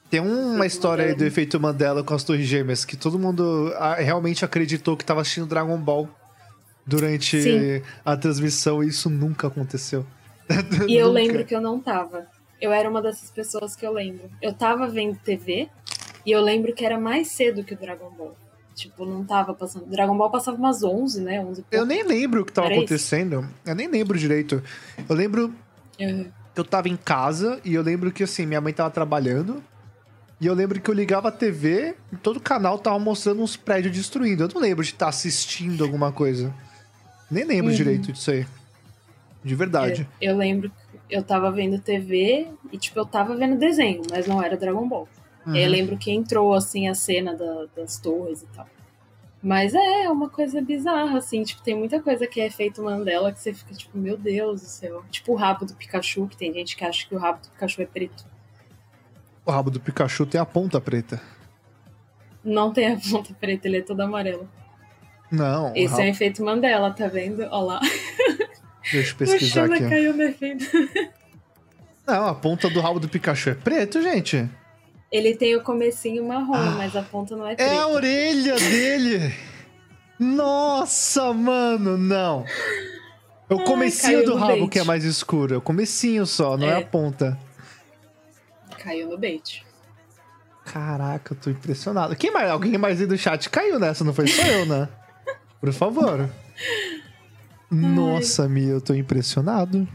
[0.09, 3.95] Tem uma história aí do efeito Mandela com as Torres Gêmeas, que todo mundo ah,
[3.95, 6.09] realmente acreditou que tava assistindo Dragon Ball
[6.85, 7.81] durante Sim.
[8.03, 10.03] a transmissão e isso nunca aconteceu.
[10.89, 12.25] E eu lembro que eu não tava.
[12.59, 14.29] Eu era uma dessas pessoas que eu lembro.
[14.41, 15.69] Eu tava vendo TV
[16.25, 18.35] e eu lembro que era mais cedo que o Dragon Ball.
[18.75, 19.85] Tipo, não tava passando.
[19.85, 21.39] Dragon Ball passava umas 11, né?
[21.41, 21.85] 11 e Eu pouco.
[21.85, 22.83] nem lembro o que tava Era isso?
[22.83, 23.47] acontecendo.
[23.65, 24.63] Eu nem lembro direito.
[25.07, 25.53] Eu lembro
[25.99, 26.25] Uhum.
[26.53, 29.63] que eu tava em casa e eu lembro que assim, minha mãe tava trabalhando.
[30.41, 33.95] E eu lembro que eu ligava a TV e todo canal tava mostrando uns prédios
[33.95, 34.43] destruindo.
[34.43, 36.53] Eu não lembro de estar assistindo alguma coisa.
[37.31, 37.77] Nem lembro Uhum.
[37.77, 38.45] direito disso aí.
[39.43, 40.07] De verdade.
[40.19, 40.69] É, Eu lembro
[41.07, 44.87] que eu tava vendo TV e, tipo, eu tava vendo desenho, mas não era Dragon
[44.87, 45.07] Ball.
[45.45, 45.55] Uhum.
[45.55, 48.67] Eu lembro que entrou, assim, a cena da- das torres e tal.
[49.41, 51.43] Mas é, é uma coisa bizarra, assim.
[51.43, 54.67] Tipo, tem muita coisa que é efeito Mandela que você fica, tipo, meu Deus do
[54.67, 55.03] céu.
[55.11, 57.81] Tipo o rabo do Pikachu, que tem gente que acha que o rabo do Pikachu
[57.81, 58.25] é preto.
[59.45, 61.19] O rabo do Pikachu tem a ponta preta.
[62.41, 64.49] Não tem a ponta preta, ele é todo amarelo.
[65.29, 67.41] Não, Esse rabo- é o efeito Mandela, tá vendo?
[67.41, 67.79] Olha lá.
[68.93, 69.89] deixa eu pesquisar aqui.
[69.89, 70.65] caiu no efeito.
[72.07, 74.49] Não, a ponta do rabo do Pikachu é preto, gente.
[75.13, 76.75] Ele tem o comecinho marrom, Ah.
[76.75, 77.71] mas a ponta não é É preta.
[77.71, 79.33] a orelha dele!
[80.19, 82.43] Nossa, mano, não.
[83.49, 84.69] É o Ai, comecinho caiu do rabo bait.
[84.69, 85.53] que é mais escuro.
[85.53, 86.77] É o comecinho só, não é, É.
[86.77, 87.37] a ponta.
[88.79, 89.63] Caiu no bait.
[90.65, 92.15] Caraca, eu tô impressionado.
[92.15, 92.49] Quem mais?
[92.49, 94.89] Alguém mais aí do chat caiu nessa, não foi só eu, né?
[95.61, 96.27] Por favor.
[97.69, 99.87] Nossa, Mia, eu tô impressionado.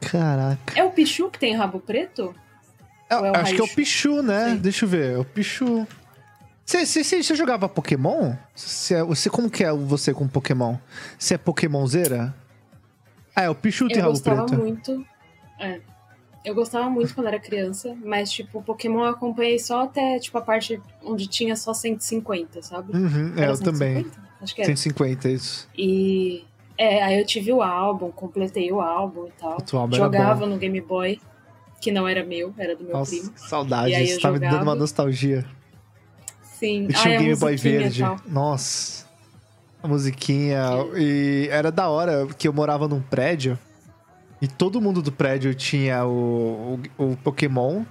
[0.00, 0.78] Caraca.
[0.78, 2.34] É o Pichu que tem rabo preto?
[3.10, 3.76] Eu é acho que é o Raichu?
[3.76, 4.50] Pichu, né?
[4.50, 4.56] Sim.
[4.56, 5.86] Deixa eu ver, é o Pichu.
[6.64, 8.34] Você, você, você- você jogava Pokémon?
[8.54, 10.76] Você, é- você, como que é você com Pokémon?
[11.18, 12.34] Você é Pokémonzeira?
[13.34, 14.58] Ah, é o Pichu tem eu rabo gostava preto.
[14.58, 15.06] muito.
[15.60, 15.80] É.
[16.44, 20.40] Eu gostava muito quando era criança, mas, tipo, Pokémon eu acompanhei só até, tipo, a
[20.40, 22.96] parte onde tinha só 150, sabe?
[22.96, 23.96] Uhum, é, eu também.
[24.04, 24.20] 150?
[24.40, 24.70] Acho que era.
[24.76, 25.68] 150, isso.
[25.76, 26.44] E.
[26.78, 29.58] É, aí eu tive o álbum, completei o álbum e tal.
[29.72, 31.20] O álbum Jogava no Game Boy,
[31.86, 33.32] que não era meu, era do meu Nossa, primo.
[33.36, 33.92] saudade.
[33.92, 35.44] E Isso tá me dando uma nostalgia.
[36.42, 36.86] Sim.
[36.88, 38.02] Eu tinha ah, um Game Boy e verde.
[38.26, 39.06] Nossa.
[39.80, 40.60] A musiquinha.
[40.96, 43.56] E era da hora que eu morava num prédio.
[44.42, 47.84] E todo mundo do prédio tinha o, o, o Pokémon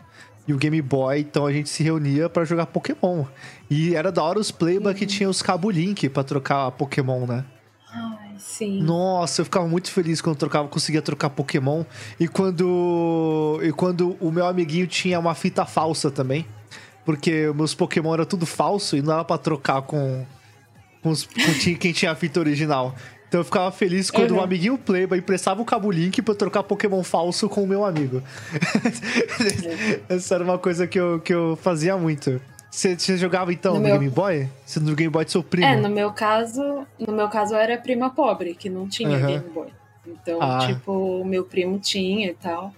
[0.45, 1.19] e o Game Boy.
[1.21, 3.23] Então a gente se reunia pra jogar Pokémon.
[3.69, 4.95] E era da hora os playba Uhum.
[4.95, 7.45] que tinha os cabo link pra trocar Pokémon, né?
[8.37, 8.81] Sim.
[8.81, 11.83] Nossa, eu ficava muito feliz quando trocava, conseguia trocar Pokémon.
[12.19, 13.59] E quando.
[13.63, 16.45] E quando o meu amiguinho tinha uma fita falsa também.
[17.05, 20.25] Porque meus Pokémon era tudo falso e não dava pra trocar com,
[21.03, 22.95] com, os- com quem tinha a fita original.
[23.27, 24.37] Então eu ficava feliz quando Uhum.
[24.37, 27.83] o amiguinho Playboy emprestava o cabo link pra eu trocar Pokémon falso com o meu
[27.85, 28.23] amigo.
[30.09, 32.41] Essa era uma coisa que eu, que eu fazia muito.
[32.75, 34.49] Você, você jogava então No no, meu- Game Boy?
[34.65, 35.65] Você no Game Boy do seu primo?
[35.65, 39.27] É, no meu caso, no meu caso eu era prima pobre, que não tinha Aham.
[39.27, 39.69] Game Boy.
[40.05, 40.59] Então, Ah.
[40.67, 42.73] tipo, o meu primo tinha e tal.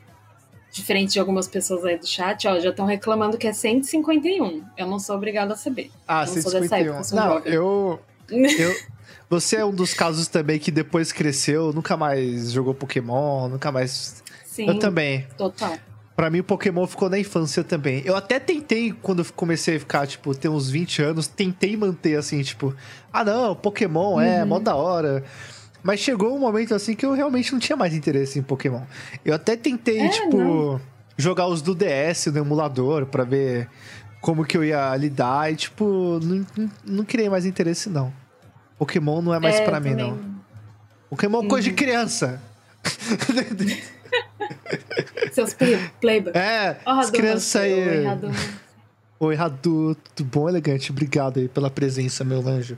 [0.71, 4.63] Diferente de algumas pessoas aí do chat, ó, já estão reclamando que é 151.
[4.77, 5.89] Eu não sou obrigada a saber.
[6.07, 6.93] Ah, Eu não sou dessa 151.
[6.93, 7.53] época, eu Não, jovem.
[7.53, 7.99] eu,
[8.59, 8.75] eu.
[9.29, 14.23] Você é um dos casos também que depois cresceu, nunca mais jogou Pokémon, nunca mais.
[14.45, 15.25] Sim, Eu também.
[15.37, 15.73] total.
[16.17, 18.01] Pra mim, o Pokémon ficou na infância também.
[18.03, 22.17] Eu até tentei, quando eu comecei a ficar, tipo, ter uns 20 anos, tentei manter
[22.17, 22.75] assim, tipo,
[23.13, 24.47] ah não, Pokémon é Uhum.
[24.47, 25.23] mó da hora.
[25.83, 28.81] Mas chegou um momento assim que eu realmente não tinha mais interesse em Pokémon.
[29.23, 30.81] Eu até tentei, É, tipo, não.
[31.15, 33.69] jogar os do DS no emulador pra ver
[34.19, 38.11] como que eu ia lidar e, tipo, não, não, não criei mais interesse, não.
[38.79, 40.09] Pokémon não é mais É, pra mim, também.
[40.13, 40.19] não.
[41.11, 42.41] Pokémon é coisa de criança.
[45.31, 46.33] Seus play- playboy.
[46.35, 47.73] é, Ó, as crianças aí.
[47.73, 48.27] oi, Radu.
[49.19, 50.91] Oi, Radu, tudo bom, elegante?
[50.91, 52.77] Obrigado aí pela presença, meu anjo.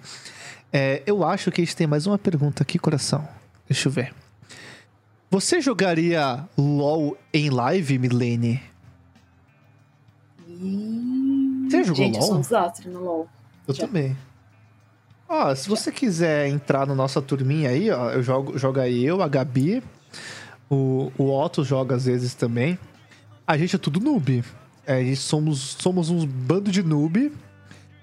[0.71, 3.27] É, eu acho que a gente tem mais uma pergunta aqui, coração.
[3.67, 4.13] Deixa eu ver.
[5.31, 8.61] Você jogaria LOL em live, Milene?
[11.69, 12.41] Você jogou Gente, eu sou um LOL?
[12.41, 13.29] desastre no LOL.
[13.67, 13.85] Eu Já.
[13.85, 14.17] também.
[15.27, 19.21] Ó, se você quiser entrar na nossa turminha aí, ó, eu jogo, jogo aí eu,
[19.21, 19.83] a Gabi,
[20.69, 22.77] o, o Otto joga às vezes também.
[23.45, 24.43] A gente é tudo noob.
[24.85, 27.31] É, e somos, somos um bando de noob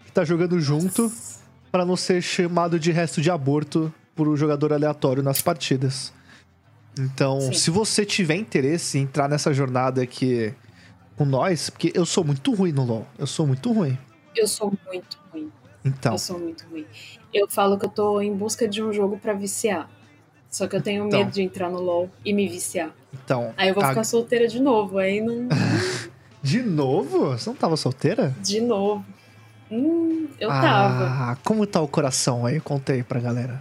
[0.05, 1.12] que tá jogando junto
[1.70, 6.12] para não ser chamado de resto de aborto por um jogador aleatório nas partidas.
[6.99, 7.53] Então, Sim.
[7.53, 10.55] se você tiver interesse em entrar nessa jornada aqui
[11.17, 13.07] com nós, porque eu sou muito ruim no LoL.
[13.19, 13.99] Eu sou muito ruim.
[14.35, 15.53] Eu sou muito ruim.
[15.85, 16.86] Então, Eu sou muito ruim.
[17.33, 19.91] Eu falo que eu tô em busca de um jogo pra viciar.
[20.50, 21.18] Só que eu tenho Então.
[21.20, 22.91] medo de entrar no LoL e me viciar.
[23.12, 23.52] então.
[23.57, 24.99] Aí eu vou a- ficar solteira de novo.
[24.99, 25.49] Aí não.
[26.42, 27.31] De novo?
[27.31, 28.33] Você não tava solteira?
[28.41, 29.05] De novo.
[29.68, 31.05] Hum, eu tava.
[31.33, 32.60] Ah, como tá o coração aí?
[32.60, 33.60] Contei pra galera.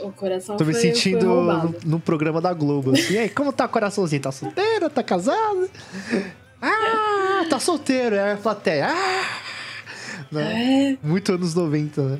[0.00, 1.74] O coração Tô me foi, foi sentindo roubado.
[1.84, 2.90] no, no programa da Globo.
[2.92, 3.12] Assim.
[3.14, 4.20] E aí, como tá o coraçãozinho?
[4.22, 4.90] Tá solteira?
[4.90, 5.70] Tá casado?
[6.60, 8.16] Ah, tá solteiro.
[8.16, 8.88] É a plateia.
[8.90, 9.38] Ah!
[10.32, 10.96] Né?
[11.02, 12.18] É, Muito anos 90, né?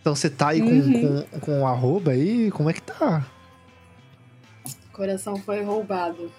[0.00, 1.22] Então você tá aí com, Uhum.
[1.32, 2.50] com, com o arroba aí?
[2.50, 3.26] Como é que tá?
[4.92, 6.30] coração foi roubado.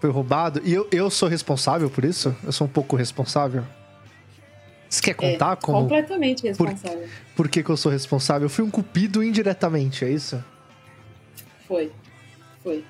[0.00, 0.60] Foi roubado?
[0.64, 2.34] E eu, eu sou responsável por isso?
[2.42, 3.64] Eu sou um pouco responsável?
[4.88, 7.08] Você quer contar como, Completamente responsável.
[7.36, 8.46] por que, que eu sou responsável?
[8.46, 10.42] Eu fui um cupido indiretamente, é isso?
[11.68, 11.92] Foi.
[12.62, 12.84] Foi.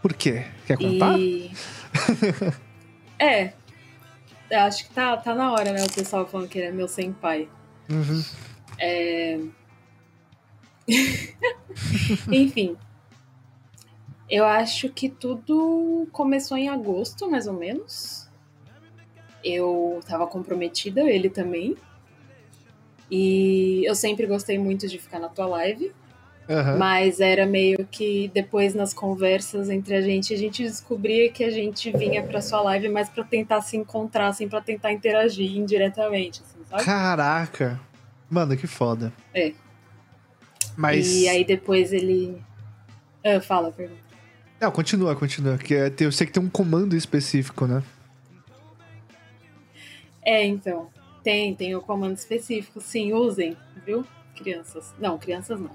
[0.00, 0.46] Por quê?
[0.66, 1.18] Quer contar?
[1.18, 1.52] E.
[3.20, 3.52] é.
[4.50, 5.84] Eu acho que tá, tá na hora, né?
[5.84, 7.48] O pessoal falando que ele é meu senpai.
[7.90, 8.24] Uhum.
[12.30, 12.76] Enfim.
[14.28, 18.28] Eu acho que tudo começou em agosto, mais ou menos.
[19.42, 21.76] Eu tava comprometida, ele também.
[23.10, 25.92] E eu sempre gostei muito de ficar na tua live.
[26.48, 26.78] Aham.
[26.78, 31.50] Mas era meio que depois nas conversas entre a gente, a gente descobria que a
[31.50, 36.42] gente vinha pra sua live mais pra tentar se encontrar, assim, pra tentar interagir indiretamente,
[36.42, 36.84] assim, sabe?
[36.84, 37.80] Caraca.
[38.34, 39.12] Mano, que foda.
[39.32, 39.52] É.
[40.76, 41.06] Mas.
[41.06, 42.42] E aí depois ele.
[43.24, 44.02] Ah, fala, pergunta.
[44.60, 45.56] Não, continua, continua.
[45.56, 47.80] Que é- eu sei que tem um comando específico, né?
[50.20, 50.90] É, então.
[51.22, 52.80] Tem, tem o comando específico.
[52.80, 53.56] Sim, usem,
[53.86, 54.04] viu?
[54.34, 54.92] Crianças.
[54.98, 55.70] Não, crianças não.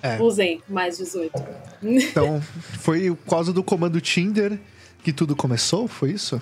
[0.00, 0.22] É.
[0.22, 1.32] Usem mais 18.
[1.82, 4.58] Então, foi por causa do comando Tinder
[5.02, 5.88] que tudo começou?
[5.88, 6.40] Foi isso?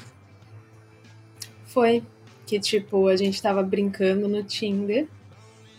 [1.64, 2.02] Foi
[2.46, 5.08] que, tipo, a gente tava brincando no Tinder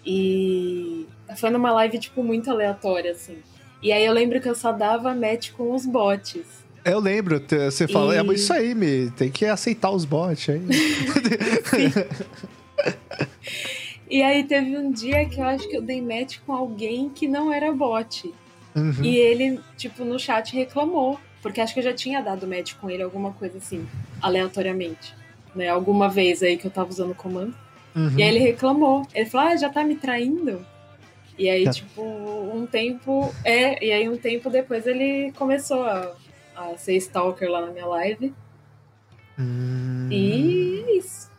[0.06, 1.06] e
[1.38, 3.38] foi numa live, tipo, muito aleatória, assim.
[3.82, 6.42] E aí eu lembro que eu só dava match com os bots.
[6.86, 10.62] Eu lembro, você fala, E- é isso aí, me tem que aceitar os bots aí.
[14.10, 17.28] E aí teve um dia que eu acho que eu dei match com alguém que
[17.28, 18.32] não era bot.
[18.76, 19.04] Uhum.
[19.04, 21.20] E ele, tipo, no chat reclamou.
[21.42, 23.88] Porque acho que eu já tinha dado match com ele, alguma coisa assim,
[24.22, 25.16] aleatoriamente.
[25.56, 25.68] Né?
[25.68, 27.56] Alguma vez aí que eu tava usando o comando.
[27.96, 28.18] Uhum.
[28.18, 29.06] E aí ele reclamou.
[29.14, 30.66] Ele falou, ah, já tá me traindo?
[31.38, 31.72] E aí, Tá.
[31.72, 33.34] tipo, um tempo.
[33.44, 36.12] É, e aí um tempo depois ele começou a,
[36.56, 38.34] a ser stalker lá na minha live.
[39.40, 40.08] Hum.
[40.12, 41.32] E é isso.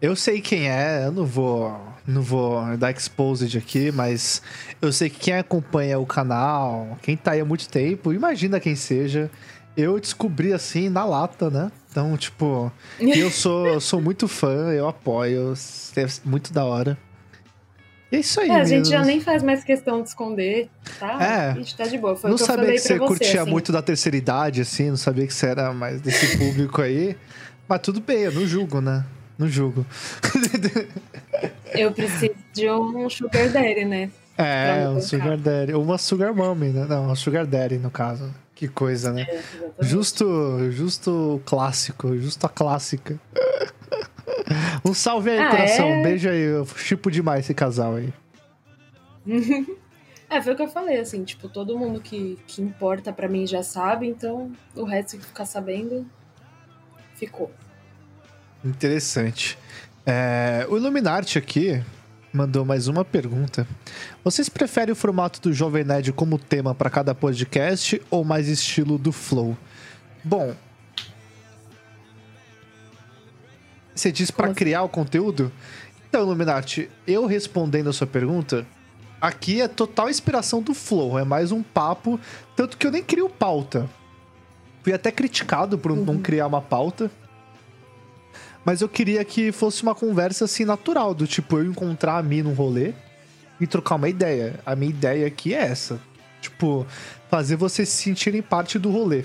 [0.00, 4.42] Eu sei quem é, eu não vou, não vou dar exposed aqui, mas
[4.80, 8.74] eu sei que quem acompanha o canal, quem tá aí há muito tempo, imagina quem
[8.74, 9.30] seja.
[9.76, 11.70] Eu descobri assim na lata, né?
[11.92, 15.52] Então, tipo, eu sou, eu sou muito fã, eu apoio,
[15.94, 16.96] é muito da hora.
[18.10, 21.22] E é isso aí, É, a gente já nem faz mais questão de esconder, tá?
[21.22, 21.50] É.
[21.50, 22.16] A gente tá de boa.
[22.16, 23.50] Foi não sabia que você você, curtia assim.
[23.50, 27.14] muito da terceira idade, assim, não sabia que você era mais desse público aí.
[27.68, 29.04] Mas tudo bem, eu não julgo, né?
[29.38, 29.84] Não julgo.
[31.74, 34.10] Eu preciso de um sugar daddy, né?
[34.38, 35.74] É, um sugar daddy.
[35.74, 36.86] Ou uma sugar mommy, né?
[36.88, 38.30] Não, uma sugar daddy, no caso.
[38.62, 39.22] Que coisa, né?
[39.28, 39.42] É.
[39.80, 43.18] Justo, justo clássico, justo a clássica.
[44.84, 45.88] Um salve aí, Ah, coração.
[45.88, 45.98] é?
[45.98, 46.42] Um beijo aí.
[46.42, 48.12] Eu chipo demais esse casal aí.
[50.30, 53.46] É, foi o que eu falei, assim, tipo, todo mundo que, que importa pra mim
[53.46, 56.06] já sabe, então o resto que ficar sabendo,
[57.16, 57.50] ficou.
[58.64, 59.58] Interessante.
[60.06, 61.82] É, o Illuminati aqui
[62.32, 63.66] mandou mais uma pergunta.
[64.24, 68.96] Vocês preferem o formato do Jovem Nerd como tema para cada podcast ou mais estilo
[68.96, 69.56] do Flow?
[70.24, 70.54] Bom.
[73.94, 74.54] Você diz para assim?
[74.54, 75.52] criar o conteúdo?
[76.08, 78.66] Então, Illuminati, eu respondendo a sua pergunta,
[79.20, 82.18] aqui é total inspiração do Flow, é mais um papo,
[82.56, 83.88] tanto que eu nem crio pauta.
[84.82, 87.10] Fui até criticado por não criar uma pauta.
[88.64, 92.42] Mas eu queria que fosse uma conversa assim natural, do tipo eu encontrar a Mi
[92.42, 92.92] num rolê
[93.60, 94.60] e trocar uma ideia.
[94.64, 96.00] A minha ideia aqui é essa.
[96.40, 96.86] Tipo,
[97.30, 99.24] fazer vocês se sentirem parte do rolê.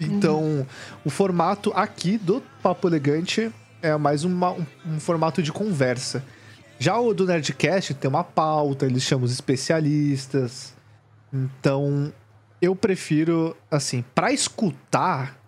[0.00, 0.66] Então,
[1.04, 3.50] o formato aqui do Papo Elegante
[3.82, 6.24] é mais uma- um, um formato de conversa.
[6.78, 10.74] Já o do Nerdcast tem uma pauta, eles chamam os especialistas.
[11.32, 12.10] Então,
[12.62, 15.38] eu prefiro, assim, para escutar,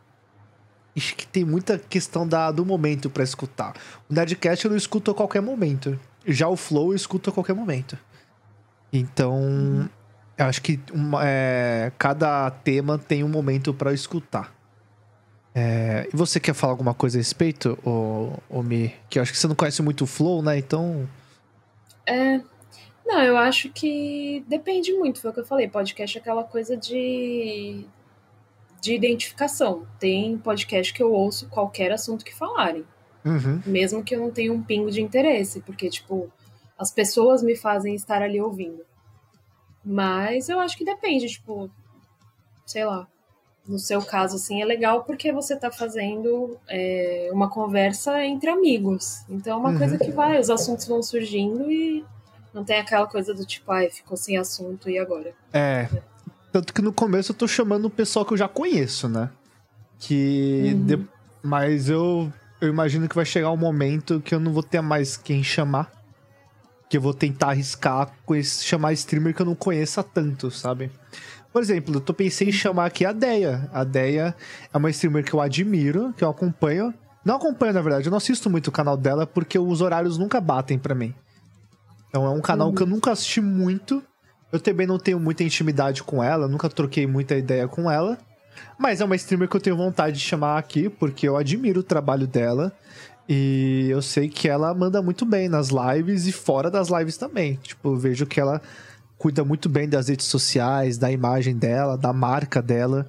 [0.96, 3.74] acho que tem muita questão da, do momento para escutar.
[4.08, 5.98] O Nerdcast eu não escuto a qualquer momento.
[6.26, 7.98] Já o Flow eu escuto a qualquer momento.
[8.92, 9.88] Então,
[10.36, 14.54] eu acho que uma, é, cada tema tem um momento para escutar.
[15.54, 18.94] É, e você quer falar alguma coisa a respeito, ô, ô Mi?
[19.08, 20.58] Que eu acho que você não conhece muito o Flow, né?
[20.58, 21.08] Então.
[22.06, 22.40] É.
[23.04, 25.68] Não, eu acho que depende muito, foi o que eu falei.
[25.68, 27.84] Podcast é aquela coisa de,
[28.82, 29.86] de identificação.
[30.00, 32.84] Tem podcast que eu ouço qualquer assunto que falarem.
[33.24, 33.62] Uhum.
[33.64, 36.28] Mesmo que eu não tenha um pingo de interesse, porque, tipo,
[36.76, 38.84] as pessoas me fazem estar ali ouvindo.
[39.84, 41.70] Mas eu acho que depende, tipo,
[42.66, 43.06] sei lá
[43.66, 49.24] no seu caso, assim, é legal porque você está fazendo é, uma conversa entre amigos.
[49.28, 49.78] Então é uma uhum.
[49.78, 52.04] coisa que vai, os assuntos vão surgindo e
[52.52, 55.32] não tem aquela coisa do tipo, ai, ficou sem assunto e agora?
[55.52, 55.88] É.
[55.92, 56.11] é.
[56.52, 59.30] Tanto que no começo eu tô chamando o pessoal que eu já conheço, né?
[59.98, 60.72] Que.
[60.74, 60.84] Uhum.
[60.84, 60.98] De...
[61.42, 65.16] Mas eu, eu imagino que vai chegar um momento que eu não vou ter mais
[65.16, 65.90] quem chamar.
[66.88, 68.12] Que eu vou tentar arriscar
[68.60, 70.90] chamar streamer que eu não conheça tanto, sabe?
[71.50, 73.68] Por exemplo, eu tô pensei em chamar aqui a Deia.
[73.72, 74.34] A Deia
[74.72, 76.92] é uma streamer que eu admiro, que eu acompanho.
[77.24, 80.40] Não acompanho, na verdade, eu não assisto muito o canal dela porque os horários nunca
[80.40, 81.14] batem para mim.
[82.08, 82.74] Então é um canal uhum.
[82.74, 84.02] que eu nunca assisti muito.
[84.52, 88.18] Eu também não tenho muita intimidade com ela, nunca troquei muita ideia com ela.
[88.78, 91.84] Mas é uma streamer que eu tenho vontade de chamar aqui, porque eu admiro o
[91.84, 92.72] trabalho dela.
[93.28, 97.54] E eu sei que ela manda muito bem nas lives e fora das lives também.
[97.62, 98.60] Tipo, eu vejo que ela
[99.16, 103.08] cuida muito bem das redes sociais, da imagem dela, da marca dela.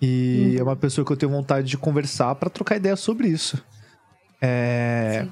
[0.00, 0.60] E uhum.
[0.60, 3.62] é uma pessoa que eu tenho vontade de conversar para trocar ideia sobre isso.
[4.40, 5.26] É...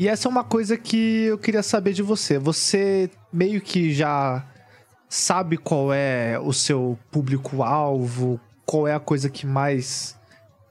[0.00, 2.38] E essa é uma coisa que eu queria saber de você.
[2.38, 4.42] Você meio que já
[5.10, 10.18] sabe qual é o seu público-alvo, qual é a coisa que mais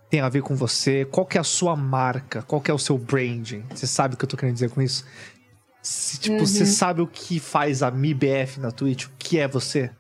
[0.09, 2.80] tem a ver com você, qual que é a sua marca, qual que é o
[2.80, 3.64] seu branding.
[3.69, 5.06] Você sabe o que eu tô querendo dizer com isso?
[5.80, 6.48] Se, tipo, uhum.
[6.48, 9.06] você sabe o que faz a MIBF na Twitch?
[9.06, 9.91] O que é você?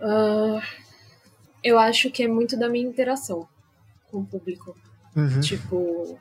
[0.00, 0.60] Uh,
[1.62, 3.48] eu acho que é muito da minha interação
[4.10, 4.76] com o público.
[5.16, 5.40] Uhum.
[5.40, 6.18] Tipo,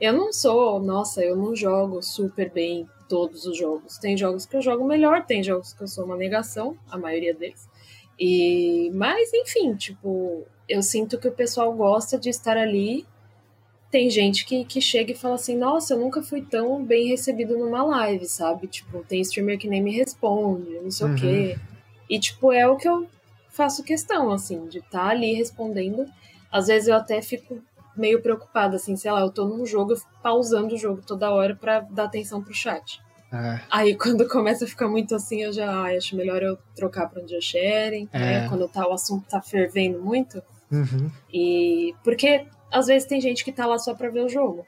[0.00, 3.98] eu não sou, nossa, eu não jogo super bem todos os jogos.
[3.98, 7.34] Tem jogos que eu jogo melhor, tem jogos que eu sou uma negação, a maioria
[7.34, 7.68] deles.
[8.18, 13.06] E, mas enfim, tipo, eu sinto que o pessoal gosta de estar ali
[13.90, 17.56] tem gente que, que chega e fala assim, nossa, eu nunca fui tão bem recebido
[17.56, 18.66] numa live, sabe?
[18.66, 21.14] Tipo, tem streamer que nem me responde, não sei uhum.
[21.14, 21.58] o quê.
[22.08, 23.08] E, tipo, é o que eu
[23.50, 26.06] faço questão, assim, de estar tá ali respondendo.
[26.52, 27.62] Às vezes eu até fico
[27.98, 31.30] meio preocupada, assim, sei lá, eu tô num jogo, eu fico pausando o jogo toda
[31.30, 33.00] hora para dar atenção pro chat.
[33.32, 33.60] É.
[33.70, 37.22] Aí quando começa a ficar muito assim, eu já ah, acho melhor eu trocar pra
[37.22, 38.18] um dia sharing, é.
[38.18, 38.48] né?
[38.48, 40.42] Quando tá, o assunto tá fervendo muito.
[40.70, 41.10] Uhum.
[41.32, 44.64] E porque às vezes tem gente que tá lá só pra ver o jogo.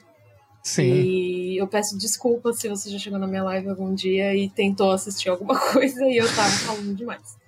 [0.63, 0.93] Sim.
[0.93, 4.91] E eu peço desculpas se você já chegou na minha live algum dia e tentou
[4.91, 7.39] assistir alguma coisa e eu tava falando demais.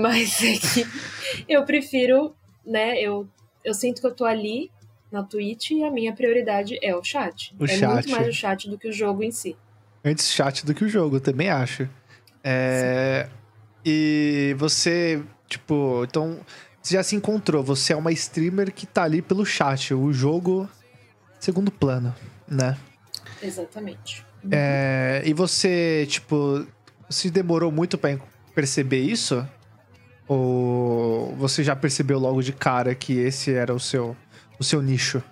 [0.00, 0.86] Mas é que
[1.48, 3.00] eu prefiro, né?
[3.00, 3.28] Eu,
[3.64, 4.70] eu sinto que eu tô ali
[5.10, 7.54] na Twitch e a minha prioridade é o chat.
[7.58, 7.92] O é chat.
[7.92, 9.56] muito mais o chat do que o jogo em si.
[10.04, 11.88] Antes chat do que o jogo, eu também acho.
[12.44, 13.28] É...
[13.84, 16.38] E você, tipo, então
[16.82, 20.68] você já se encontrou, você é uma streamer que tá ali pelo chat, o jogo
[21.38, 22.14] segundo plano,
[22.46, 22.76] né?
[23.42, 24.24] Exatamente.
[24.50, 26.66] É, e você, tipo,
[27.08, 28.18] se demorou muito para
[28.54, 29.46] perceber isso?
[30.26, 34.16] Ou você já percebeu logo de cara que esse era o seu,
[34.58, 35.22] o seu nicho?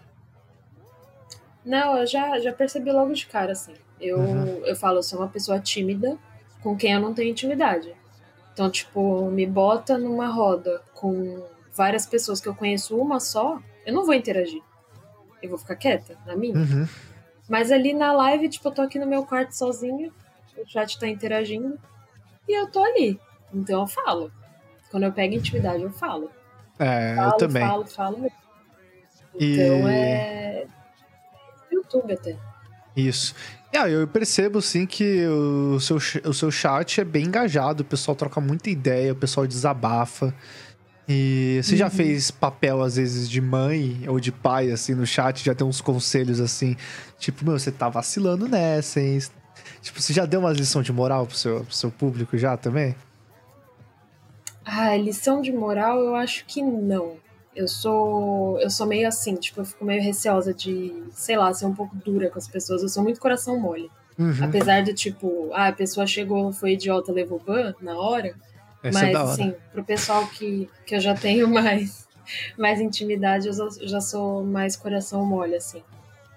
[1.64, 3.74] Não, eu já, já percebi logo de cara, assim.
[4.00, 4.64] Eu, uhum.
[4.64, 6.16] eu falo, eu sou uma pessoa tímida
[6.62, 7.94] com quem eu não tenho intimidade.
[8.52, 13.92] Então, tipo, me bota numa roda com várias pessoas que eu conheço uma só, eu
[13.92, 14.62] não vou interagir.
[15.42, 16.56] Eu vou ficar quieta, na minha.
[16.56, 16.88] Uhum.
[17.48, 20.10] Mas ali na live, tipo, eu tô aqui no meu quarto sozinha,
[20.56, 21.78] o chat tá interagindo,
[22.48, 23.20] e eu tô ali.
[23.52, 24.32] Então eu falo.
[24.90, 26.30] Quando eu pego intimidade, eu falo.
[26.78, 27.66] É, falo, eu também.
[27.66, 28.32] Falo, falo.
[29.40, 29.92] Então e...
[29.92, 30.66] é.
[31.72, 32.36] YouTube até.
[32.96, 33.34] Isso.
[33.74, 38.14] Ah, eu percebo sim que o seu, o seu chat é bem engajado, o pessoal
[38.16, 40.34] troca muita ideia, o pessoal desabafa.
[41.08, 41.78] E você uhum.
[41.78, 45.44] já fez papel, às vezes, de mãe ou de pai, assim, no chat?
[45.44, 46.74] Já tem uns conselhos assim,
[47.18, 49.18] tipo, meu, você tá vacilando nessa, hein?
[49.82, 52.96] Tipo, você já deu uma lição de moral pro seu, pro seu público já também?
[54.64, 57.18] Ah, lição de moral eu acho que não.
[57.56, 61.64] Eu sou, eu sou meio assim, tipo, eu fico meio receosa de, sei lá, ser
[61.64, 62.82] um pouco dura com as pessoas.
[62.82, 63.90] Eu sou muito coração mole.
[64.18, 64.44] Uhum.
[64.44, 68.34] Apesar do tipo, ah, a pessoa chegou, foi idiota, levou ban na hora.
[68.82, 69.22] Essa mas, é hora.
[69.22, 72.06] assim, pro pessoal que, que eu já tenho mais,
[72.58, 75.82] mais intimidade, eu já, já sou mais coração mole, assim.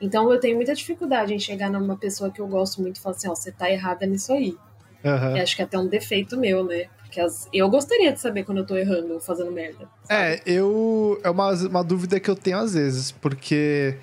[0.01, 3.15] Então eu tenho muita dificuldade em chegar numa pessoa que eu gosto muito e falar
[3.15, 4.56] assim, ó, você tá errada nisso aí.
[5.03, 5.38] Aham.
[5.38, 6.88] Eu acho que é até um defeito meu, né?
[7.09, 9.88] Porque as- eu gostaria de saber quando eu tô errando ou fazendo merda.
[10.07, 11.19] É, eu.
[11.23, 13.97] É uma, uma dúvida que eu tenho às vezes, porque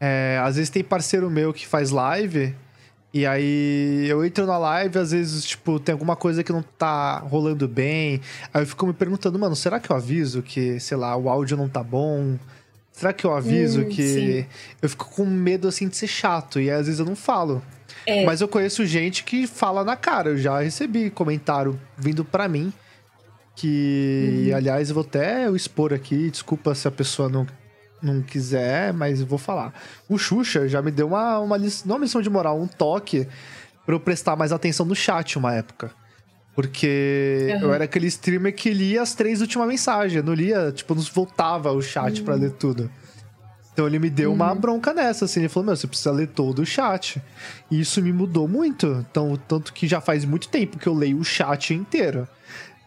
[0.00, 2.52] é, às vezes tem parceiro meu que faz live,
[3.14, 7.18] e aí eu entro na live, às vezes, tipo, tem alguma coisa que não tá
[7.20, 8.20] rolando bem.
[8.52, 11.56] Aí eu fico me perguntando, mano, será que eu aviso que, sei lá, o áudio
[11.56, 12.36] não tá bom?
[12.90, 14.02] Será que eu aviso Hum, que.
[14.42, 14.46] sim.
[14.82, 17.62] Eu fico com medo assim de ser chato, e aí, às vezes eu não falo.
[18.06, 18.24] É.
[18.24, 20.30] Mas eu conheço gente que fala na cara.
[20.30, 22.72] Eu já recebi comentário vindo pra mim.
[23.54, 26.30] Que, aliás, eu vou até expor aqui.
[26.30, 27.46] Desculpa se a pessoa não,
[28.00, 29.74] não quiser, mas eu vou falar.
[30.08, 33.26] O Xuxa já me deu uma, uma lição, não uma lição de moral, um toque
[33.84, 35.90] pra eu prestar mais atenção no chat uma época.
[36.54, 37.62] Porque Aham.
[37.62, 40.16] eu era aquele streamer que lia as três últimas mensagens.
[40.16, 42.90] Eu não lia, tipo, não voltava o chat pra ler tudo.
[43.78, 45.38] Então ele me deu uma bronca nessa, assim.
[45.38, 47.22] Ele falou, meu, você precisa ler todo o chat.
[47.70, 49.06] E isso me mudou muito.
[49.08, 52.26] Então, tanto que já faz muito tempo que eu leio o chat inteiro.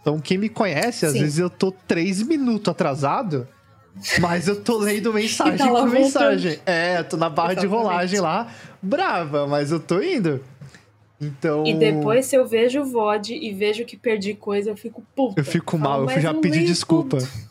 [0.01, 1.19] Então, quem me conhece, às Sim.
[1.21, 3.47] vezes eu tô três minutos atrasado,
[4.19, 5.93] mas eu tô lendo mensagem E tá por voltando.
[5.93, 6.59] mensagem.
[6.65, 7.83] É, tô na barra de Exatamente.
[7.87, 8.47] rolagem lá,
[8.81, 10.43] brava, mas eu tô indo.
[11.21, 11.65] Então.
[11.65, 15.39] E depois, se eu vejo o VOD e vejo que perdi coisa, eu fico puta.
[15.39, 17.19] Eu fico Falo, mal, eu "Mas já pedi desculpa.
[17.19, 17.50] tudo."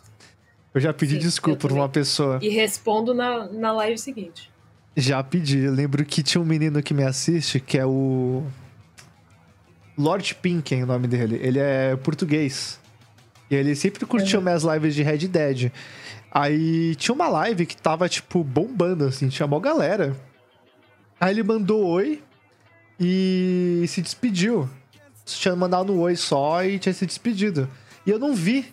[0.72, 2.38] Eu já pedi Sim, desculpa pra uma pessoa.
[2.40, 4.50] E respondo na, na live seguinte.
[4.96, 5.58] Já pedi.
[5.58, 8.44] Eu lembro que tinha um menino que me assiste, que é o.
[9.98, 11.38] Lord Pinken, o nome dele.
[11.42, 12.80] Ele é português.
[13.50, 15.72] E ele sempre curtiu minhas lives de Red Dead.
[16.30, 20.16] Aí tinha uma live que tava, tipo, bombando, assim, tinha mó galera.
[21.20, 22.22] Aí ele mandou oi
[22.98, 24.70] e se despediu.
[25.26, 27.68] Tinha mandado um oi só e tinha se despedido.
[28.06, 28.72] E eu não vi.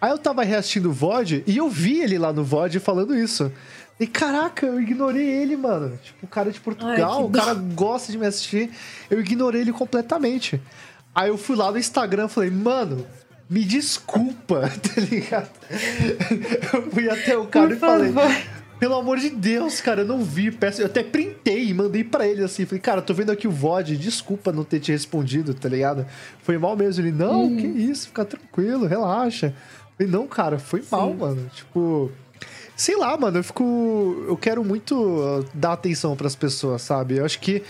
[0.00, 3.52] Aí eu tava reassistindo o VOD e eu vi ele lá no VOD falando isso.
[3.98, 5.98] E caraca, eu ignorei ele, mano.
[6.02, 8.70] Tipo, o cara de Portugal, Ai, o cara gosta de me assistir.
[9.10, 10.60] Eu ignorei ele completamente.
[11.14, 13.04] Aí eu fui lá no Instagram e falei, mano,
[13.48, 15.50] me desculpa, tá ligado?
[16.72, 18.36] Eu fui até o cara Por e falei, favor.
[18.78, 20.50] pelo amor de Deus, cara, eu não vi.
[20.50, 22.64] Peço, eu até printei e mandei pra ele assim.
[22.64, 26.06] Falei, cara, tô vendo aqui o VOD, desculpa não ter te respondido, tá ligado?
[26.42, 27.02] Foi mal mesmo.
[27.04, 27.56] Ele, não, Uhum.
[27.56, 29.52] que isso, fica tranquilo, relaxa.
[30.06, 31.16] Não, cara, foi mal, Sim.
[31.16, 31.50] mano.
[31.54, 32.10] Tipo.
[32.76, 34.24] Sei lá, mano, eu fico.
[34.26, 37.18] Eu quero muito uh, dar atenção pras pessoas, sabe?
[37.18, 37.62] Eu acho que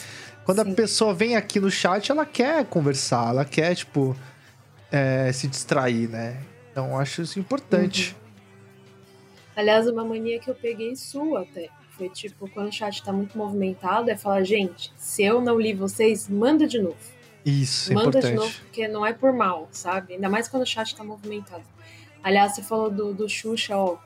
[0.44, 0.74] quando a Sim.
[0.74, 4.16] pessoa vem aqui no chat, ela quer conversar, ela quer, tipo,
[4.90, 6.40] é, se distrair, né?
[6.70, 8.16] Então eu acho isso importante.
[9.54, 11.68] Aliás, uma mania que eu peguei sua até.
[11.96, 15.74] Foi tipo, quando o chat tá muito movimentado, é falar, gente, se eu não li
[15.74, 16.96] vocês, manda de novo.
[17.44, 18.32] Isso, é manda importante.
[18.32, 20.14] de novo, porque não é por mal, sabe?
[20.14, 21.64] Ainda mais quando o chat tá movimentado.
[22.22, 23.96] Aliás, você falou do, do Xuxa, ó.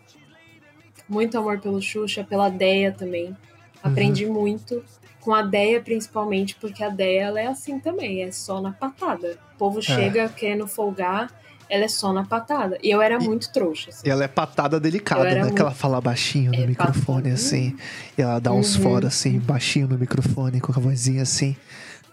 [1.09, 3.37] Muito amor pelo Xuxa, pela Deia também.
[3.83, 4.83] Aprendi muito.
[5.21, 9.39] Com a Deia, principalmente, porque a Deia ela é assim também, é só na patada.
[9.55, 11.31] O povo chega querendo folgar,
[11.69, 12.79] ela é só na patada.
[12.83, 13.89] E eu era muito trouxa.
[13.91, 14.07] assim.
[14.07, 15.31] E ela é patada delicada, né?
[15.37, 17.35] Que muito- ela fala baixinho no É, microfone, patada.
[17.35, 17.77] assim.
[18.19, 18.83] E ela dá uns Uhum.
[18.83, 21.57] fora, assim, baixinho no microfone, com a vozinha assim.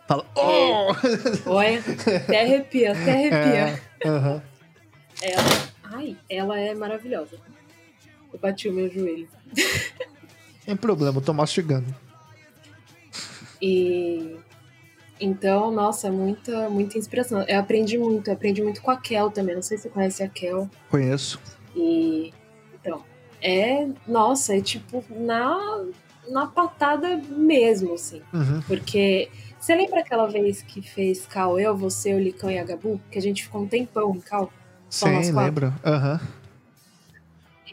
[0.08, 1.50] Fala, oh!
[1.50, 1.80] Olha,
[2.28, 3.80] até arrepia, até arrepia.
[4.04, 4.42] É, aham.
[5.22, 5.44] Ela,
[6.02, 7.38] ai, ela é maravilhosa.
[8.34, 9.28] Eu bati o meu joelho.
[10.66, 11.94] Tem problema, eu tô mastigando.
[13.62, 14.38] E
[15.20, 17.44] então, nossa, muita, muita inspiração.
[17.44, 19.56] Eu aprendi muito, eu aprendi muito com a Kel também.
[19.56, 20.70] Não sei se você conhece a Kel.
[20.90, 21.40] Conheço.
[21.76, 22.34] E
[22.74, 23.04] então,
[23.42, 25.86] é, nossa, é tipo na
[26.30, 28.22] na patada mesmo, assim.
[28.34, 28.62] Uhum.
[28.68, 33.00] Porque você lembra aquela vez que fez Cal, eu, você, o Licão e a Gabu?
[33.12, 34.52] Que a gente ficou um tempão em Cal?
[34.92, 35.74] Sim, lembro.
[35.84, 36.20] Aham.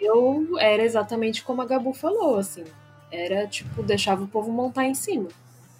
[0.00, 2.64] Eu era exatamente como a Gabu falou, assim.
[3.10, 5.28] Era tipo, deixava o povo montar em cima.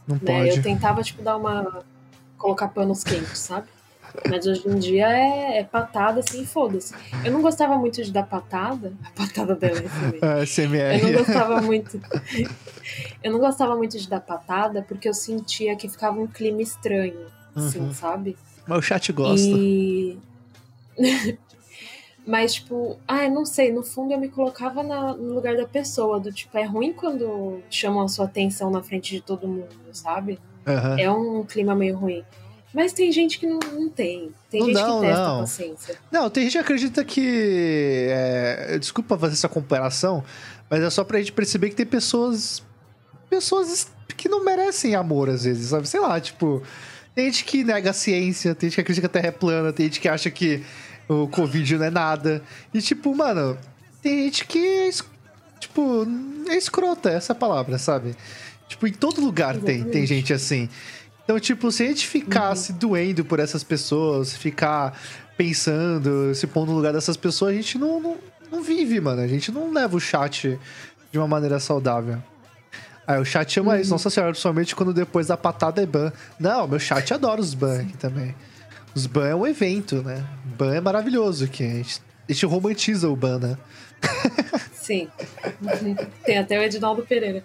[0.06, 0.20] Não né?
[0.26, 0.48] pode.
[0.56, 1.84] Eu tentava, tipo, dar uma.
[2.36, 3.68] colocar panos quentes, sabe?
[4.28, 6.94] Mas hoje em dia é, é patada assim, foda-se.
[7.24, 8.92] Eu não gostava muito de dar patada.
[9.04, 10.20] A patada dela é também.
[10.22, 10.98] É, SMR.
[11.00, 12.00] Eu não gostava muito.
[13.22, 17.26] eu não gostava muito de dar patada porque eu sentia que ficava um clima estranho,
[17.54, 17.94] assim, Uhum.
[17.94, 18.36] sabe?
[18.66, 19.46] Mas o chat gosta.
[19.46, 20.18] E.
[22.26, 25.66] Mas, tipo, ah, eu não sei, no fundo eu me colocava na- no lugar da
[25.66, 29.68] pessoa, do tipo, é ruim quando chamam a sua atenção na frente de todo mundo,
[29.92, 30.38] sabe?
[30.66, 30.98] Aham.
[31.00, 32.22] É um clima meio ruim.
[32.74, 34.30] Mas tem gente que não, não tem.
[34.50, 35.36] Tem Não, gente não, que testa não.
[35.36, 35.94] a paciência.
[36.12, 38.06] Não, tem gente que acredita que.
[38.10, 40.22] é, Desculpa fazer essa comparação,
[40.68, 42.62] mas é só pra gente perceber que tem pessoas.
[43.30, 45.88] Pessoas que não merecem amor às vezes, sabe?
[45.88, 46.62] Sei lá, tipo,
[47.14, 49.72] tem gente que nega a ciência, tem gente que acredita que a Terra é plana,
[49.72, 50.62] tem gente que acha que
[51.08, 52.42] o Covid não é nada.
[52.72, 53.56] E tipo, mano,
[54.02, 54.90] tem gente que é,
[55.58, 56.06] tipo,
[56.48, 58.14] é escrota, essa é palavra, sabe?
[58.68, 60.68] Tipo, em todo lugar tem, tem gente assim.
[61.24, 64.98] Então, tipo, se a gente ficar se doendo por essas pessoas, ficar
[65.36, 68.16] pensando, se pondo no lugar dessas pessoas, a gente não, não,
[68.50, 69.22] não vive, mano.
[69.22, 70.58] A gente não leva o chat
[71.10, 72.22] de uma maneira saudável.
[73.06, 76.12] Aí o chat chama isso, nossa senhora, principalmente quando depois da patada é ban.
[76.38, 78.34] Não, meu chat adora os ban aqui também.
[78.94, 80.24] Os ban é um evento, né?
[80.58, 81.64] Ban é maravilhoso aqui.
[81.64, 83.58] A gente, a gente romantiza o ban, né?
[84.74, 85.08] Sim.
[86.24, 87.44] Tem até o Edinaldo Pereira.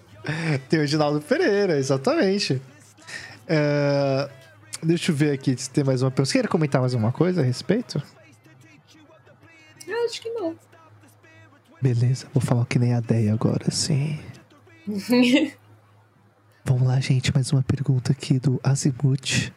[0.68, 2.60] Tem o Edinaldo Pereira, exatamente.
[3.46, 4.28] É,
[4.84, 6.30] Deixa eu ver aqui se tem mais uma pergunta.
[6.30, 8.02] Você quer comentar mais alguma coisa a respeito?
[9.86, 10.54] Eu acho que não.
[11.80, 14.20] Beleza, vou falar que nem a Deia agora, sim.
[16.66, 19.52] Vamos lá, gente, mais uma pergunta aqui do Azimuth.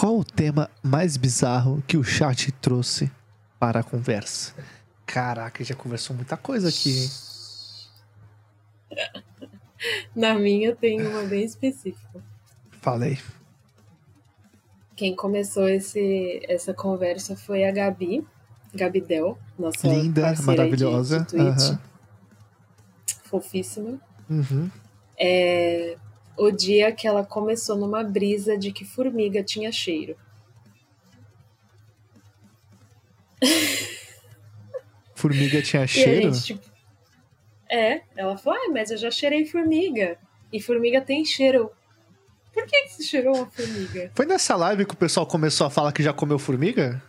[0.00, 3.10] Qual o tema mais bizarro que o chat trouxe
[3.58, 4.54] para a conversa?
[5.04, 7.10] Caraca, já conversou muita coisa aqui, hein?
[10.16, 12.24] Na minha tem uma bem específica.
[12.80, 13.18] Falei.
[14.96, 18.26] Quem começou esse, essa conversa foi a Gabi,
[18.74, 21.20] Gabi Del, nossa Linda, de- maravilhosa.
[21.20, 21.42] de Twitch.
[21.42, 21.80] Aham.
[23.24, 24.00] Fofíssima.
[24.30, 24.70] Uhum.
[25.18, 25.98] É
[26.36, 30.16] o dia que ela começou numa brisa de que formiga tinha cheiro.
[35.14, 36.32] Formiga tinha cheiro?
[36.32, 36.70] gente, tipo,
[37.70, 40.18] é, ela falou, ah, mas eu já cheirei formiga.
[40.52, 41.70] E formiga tem cheiro.
[42.52, 44.10] Por que, que você cheirou uma formiga?
[44.14, 47.00] Foi nessa live que o pessoal começou a falar que já comeu formiga?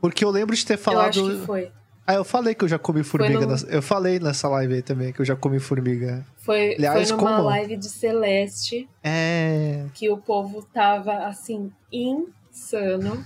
[0.00, 1.18] Porque eu lembro de ter falado.
[1.18, 1.72] Eu acho que foi.
[2.10, 3.46] Ah, eu falei que eu já comi formiga.
[3.46, 6.26] no- Eu falei nessa live aí também que eu já comi formiga.
[6.38, 7.48] Foi, Aliás, foi numa como?
[7.48, 9.86] live de Celeste É.
[9.94, 13.24] que o povo tava assim, insano.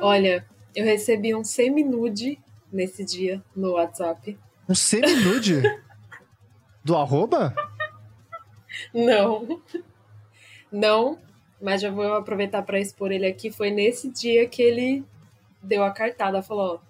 [0.00, 0.44] Olha,
[0.74, 2.38] eu recebi um semi-nude
[2.72, 4.38] nesse dia no WhatsApp.
[4.68, 5.62] Um semi-nude?
[6.84, 7.54] Do arroba?
[8.94, 9.60] Não.
[10.70, 11.18] Não,
[11.60, 13.50] mas já vou aproveitar para expor ele aqui.
[13.50, 15.04] Foi nesse dia que ele
[15.62, 16.85] deu a cartada, falou: ó,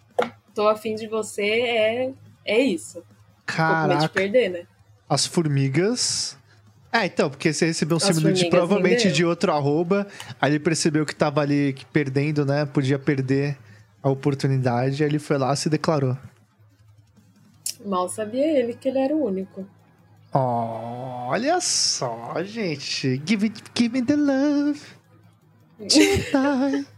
[0.57, 2.13] tô afim de você, é,
[2.45, 3.05] é isso.
[3.47, 4.09] Ficou com medo de Caraca.
[4.09, 4.67] perder, né?
[5.07, 6.37] As formigas.
[6.91, 10.07] É, então, porque você recebeu um formigas provavelmente de outro arroba.
[10.41, 12.65] Aí ele percebeu que tava ali que perdendo, né?
[12.65, 13.59] Podia perder
[14.03, 15.05] a oportunidade.
[15.05, 16.17] Aí ele foi lá e se declarou.
[17.85, 19.65] Mal sabia ele que ele era o único.
[20.33, 23.23] Olha só, gente.
[23.27, 24.81] Give, it, give me the love.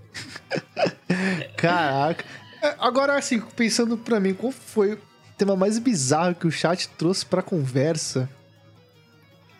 [1.56, 2.24] Caraca.
[2.62, 4.98] É, Agora, assim, pensando pra mim, qual foi o
[5.36, 8.28] tema mais bizarro que o chat trouxe pra conversa?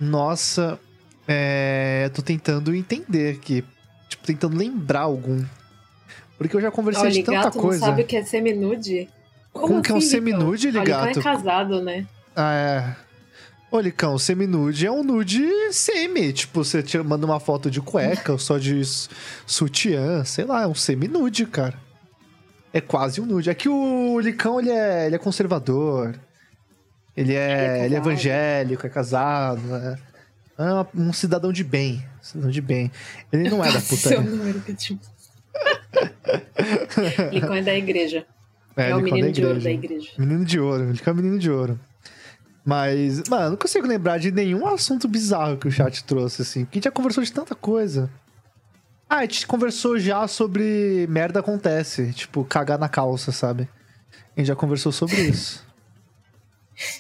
[0.01, 0.79] Nossa,
[1.27, 3.65] é, tô tentando entender aqui.
[4.09, 5.45] Tipo, tentando lembrar algum.
[6.37, 7.87] Porque eu já conversei Olha, de tanta gato não coisa.
[7.87, 9.09] sabe o que é semi-nude?
[9.53, 10.69] Como que é um assim, semi-nude?
[10.69, 11.19] Ah, Licão Ligato?
[11.19, 12.07] é casado, né?
[12.35, 12.97] Ah, é.
[13.71, 16.33] Ô, Licão, semi-nude é um nude semi.
[16.33, 18.81] Tipo, você te manda uma foto de cueca ou só de
[19.47, 21.75] sutiã, sei lá, é um semi-nude, cara.
[22.73, 23.49] É quase um nude.
[23.51, 26.15] É que o Licão, ele é, ele é conservador.
[27.17, 29.99] Ele é, Ele é ele é evangélico, é casado, né?
[30.57, 32.05] É uma- um cidadão de bem.
[32.23, 32.91] Cidadão de bem.
[33.33, 34.21] Ele não é da Seu putaria.
[34.21, 34.99] número que te-
[37.33, 38.27] Licão é da igreja.
[38.77, 40.11] É, o Licão menino de ouro da igreja.
[40.19, 41.81] Menino de ouro, ele é menino de ouro.
[42.65, 46.65] Mas, mano, não consigo lembrar de nenhum assunto bizarro que o chat trouxe, assim.
[46.65, 48.11] Porque a gente já conversou de tanta coisa.
[49.09, 52.13] Ah, a gente conversou já sobre merda acontece.
[52.13, 53.69] Tipo, cagar na calça, sabe?
[54.37, 55.67] A gente já conversou sobre isso.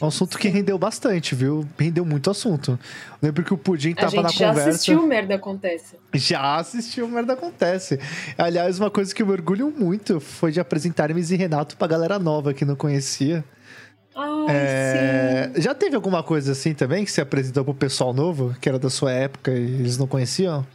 [0.00, 1.68] É um assunto que rendeu bastante, viu?
[1.78, 2.72] Rendeu muito assunto.
[2.72, 2.78] Eu
[3.28, 4.70] lembro que o Pudim A tava na gente já conversa.
[4.70, 5.96] assistiu Merda Acontece.
[6.14, 8.00] Já assistiu Merda Acontece.
[8.36, 11.86] Aliás, uma coisa que eu me orgulho muito foi de apresentar Hermes e Renato pra
[11.86, 13.44] galera nova que não conhecia.
[14.16, 15.62] Ai, É, sim.
[15.62, 18.90] Já teve alguma coisa assim também que você apresentou pro pessoal novo, que era da
[18.90, 20.66] sua época e eles não conheciam?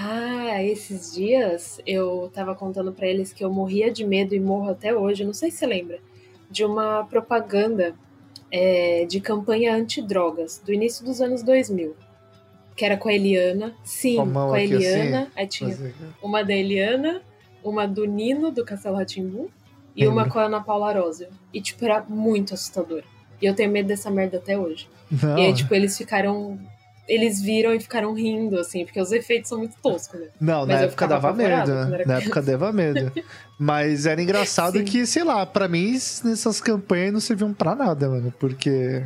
[0.00, 4.70] Ah, esses dias eu tava contando pra eles que eu morria de medo e morro
[4.70, 5.98] até hoje, não sei se você lembra,
[6.48, 7.94] de uma propaganda
[8.50, 11.96] é, de campanha antidrogas do início dos anos 2000.
[12.76, 13.74] Que era com a Eliana.
[13.82, 14.74] Sim, Com com a assim?
[14.74, 15.32] Eliana.
[15.34, 17.20] Aí tinha Mas- uma da Eliana,
[17.64, 19.50] uma do Nino, do Castelo Ratimbu,
[19.96, 21.26] e uma com a Ana Paula Arósio.
[21.52, 23.02] E, tipo, era muito assustador.
[23.42, 24.88] E eu tenho medo dessa merda até hoje.
[25.10, 26.56] Não, E aí, tipo, eles ficaram.
[27.08, 30.26] Eles viram e ficaram rindo, assim, porque os efeitos são muito toscos, né?
[30.38, 31.74] não mas na época dava medo.
[31.74, 32.04] né?
[32.04, 33.10] Na época dava medo.
[33.58, 34.84] Mas era engraçado Sim.
[34.84, 35.92] que, sei lá, pra mim,
[36.24, 38.32] nessas campanhas não serviam pra nada, mano.
[38.38, 39.04] Porque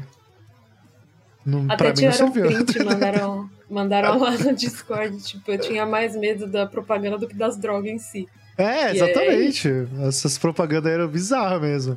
[1.47, 2.47] Não, Até pra mim não serviu.
[2.47, 5.17] print, mandaram, mandaram lá no Discord.
[5.23, 8.29] Tipo, eu tinha mais medo da propaganda do que das drogas em si.
[8.59, 9.69] É, exatamente.
[10.07, 11.97] Essas propagandas eram bizarras mesmo.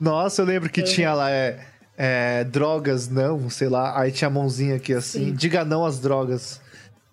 [0.00, 1.58] Nossa, eu lembro que tinha lá é,
[1.98, 4.00] é, drogas, não, sei lá.
[4.00, 5.34] Aí tinha a mãozinha aqui assim, Sim.
[5.34, 6.60] diga não às drogas.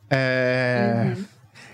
[0.09, 1.25] É, Uhum.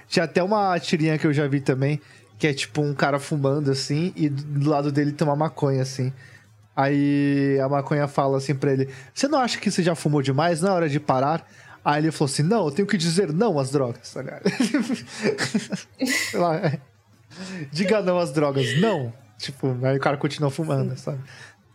[0.07, 2.01] Tinha até uma tirinha que eu já vi também,
[2.37, 6.11] que é tipo um cara fumando assim, e do lado dele tem uma maconha assim.
[6.75, 10.61] Aí a maconha fala assim pra ele: Você não acha que você já fumou demais?
[10.61, 11.45] Não é hora de parar?
[11.83, 14.07] Aí ele falou assim: Não, eu tenho que dizer não às drogas.
[16.29, 16.79] Sei lá, é.
[17.71, 19.13] Diga não às drogas, não.
[19.37, 21.19] Tipo, aí o cara continua fumando, sabe?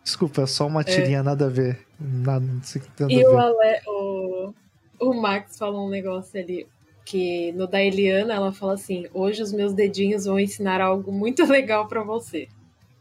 [0.06, 1.80] Desculpa, é só uma tirinha, nada a ver.
[1.98, 3.56] Nada, não sei o que tem E o, a ver.
[3.58, 4.54] Ale, o,
[5.00, 6.64] o Max falou um negócio ali.
[7.04, 11.44] Que no da Eliana ela fala assim: Hoje os meus dedinhos vão ensinar algo muito
[11.50, 12.46] legal pra você.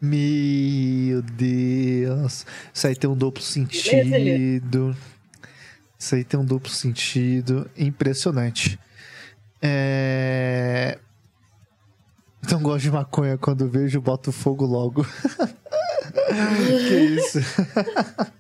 [0.02, 2.44] Meu Deus.
[2.74, 4.98] Isso aí tem um duplo sentido.
[6.00, 7.70] Isso aí tem um duplo sentido.
[7.78, 8.80] Impressionante.
[9.62, 10.98] É...
[12.50, 13.38] Não gosto de maconha.
[13.38, 15.06] Quando vejo, boto fogo logo.
[16.88, 17.40] que isso?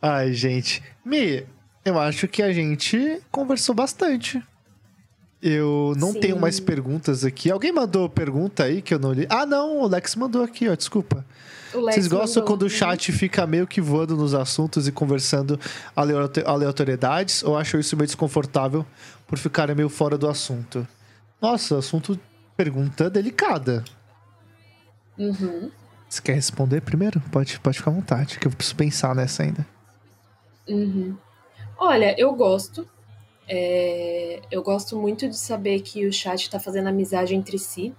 [0.00, 0.82] Ai, gente.
[1.04, 1.44] Mi,
[1.84, 4.42] eu acho que a gente conversou bastante.
[5.40, 6.20] Eu não Sim.
[6.20, 7.50] tenho mais perguntas aqui.
[7.50, 9.26] Alguém mandou pergunta aí que eu não li?
[9.30, 10.74] Ah, não, o Lex mandou aqui, ó.
[10.74, 11.24] Desculpa.
[11.72, 15.58] Vocês gostam mandou- quando o chat fica meio que voando nos assuntos e conversando
[15.94, 17.42] aleato- aleatoriedades?
[17.44, 18.84] Ou acham isso meio desconfortável
[19.26, 20.86] por ficarem meio fora do assunto?
[21.40, 22.18] Nossa, assunto.
[22.56, 23.84] Pergunta delicada.
[25.18, 25.70] Uhum.
[26.08, 27.20] Você quer responder primeiro?
[27.32, 29.66] Pode, pode ficar à vontade, que eu preciso pensar nessa ainda.
[30.68, 31.16] Uhum.
[31.78, 32.88] Olha, eu gosto.
[33.48, 37.94] É, eu gosto muito de saber que o chat está fazendo amizade entre si.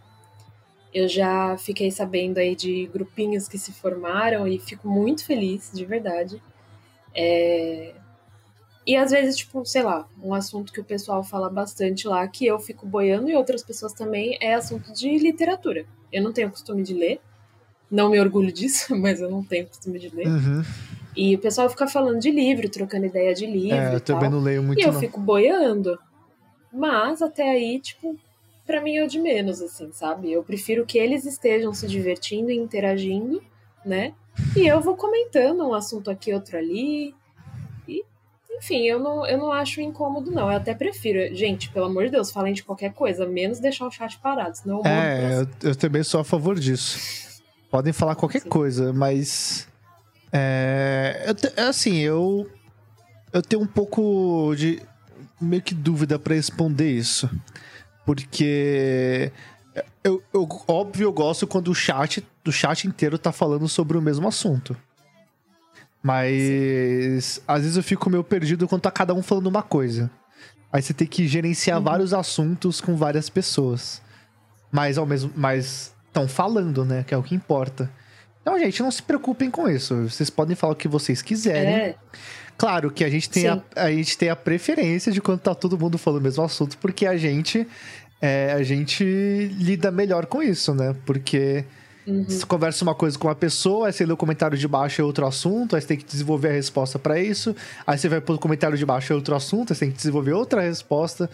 [0.94, 5.86] Eu já fiquei sabendo aí de grupinhos que se formaram e fico muito feliz, de
[5.86, 6.42] verdade.
[7.16, 7.96] É,
[8.86, 12.46] E às vezes, tipo, sei lá, um assunto que o pessoal fala bastante lá, que
[12.46, 15.86] eu fico boiando e outras pessoas também, é assunto de literatura.
[16.12, 17.20] Eu não tenho costume de ler.
[17.90, 20.28] Não me orgulho disso, mas eu não tenho costume de ler.
[20.28, 20.64] Uhum.
[21.16, 23.78] E o pessoal fica falando de livro, trocando ideia de livro.
[23.78, 25.00] É, eu também não leio muito, E eu não.
[25.00, 26.00] fico boiando.
[26.72, 28.16] Mas até aí, tipo,
[28.66, 30.32] pra mim é o de menos, assim, sabe?
[30.32, 33.42] Eu prefiro que eles estejam se divertindo e interagindo,
[33.84, 34.14] né?
[34.56, 37.14] E eu vou comentando um assunto aqui, outro ali.
[38.60, 40.52] Enfim, eu não, eu não acho incômodo, não.
[40.52, 41.34] Eu até prefiro.
[41.36, 44.80] Gente, pelo amor de Deus, falem de qualquer coisa, menos deixar o chat parado, senão
[44.80, 47.42] eu É, eu, eu também sou a favor disso.
[47.72, 48.50] Podem falar qualquer Sim.
[48.50, 49.68] coisa, mas.
[50.32, 52.50] É, eu é assim, eu.
[53.32, 54.82] Eu tenho um pouco de.
[55.40, 57.30] meio que dúvida pra responder isso.
[58.06, 59.32] Porque.
[60.04, 64.02] Eu, eu- óbvio, eu gosto quando o chat, o chat inteiro tá falando sobre o
[64.02, 64.76] mesmo assunto.
[66.04, 70.10] Mas às vezes eu fico meio perdido quando tá cada um falando uma coisa.
[70.72, 71.84] Aí você tem que gerenciar Uhum.
[71.84, 74.02] vários assuntos com várias pessoas.
[74.72, 75.32] Mas ao mesmo.
[75.36, 77.04] Mas estão falando, né?
[77.06, 77.90] Que é o que importa.
[78.42, 79.96] Então, gente, não se preocupem com isso.
[80.10, 81.74] Vocês podem falar o que vocês quiserem.
[81.74, 81.96] É,
[82.58, 83.62] Claro que a gente tem a, Sim.
[83.74, 87.06] a gente tem a preferência de quando tá todo mundo falando o mesmo assunto, porque
[87.06, 87.66] a gente
[88.22, 89.02] é, a gente
[89.58, 90.94] lida melhor com isso, né?
[91.06, 91.64] Porque
[92.10, 92.26] uhum.
[92.28, 95.04] você conversa uma coisa com uma pessoa, aí você lê o comentário de baixo é
[95.04, 97.56] outro assunto, aí você tem que desenvolver a resposta pra isso,
[97.86, 100.34] aí você vai pro comentário de baixo é outro assunto, aí você tem que desenvolver
[100.34, 101.30] outra resposta.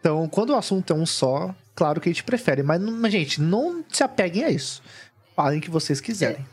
[0.00, 3.40] Então, quando o assunto é um só, claro que a gente prefere, mas, mas gente,
[3.40, 4.82] não se apeguem a isso.
[5.36, 6.44] Falem o que vocês quiserem.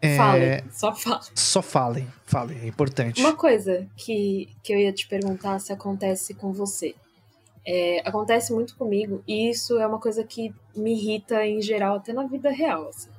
[0.00, 1.28] É, Falem, só falem.
[1.34, 3.20] Só falem, falem, é importante.
[3.20, 6.94] Uma coisa que, que eu ia te perguntar se acontece com você.
[7.70, 12.12] É, acontece muito comigo, e isso é uma coisa que me irrita em geral, até
[12.14, 12.88] na vida real.
[12.88, 13.10] assim.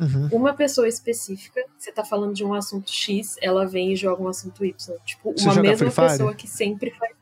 [0.00, 0.28] Uhum.
[0.32, 4.28] Uma pessoa específica, você tá falando de um assunto X, ela vem e joga um
[4.28, 4.96] assunto Y.
[5.04, 7.12] Tipo, Você uma mesma pessoa que sempre faz.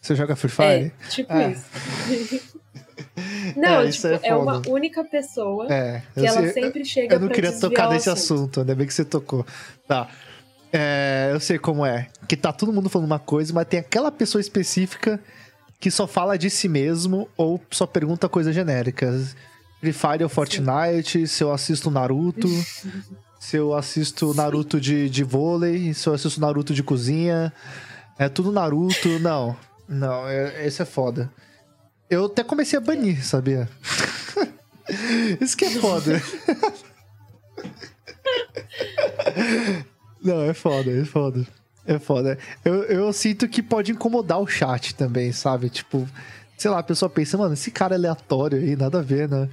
[0.00, 0.66] Você joga Free Fire?
[0.66, 1.48] É, tipo Ah.
[1.48, 2.50] isso.
[3.56, 6.02] Não, É, isso tipo, é é, uma única pessoa É.
[6.14, 8.60] que ela sei- sempre chega eu não queria tocar nesse assunto.
[8.60, 9.44] ainda bem que você tocou.
[9.86, 10.08] Tá.
[10.72, 12.08] É, eu sei como é.
[12.28, 15.20] Que tá todo mundo falando uma coisa, mas tem aquela pessoa específica
[15.80, 19.34] que só fala de si mesmo ou só pergunta coisas genéricas.
[19.80, 22.46] Free Fire ou Fortnite, se eu assisto Naruto,
[23.40, 27.50] se eu assisto Naruto de, de vôlei, se eu assisto Naruto de cozinha.
[28.18, 29.18] É tudo Naruto.
[29.20, 29.56] Não,
[29.88, 31.32] não, é, esse é foda.
[32.10, 33.66] Eu até comecei a banir, sabia?
[35.40, 36.20] Isso que é foda.
[40.22, 41.46] Não, é foda, é foda.
[41.86, 42.38] É foda.
[42.64, 45.68] Eu, eu sinto que pode incomodar o chat também, sabe?
[45.70, 46.06] Tipo,
[46.56, 49.48] sei lá, a pessoa pensa, mano, esse cara é aleatório aí, nada a ver, né?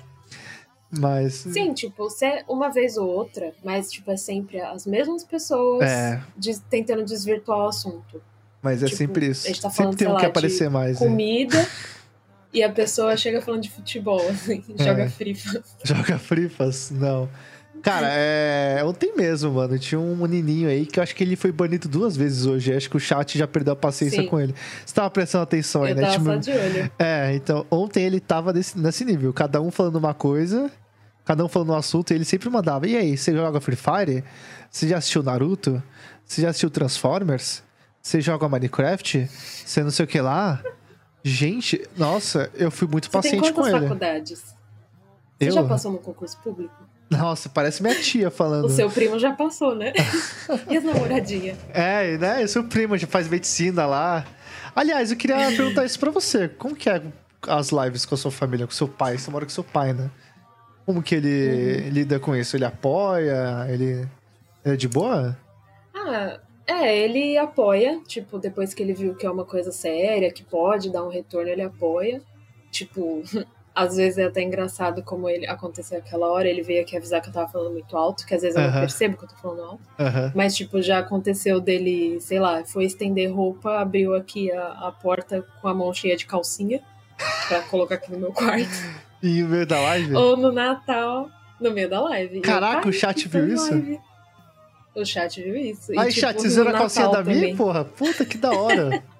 [0.89, 1.33] Mas.
[1.35, 6.21] Sim, tipo, é uma vez ou outra, mas tipo, é sempre as mesmas pessoas É.
[6.35, 8.21] des- tentando desvirtuar o assunto.
[8.61, 9.45] Mas é Tipo, sempre isso.
[9.45, 10.99] a gente tá falando, sempre tem um lá, que de aparecer mais.
[10.99, 11.07] né?
[11.07, 11.67] Comida.
[12.53, 15.09] E a pessoa chega falando de futebol, assim, joga É.
[15.09, 15.61] frifa.
[15.83, 16.89] Joga frifas?
[16.91, 17.29] Não.
[17.81, 18.83] Cara, é.
[18.83, 19.77] Ontem mesmo, mano.
[19.79, 22.73] Tinha um menininho aí que eu acho que ele foi banido duas vezes hoje.
[22.73, 24.27] Acho que o chat já perdeu a paciência Sim.
[24.27, 24.53] com ele.
[24.85, 26.01] Você tava prestando atenção aí, Eu né?
[26.01, 26.91] tava Tipo, só de olho.
[26.99, 29.31] É, então, ontem ele tava nesse, nesse nível.
[29.33, 30.69] Cada um falando uma coisa,
[31.25, 32.87] cada um falando um assunto, e ele sempre mandava.
[32.87, 34.23] E aí, você joga Free Fire?
[34.69, 35.81] Você já assistiu Naruto?
[36.25, 37.63] Você já assistiu Transformers?
[38.01, 39.29] Você joga Minecraft?
[39.65, 40.61] Você não sei o que lá?
[41.23, 43.81] Gente, nossa, eu fui muito Você paciente com quantas ele.
[43.83, 44.39] faculdades?
[44.39, 45.51] Você Eu?
[45.51, 46.73] já passou no concurso público?
[47.09, 48.65] Nossa, parece minha tia falando.
[48.65, 49.93] O seu primo já passou, né?
[50.69, 51.57] e as namoradinhas?
[51.73, 52.43] É, né?
[52.43, 54.25] Eu sou primo, já faz medicina lá.
[54.75, 56.47] Aliás, eu queria perguntar isso pra você.
[56.49, 57.01] Como que é
[57.47, 59.17] as lives com a sua família, com seu pai?
[59.17, 60.09] Você mora com seu pai, né?
[60.85, 62.55] Como que ele lida com isso?
[62.55, 63.65] Ele apoia?
[63.69, 64.07] Ele
[64.63, 65.37] é de boa?
[65.95, 70.43] Ah, é, ele apoia, tipo, depois que ele viu que é uma coisa séria, que
[70.43, 72.21] pode dar um retorno, ele apoia.
[72.69, 73.23] Tipo,
[73.77, 77.29] às vezes é até engraçado como ele aconteceu aquela hora, ele veio aqui avisar que
[77.29, 79.61] eu tava falando muito alto, que às vezes eu não percebo que eu tô falando
[79.61, 79.81] alto.
[79.99, 80.31] Aham.
[80.33, 85.45] Mas, tipo, já aconteceu dele, sei lá, foi estender roupa, abriu aqui a, a porta
[85.61, 86.81] com a mão cheia de calcinha
[87.47, 88.67] pra colocar aqui no meu quarto.
[89.21, 90.13] E o meio da live?
[90.13, 91.27] Ou no Natal,
[91.59, 92.35] no meio da live.
[92.35, 93.71] E eu, Caraca, "Pai, o chat viu isso?
[93.71, 93.99] live?"
[94.95, 95.91] O chat viu isso.
[95.91, 97.83] E, Aí, tipo, chat, vocês no viram a calcinha da minha, porra?
[97.83, 99.03] Puta, que da hora.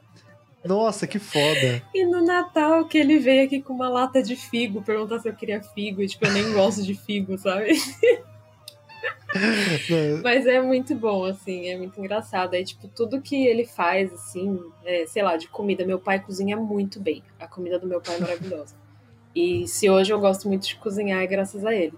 [0.67, 1.81] Nossa, que foda.
[1.93, 5.33] E no Natal que ele veio aqui com uma lata de figo, perguntar se eu
[5.33, 6.01] queria figo.
[6.01, 7.71] E, tipo, eu nem gosto de figo, sabe?
[10.23, 12.53] Mas é muito bom, assim, é muito engraçado.
[12.53, 15.85] Aí, tipo, tudo que ele faz, assim, é, sei lá, de comida.
[15.85, 17.23] Meu pai cozinha muito bem.
[17.39, 18.75] A comida do meu pai é maravilhosa.
[19.35, 21.93] E se hoje eu gosto muito de cozinhar, é graças a ele.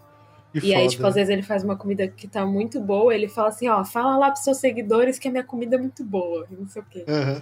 [0.52, 0.90] Que E aí, foda.
[0.90, 3.86] tipo, às vezes ele faz uma comida que tá muito boa, ele fala assim, ó,
[3.86, 6.82] fala lá pros seus seguidores que a minha comida é muito boa, e não sei
[6.82, 7.06] o quê.
[7.08, 7.42] Aham.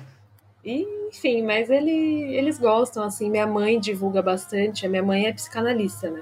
[0.63, 1.91] E, enfim, mas ele,
[2.35, 6.21] eles gostam, assim, minha mãe divulga bastante, a minha mãe é psicanalista, né?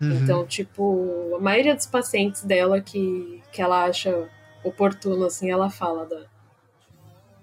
[0.00, 0.12] Uhum.
[0.12, 4.28] Então, tipo, a maioria dos pacientes dela que, que ela acha
[4.64, 6.20] oportuno, assim, ela fala da,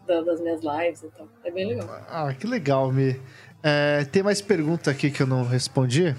[0.07, 1.27] da- das minhas lives e tal.
[1.45, 1.87] É bem legal.
[2.09, 3.19] Ah, que legal, Mi.
[3.63, 6.15] É, tem mais pergunta aqui que eu não respondi.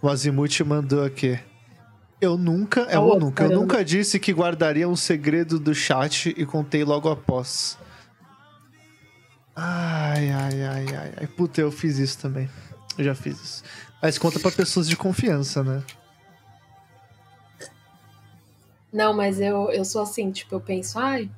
[0.00, 1.38] O Azimuth mandou aqui.
[2.20, 6.46] Eu nunca, é outro, nunca, eu nunca disse que guardaria um segredo do chat e
[6.46, 7.76] contei logo após.
[9.56, 11.26] Ai, ai, ai, ai, ai.
[11.26, 12.48] Puta, eu fiz isso também.
[12.98, 13.64] Eu já fiz isso.
[14.02, 15.82] Mas conta pra pessoas de confiança, né?
[18.92, 21.28] Não, mas eu, eu sou assim, tipo, eu penso, ai,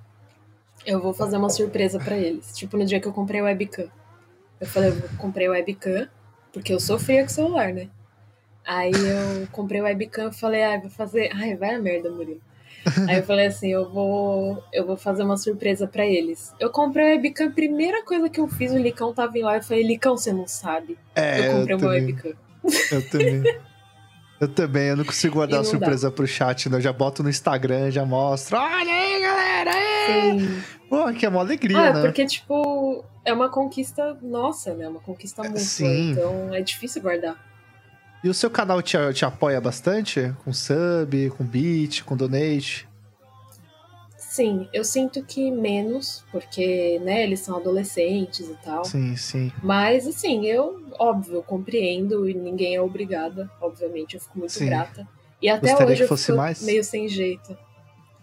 [0.84, 2.54] eu vou fazer uma surpresa pra eles.
[2.54, 3.88] Tipo, no dia que eu comprei o webcam.
[4.60, 6.08] Eu falei, eu comprei o webcam,
[6.52, 7.88] porque eu sofria com o celular, né?
[8.64, 11.30] Aí eu comprei o webcam e falei, ai, vou fazer.
[11.34, 12.40] Ai, vai a merda, Murilo.
[13.08, 16.52] Aí eu falei assim, eu vou, eu vou fazer uma surpresa pra eles.
[16.60, 19.56] Eu comprei o webcam, a primeira coisa que eu fiz, o Licão tava em lá,
[19.56, 20.96] eu falei, Licão, você não sabe.
[21.14, 22.06] É, eu comprei uma também.
[22.06, 22.32] webcam.
[22.92, 23.42] Eu também.
[24.38, 26.76] Eu também, eu não consigo guardar E não surpresa pro chat, né?
[26.76, 28.56] Eu já boto no Instagram, já mostro.
[28.58, 29.70] Olha aí, galera!
[29.72, 30.40] Aí!
[30.40, 30.62] Sim.
[30.90, 32.00] Pô, que é uma alegria, Ah, né?
[32.02, 34.86] porque, tipo, é uma conquista nossa, né?
[34.88, 35.58] Uma conquista mútua.
[35.58, 36.10] sim.
[36.12, 37.36] Então é difícil guardar.
[38.26, 40.34] E o seu canal te, te apoia bastante?
[40.44, 42.88] Com sub, com beat, com donate?
[44.18, 48.84] Sim, eu sinto que menos, porque, né, eles são adolescentes e tal.
[48.84, 49.52] Sim, sim.
[49.62, 54.66] Mas, assim, eu, óbvio, compreendo e ninguém é obrigada, obviamente, eu fico muito Sim.
[54.66, 55.06] grata.
[55.40, 56.62] E até Gostaria hoje eu fosse fico mais?
[56.62, 57.56] meio sem jeito.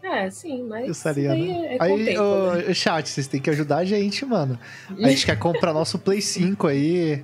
[0.04, 1.68] É, sim, mas Gostaria, daí né?
[1.68, 2.74] é, é Aí, tempo, ô, né?
[2.74, 4.60] chat, vocês têm que ajudar a gente, mano.
[4.90, 7.24] A gente quer comprar nosso Play 5 aí.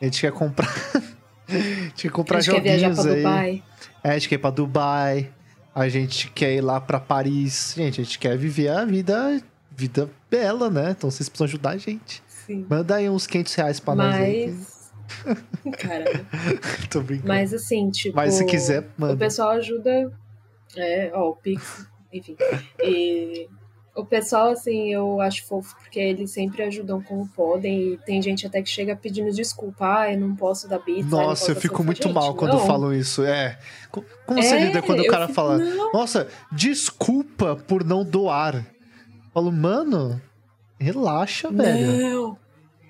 [0.00, 0.72] A gente quer comprar.
[1.56, 3.16] A gente quer comprar a gente quer viajar pra aí.
[3.22, 3.62] Dubai.
[4.02, 5.30] É, a gente quer ir pra Dubai.
[5.74, 7.74] A gente quer ir lá pra Paris.
[7.76, 10.90] Gente, a gente quer viver a vida, vida bela, né?
[10.90, 12.22] Então vocês precisam ajudar a gente.
[12.26, 12.66] Sim.
[12.68, 14.46] Manda aí uns 500 reais pra nós aí.
[14.56, 14.80] Mas.
[15.62, 17.28] Que- Tô brincando.
[17.28, 18.14] Mas assim, tipo.
[18.16, 19.16] Mas se quiser, O manda.
[19.16, 20.10] pessoal ajuda.
[20.76, 22.36] É, ó, o Pix, enfim.
[22.82, 23.48] E
[23.94, 27.94] o pessoal, assim, eu acho fofo, porque eles sempre ajudam como podem.
[27.94, 30.00] E tem gente até que chega pedindo desculpa.
[30.00, 32.66] Ah, eu não posso dar não Nossa, eu fico surfa." muito Gente, mal quando não.
[32.66, 33.24] falam isso.
[33.24, 33.58] É.
[33.90, 38.04] Co- Como você É, lida quando o cara fico, fala, "Não." nossa, desculpa por não
[38.04, 38.54] doar?
[38.56, 38.64] Eu
[39.34, 40.20] falo, mano,
[40.78, 41.98] relaxa, velho.
[42.10, 42.38] Não,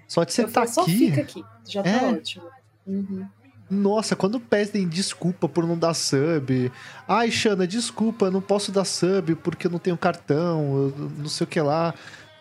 [0.07, 0.99] Só de você eu tá falo, só aqui.
[1.11, 1.45] fica aqui.
[1.69, 2.13] Já tá É.
[2.13, 2.45] ótimo.
[2.87, 3.27] Uhum.
[3.71, 6.73] Nossa, quando pedem desculpa por não dar sub.
[7.07, 11.45] Ai, Xana, desculpa, eu não posso dar sub porque eu não tenho cartão, não sei
[11.45, 11.95] o que lá.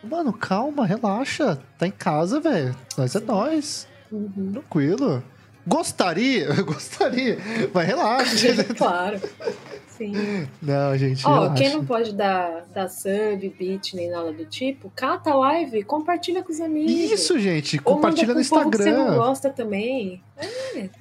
[0.04, 1.60] Mano, calma, relaxa.
[1.78, 2.76] Tá em casa, velho.
[2.98, 3.88] Nós é nós.
[4.12, 4.54] Uhum.
[4.54, 5.24] Tranquilo.
[5.70, 6.46] Gostaria?
[6.58, 7.38] Eu gostaria.
[7.74, 8.64] Mas relaxa.
[8.76, 9.20] claro.
[9.88, 10.48] Sim.
[10.62, 11.28] Não, gente.
[11.28, 11.56] Ó, relaxa.
[11.62, 16.42] quem não pode dar, dar sub, beat, nem nada do tipo, cata a live, compartilha
[16.42, 16.90] com os amigos.
[17.12, 17.78] Isso, gente.
[17.80, 19.18] Compartilha no pro povo que você não Instagram.
[19.18, 20.24] gosta também.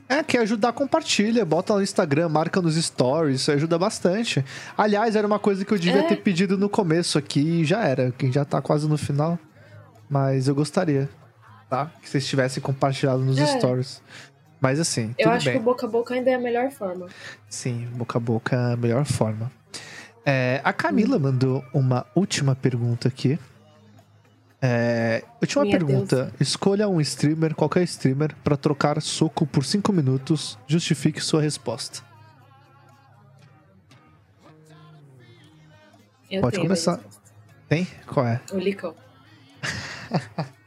[0.08, 1.44] É, quer ajudar, compartilha.
[1.44, 3.40] Bota no Instagram, marca nos stories.
[3.42, 4.44] Isso ajuda bastante.
[4.76, 6.08] Aliás, era uma coisa que eu devia É.
[6.08, 8.12] ter pedido no começo aqui e já era.
[8.18, 9.38] Quem já tá quase no final.
[10.10, 11.08] Mas eu gostaria,
[11.70, 11.92] tá?
[12.02, 13.46] Que vocês tivessem compartilhado nos É.
[13.58, 14.02] stories.
[14.60, 15.54] Mas assim, Eu acho bem.
[15.54, 17.06] que o boca a boca ainda é a melhor forma.
[17.48, 19.50] Sim, boca a boca é a melhor forma.
[20.26, 21.20] É, a Camila Hum.
[21.20, 23.38] mandou uma última pergunta aqui.
[24.60, 26.32] É, última Minha pergunta.
[26.40, 30.58] Escolha um streamer, qualquer streamer, pra trocar soco por 5 minutos.
[30.66, 32.02] Justifique sua resposta.
[36.30, 37.00] Eu Pode começar.
[37.68, 37.86] Tem?
[38.06, 38.40] Qual é?
[38.52, 38.94] O Licão.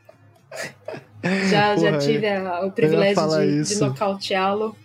[1.50, 4.76] já, já tive a- o privilégio de, de nocauteá-lo.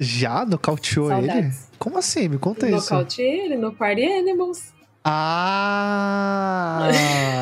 [0.00, 1.26] Já nocauteou ele?
[1.28, 1.68] Saudades.
[1.78, 2.28] Como assim?
[2.28, 2.92] Me conta isso.
[2.92, 4.72] Nocauteei ele no Party Animals.
[5.04, 6.88] Ah,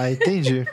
[0.10, 0.66] entendi.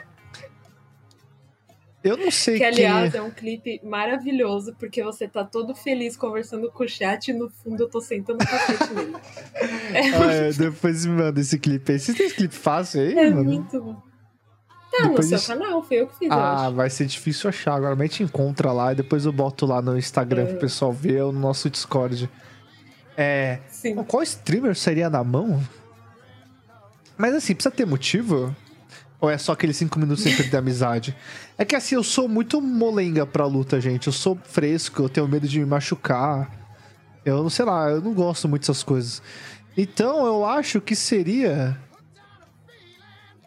[2.02, 3.18] Eu não sei Que, quem aliás, é.
[3.18, 7.50] é um clipe maravilhoso, porque você tá todo feliz conversando com o chat e no
[7.50, 9.12] fundo eu tô sentando o cacete nele.
[10.18, 11.98] Ah, é, depois me manda esse clipe aí.
[11.98, 13.44] Você tem esse clipe fácil aí, É mano?
[13.44, 14.02] muito bom.
[14.90, 17.74] Tá Depois no seu canal, foi eu que fiz, Ah, vai ser difícil achar.
[17.74, 20.58] Agora a gente encontra lá e depois eu boto lá no Instagram pro É.
[20.58, 22.28] pessoal ver ou no nosso Discord.
[23.16, 23.60] É.
[23.68, 23.94] Sim.
[24.04, 25.62] Qual streamer seria na mão?
[27.16, 28.54] Mas assim, precisa ter motivo?
[29.20, 31.14] Ou é só aqueles 5 minutos sem perder a amizade?
[31.58, 34.06] É que assim, eu sou muito molenga pra luta, gente.
[34.06, 36.50] Eu sou fresco, eu tenho medo de me machucar.
[37.24, 39.22] Eu não sei lá, eu não gosto muito dessas coisas.
[39.76, 41.78] Então eu acho que seria.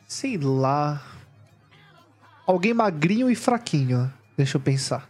[0.08, 1.02] Sei lá.
[2.46, 4.12] Alguém magrinho e fraquinho.
[4.38, 5.10] Deixa eu pensar.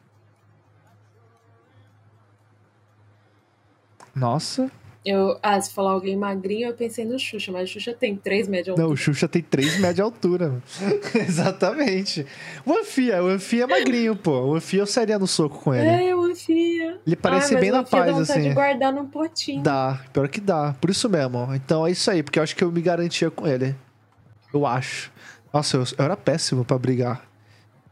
[4.16, 4.70] Nossa.
[5.06, 8.48] Eu, ah, se falar alguém magrinho, eu pensei no Xuxa, mas o Xuxa tem 3
[8.48, 10.62] média Não, o Xuxa tem 3 metros de altura.
[11.28, 12.26] Exatamente.
[12.66, 14.32] O Anfia, o Anfia é magrinho, pô.
[14.32, 16.10] O Anfia eu sairia no soco com ele.
[16.10, 17.02] É, o Anfia.
[17.06, 18.50] Ele parece Ai, bem na dá paz, vontade assim.
[18.50, 19.62] de guardar num potinho.
[19.62, 20.74] Dá, pior que dá.
[20.80, 21.54] Por isso mesmo.
[21.54, 23.76] Então é isso aí, porque eu acho que eu me garantia com ele.
[24.54, 25.12] Eu acho.
[25.54, 27.26] Nossa, eu, eu era péssimo pra brigar.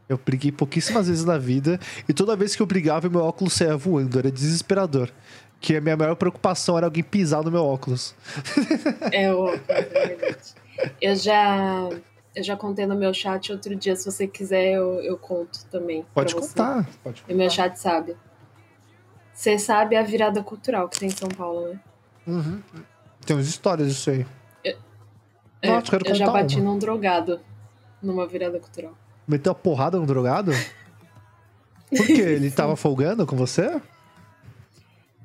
[0.08, 1.78] Eu briguei pouquíssimas vezes na vida.
[2.08, 4.18] E toda vez que eu brigava, meu óculos saía voando.
[4.18, 5.08] Era desesperador.
[5.60, 8.14] Que a minha maior preocupação era alguém pisar no meu óculos.
[9.12, 9.48] É o.
[9.68, 10.54] é verdade.
[11.00, 11.88] Eu já.
[12.34, 16.04] Eu já contei no meu chat outro dia, se você quiser, eu, eu conto também.
[16.14, 16.88] Pode contar.
[17.04, 17.54] Pode E meu contar.
[17.54, 18.16] chat sabe.
[19.34, 21.80] Você sabe a virada cultural que tem em São Paulo, né?
[22.26, 22.60] Uhum.
[23.24, 24.26] Tem umas histórias disso aí.
[24.64, 24.76] É,
[25.68, 26.64] Nossa, quero eu já contar bati uma.
[26.72, 27.38] num drogado
[28.02, 28.96] numa virada cultural.
[29.26, 30.52] Meteu a porrada no drogado?
[31.88, 32.12] Por quê?
[32.22, 33.80] Ele tava folgando com você?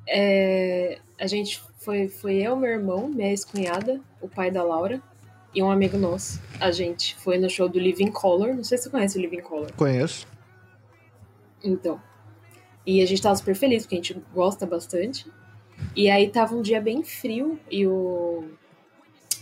[0.06, 5.00] É, a gente foi, foi eu, meu irmão, minha ex-cunhada, o pai da Laura
[5.54, 6.40] e um amigo nosso.
[6.60, 8.54] A gente foi no show do Living Color.
[8.54, 9.72] Não sei se você conhece o Living Color.
[9.74, 10.26] Conheço.
[11.62, 12.00] Então.
[12.86, 15.26] E a gente tava super feliz, porque a gente gosta bastante.
[15.94, 18.44] E aí tava um dia bem frio e o,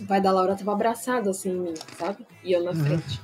[0.00, 2.26] o pai da Laura tava abraçado assim em mim, sabe?
[2.42, 2.84] E eu na Uhum.
[2.84, 3.20] frente.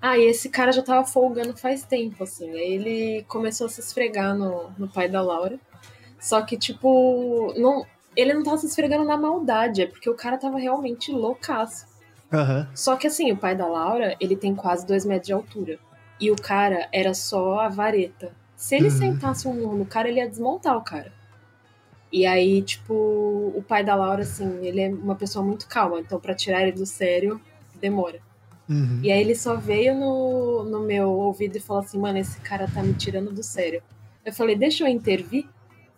[0.00, 2.48] Ah, e esse cara já tava folgando faz tempo, assim.
[2.50, 5.58] Aí ele começou a se esfregar no, no pai da Laura.
[6.20, 7.84] Só que, tipo, não,
[8.16, 11.86] ele não tava se esfregando na maldade, é porque o cara tava realmente loucaço.
[12.32, 12.68] Aham.
[12.74, 15.78] Só que assim, o pai da Laura, ele tem quase dois metros de altura.
[16.20, 18.32] E o cara era só a vareta.
[18.56, 18.90] Se ele Uhum.
[18.90, 21.12] sentasse um no cara, ele ia desmontar o cara.
[22.10, 26.00] E aí, tipo, o pai da Laura, assim, ele é uma pessoa muito calma.
[26.00, 27.40] Então, pra tirar ele do sério,
[27.74, 28.20] demora.
[28.68, 29.00] Uhum.
[29.02, 32.68] E aí ele só veio no, no meu ouvido e falou assim, mano, esse cara
[32.72, 33.82] tá me tirando do sério.
[34.24, 35.46] Eu falei, deixa eu intervir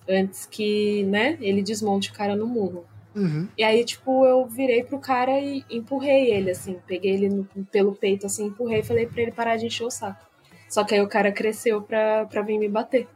[0.09, 2.85] antes que, né, ele desmonte o cara no murro.
[3.15, 3.49] Uhum.
[3.59, 6.77] E aí, tipo, eu virei pro cara e empurrei ele, assim.
[6.87, 9.91] Peguei ele no- pelo peito, assim, empurrei e falei pra ele parar de encher o
[9.91, 10.25] saco.
[10.69, 13.09] Só que aí o cara cresceu pra, pra vir me bater.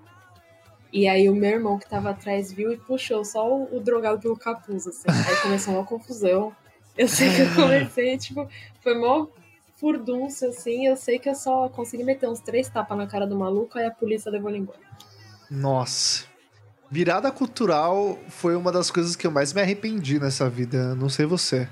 [0.92, 4.20] E aí o meu irmão que tava atrás viu e puxou só o, o drogado
[4.20, 5.06] pelo capuz, assim.
[5.08, 6.52] Aí começou uma confusão.
[6.96, 8.48] Eu sei que eu comecei, tipo,
[8.80, 9.26] foi mó
[9.84, 10.86] furdúncio, assim.
[10.86, 13.84] Eu sei que eu só consegui meter uns três tapas na cara do maluco, aí
[13.84, 14.78] a polícia levou ele embora.
[15.50, 16.24] Nossa.
[16.90, 20.94] Virada cultural foi uma das coisas que eu mais me arrependi nessa vida.
[20.94, 21.68] Não sei você.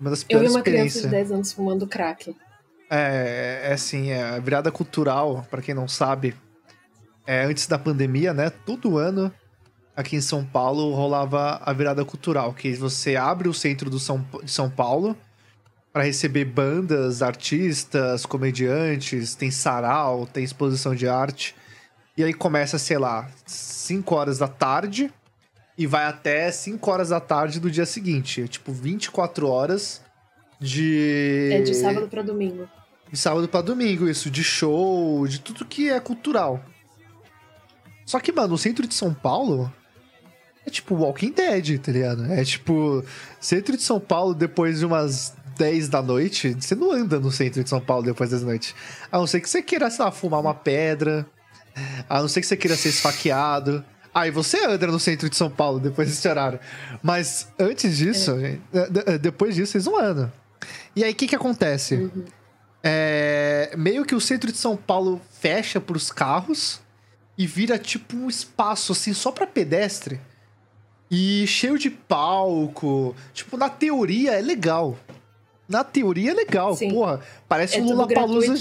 [0.00, 2.34] Uma das Eu vi piores uma criança de 10 anos fumando crack.
[2.90, 6.34] É, é assim, é, a virada cultural, pra quem não sabe,
[7.24, 8.50] é antes da pandemia, né?
[8.50, 9.32] Todo ano
[9.96, 14.26] aqui em São Paulo rolava a virada cultural, que você abre o centro do São,
[14.42, 15.16] de São Paulo
[15.94, 21.54] pra receber bandas, artistas, comediantes, tem sarau, tem exposição de arte.
[22.16, 25.08] E aí começa, sei lá, 5 horas da tarde
[25.78, 28.42] e vai até 5 horas da tarde do dia seguinte.
[28.42, 30.02] É, tipo, 24 horas
[30.60, 31.50] de.
[31.52, 32.68] É de sábado pra domingo.
[33.12, 36.60] De sábado pra domingo, isso, de show, de tudo que é cultural.
[38.04, 39.72] Só que, mano, o centro de São Paulo
[40.66, 42.24] é tipo Walking Dead, tá ligado?
[42.32, 43.04] É tipo,
[43.38, 47.62] centro de São Paulo depois de umas 10 da noite, você não anda no centro
[47.62, 48.74] de São Paulo depois das noites.
[49.10, 51.26] A não ser que você queira, sei lá, fumar uma pedra.
[52.08, 53.84] A não ser que você queira ser esfaqueado.
[54.14, 56.60] Aí você anda no centro de São Paulo depois desse horário.
[57.02, 59.18] Mas antes disso, é.
[59.18, 60.32] depois disso, vocês não andam.
[60.94, 61.96] E aí, o que que acontece?
[61.96, 62.24] Uhum.
[62.82, 66.80] É, meio que o centro de São Paulo fecha pros carros
[67.36, 70.20] e vira tipo um espaço, assim, só pra pedestre.
[71.10, 73.16] E cheio de palco.
[73.32, 74.96] Tipo, na teoria é legal.
[75.68, 76.90] Na teoria é legal, Sim.
[76.90, 77.20] porra.
[77.48, 78.54] Parece é um Lula Palusa.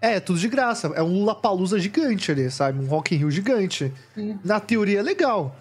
[0.00, 0.88] É, é tudo de graça.
[0.94, 2.82] É um Lula Palusa gigante ali, sabe?
[2.82, 3.92] Um Rock in Rio gigante.
[4.16, 4.38] Hum.
[4.42, 5.54] Na teoria é legal.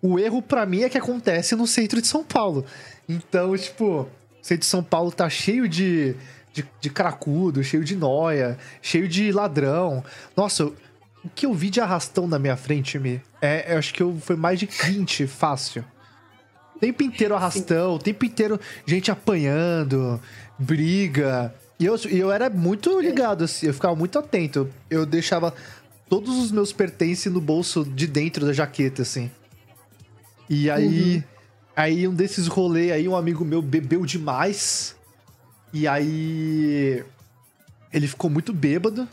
[0.00, 2.64] O erro para mim é que acontece no centro de São Paulo.
[3.08, 4.08] Então, tipo, o
[4.42, 6.14] centro de São Paulo tá cheio de,
[6.52, 10.02] de, de cracudo, cheio de noia, cheio de ladrão.
[10.36, 14.02] Nossa, o que eu vi de arrastão na minha frente, me, é, eu acho que
[14.02, 15.84] eu, foi mais de 20 fácil
[16.78, 20.20] tempo inteiro arrastão, o tempo inteiro gente apanhando,
[20.58, 21.54] briga.
[21.78, 24.68] E eu, eu era muito ligado, assim, eu ficava muito atento.
[24.88, 25.52] Eu deixava
[26.08, 29.30] todos os meus pertences no bolso de dentro da jaqueta, assim.
[30.48, 31.16] E aí.
[31.16, 31.22] Uhum.
[31.76, 34.94] Aí um desses rolês aí, um amigo meu bebeu demais.
[35.72, 37.04] E aí.
[37.92, 39.08] Ele ficou muito bêbado.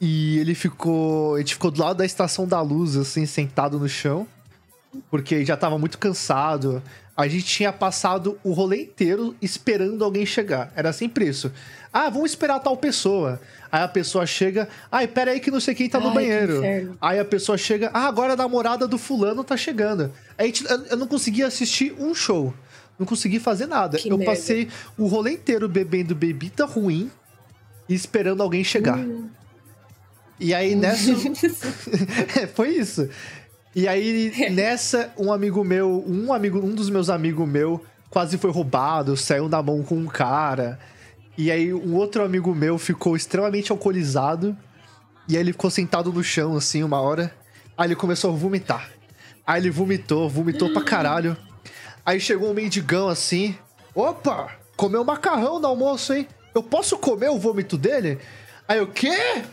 [0.00, 1.36] E ele ficou.
[1.36, 4.26] A gente ficou do lado da estação da luz, assim, sentado no chão
[5.10, 6.82] porque já tava muito cansado.
[7.16, 10.72] A gente tinha passado o rolê inteiro esperando alguém chegar.
[10.74, 11.52] Era sempre isso.
[11.92, 13.40] Ah, vamos esperar tal pessoa.
[13.70, 16.62] Aí a pessoa chega, ai, pera aí que não sei quem tá Ai, no banheiro.
[17.00, 20.12] Aí a pessoa chega, ah, agora a namorada do fulano tá chegando.
[20.38, 22.54] Aí gente, eu não conseguia assistir um show.
[22.98, 23.98] Não consegui fazer nada.
[23.98, 24.32] Que eu merda.
[24.32, 27.10] passei o rolê inteiro bebendo bebida ruim
[27.88, 28.98] e esperando alguém chegar.
[28.98, 29.28] Hum.
[30.38, 31.10] E aí nessa.
[32.40, 33.08] é, foi isso.
[33.74, 38.50] E aí, nessa, um amigo meu, um amigo, um dos meus amigos meu quase foi
[38.50, 40.78] roubado, saiu na mão com um cara.
[41.38, 44.56] E aí, um outro amigo meu ficou extremamente alcoolizado.
[45.28, 47.32] E aí, ele ficou sentado no chão, assim, uma hora.
[47.78, 48.90] Aí, ele começou a vomitar.
[49.46, 51.36] Aí, ele vomitou, vomitou pra caralho.
[52.04, 53.56] Aí, chegou um mendigão assim.
[53.94, 54.50] Opa!
[54.76, 56.26] Comeu macarrão no almoço, hein?
[56.54, 58.18] Eu posso comer o vômito dele?
[58.66, 59.44] Aí, o quê?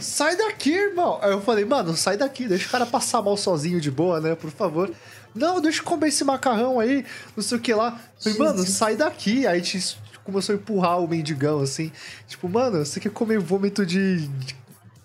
[0.00, 1.18] Sai daqui, irmão.
[1.22, 4.34] Aí eu falei, mano, sai daqui, deixa o cara passar mal sozinho de boa, né?
[4.34, 4.90] Por favor.
[5.34, 7.04] Não, deixa eu comer esse macarrão aí,
[7.36, 8.00] não sei o que lá.
[8.20, 9.46] Falei, mano, sai daqui.
[9.46, 11.90] Aí a gente começou a empurrar o mendigão, assim.
[12.26, 14.28] Tipo, mano, você quer comer vômito de.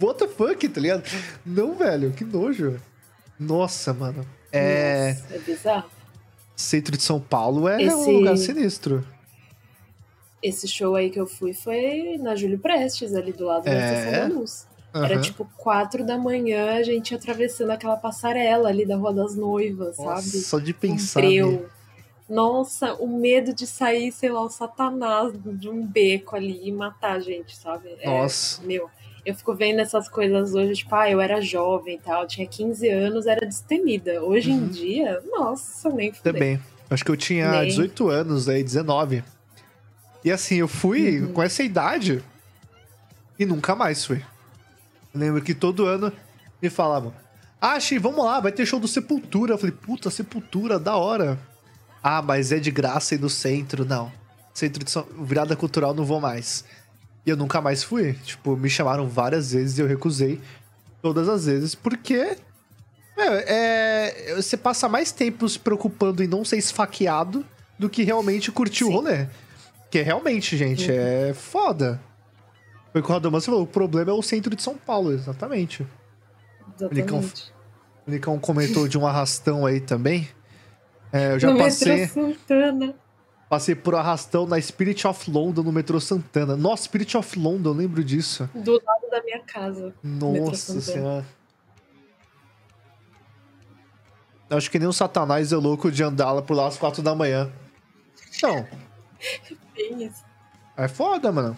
[0.02, 1.04] What the fuck, tá ligado?
[1.46, 2.80] Não, velho, que nojo.
[3.40, 4.26] Nossa, mano.
[4.52, 5.14] É.
[5.14, 5.90] Nossa, é bizarro.
[6.56, 7.96] Centro de São Paulo é esse...
[7.96, 9.06] um lugar sinistro.
[10.42, 13.74] Esse show aí que eu fui foi na Júlio Prestes, ali do lado é...
[13.74, 14.69] da Estação da Luz.
[14.94, 15.04] Uhum.
[15.04, 19.98] Era tipo quatro da manhã, a gente atravessando aquela passarela ali da Rua das Noivas,
[19.98, 20.44] Nossa, sabe?
[20.44, 21.24] Só de pensar.
[21.24, 21.66] Um
[22.28, 27.18] Nossa, o medo de sair, sei lá, o satanás de um beco ali e matar
[27.18, 27.90] a gente, sabe?
[28.00, 28.64] É, Nossa.
[28.64, 28.90] É, meu,
[29.24, 32.90] eu fico vendo essas coisas hoje, tipo, ah, eu era jovem e tal, tinha 15
[32.90, 34.24] anos, era destemida.
[34.24, 34.58] Hoje uhum.
[34.58, 36.34] em dia, nossa, nem fudei.
[36.34, 36.60] Também.
[36.90, 37.68] Acho que eu tinha nem...
[37.68, 39.24] 18 anos aí, 19.
[40.26, 41.34] E assim, eu fui uhum.
[41.34, 42.24] com essa idade
[43.38, 44.24] e nunca mais fui.
[45.14, 46.12] Eu lembro que todo ano
[46.62, 47.14] me falavam:
[47.60, 49.54] Ah, Xi, vamos lá, vai ter show do Sepultura.
[49.54, 51.40] Eu falei: Puta, Sepultura, da hora.
[52.02, 54.12] Ah, mas é de graça e no centro, não.
[54.54, 55.06] Centro de São...
[55.22, 56.64] virada cultural não vou mais.
[57.26, 58.14] E eu nunca mais fui.
[58.24, 60.40] Tipo, me chamaram várias vezes e eu recusei
[61.02, 62.38] todas as vezes, porque.
[63.18, 67.46] É, é, você passa mais tempo se preocupando em não ser esfaqueado
[67.78, 68.92] do que realmente curtir Sim.
[68.92, 69.28] o rolê.
[69.92, 70.98] Que realmente, gente, uhum.
[70.98, 72.00] é foda.
[72.92, 75.86] Foi o que o falou, o problema é o centro de São Paulo, exatamente.
[76.76, 77.54] Exatamente.
[78.08, 80.28] O Nicão, o comentou de um arrastão aí também.
[81.12, 82.08] É, eu já no passei.
[82.08, 82.96] Santana.
[83.48, 86.56] Passei por arrastão na Spirit of London no metrô Santana.
[86.56, 88.50] Nossa, Spirit of London, eu lembro disso.
[88.54, 89.94] Do lado da minha casa.
[90.04, 91.26] Nossa senhora.
[94.50, 97.14] Acho que nem o Satanás é louco de andar lá por lá às quatro da
[97.14, 97.52] manhã.
[98.42, 98.68] Não.
[100.76, 101.58] É foda, mano.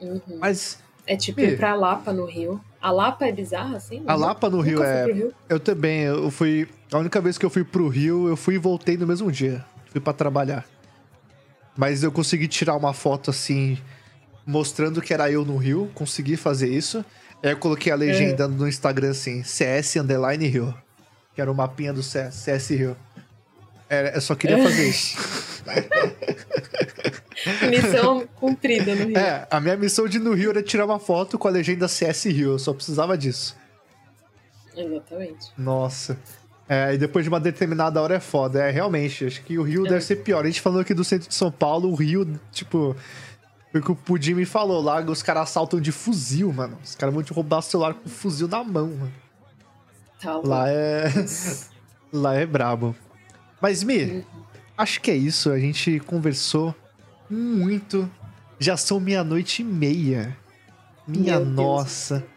[0.00, 0.38] Uhum.
[0.38, 0.78] Mas.
[1.06, 2.60] É tipo ir pra Lapa no Rio.
[2.80, 4.02] A Lapa é bizarra, assim?
[4.06, 5.06] A Lapa no Rio é.
[5.06, 5.34] Rio.
[5.48, 6.02] Eu também.
[6.02, 6.68] Eu fui.
[6.92, 9.64] A única vez que eu fui pro Rio, eu fui e voltei no mesmo dia.
[9.90, 10.64] Fui para trabalhar.
[11.76, 13.78] Mas eu consegui tirar uma foto assim.
[14.44, 17.04] mostrando que era eu no Rio, consegui fazer isso.
[17.42, 18.48] Aí eu coloquei a legenda é.
[18.48, 20.74] no Instagram assim, CS Underline Rio.
[21.34, 22.96] Que era o mapinha do CS, CS Rio.
[23.88, 25.55] Era, eu só queria fazer isso.
[27.68, 29.18] missão cumprida no Rio.
[29.18, 31.88] É, a minha missão de ir no Rio era tirar uma foto com a legenda
[31.88, 32.52] CS Rio.
[32.52, 33.56] Eu só precisava disso.
[34.76, 35.52] Exatamente.
[35.56, 36.18] Nossa.
[36.68, 38.62] É, e depois de uma determinada hora é foda.
[38.62, 39.24] É, realmente.
[39.24, 39.90] Acho que o Rio é.
[39.90, 40.44] deve ser pior.
[40.44, 42.96] A gente falando aqui do centro de São Paulo, o Rio, tipo.
[43.70, 46.78] Foi o que o Pudim me falou lá, os caras assaltam de fuzil, mano.
[46.82, 49.12] Os caras vão te roubar o celular com o fuzil na mão, mano.
[50.20, 51.12] Tá lá é.
[52.12, 52.96] lá é brabo.
[53.60, 54.24] Mas, Mi, uhum.
[54.76, 55.50] Acho que é isso.
[55.50, 56.74] A gente conversou
[57.30, 58.10] muito.
[58.58, 60.36] Já são meia-noite e meia.
[61.06, 62.18] Minha Meu nossa.
[62.20, 62.30] Deus.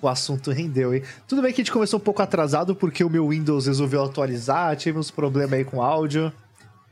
[0.00, 1.02] O assunto rendeu, hein?
[1.28, 4.74] Tudo bem que a gente começou um pouco atrasado porque o meu Windows resolveu atualizar,
[4.74, 6.32] tive uns problemas aí com áudio.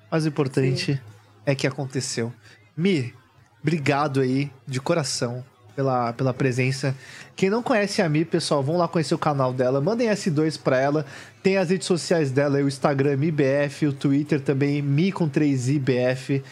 [0.09, 1.01] Mas o importante Sim.
[1.45, 2.33] é que aconteceu.
[2.77, 3.13] Mi,
[3.61, 5.45] obrigado aí, de coração,
[5.81, 6.95] pela, pela presença.
[7.35, 10.79] Quem não conhece a Mi, pessoal, vão lá conhecer o canal dela, mandem S2 pra
[10.79, 11.07] ela.
[11.43, 16.43] Tem as redes sociais dela, o Instagram MIBF, o Twitter também, Mi com 3IBF.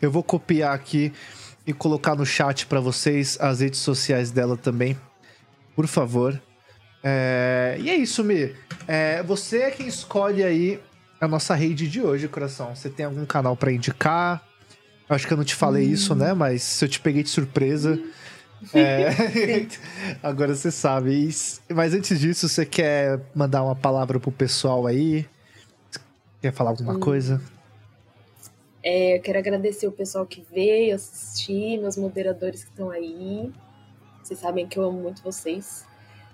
[0.00, 1.12] Eu vou copiar aqui
[1.66, 4.96] e colocar no chat para vocês as redes sociais dela também,
[5.76, 6.40] por favor.
[7.04, 7.76] É...
[7.78, 8.54] E é isso, Mi.
[8.86, 9.22] É...
[9.22, 10.80] Você é quem escolhe aí
[11.20, 12.74] a nossa rede de hoje, coração.
[12.74, 14.42] Você tem algum canal para indicar?
[15.10, 15.92] Acho que eu não te falei hum.
[15.92, 16.32] isso, né?
[16.32, 17.92] Mas se eu te peguei de surpresa.
[17.92, 18.10] Hum.
[18.74, 19.08] É...
[20.22, 21.28] Agora você sabe.
[21.68, 25.26] Mas antes disso, você quer mandar uma palavra pro pessoal aí?
[26.40, 27.00] Quer falar alguma hum.
[27.00, 27.40] coisa?
[28.82, 33.52] É, eu quero agradecer o pessoal que veio assistir, meus moderadores que estão aí.
[34.22, 35.84] Vocês sabem que eu amo muito vocês.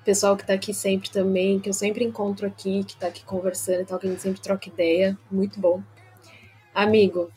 [0.00, 3.24] O pessoal que tá aqui sempre também, que eu sempre encontro aqui, que tá aqui
[3.24, 5.16] conversando e tal, que a gente sempre troca ideia.
[5.30, 5.82] Muito bom.
[6.74, 7.30] Amigo,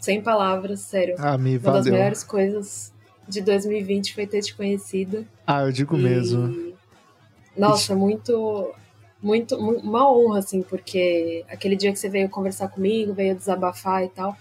[0.00, 1.16] sem palavras, sério.
[1.18, 2.95] Ah, me Uma das melhores coisas
[3.28, 5.26] de 2020 foi ter te conhecido.
[5.46, 6.02] Ah, eu digo e...
[6.02, 6.74] mesmo.
[7.56, 8.74] Nossa, muito,
[9.22, 14.08] muito, uma honra, assim, porque aquele dia que você veio conversar comigo, veio desabafar e
[14.08, 14.36] tal,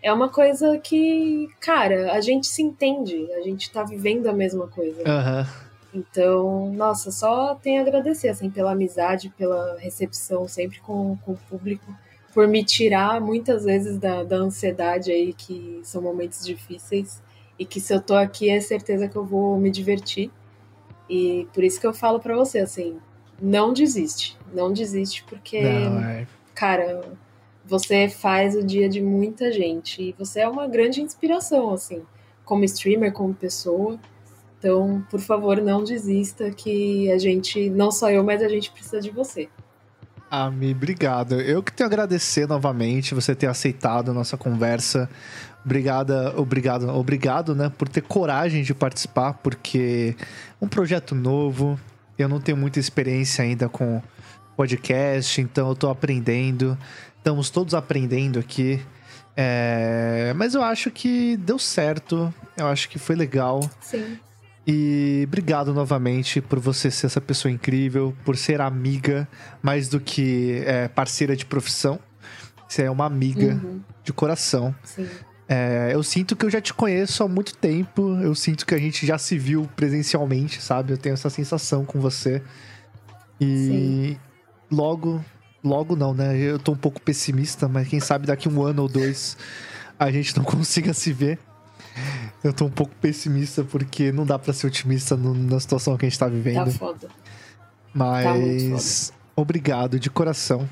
[0.00, 4.68] é uma coisa que, cara, a gente se entende, a gente tá vivendo a mesma
[4.68, 5.00] coisa.
[5.00, 5.46] Uhum.
[5.94, 11.38] Então, nossa, só tenho a agradecer, assim, pela amizade, pela recepção sempre com, com o
[11.48, 11.92] público
[12.32, 17.22] por me tirar muitas vezes da, da ansiedade aí, que são momentos difíceis,
[17.58, 20.30] e que se eu tô aqui é certeza que eu vou me divertir.
[21.08, 22.98] E por isso que eu falo para você, assim,
[23.40, 24.38] não desiste.
[24.52, 26.26] Não desiste, porque, não, é...
[26.54, 27.02] cara,
[27.64, 30.02] você faz o dia de muita gente.
[30.02, 32.02] E você é uma grande inspiração, assim,
[32.44, 33.98] como streamer, como pessoa.
[34.58, 39.00] Então, por favor, não desista, que a gente, não só eu, mas a gente precisa
[39.00, 39.48] de você.
[40.30, 41.40] Ami, obrigado.
[41.40, 45.10] Eu que tenho a agradecer novamente você ter aceitado a nossa conversa.
[45.64, 50.16] Obrigada, obrigado, obrigado, né, por ter coragem de participar, porque
[50.60, 51.78] é um projeto novo,
[52.18, 54.02] eu não tenho muita experiência ainda com
[54.56, 56.76] podcast, então eu tô aprendendo.
[57.18, 58.80] Estamos todos aprendendo aqui.
[59.36, 60.32] É...
[60.36, 62.32] Mas eu acho que deu certo.
[62.56, 63.60] Eu acho que foi legal.
[63.80, 64.18] Sim.
[64.66, 69.26] E obrigado novamente por você ser essa pessoa incrível, por ser amiga,
[69.60, 71.98] mais do que é, parceira de profissão.
[72.68, 73.80] Você é uma amiga uhum.
[74.04, 74.74] de coração.
[74.84, 75.08] Sim.
[75.52, 78.16] É, eu sinto que eu já te conheço há muito tempo.
[78.22, 80.94] Eu sinto que a gente já se viu presencialmente, sabe?
[80.94, 82.42] Eu tenho essa sensação com você.
[83.38, 84.16] E Sim.
[84.70, 85.22] logo,
[85.62, 86.38] logo não, né?
[86.38, 89.36] Eu tô um pouco pessimista, mas quem sabe daqui um ano ou dois
[89.98, 91.38] a gente não consiga se ver.
[92.42, 96.06] Eu tô um pouco pessimista porque não dá para ser otimista no, na situação que
[96.06, 96.64] a gente tá vivendo.
[96.64, 97.08] Tá foda.
[97.92, 99.22] Mas tá foda.
[99.36, 100.66] obrigado de coração.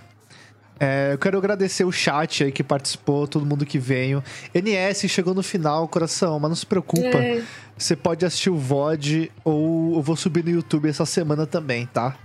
[0.83, 4.25] É, eu quero agradecer o chat aí que participou, todo mundo que veio.
[4.55, 7.19] NS chegou no final, coração, mas não se preocupa.
[7.19, 7.45] É.
[7.77, 12.17] Você pode assistir o VOD ou eu vou subir no YouTube essa semana também, tá?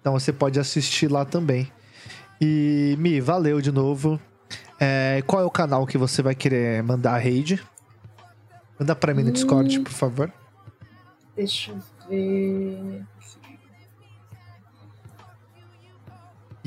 [0.00, 1.70] Então você pode assistir lá também.
[2.40, 4.18] E, Mi, valeu de novo.
[4.80, 7.62] É, qual é o canal que você vai querer mandar a raid?
[8.80, 9.84] Manda pra mim no Discord, hum.
[9.84, 10.32] por favor.
[11.36, 11.78] Deixa eu
[12.08, 13.04] ver.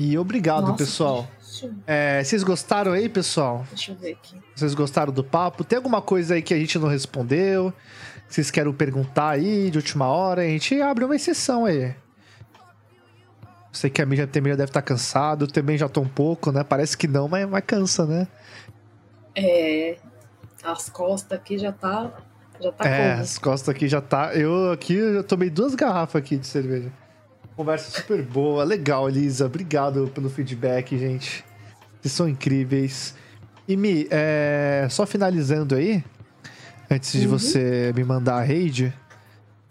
[0.02, 1.28] E obrigado, Nossa, pessoal.
[1.86, 3.64] É, vocês gostaram aí, pessoal?
[3.68, 4.36] Deixa eu ver aqui.
[4.52, 5.62] Vocês gostaram do papo?
[5.62, 7.72] Tem alguma coisa aí que a gente não respondeu?
[8.28, 10.42] Vocês querem perguntar aí de última hora?
[10.42, 11.94] A gente abre uma exceção aí.
[13.70, 16.50] Sei que a mídia também já deve estar cansado, eu também já tô um pouco,
[16.50, 16.64] né?
[16.64, 18.26] Parece que não, mas, mas cansa, né?
[19.36, 19.98] É,
[20.64, 22.10] as costas aqui já tá.
[22.60, 23.22] Já tá é, como?
[23.22, 24.34] as costas aqui já tá.
[24.34, 26.90] Eu aqui eu tomei duas garrafas aqui de cerveja.
[27.56, 29.46] Conversa super boa, legal, Elisa.
[29.46, 31.44] Obrigado pelo feedback, gente.
[32.00, 33.14] Vocês são incríveis.
[33.68, 34.86] E Mi, é...
[34.90, 36.02] só finalizando aí,
[36.90, 37.38] antes de Uhum.
[37.38, 38.92] você me mandar a raid,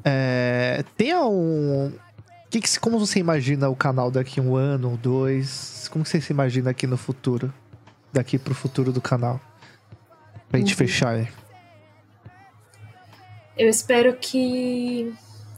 [0.04, 1.92] é, tem um.
[2.50, 5.88] Que que, como você imagina o canal daqui um ano ou dois?
[5.92, 7.54] Como você se imagina aqui no futuro?
[8.14, 9.40] Daqui pro futuro do canal?
[10.50, 10.78] Pra gente Uhum.
[10.78, 11.28] fechar aí.
[13.58, 15.14] Eu espero que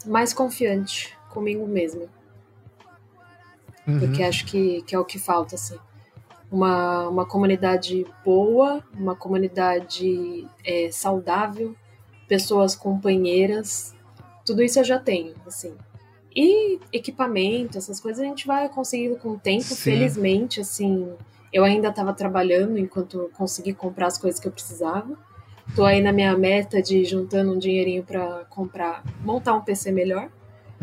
[0.06, 2.06] mais confiante comigo mesma.
[3.88, 4.00] Uhum.
[4.00, 5.78] Porque acho que, que é o que falta, assim.
[6.52, 11.76] Uma, uma comunidade boa, uma comunidade é, saudável,
[12.28, 13.96] pessoas companheiras,
[14.46, 15.74] tudo isso eu já tenho, assim.
[16.36, 19.76] E equipamento, essas coisas a gente vai conseguindo com o tempo, Sim.
[19.76, 21.12] felizmente, assim.
[21.52, 25.16] Eu ainda estava trabalhando enquanto consegui comprar as coisas que eu precisava.
[25.76, 30.30] Tô aí na minha meta de juntando um dinheirinho para comprar, montar um PC melhor.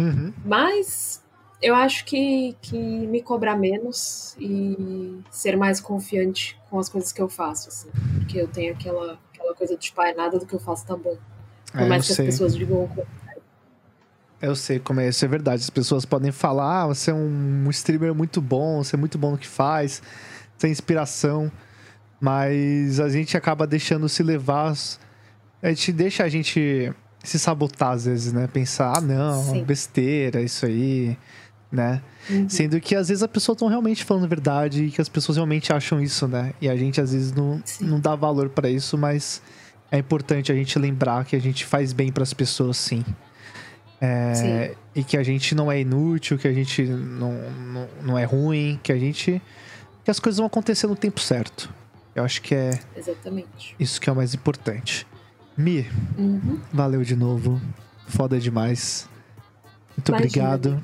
[0.00, 0.32] Uhum.
[0.44, 1.22] Mas
[1.62, 7.20] eu acho que, que me cobrar menos e ser mais confiante com as coisas que
[7.20, 7.90] eu faço, assim.
[8.18, 10.96] Porque eu tenho aquela, aquela coisa de tipo, "Ai, nada do que eu faço tá
[10.96, 11.16] bom.
[11.72, 12.26] Por É, mais que as sei.
[12.26, 12.88] pessoas digam
[14.40, 15.62] Eu sei como é isso, é verdade.
[15.62, 19.32] As pessoas podem falar, ah, você é um streamer muito bom, você é muito bom
[19.32, 20.02] no que faz,
[20.56, 21.52] você é inspiração,
[22.18, 24.74] mas a gente acaba deixando se levar.
[25.62, 26.90] A gente deixa a gente
[27.22, 28.46] se sabotar às vezes, né?
[28.46, 29.64] Pensar, ah, não, Sim.
[29.64, 31.16] besteira, isso aí,
[31.70, 32.02] né?
[32.28, 32.48] Uhum.
[32.48, 35.36] Sendo que às vezes as pessoas estão realmente falando a verdade e que as pessoas
[35.36, 36.52] realmente acham isso, né?
[36.60, 37.86] E a gente às vezes não, Sim.
[37.86, 39.42] não dá valor pra isso, mas
[39.90, 43.04] é importante a gente lembrar que a gente faz bem pras pessoas, sim.
[44.00, 44.76] É, Sim.
[44.94, 48.80] e que a gente não é inútil, que a gente não, não, não é ruim,
[48.82, 49.42] que a gente.
[50.02, 51.70] que as coisas vão acontecer no tempo certo.
[52.14, 53.76] Eu acho que é Exatamente.
[53.78, 55.06] isso que é o mais importante.
[55.60, 56.58] Mi, Uhum.
[56.72, 57.60] valeu de novo.
[58.06, 59.08] Foda demais.
[59.96, 60.16] Muito Imagina,
[60.48, 60.82] obrigado.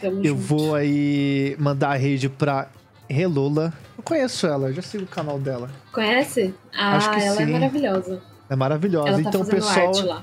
[0.00, 0.42] Tamo Eu junto.
[0.42, 2.68] vou aí mandar a rede pra
[3.08, 3.72] Relola.
[3.96, 5.70] Eu conheço ela, eu já sigo o canal dela.
[5.92, 6.54] Conhece?
[6.76, 7.42] Ah, Acho que ela sim.
[7.42, 8.22] é maravilhosa.
[8.48, 9.12] É maravilhosa.
[9.12, 10.22] Tá então, pessoal,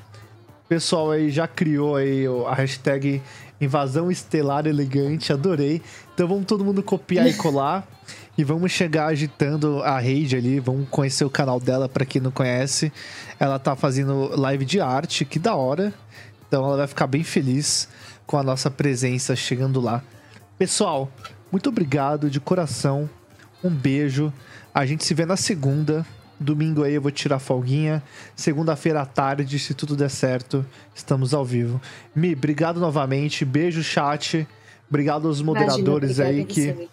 [0.69, 3.21] pessoal aí já criou aí a hashtag
[3.59, 5.81] Invasão Estelar Elegante, adorei.
[6.13, 7.87] Então vamos todo mundo copiar e colar.
[8.37, 12.29] E vamos chegar agitando a rede ali, vamos conhecer o canal dela pra quem não
[12.29, 12.91] conhece.
[13.39, 15.91] Ela tá fazendo live de arte, que da hora.
[16.47, 17.89] Então ela vai ficar bem feliz
[18.27, 20.03] com a nossa presença chegando lá.
[20.57, 21.09] Pessoal,
[21.51, 23.09] muito obrigado de coração.
[23.63, 24.31] Um beijo.
[24.73, 26.05] A gente se vê na segunda.
[26.39, 28.03] Domingo aí eu vou tirar folguinha.
[28.35, 31.81] Segunda-feira à tarde, se tudo der certo, estamos ao vivo.
[32.15, 33.43] Mi, obrigado novamente.
[33.43, 34.47] Beijo, chat.
[34.89, 36.89] Obrigado aos moderadores Imagina, aí que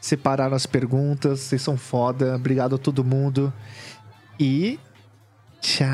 [0.00, 1.40] separaram as perguntas.
[1.40, 2.36] Vocês são foda.
[2.36, 3.52] Obrigado a todo mundo.
[4.38, 4.78] E.
[5.60, 5.88] Tchau!